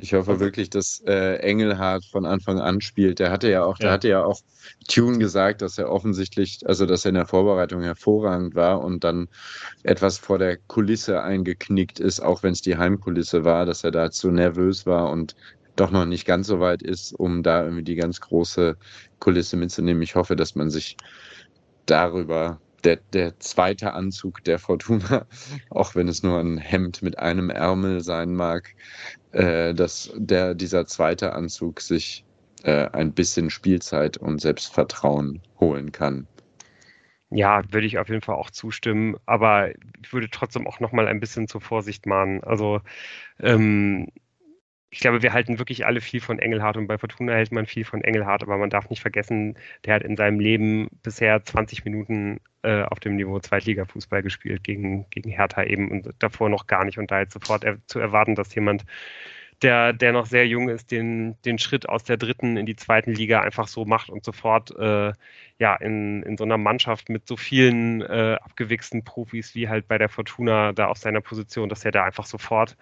Ich 0.00 0.14
hoffe 0.14 0.38
wirklich, 0.38 0.70
dass 0.70 1.02
äh, 1.06 1.38
Engelhardt 1.38 2.04
von 2.04 2.24
Anfang 2.24 2.60
an 2.60 2.80
spielt. 2.80 3.18
Der 3.18 3.32
hatte 3.32 3.50
ja 3.50 3.64
auch, 3.64 3.80
ja. 3.80 3.86
der 3.86 3.90
hatte 3.92 4.08
ja 4.08 4.24
auch 4.24 4.40
Tune 4.86 5.18
gesagt, 5.18 5.60
dass 5.60 5.76
er 5.76 5.90
offensichtlich, 5.90 6.60
also 6.66 6.86
dass 6.86 7.04
er 7.04 7.08
in 7.08 7.16
der 7.16 7.26
Vorbereitung 7.26 7.82
hervorragend 7.82 8.54
war 8.54 8.80
und 8.80 9.02
dann 9.02 9.26
etwas 9.82 10.16
vor 10.16 10.38
der 10.38 10.56
Kulisse 10.56 11.20
eingeknickt 11.20 11.98
ist, 11.98 12.20
auch 12.20 12.44
wenn 12.44 12.52
es 12.52 12.62
die 12.62 12.76
Heimkulisse 12.76 13.44
war, 13.44 13.66
dass 13.66 13.82
er 13.82 13.90
da 13.90 14.12
zu 14.12 14.30
nervös 14.30 14.86
war 14.86 15.10
und 15.10 15.34
doch 15.74 15.90
noch 15.90 16.06
nicht 16.06 16.24
ganz 16.24 16.46
so 16.46 16.60
weit 16.60 16.82
ist, 16.82 17.12
um 17.12 17.42
da 17.42 17.64
irgendwie 17.64 17.84
die 17.84 17.96
ganz 17.96 18.20
große 18.20 18.76
Kulisse 19.18 19.56
mitzunehmen. 19.56 20.02
Ich 20.02 20.14
hoffe, 20.14 20.36
dass 20.36 20.54
man 20.54 20.70
sich 20.70 20.96
darüber 21.86 22.60
der, 22.84 22.96
der 23.12 23.38
zweite 23.40 23.92
Anzug 23.92 24.44
der 24.44 24.58
Fortuna, 24.58 25.26
auch 25.70 25.94
wenn 25.94 26.08
es 26.08 26.22
nur 26.22 26.38
ein 26.38 26.58
Hemd 26.58 27.02
mit 27.02 27.18
einem 27.18 27.50
Ärmel 27.50 28.00
sein 28.00 28.34
mag, 28.34 28.74
äh, 29.32 29.74
dass 29.74 30.12
der, 30.16 30.54
dieser 30.54 30.86
zweite 30.86 31.32
Anzug 31.32 31.80
sich 31.80 32.24
äh, 32.64 32.88
ein 32.90 33.12
bisschen 33.12 33.50
Spielzeit 33.50 34.16
und 34.16 34.40
Selbstvertrauen 34.40 35.42
holen 35.60 35.92
kann. 35.92 36.26
ja, 37.30 37.62
würde 37.72 37.86
ich 37.86 37.98
auf 37.98 38.08
jeden 38.08 38.22
Fall 38.22 38.36
auch 38.36 38.50
zustimmen, 38.50 39.16
aber 39.26 39.70
ich 40.02 40.12
würde 40.12 40.30
trotzdem 40.30 40.66
auch 40.66 40.80
nochmal 40.80 41.08
ein 41.08 41.20
bisschen 41.20 41.46
zur 41.48 41.60
Vorsicht 41.60 42.06
mahnen. 42.06 42.42
Also 42.42 42.80
ähm, 43.40 44.08
ich 44.90 45.00
glaube, 45.00 45.22
wir 45.22 45.32
halten 45.32 45.58
wirklich 45.58 45.84
alle 45.84 46.00
viel 46.00 46.20
von 46.20 46.38
Engelhardt 46.38 46.76
und 46.76 46.86
bei 46.86 46.96
Fortuna 46.96 47.34
hält 47.34 47.52
man 47.52 47.66
viel 47.66 47.84
von 47.84 48.02
Engelhardt, 48.02 48.42
aber 48.42 48.56
man 48.56 48.70
darf 48.70 48.88
nicht 48.88 49.02
vergessen, 49.02 49.58
der 49.84 49.94
hat 49.94 50.02
in 50.02 50.16
seinem 50.16 50.40
Leben 50.40 50.88
bisher 51.02 51.44
20 51.44 51.84
Minuten 51.84 52.40
äh, 52.62 52.82
auf 52.82 52.98
dem 52.98 53.16
Niveau 53.16 53.38
Zweitliga-Fußball 53.38 54.22
gespielt 54.22 54.64
gegen, 54.64 55.06
gegen 55.10 55.30
Hertha 55.30 55.62
eben 55.64 55.90
und 55.90 56.14
davor 56.18 56.48
noch 56.48 56.66
gar 56.66 56.84
nicht. 56.84 56.98
Und 56.98 57.10
da 57.10 57.20
jetzt 57.20 57.34
sofort 57.34 57.64
er, 57.64 57.78
zu 57.86 57.98
erwarten, 57.98 58.34
dass 58.34 58.54
jemand 58.54 58.84
der, 59.62 59.92
der 59.92 60.12
noch 60.12 60.26
sehr 60.26 60.46
jung 60.46 60.68
ist, 60.68 60.90
den, 60.90 61.36
den 61.42 61.58
Schritt 61.58 61.88
aus 61.88 62.04
der 62.04 62.16
dritten 62.16 62.56
in 62.56 62.66
die 62.66 62.76
zweiten 62.76 63.12
Liga 63.12 63.40
einfach 63.40 63.66
so 63.66 63.84
macht 63.84 64.08
und 64.08 64.24
sofort 64.24 64.76
äh, 64.78 65.12
ja 65.58 65.76
in, 65.76 66.22
in 66.22 66.36
so 66.36 66.44
einer 66.44 66.58
Mannschaft 66.58 67.08
mit 67.08 67.26
so 67.26 67.36
vielen 67.36 68.02
äh, 68.02 68.36
abgewichsten 68.40 69.04
Profis 69.04 69.54
wie 69.54 69.68
halt 69.68 69.88
bei 69.88 69.98
der 69.98 70.08
Fortuna 70.08 70.72
da 70.72 70.86
auf 70.86 70.98
seiner 70.98 71.20
Position, 71.20 71.68
dass 71.68 71.84
er 71.84 71.90
da 71.90 72.04
einfach 72.04 72.26
sofort 72.26 72.76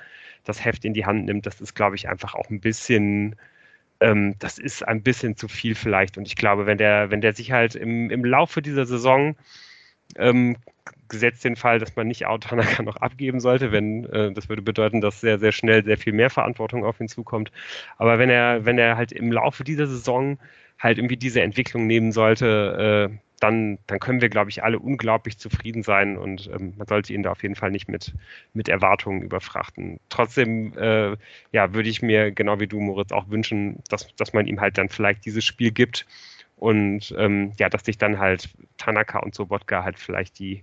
das 0.45 0.65
Heft 0.65 0.85
in 0.85 0.95
die 0.95 1.07
Hand 1.07 1.27
nimmt, 1.27 1.47
das 1.47 1.61
ist, 1.61 1.75
glaube 1.75 1.97
ich, 1.97 2.09
einfach 2.09 2.35
auch 2.35 2.51
ein 2.51 2.61
bisschen, 2.61 3.37
ähm, 4.01 4.37
das 4.39 4.59
ist 4.59 4.87
ein 4.87 5.03
bisschen 5.03 5.37
zu 5.37 5.49
viel 5.49 5.75
vielleicht. 5.75 6.19
Und 6.19 6.27
ich 6.27 6.37
glaube, 6.37 6.67
wenn 6.67 6.79
der, 6.79 7.11
wenn 7.11 7.21
der 7.21 7.35
sich 7.35 7.53
halt 7.53 7.75
im, 7.75 8.11
im 8.11 8.25
Laufe 8.25 8.63
dieser 8.63 8.87
Saison 8.87 9.37
ähm, 10.17 10.57
gesetzt 11.09 11.45
den 11.45 11.57
Fall, 11.57 11.79
dass 11.79 11.97
man 11.97 12.09
nicht 12.09 12.27
Autanaka 12.27 12.83
noch 12.83 12.97
abgeben 12.97 13.41
sollte, 13.41 13.73
wenn 13.73 14.05
äh, 14.07 14.33
das 14.33 14.49
würde 14.49 14.63
bedeuten, 14.63 15.01
dass 15.01 15.21
sehr, 15.21 15.39
sehr 15.39 15.53
schnell 15.53 15.85
sehr 15.85 15.99
viel 15.99 16.13
mehr 16.13 16.31
Verantwortung 16.31 16.85
auf 16.85 17.01
ihn 17.01 17.09
zukommt. 17.09 17.53
Aber 17.97 18.19
wenn 18.19 18.31
er, 18.31 18.65
wenn 18.65 18.79
er 18.79 18.97
halt 18.97 19.13
im 19.13 19.33
Laufe 19.33 19.65
dieser 19.65 19.87
Saison 19.87 20.39
halt 20.79 20.99
irgendwie 20.99 21.17
diese 21.17 21.41
Entwicklung 21.41 21.87
nehmen 21.87 22.13
sollte, 22.13 23.11
äh, 23.11 23.19
dann, 23.41 23.79
dann 23.87 23.99
können 23.99 24.21
wir, 24.21 24.29
glaube 24.31 24.51
ich, 24.51 24.65
alle 24.65 24.79
unglaublich 24.79 25.39
zufrieden 25.39 25.83
sein 25.83 26.17
und 26.17 26.49
ähm, 26.53 26.73
man 26.77 26.87
sollte 26.87 27.13
ihn 27.13 27.23
da 27.23 27.33
auf 27.33 27.43
jeden 27.43 27.55
Fall 27.55 27.71
nicht 27.71 27.89
mit, 27.89 28.15
mit 28.55 28.69
Erwartungen 28.69 29.23
überfrachten. 29.23 30.01
Trotzdem, 30.09 30.73
äh, 30.79 31.17
ja, 31.53 31.75
würde 31.75 31.89
ich 31.89 32.01
mir 32.01 32.33
genau 32.33 32.61
wie 32.61 32.67
du, 32.67 32.81
Moritz, 32.81 33.13
auch 33.13 33.29
wünschen, 33.29 33.83
dass, 33.91 34.15
dass 34.17 34.33
man 34.33 34.47
ihm 34.47 34.61
halt 34.61 34.79
dann 34.79 34.89
vielleicht 34.89 35.27
dieses 35.27 35.45
Spiel 35.45 35.71
gibt, 35.71 36.07
und 36.57 37.15
ähm, 37.19 37.53
ja, 37.59 37.69
dass 37.69 37.85
sich 37.85 37.99
dann 37.99 38.19
halt 38.19 38.49
Tanaka 38.79 39.19
und 39.19 39.35
Sobotka 39.35 39.85
halt 39.85 39.99
vielleicht 39.99 40.39
die, 40.39 40.63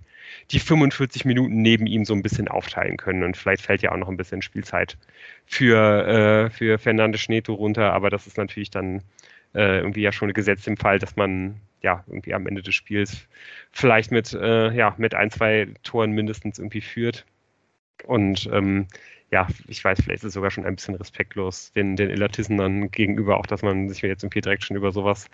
die 0.50 0.58
45 0.58 1.24
Minuten 1.24 1.62
neben 1.62 1.86
ihm 1.86 2.04
so 2.04 2.14
ein 2.14 2.22
bisschen 2.22 2.48
aufteilen 2.48 2.96
können. 2.96 3.22
Und 3.22 3.36
vielleicht 3.36 3.62
fällt 3.62 3.82
ja 3.82 3.92
auch 3.92 3.96
noch 3.96 4.08
ein 4.08 4.16
bisschen 4.16 4.42
Spielzeit 4.42 4.98
für, 5.46 6.46
äh, 6.46 6.50
für 6.50 6.78
Fernandes 6.78 7.20
Schneto 7.20 7.54
runter. 7.54 7.92
Aber 7.92 8.10
das 8.10 8.26
ist 8.26 8.38
natürlich 8.38 8.70
dann 8.70 9.02
äh, 9.54 9.78
irgendwie 9.78 10.02
ja 10.02 10.10
schon 10.10 10.32
gesetzt 10.32 10.66
im 10.66 10.76
Fall, 10.76 10.98
dass 10.98 11.14
man 11.14 11.60
ja 11.80 12.02
irgendwie 12.08 12.34
am 12.34 12.46
Ende 12.48 12.62
des 12.62 12.74
Spiels 12.74 13.28
vielleicht 13.70 14.10
mit, 14.10 14.32
äh, 14.32 14.72
ja, 14.72 14.94
mit 14.98 15.14
ein, 15.14 15.30
zwei 15.30 15.68
Toren 15.84 16.10
mindestens 16.10 16.58
irgendwie 16.58 16.80
führt. 16.80 17.24
Und 18.04 18.48
ähm, 18.52 18.88
ja, 19.34 19.48
ich 19.66 19.82
weiß, 19.84 20.00
vielleicht 20.02 20.22
ist 20.22 20.28
es 20.28 20.34
sogar 20.34 20.52
schon 20.52 20.64
ein 20.64 20.76
bisschen 20.76 20.94
respektlos 20.94 21.72
den, 21.72 21.96
den 21.96 22.14
dann 22.56 22.90
gegenüber, 22.92 23.36
auch 23.36 23.46
dass 23.46 23.62
man 23.62 23.88
sich 23.88 24.00
jetzt 24.02 24.22
irgendwie 24.22 24.40
direkt 24.40 24.62
schon 24.62 24.76
über 24.76 24.92
sowas 24.92 25.28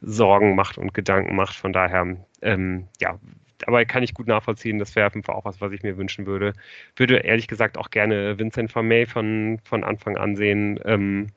Sorgen 0.00 0.54
macht 0.54 0.78
und 0.78 0.94
Gedanken 0.94 1.36
macht. 1.36 1.56
Von 1.56 1.72
daher, 1.72 2.16
ähm, 2.42 2.88
ja, 3.00 3.18
aber 3.64 3.84
kann 3.84 4.02
ich 4.02 4.14
gut 4.14 4.26
nachvollziehen. 4.26 4.78
Das 4.78 4.94
wäre 4.96 5.10
auch 5.28 5.44
was, 5.44 5.60
was 5.60 5.72
ich 5.72 5.82
mir 5.82 5.96
wünschen 5.96 6.26
würde. 6.26 6.52
Würde 6.96 7.18
ehrlich 7.18 7.48
gesagt 7.48 7.78
auch 7.78 7.90
gerne 7.90 8.38
Vincent 8.38 8.72
Vermey 8.72 9.06
von, 9.06 9.58
von 9.64 9.84
Anfang 9.84 10.16
an 10.16 10.36
sehen. 10.36 10.78
Ähm, 10.84 11.28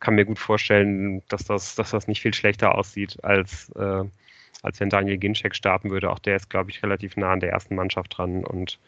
kann 0.00 0.14
mir 0.14 0.24
gut 0.24 0.38
vorstellen, 0.38 1.22
dass 1.28 1.44
das, 1.44 1.74
dass 1.74 1.90
das 1.90 2.06
nicht 2.06 2.20
viel 2.20 2.34
schlechter 2.34 2.74
aussieht, 2.74 3.22
als, 3.24 3.70
äh, 3.76 4.04
als 4.62 4.80
wenn 4.80 4.90
Daniel 4.90 5.18
Ginczek 5.18 5.54
starten 5.54 5.90
würde. 5.90 6.10
Auch 6.10 6.18
der 6.18 6.36
ist, 6.36 6.50
glaube 6.50 6.70
ich, 6.70 6.82
relativ 6.82 7.16
nah 7.16 7.32
an 7.32 7.40
der 7.40 7.50
ersten 7.50 7.74
Mannschaft 7.74 8.16
dran. 8.16 8.44
Und 8.44 8.78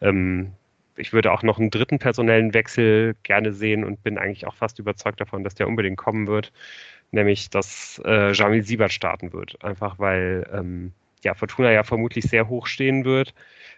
ähm, 0.00 0.52
ich 0.96 1.12
würde 1.12 1.32
auch 1.32 1.42
noch 1.42 1.58
einen 1.58 1.70
dritten 1.70 1.98
personellen 1.98 2.54
Wechsel 2.54 3.16
gerne 3.22 3.52
sehen 3.52 3.84
und 3.84 4.02
bin 4.02 4.18
eigentlich 4.18 4.46
auch 4.46 4.54
fast 4.54 4.78
überzeugt 4.78 5.20
davon, 5.20 5.44
dass 5.44 5.54
der 5.54 5.68
unbedingt 5.68 5.96
kommen 5.96 6.26
wird, 6.26 6.52
nämlich 7.14 7.50
dass 7.50 8.00
äh, 8.04 8.32
Jamil 8.32 8.64
Siebert 8.64 8.92
starten 8.92 9.32
wird. 9.32 9.62
Einfach 9.64 9.98
weil 9.98 10.48
ähm, 10.52 10.92
ja, 11.22 11.34
Fortuna 11.34 11.72
ja 11.72 11.82
vermutlich 11.82 12.24
sehr 12.24 12.48
hoch 12.48 12.66
stehen 12.66 13.04
wird. 13.04 13.34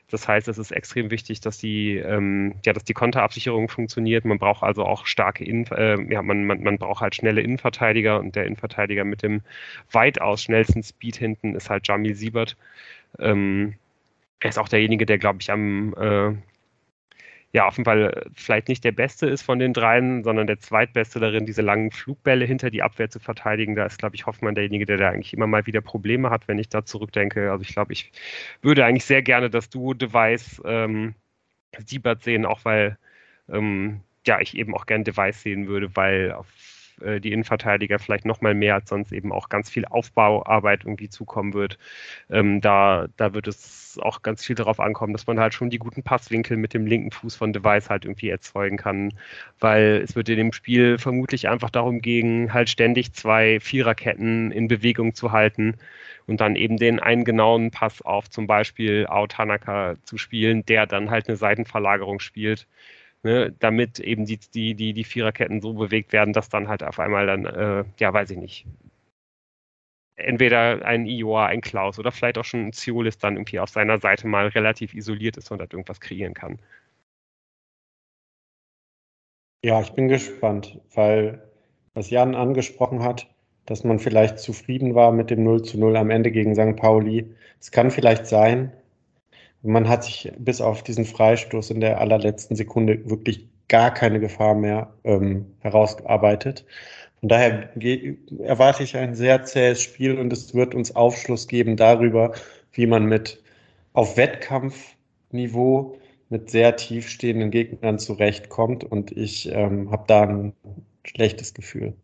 Das 0.08 0.28
heißt, 0.28 0.46
es 0.48 0.58
ist 0.58 0.70
extrem 0.70 1.10
wichtig, 1.10 1.40
dass 1.40 1.58
die, 1.58 1.96
ähm, 1.96 2.54
ja, 2.64 2.72
dass 2.72 2.84
die 2.84 2.92
Konterabsicherung 2.94 3.68
funktioniert. 3.68 4.24
Man 4.24 4.38
braucht 4.38 4.62
also 4.62 4.84
auch 4.84 5.06
starke 5.06 5.44
Innen, 5.44 5.66
äh, 5.72 6.00
ja, 6.12 6.22
man, 6.22 6.44
man, 6.44 6.62
man 6.62 6.78
braucht 6.78 7.00
halt 7.00 7.14
schnelle 7.14 7.40
Innenverteidiger 7.40 8.20
und 8.20 8.36
der 8.36 8.46
Innenverteidiger 8.46 9.04
mit 9.04 9.22
dem 9.22 9.42
weitaus 9.90 10.42
schnellsten 10.42 10.82
Speed 10.82 11.16
hinten 11.16 11.54
ist 11.54 11.70
halt 11.70 11.88
Jamil 11.88 12.14
Siebert. 12.14 12.56
Ähm, 13.18 13.74
er 14.40 14.50
ist 14.50 14.58
auch 14.58 14.68
derjenige, 14.68 15.06
der, 15.06 15.18
glaube 15.18 15.38
ich, 15.40 15.50
am 15.50 15.94
äh, 15.94 16.34
ja, 17.56 17.66
auf 17.66 17.78
jeden 17.78 17.86
Fall 17.86 18.26
vielleicht 18.34 18.68
nicht 18.68 18.84
der 18.84 18.92
Beste 18.92 19.26
ist 19.26 19.40
von 19.40 19.58
den 19.58 19.72
dreien, 19.72 20.22
sondern 20.24 20.46
der 20.46 20.58
Zweitbeste 20.58 21.20
darin, 21.20 21.46
diese 21.46 21.62
langen 21.62 21.90
Flugbälle 21.90 22.44
hinter 22.44 22.68
die 22.68 22.82
Abwehr 22.82 23.08
zu 23.08 23.18
verteidigen. 23.18 23.74
Da 23.74 23.86
ist, 23.86 23.98
glaube 23.98 24.14
ich, 24.14 24.26
Hoffmann 24.26 24.54
derjenige, 24.54 24.84
der 24.84 24.98
da 24.98 25.08
eigentlich 25.08 25.32
immer 25.32 25.46
mal 25.46 25.64
wieder 25.64 25.80
Probleme 25.80 26.28
hat, 26.28 26.48
wenn 26.48 26.58
ich 26.58 26.68
da 26.68 26.84
zurückdenke. 26.84 27.50
Also 27.50 27.62
ich 27.62 27.72
glaube, 27.72 27.94
ich 27.94 28.12
würde 28.60 28.84
eigentlich 28.84 29.06
sehr 29.06 29.22
gerne 29.22 29.48
das 29.48 29.70
Duo 29.70 29.94
Device 29.94 30.60
ähm, 30.66 31.14
Siebert 31.78 32.22
sehen, 32.24 32.44
auch 32.44 32.62
weil 32.66 32.98
ähm, 33.48 34.02
ja, 34.26 34.38
ich 34.38 34.54
eben 34.58 34.74
auch 34.74 34.84
gerne 34.84 35.04
Device 35.04 35.40
sehen 35.40 35.66
würde, 35.66 35.96
weil 35.96 36.32
auf 36.32 36.48
äh, 37.00 37.20
die 37.20 37.32
Innenverteidiger 37.32 37.98
vielleicht 37.98 38.24
noch 38.24 38.40
mal 38.40 38.54
mehr 38.54 38.74
als 38.74 38.88
sonst 38.88 39.12
eben 39.12 39.32
auch 39.32 39.48
ganz 39.48 39.70
viel 39.70 39.84
Aufbauarbeit 39.84 40.84
irgendwie 40.84 41.08
zukommen 41.08 41.54
wird. 41.54 41.78
Ähm, 42.30 42.60
da, 42.60 43.08
da 43.16 43.34
wird 43.34 43.48
es 43.48 43.98
auch 44.02 44.22
ganz 44.22 44.44
viel 44.44 44.56
darauf 44.56 44.80
ankommen, 44.80 45.12
dass 45.12 45.26
man 45.26 45.40
halt 45.40 45.54
schon 45.54 45.70
die 45.70 45.78
guten 45.78 46.02
Passwinkel 46.02 46.56
mit 46.56 46.74
dem 46.74 46.86
linken 46.86 47.10
Fuß 47.10 47.36
von 47.36 47.52
Device 47.52 47.90
halt 47.90 48.04
irgendwie 48.04 48.28
erzeugen 48.30 48.76
kann, 48.76 49.12
weil 49.60 50.02
es 50.04 50.16
wird 50.16 50.28
in 50.28 50.36
dem 50.36 50.52
Spiel 50.52 50.98
vermutlich 50.98 51.48
einfach 51.48 51.70
darum 51.70 52.00
gehen, 52.00 52.52
halt 52.52 52.68
ständig 52.68 53.12
zwei 53.12 53.60
Viererketten 53.60 54.50
in 54.52 54.68
Bewegung 54.68 55.14
zu 55.14 55.32
halten 55.32 55.74
und 56.26 56.40
dann 56.40 56.56
eben 56.56 56.76
den 56.76 57.00
einen 57.00 57.24
genauen 57.24 57.70
Pass 57.70 58.02
auf 58.02 58.28
zum 58.30 58.46
Beispiel 58.46 59.06
Ao 59.06 59.26
Tanaka 59.26 59.96
zu 60.04 60.18
spielen, 60.18 60.64
der 60.66 60.86
dann 60.86 61.10
halt 61.10 61.28
eine 61.28 61.36
Seitenverlagerung 61.36 62.20
spielt 62.20 62.66
ne, 63.22 63.52
damit 63.58 64.00
eben 64.00 64.26
die, 64.26 64.38
die, 64.38 64.74
die, 64.74 64.92
die 64.92 65.04
Viererketten 65.04 65.60
so 65.60 65.74
bewegt 65.74 66.12
werden, 66.12 66.32
dass 66.32 66.48
dann 66.48 66.68
halt 66.68 66.82
auf 66.82 66.98
einmal 66.98 67.26
dann, 67.26 67.44
äh, 67.46 67.84
ja, 67.98 68.12
weiß 68.12 68.30
ich 68.30 68.38
nicht, 68.38 68.66
entweder 70.16 70.84
ein 70.84 71.06
Ioa, 71.06 71.46
ein 71.46 71.60
Klaus 71.60 71.98
oder 71.98 72.10
vielleicht 72.10 72.38
auch 72.38 72.44
schon 72.44 72.66
ein 72.66 72.72
Ziolis 72.72 73.18
dann 73.18 73.36
irgendwie 73.36 73.60
auf 73.60 73.70
seiner 73.70 73.98
Seite 73.98 74.26
mal 74.26 74.48
relativ 74.48 74.94
isoliert 74.94 75.36
ist 75.36 75.50
und 75.50 75.60
halt 75.60 75.72
irgendwas 75.72 76.00
kreieren 76.00 76.34
kann. 76.34 76.58
Ja, 79.62 79.80
ich 79.80 79.92
bin 79.92 80.08
gespannt, 80.08 80.80
weil 80.94 81.42
was 81.94 82.10
Jan 82.10 82.34
angesprochen 82.34 83.02
hat, 83.02 83.28
dass 83.64 83.84
man 83.84 83.98
vielleicht 83.98 84.38
zufrieden 84.38 84.94
war 84.94 85.12
mit 85.12 85.30
dem 85.30 85.42
0 85.42 85.62
zu 85.62 85.78
0 85.78 85.96
am 85.96 86.10
Ende 86.10 86.30
gegen 86.30 86.54
St. 86.54 86.76
Pauli. 86.76 87.34
Es 87.60 87.70
kann 87.70 87.90
vielleicht 87.90 88.26
sein, 88.26 88.72
man 89.62 89.88
hat 89.88 90.04
sich 90.04 90.32
bis 90.38 90.60
auf 90.60 90.82
diesen 90.82 91.04
Freistoß 91.04 91.70
in 91.70 91.80
der 91.80 92.00
allerletzten 92.00 92.56
Sekunde 92.56 93.08
wirklich 93.08 93.48
gar 93.68 93.92
keine 93.92 94.20
Gefahr 94.20 94.54
mehr 94.54 94.94
ähm, 95.04 95.46
herausgearbeitet. 95.60 96.64
Von 97.20 97.28
daher 97.28 97.70
erwarte 98.44 98.82
ich 98.82 98.96
ein 98.96 99.14
sehr 99.14 99.42
zähes 99.44 99.82
Spiel 99.82 100.18
und 100.18 100.32
es 100.32 100.54
wird 100.54 100.74
uns 100.74 100.94
Aufschluss 100.94 101.48
geben 101.48 101.76
darüber, 101.76 102.32
wie 102.72 102.86
man 102.86 103.06
mit 103.06 103.42
auf 103.94 104.16
Wettkampfniveau 104.16 105.98
mit 106.28 106.50
sehr 106.50 106.76
tiefstehenden 106.76 107.50
Gegnern 107.50 107.98
zurechtkommt. 107.98 108.84
Und 108.84 109.12
ich 109.12 109.50
ähm, 109.50 109.90
habe 109.90 110.04
da 110.06 110.22
ein 110.22 110.52
schlechtes 111.04 111.54
Gefühl. 111.54 111.94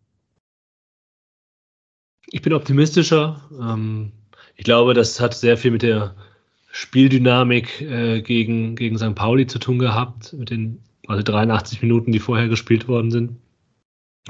Ich 2.26 2.40
bin 2.40 2.52
optimistischer. 2.52 3.48
Ähm, 3.60 4.12
ich 4.56 4.64
glaube, 4.64 4.94
das 4.94 5.20
hat 5.20 5.34
sehr 5.34 5.56
viel 5.56 5.72
mit 5.72 5.82
der 5.82 6.14
Spieldynamik 6.74 7.82
äh, 7.82 8.22
gegen, 8.22 8.76
gegen 8.76 8.96
St. 8.96 9.14
Pauli 9.14 9.46
zu 9.46 9.58
tun 9.58 9.78
gehabt, 9.78 10.32
mit 10.32 10.48
den 10.48 10.82
also 11.06 11.22
83 11.22 11.82
Minuten, 11.82 12.12
die 12.12 12.18
vorher 12.18 12.48
gespielt 12.48 12.88
worden 12.88 13.10
sind, 13.10 13.36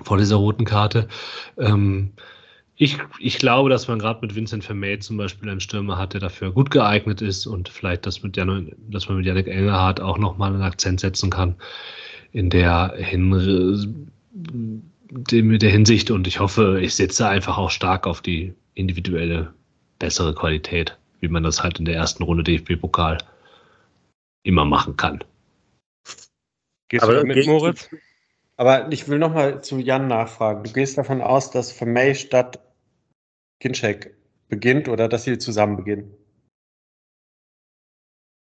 vor 0.02 0.18
dieser 0.18 0.36
roten 0.36 0.64
Karte. 0.64 1.06
Ähm, 1.56 2.10
ich, 2.74 2.98
ich 3.20 3.38
glaube, 3.38 3.70
dass 3.70 3.86
man 3.86 4.00
gerade 4.00 4.18
mit 4.22 4.34
Vincent 4.34 4.64
Vermey 4.64 4.98
zum 4.98 5.16
Beispiel 5.18 5.48
einen 5.48 5.60
Stürmer 5.60 5.98
hat, 5.98 6.14
der 6.14 6.20
dafür 6.20 6.50
gut 6.50 6.72
geeignet 6.72 7.22
ist 7.22 7.46
und 7.46 7.68
vielleicht, 7.68 8.06
dass, 8.06 8.24
mit 8.24 8.36
Jan, 8.36 8.72
dass 8.90 9.08
man 9.08 9.18
mit 9.18 9.26
Janik 9.26 9.46
Engelhardt 9.46 10.00
auch 10.00 10.18
nochmal 10.18 10.52
einen 10.52 10.62
Akzent 10.62 10.98
setzen 10.98 11.30
kann 11.30 11.54
in 12.32 12.50
der, 12.50 12.94
Hin 12.96 13.32
in 15.30 15.58
der 15.60 15.70
Hinsicht. 15.70 16.10
Und 16.10 16.26
ich 16.26 16.40
hoffe, 16.40 16.80
ich 16.82 16.96
setze 16.96 17.28
einfach 17.28 17.56
auch 17.56 17.70
stark 17.70 18.08
auf 18.08 18.20
die 18.20 18.52
individuelle 18.74 19.52
bessere 20.00 20.34
Qualität 20.34 20.98
wie 21.22 21.28
man 21.28 21.44
das 21.44 21.62
halt 21.62 21.78
in 21.78 21.86
der 21.86 21.94
ersten 21.94 22.24
Runde 22.24 22.42
DFB-Pokal 22.42 23.18
immer 24.44 24.64
machen 24.64 24.96
kann. 24.96 25.24
Gehst 26.88 27.04
aber, 27.04 27.20
du 27.20 27.26
mit, 27.26 27.46
Moritz? 27.46 27.88
Aber 28.56 28.90
ich 28.92 29.08
will 29.08 29.18
nochmal 29.18 29.62
zu 29.62 29.78
Jan 29.78 30.08
nachfragen. 30.08 30.64
Du 30.64 30.72
gehst 30.72 30.98
davon 30.98 31.22
aus, 31.22 31.50
dass 31.50 31.72
Vermey 31.72 32.14
statt 32.14 32.60
Ginczek 33.60 34.14
beginnt 34.48 34.88
oder 34.88 35.08
dass 35.08 35.24
sie 35.24 35.38
zusammen 35.38 35.76
beginnen? 35.76 36.12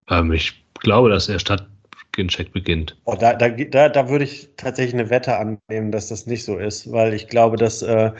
Ähm, 0.08 0.32
ich 0.32 0.64
glaube, 0.74 1.08
dass 1.08 1.28
er 1.28 1.38
statt 1.38 1.68
Ginchek 2.12 2.52
beginnt. 2.52 2.96
Oh, 3.04 3.14
da, 3.14 3.34
da, 3.34 3.48
da, 3.48 3.88
da 3.88 4.08
würde 4.08 4.24
ich 4.24 4.50
tatsächlich 4.56 4.94
eine 4.94 5.10
Wette 5.10 5.36
annehmen, 5.36 5.92
dass 5.92 6.08
das 6.08 6.26
nicht 6.26 6.44
so 6.44 6.58
ist, 6.58 6.90
weil 6.90 7.14
ich 7.14 7.28
glaube, 7.28 7.56
dass 7.56 7.82
äh, 7.82 8.12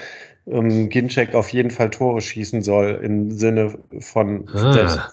ähm, 0.47 0.89
Ginchek 0.89 1.35
auf 1.35 1.51
jeden 1.51 1.70
Fall 1.70 1.90
Tore 1.90 2.20
schießen 2.20 2.62
soll 2.62 3.01
im 3.02 3.31
Sinne 3.31 3.78
von 4.01 4.48
ah. 4.55 5.12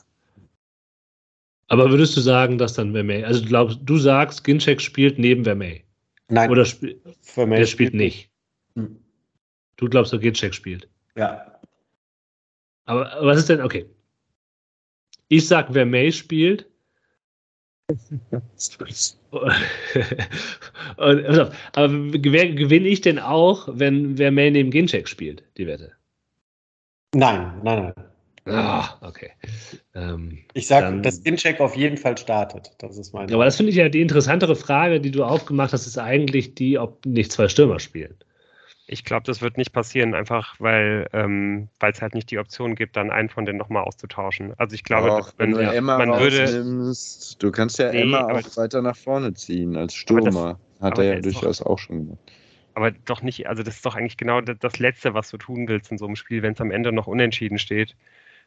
Aber 1.68 1.90
würdest 1.90 2.16
du 2.16 2.22
sagen, 2.22 2.58
dass 2.58 2.74
dann 2.74 2.92
Vermey, 2.94 3.24
also 3.24 3.42
du, 3.42 3.48
glaubst, 3.48 3.80
du 3.84 3.98
sagst, 3.98 4.44
Ginchek 4.44 4.80
spielt 4.80 5.18
neben 5.18 5.44
Vermey? 5.44 5.84
Nein. 6.30 6.52
Oder 6.52 6.64
sp 6.70 7.02
Vermey 7.22 7.58
der 7.58 7.66
spielt 7.66 7.94
nicht? 7.94 8.30
Hm. 8.76 8.98
Du 9.78 9.90
glaubst, 9.90 10.14
dass 10.14 10.22
Ginchek 10.22 10.54
spielt? 10.54 10.88
Ja. 11.16 11.60
Aber 12.86 13.12
was 13.22 13.40
ist 13.40 13.50
denn, 13.50 13.62
okay. 13.62 13.86
Ich 15.30 15.48
sag, 15.48 15.72
Vermey 15.74 16.12
spielt. 16.12 16.70
Aber 20.98 21.88
gewinne 21.88 22.88
ich 22.88 23.02
denn 23.02 23.20
auch, 23.20 23.68
wenn 23.72 24.18
Vermey 24.18 24.52
neben 24.52 24.72
Ginchek 24.72 25.08
spielt, 25.08 25.44
die 25.58 25.68
Wette? 25.68 25.94
Nein, 27.16 27.60
nein, 27.64 27.94
nein. 27.96 28.06
Ah, 28.46 28.98
okay. 29.02 29.32
Ähm, 29.96 30.40
ich 30.54 30.68
sage, 30.68 31.00
dass 31.02 31.24
Gincheck 31.24 31.62
auf 31.62 31.78
jeden 31.78 31.98
Fall 31.98 32.18
startet. 32.18 32.72
Das 32.80 32.98
ist 32.98 33.14
mein. 33.14 33.34
Aber 33.34 33.46
das 33.46 33.56
finde 33.56 33.70
ich 33.70 33.78
ja 33.78 33.88
die 33.88 34.02
interessantere 34.02 34.56
Frage, 34.56 35.00
die 35.00 35.12
du 35.12 35.24
aufgemacht 35.24 35.72
hast, 35.72 35.88
ist 35.88 35.98
eigentlich 35.98 36.54
die, 36.56 36.78
ob 36.78 37.06
nicht 37.06 37.32
zwei 37.32 37.48
Stürmer 37.48 37.80
spielen. 37.80 38.16
Ich 38.86 39.06
glaube, 39.06 39.24
das 39.24 39.42
wird 39.42 39.58
nicht 39.58 39.72
passieren, 39.72 40.14
einfach 40.14 40.56
weil 40.60 41.08
ähm, 41.14 41.70
es 41.80 42.02
halt 42.02 42.16
nicht 42.16 42.30
die 42.32 42.38
Option 42.38 42.76
gibt, 42.76 42.98
dann 42.98 43.12
einen 43.12 43.30
von 43.30 43.46
denen 43.46 43.58
nochmal 43.58 43.84
auszutauschen. 43.84 44.54
Also 44.58 44.76
ich 44.76 44.84
glaube, 44.84 45.08
Doch, 45.08 45.34
wenn, 45.38 45.56
wenn 45.56 45.66
du 45.68 45.74
Emma 45.74 45.98
man 45.98 46.20
würde, 46.20 46.94
du 47.40 47.52
kannst 47.52 47.80
ja 47.80 47.92
nee, 47.92 48.02
Emma 48.02 48.28
auch 48.28 48.58
weiter 48.58 48.82
nach 48.82 48.98
vorne 48.98 49.34
ziehen 49.34 49.78
als 49.78 49.94
Stürmer. 49.94 50.60
Das, 50.80 50.92
Hat 50.92 50.98
er 50.98 51.16
ja 51.16 51.22
durchaus 51.22 51.60
doch, 51.60 51.66
auch 51.68 51.80
schon 51.80 52.06
gemacht. 52.06 52.20
Aber 52.74 52.92
doch 52.92 53.22
nicht, 53.22 53.48
also 53.48 53.64
das 53.64 53.76
ist 53.76 53.86
doch 53.86 53.96
eigentlich 53.96 54.18
genau 54.18 54.42
das 54.42 54.80
Letzte, 54.80 55.14
was 55.14 55.30
du 55.30 55.38
tun 55.38 55.68
willst 55.68 55.92
in 55.92 55.98
so 55.98 56.06
einem 56.06 56.16
Spiel, 56.16 56.42
wenn 56.42 56.54
es 56.54 56.62
am 56.62 56.72
Ende 56.72 56.92
noch 56.92 57.08
unentschieden 57.08 57.60
steht 57.60 57.96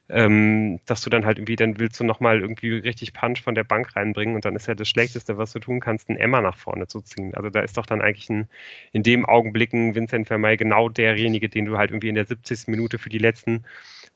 ähm, 0.08 0.80
dass 0.86 1.02
du 1.02 1.10
dann 1.10 1.24
halt 1.26 1.38
irgendwie, 1.38 1.56
dann 1.56 1.78
willst 1.78 1.98
du 1.98 2.04
nochmal 2.04 2.40
irgendwie 2.40 2.72
richtig 2.72 3.12
Punch 3.12 3.42
von 3.42 3.54
der 3.54 3.64
Bank 3.64 3.96
reinbringen 3.96 4.34
und 4.34 4.44
dann 4.44 4.54
ist 4.54 4.68
ja 4.68 4.74
das 4.74 4.88
Schlechteste, 4.88 5.36
was 5.36 5.52
du 5.52 5.58
tun 5.58 5.80
kannst, 5.80 6.08
einen 6.08 6.18
Emma 6.18 6.40
nach 6.40 6.56
vorne 6.56 6.86
zu 6.86 7.00
ziehen. 7.00 7.34
Also 7.34 7.50
da 7.50 7.60
ist 7.60 7.76
doch 7.76 7.86
dann 7.86 8.00
eigentlich 8.00 8.30
ein, 8.30 8.48
in 8.92 9.02
dem 9.02 9.26
Augenblick 9.26 9.72
ein 9.72 9.94
Vincent 9.94 10.28
Vermey 10.28 10.56
genau 10.56 10.88
derjenige, 10.88 11.48
den 11.48 11.64
du 11.66 11.76
halt 11.76 11.90
irgendwie 11.90 12.08
in 12.08 12.14
der 12.14 12.26
70. 12.26 12.68
Minute 12.68 12.98
für 12.98 13.08
die 13.08 13.18
letzten 13.18 13.64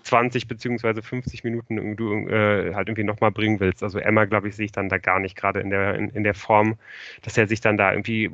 20 0.02 0.46
beziehungsweise 0.46 1.02
50 1.02 1.44
Minuten 1.44 1.96
du 1.96 2.28
äh, 2.28 2.74
halt 2.74 2.88
irgendwie 2.88 3.04
nochmal 3.04 3.32
bringen 3.32 3.60
willst. 3.60 3.82
Also 3.82 3.98
Emma, 3.98 4.24
glaube 4.24 4.48
ich, 4.48 4.56
sehe 4.56 4.66
ich 4.66 4.72
dann 4.72 4.88
da 4.88 4.98
gar 4.98 5.20
nicht 5.20 5.36
gerade 5.36 5.60
in 5.60 5.70
der, 5.70 5.94
in, 5.96 6.10
in 6.10 6.24
der 6.24 6.34
Form, 6.34 6.78
dass 7.22 7.36
er 7.36 7.46
sich 7.48 7.60
dann 7.60 7.76
da 7.76 7.92
irgendwie 7.92 8.30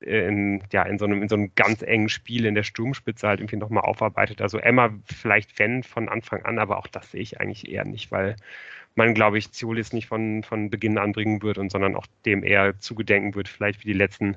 in, 0.00 0.62
ja, 0.72 0.82
in 0.82 0.98
so 0.98 1.04
einem, 1.04 1.22
in 1.22 1.28
so 1.28 1.36
einem 1.36 1.52
ganz 1.54 1.82
engen 1.82 2.08
Spiel 2.08 2.46
in 2.46 2.54
der 2.54 2.62
Sturmspitze 2.62 3.28
halt 3.28 3.40
irgendwie 3.40 3.56
nochmal 3.56 3.84
aufarbeitet. 3.84 4.40
Also 4.40 4.58
Emma 4.58 4.90
vielleicht 5.04 5.58
wenn 5.58 5.82
von 5.82 6.08
Anfang 6.08 6.42
an, 6.44 6.58
aber 6.58 6.78
auch 6.78 6.86
das 6.86 7.10
sehe 7.10 7.20
ich 7.20 7.40
eigentlich 7.40 7.68
eher 7.68 7.84
nicht, 7.84 8.10
weil 8.10 8.36
man, 8.94 9.14
glaube 9.14 9.38
ich, 9.38 9.52
Ziolis 9.52 9.92
nicht 9.92 10.06
von, 10.06 10.42
von 10.42 10.70
Beginn 10.70 10.98
an 10.98 11.12
bringen 11.12 11.42
wird 11.42 11.58
und 11.58 11.70
sondern 11.70 11.96
auch 11.96 12.06
dem 12.26 12.42
eher 12.42 12.78
zugedenken 12.78 13.34
wird, 13.34 13.48
vielleicht 13.48 13.80
wie 13.80 13.88
die 13.88 13.98
letzten 13.98 14.36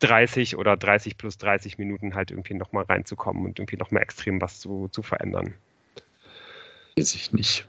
30 0.00 0.56
oder 0.56 0.76
30 0.76 1.16
plus 1.16 1.38
30 1.38 1.78
Minuten 1.78 2.14
halt 2.14 2.30
irgendwie 2.30 2.54
nochmal 2.54 2.84
reinzukommen 2.84 3.44
und 3.44 3.58
irgendwie 3.58 3.76
nochmal 3.76 4.02
extrem 4.02 4.40
was 4.40 4.60
zu, 4.60 4.88
zu 4.88 5.02
verändern. 5.02 5.54
Weiß 6.96 7.14
ich 7.14 7.32
nicht. 7.32 7.66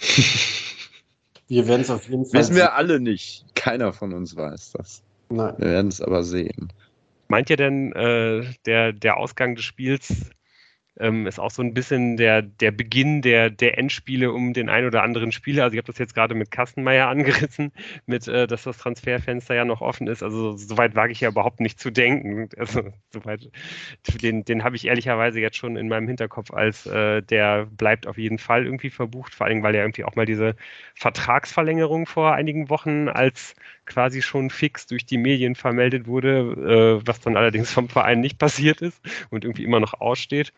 Wir 1.48 1.66
werden 1.66 1.80
es 1.80 1.90
auf 1.90 2.08
jeden 2.08 2.26
Fall. 2.26 2.40
Wissen 2.40 2.56
wir 2.56 2.74
alle 2.74 3.00
nicht. 3.00 3.46
Keiner 3.54 3.94
von 3.94 4.12
uns 4.12 4.36
weiß 4.36 4.72
das. 4.72 5.02
Nein. 5.30 5.54
Wir 5.58 5.68
werden 5.68 5.88
es 5.88 6.00
aber 6.00 6.22
sehen. 6.22 6.72
Meint 7.28 7.50
ihr 7.50 7.56
denn, 7.56 7.92
äh, 7.92 8.44
der, 8.64 8.92
der 8.92 9.18
Ausgang 9.18 9.54
des 9.54 9.64
Spiels 9.64 10.30
ähm, 11.00 11.26
ist 11.26 11.38
auch 11.38 11.50
so 11.50 11.62
ein 11.62 11.74
bisschen 11.74 12.16
der, 12.16 12.42
der 12.42 12.70
Beginn 12.70 13.22
der, 13.22 13.50
der 13.50 13.78
Endspiele 13.78 14.32
um 14.32 14.52
den 14.52 14.68
ein 14.68 14.84
oder 14.86 15.02
anderen 15.02 15.32
Spieler. 15.32 15.64
Also 15.64 15.74
ich 15.74 15.78
habe 15.78 15.86
das 15.86 15.98
jetzt 15.98 16.14
gerade 16.14 16.34
mit 16.34 16.50
Kastenmeier 16.50 17.08
angerissen, 17.08 17.72
mit, 18.06 18.26
äh, 18.28 18.46
dass 18.46 18.64
das 18.64 18.78
Transferfenster 18.78 19.54
ja 19.54 19.64
noch 19.64 19.80
offen 19.80 20.06
ist. 20.06 20.22
Also 20.22 20.56
soweit 20.56 20.94
wage 20.94 21.12
ich 21.12 21.20
ja 21.20 21.28
überhaupt 21.30 21.60
nicht 21.60 21.80
zu 21.80 21.90
denken. 21.90 22.48
Also 22.56 22.92
soweit, 23.12 23.48
den, 24.22 24.44
den 24.44 24.64
habe 24.64 24.76
ich 24.76 24.86
ehrlicherweise 24.86 25.40
jetzt 25.40 25.56
schon 25.56 25.76
in 25.76 25.88
meinem 25.88 26.08
Hinterkopf 26.08 26.52
als 26.52 26.86
äh, 26.86 27.22
der 27.22 27.66
bleibt 27.66 28.06
auf 28.06 28.18
jeden 28.18 28.38
Fall 28.38 28.64
irgendwie 28.64 28.90
verbucht, 28.90 29.34
vor 29.34 29.46
allem 29.46 29.62
weil 29.62 29.74
ja 29.74 29.82
irgendwie 29.82 30.04
auch 30.04 30.16
mal 30.16 30.26
diese 30.26 30.56
Vertragsverlängerung 30.94 32.06
vor 32.06 32.34
einigen 32.34 32.68
Wochen 32.68 33.08
als 33.08 33.54
quasi 33.86 34.22
schon 34.22 34.50
fix 34.50 34.86
durch 34.86 35.06
die 35.06 35.18
Medien 35.18 35.54
vermeldet 35.54 36.06
wurde, 36.06 37.00
äh, 37.00 37.06
was 37.06 37.20
dann 37.20 37.36
allerdings 37.36 37.72
vom 37.72 37.88
Verein 37.88 38.20
nicht 38.20 38.38
passiert 38.38 38.82
ist 38.82 39.00
und 39.30 39.44
irgendwie 39.44 39.64
immer 39.64 39.80
noch 39.80 39.94
aussteht. 40.00 40.52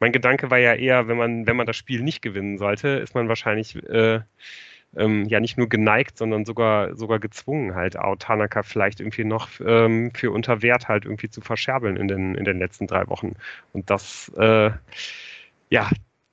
Mein 0.00 0.12
Gedanke 0.12 0.50
war 0.50 0.58
ja 0.58 0.74
eher, 0.74 1.08
wenn 1.08 1.16
man, 1.16 1.46
wenn 1.46 1.56
man 1.56 1.66
das 1.66 1.76
Spiel 1.76 2.02
nicht 2.02 2.22
gewinnen 2.22 2.58
sollte, 2.58 2.88
ist 2.88 3.14
man 3.14 3.28
wahrscheinlich 3.28 3.76
äh, 3.84 4.20
ähm, 4.96 5.26
ja 5.26 5.40
nicht 5.40 5.58
nur 5.58 5.68
geneigt, 5.68 6.18
sondern 6.18 6.44
sogar, 6.44 6.96
sogar 6.96 7.18
gezwungen, 7.20 7.74
halt 7.74 7.96
Tanaka 8.18 8.62
vielleicht 8.62 9.00
irgendwie 9.00 9.24
noch 9.24 9.48
ähm, 9.64 10.10
für 10.14 10.30
unter 10.32 10.62
Wert 10.62 10.88
halt 10.88 11.04
irgendwie 11.04 11.28
zu 11.28 11.40
verscherbeln 11.40 11.96
in 11.96 12.08
den, 12.08 12.34
in 12.34 12.44
den 12.44 12.58
letzten 12.58 12.86
drei 12.86 13.06
Wochen. 13.08 13.34
Und 13.72 13.90
das, 13.90 14.32
äh, 14.36 14.70
ja, 15.68 15.88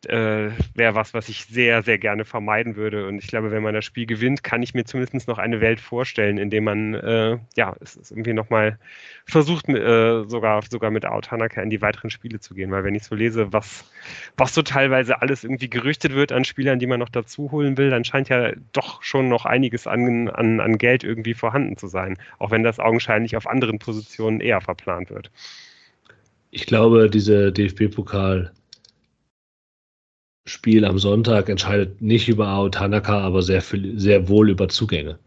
äh, 0.07 0.51
wäre 0.73 0.95
was, 0.95 1.13
was 1.13 1.29
ich 1.29 1.45
sehr, 1.45 1.83
sehr 1.83 1.97
gerne 1.97 2.25
vermeiden 2.25 2.75
würde. 2.75 3.07
Und 3.07 3.17
ich 3.19 3.27
glaube, 3.27 3.51
wenn 3.51 3.63
man 3.63 3.73
das 3.73 3.85
Spiel 3.85 4.05
gewinnt, 4.05 4.43
kann 4.43 4.63
ich 4.63 4.73
mir 4.73 4.85
zumindest 4.85 5.27
noch 5.27 5.37
eine 5.37 5.61
Welt 5.61 5.79
vorstellen, 5.79 6.37
in 6.37 6.49
der 6.49 6.61
man 6.61 6.93
äh, 6.93 7.37
ja 7.55 7.75
es 7.81 7.95
ist 7.95 8.11
irgendwie 8.11 8.33
nochmal 8.33 8.79
versucht, 9.25 9.67
äh, 9.69 10.23
sogar, 10.27 10.61
sogar 10.69 10.91
mit 10.91 11.05
Out 11.05 11.31
Hanaka 11.31 11.61
in 11.61 11.69
die 11.69 11.81
weiteren 11.81 12.09
Spiele 12.09 12.39
zu 12.39 12.53
gehen. 12.53 12.71
Weil 12.71 12.83
wenn 12.83 12.95
ich 12.95 13.03
so 13.03 13.15
lese, 13.15 13.51
was, 13.53 13.85
was 14.37 14.53
so 14.53 14.61
teilweise 14.61 15.21
alles 15.21 15.43
irgendwie 15.43 15.69
gerüchtet 15.69 16.13
wird 16.13 16.31
an 16.31 16.45
Spielern, 16.45 16.79
die 16.79 16.87
man 16.87 16.99
noch 16.99 17.09
dazu 17.09 17.51
holen 17.51 17.77
will, 17.77 17.89
dann 17.89 18.05
scheint 18.05 18.29
ja 18.29 18.53
doch 18.71 19.03
schon 19.03 19.29
noch 19.29 19.45
einiges 19.45 19.87
an, 19.87 20.29
an, 20.29 20.59
an 20.59 20.77
Geld 20.77 21.03
irgendwie 21.03 21.33
vorhanden 21.33 21.77
zu 21.77 21.87
sein. 21.87 22.17
Auch 22.39 22.51
wenn 22.51 22.63
das 22.63 22.79
augenscheinlich 22.79 23.35
auf 23.35 23.47
anderen 23.47 23.79
Positionen 23.79 24.39
eher 24.39 24.61
verplant 24.61 25.09
wird. 25.09 25.31
Ich 26.51 26.65
glaube, 26.65 27.09
diese 27.09 27.51
DFB-Pokal 27.51 28.53
Spiel 30.47 30.85
am 30.85 30.97
Sonntag 30.97 31.49
entscheidet 31.49 32.01
nicht 32.01 32.29
über 32.29 32.47
Ao 32.47 32.69
Tanaka, 32.69 33.19
aber 33.19 33.41
sehr, 33.41 33.61
viel, 33.61 33.99
sehr 33.99 34.29
wohl 34.29 34.49
über 34.49 34.69
Zugänge. 34.69 35.19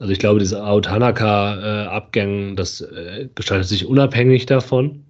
Also 0.00 0.12
ich 0.12 0.18
glaube, 0.18 0.40
diese 0.40 0.62
Ao 0.62 0.80
Tanaka-Abgänge, 0.80 2.52
äh, 2.52 2.54
das 2.54 2.80
äh, 2.80 3.28
gestaltet 3.34 3.68
sich 3.68 3.86
unabhängig 3.86 4.46
davon. 4.46 5.04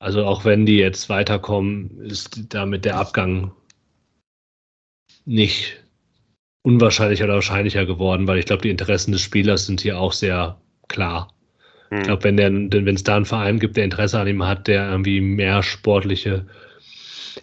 Also 0.00 0.24
auch 0.24 0.44
wenn 0.44 0.66
die 0.66 0.78
jetzt 0.78 1.08
weiterkommen, 1.08 2.00
ist 2.00 2.54
damit 2.54 2.84
der 2.84 2.96
Abgang 2.96 3.52
nicht 5.24 5.76
unwahrscheinlicher 6.62 7.24
oder 7.24 7.34
wahrscheinlicher 7.34 7.86
geworden, 7.86 8.26
weil 8.26 8.38
ich 8.38 8.46
glaube, 8.46 8.62
die 8.62 8.70
Interessen 8.70 9.12
des 9.12 9.20
Spielers 9.20 9.66
sind 9.66 9.80
hier 9.80 9.98
auch 9.98 10.12
sehr 10.12 10.60
klar. 10.88 11.32
Hm. 11.90 11.98
Ich 11.98 12.04
glaube, 12.04 12.24
wenn 12.24 12.94
es 12.94 13.04
da 13.04 13.16
einen 13.16 13.24
Verein 13.24 13.58
gibt, 13.58 13.76
der 13.76 13.84
Interesse 13.84 14.18
an 14.18 14.28
ihm 14.28 14.44
hat, 14.44 14.66
der 14.66 14.90
irgendwie 14.90 15.20
mehr 15.20 15.62
sportliche 15.62 16.46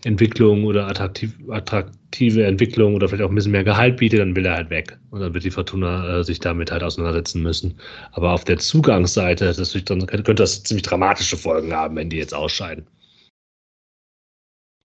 Entwicklung 0.04 0.66
oder 0.66 0.88
attraktiv, 0.88 1.34
attraktive 1.50 2.46
Entwicklung 2.46 2.96
oder 2.96 3.08
vielleicht 3.08 3.24
auch 3.24 3.30
ein 3.30 3.36
bisschen 3.36 3.52
mehr 3.52 3.64
Gehalt 3.64 3.98
bietet, 3.98 4.20
dann 4.20 4.36
will 4.36 4.46
er 4.46 4.56
halt 4.56 4.70
weg. 4.70 4.98
Und 5.12 5.22
dann 5.22 5.34
wird 5.34 5.44
die 5.44 5.52
Fortuna 5.52 6.20
äh, 6.20 6.24
sich 6.24 6.40
damit 6.40 6.72
halt 6.72 6.84
auseinandersetzen 6.84 7.42
müssen. 7.42 7.80
Aber 8.12 8.32
auf 8.32 8.44
der 8.44 8.58
Zugangsseite 8.58 9.46
das 9.46 9.72
dann, 9.86 10.06
könnte 10.06 10.36
das 10.36 10.64
ziemlich 10.64 10.84
dramatische 10.84 11.38
Folgen 11.38 11.74
haben, 11.74 11.96
wenn 11.96 12.10
die 12.10 12.18
jetzt 12.18 12.34
ausscheiden. 12.34 12.88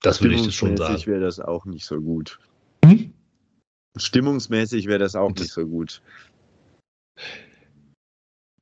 Das 0.03 0.21
würde 0.21 0.35
ich 0.35 0.55
schon 0.55 0.77
sagen. 0.77 0.99
Stimmungsmäßig 0.99 1.07
wäre 1.07 1.21
das 1.21 1.41
auch 1.41 1.65
nicht 1.65 1.87
so 1.87 2.01
gut. 2.01 2.39
Hm? 2.85 3.13
Stimmungsmäßig 3.97 4.87
wäre 4.87 4.99
das 4.99 5.15
auch 5.15 5.33
nicht 5.35 5.51
so 5.51 5.67
gut. 5.67 6.03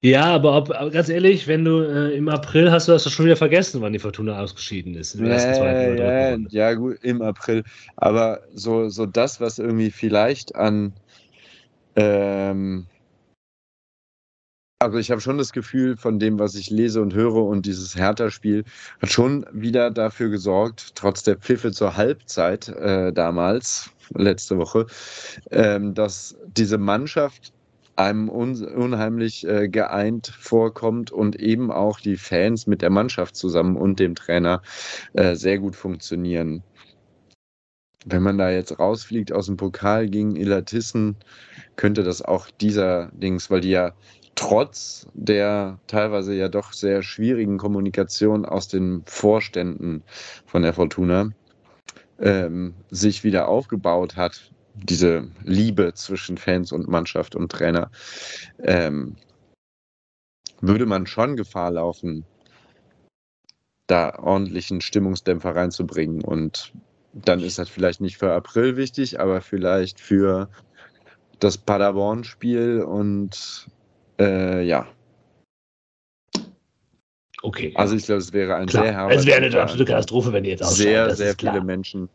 Ja, 0.02 0.24
aber 0.24 0.56
ob, 0.56 0.92
ganz 0.92 1.10
ehrlich, 1.10 1.46
wenn 1.46 1.64
du 1.64 1.82
äh, 1.82 2.16
im 2.16 2.28
April 2.28 2.70
hast 2.70 2.88
du 2.88 2.92
das 2.92 3.10
schon 3.10 3.26
wieder 3.26 3.36
vergessen, 3.36 3.82
wann 3.82 3.92
die 3.92 3.98
Fortuna 3.98 4.40
ausgeschieden 4.40 4.94
ist. 4.94 5.14
Ja, 5.14 5.26
ja, 5.94 6.36
ja, 6.48 6.74
gut, 6.74 6.96
im 7.02 7.20
April. 7.20 7.64
Aber 7.96 8.40
so, 8.54 8.88
so 8.88 9.04
das, 9.04 9.40
was 9.40 9.58
irgendwie 9.58 9.90
vielleicht 9.90 10.54
an 10.54 10.94
ähm, 11.96 12.86
also 14.82 14.96
ich 14.96 15.10
habe 15.10 15.20
schon 15.20 15.36
das 15.36 15.52
Gefühl, 15.52 15.98
von 15.98 16.18
dem, 16.18 16.38
was 16.38 16.54
ich 16.54 16.70
lese 16.70 17.02
und 17.02 17.12
höre 17.12 17.44
und 17.44 17.66
dieses 17.66 17.96
Hertha-Spiel 17.96 18.64
hat 19.02 19.12
schon 19.12 19.44
wieder 19.52 19.90
dafür 19.90 20.30
gesorgt, 20.30 20.92
trotz 20.94 21.22
der 21.22 21.36
Pfiffe 21.36 21.70
zur 21.70 21.98
Halbzeit 21.98 22.68
äh, 22.68 23.12
damals, 23.12 23.90
letzte 24.14 24.56
Woche, 24.56 24.86
ähm, 25.50 25.92
dass 25.92 26.34
diese 26.56 26.78
Mannschaft 26.78 27.52
einem 28.00 28.28
un 28.28 28.64
unheimlich 28.64 29.46
äh, 29.46 29.68
geeint 29.68 30.26
vorkommt 30.26 31.10
und 31.12 31.36
eben 31.36 31.70
auch 31.70 32.00
die 32.00 32.16
Fans 32.16 32.66
mit 32.66 32.82
der 32.82 32.90
Mannschaft 32.90 33.36
zusammen 33.36 33.76
und 33.76 34.00
dem 34.00 34.14
Trainer 34.14 34.62
äh, 35.12 35.34
sehr 35.34 35.58
gut 35.58 35.76
funktionieren. 35.76 36.62
Wenn 38.06 38.22
man 38.22 38.38
da 38.38 38.50
jetzt 38.50 38.78
rausfliegt 38.78 39.32
aus 39.32 39.46
dem 39.46 39.58
Pokal 39.58 40.08
gegen 40.08 40.34
Ilatissen, 40.34 41.16
könnte 41.76 42.02
das 42.02 42.22
auch 42.22 42.50
dieser 42.50 43.10
Dings, 43.12 43.50
weil 43.50 43.60
die 43.60 43.70
ja 43.70 43.92
trotz 44.34 45.06
der 45.12 45.78
teilweise 45.86 46.34
ja 46.34 46.48
doch 46.48 46.72
sehr 46.72 47.02
schwierigen 47.02 47.58
Kommunikation 47.58 48.46
aus 48.46 48.68
den 48.68 49.02
Vorständen 49.04 50.02
von 50.46 50.62
der 50.62 50.72
Fortuna 50.72 51.30
ähm, 52.18 52.74
sich 52.90 53.22
wieder 53.22 53.48
aufgebaut 53.48 54.16
hat, 54.16 54.50
diese 54.82 55.28
Liebe 55.44 55.92
zwischen 55.94 56.36
Fans 56.38 56.72
und 56.72 56.88
Mannschaft 56.88 57.34
und 57.34 57.50
Trainer, 57.50 57.90
ähm, 58.62 59.16
würde 60.60 60.86
man 60.86 61.06
schon 61.06 61.36
Gefahr 61.36 61.70
laufen, 61.70 62.24
da 63.86 64.18
ordentlichen 64.18 64.80
Stimmungsdämpfer 64.80 65.54
reinzubringen. 65.54 66.22
Und 66.22 66.72
dann 67.12 67.40
ist 67.40 67.58
das 67.58 67.68
vielleicht 67.68 68.00
nicht 68.00 68.18
für 68.18 68.32
April 68.32 68.76
wichtig, 68.76 69.18
aber 69.20 69.40
vielleicht 69.40 70.00
für 70.00 70.48
das 71.40 71.58
Paderborn-Spiel 71.58 72.82
und 72.82 73.68
äh, 74.18 74.62
ja. 74.62 74.86
Okay. 77.42 77.72
Also 77.74 77.96
ich 77.96 78.04
glaube, 78.04 78.20
es 78.20 78.32
wäre 78.34 78.54
ein 78.56 78.66
Klar. 78.66 78.84
sehr 78.84 78.92
herber 78.92 79.14
Es 79.14 79.24
wäre 79.24 79.38
eine 79.38 79.60
absolute 79.60 79.86
Katastrophe, 79.86 80.32
wenn 80.32 80.44
die 80.44 80.50
jetzt 80.50 80.62
ausscheiden. 80.62 80.82
sehr, 80.82 81.16
sehr 81.16 81.30
ist 81.30 81.38
klar. 81.38 81.54
viele 81.54 81.64
Menschen 81.64 82.08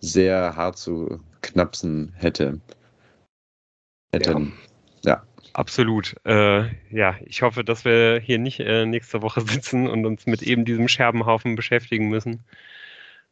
sehr 0.00 0.56
hart 0.56 0.78
zu 0.78 1.20
knapsen 1.42 2.12
hätte. 2.16 2.60
Hätten. 4.12 4.52
Absolut. 5.52 6.14
Äh, 6.24 6.68
ja, 6.90 7.16
ich 7.24 7.42
hoffe, 7.42 7.64
dass 7.64 7.84
wir 7.84 8.20
hier 8.20 8.38
nicht 8.38 8.60
äh, 8.60 8.86
nächste 8.86 9.22
Woche 9.22 9.40
sitzen 9.46 9.88
und 9.88 10.06
uns 10.06 10.26
mit 10.26 10.42
eben 10.42 10.64
diesem 10.64 10.88
Scherbenhaufen 10.88 11.56
beschäftigen 11.56 12.08
müssen, 12.08 12.44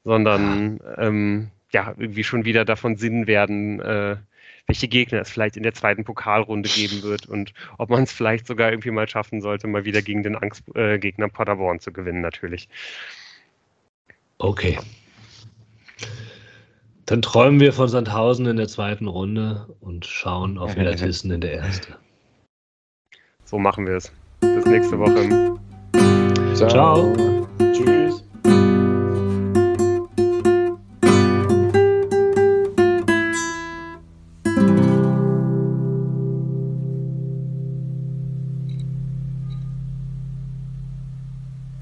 sondern 0.04 0.80
ähm, 0.96 1.50
ja, 1.72 1.94
irgendwie 1.96 2.24
schon 2.24 2.44
wieder 2.44 2.64
davon 2.64 2.96
Sinn 2.96 3.26
werden, 3.26 3.80
äh, 3.80 4.16
welche 4.66 4.88
Gegner 4.88 5.20
es 5.20 5.30
vielleicht 5.30 5.56
in 5.56 5.62
der 5.62 5.74
zweiten 5.74 6.04
Pokalrunde 6.04 6.68
geben 6.68 7.02
wird 7.02 7.26
und 7.26 7.54
ob 7.78 7.90
man 7.90 8.02
es 8.02 8.12
vielleicht 8.12 8.46
sogar 8.46 8.70
irgendwie 8.70 8.90
mal 8.90 9.08
schaffen 9.08 9.40
sollte, 9.40 9.66
mal 9.66 9.84
wieder 9.84 10.02
gegen 10.02 10.22
den 10.22 10.36
Angstgegner 10.36 11.26
äh, 11.26 11.30
Paderborn 11.30 11.80
zu 11.80 11.92
gewinnen, 11.92 12.20
natürlich. 12.20 12.68
Okay. 14.38 14.78
Dann 17.08 17.22
träumen 17.22 17.58
wir 17.58 17.72
von 17.72 17.88
Sandhausen 17.88 18.44
in 18.44 18.58
der 18.58 18.68
zweiten 18.68 19.08
Runde 19.08 19.66
und 19.80 20.04
schauen 20.04 20.58
auf 20.58 20.76
Illertissen 20.76 21.30
in 21.30 21.40
der 21.40 21.54
ersten. 21.54 21.94
So 23.46 23.58
machen 23.58 23.86
wir 23.86 23.94
es. 23.94 24.12
Bis 24.40 24.66
nächste 24.66 24.98
Woche. 24.98 25.56
Ciao. 26.54 27.14
Tschüss. 27.72 28.22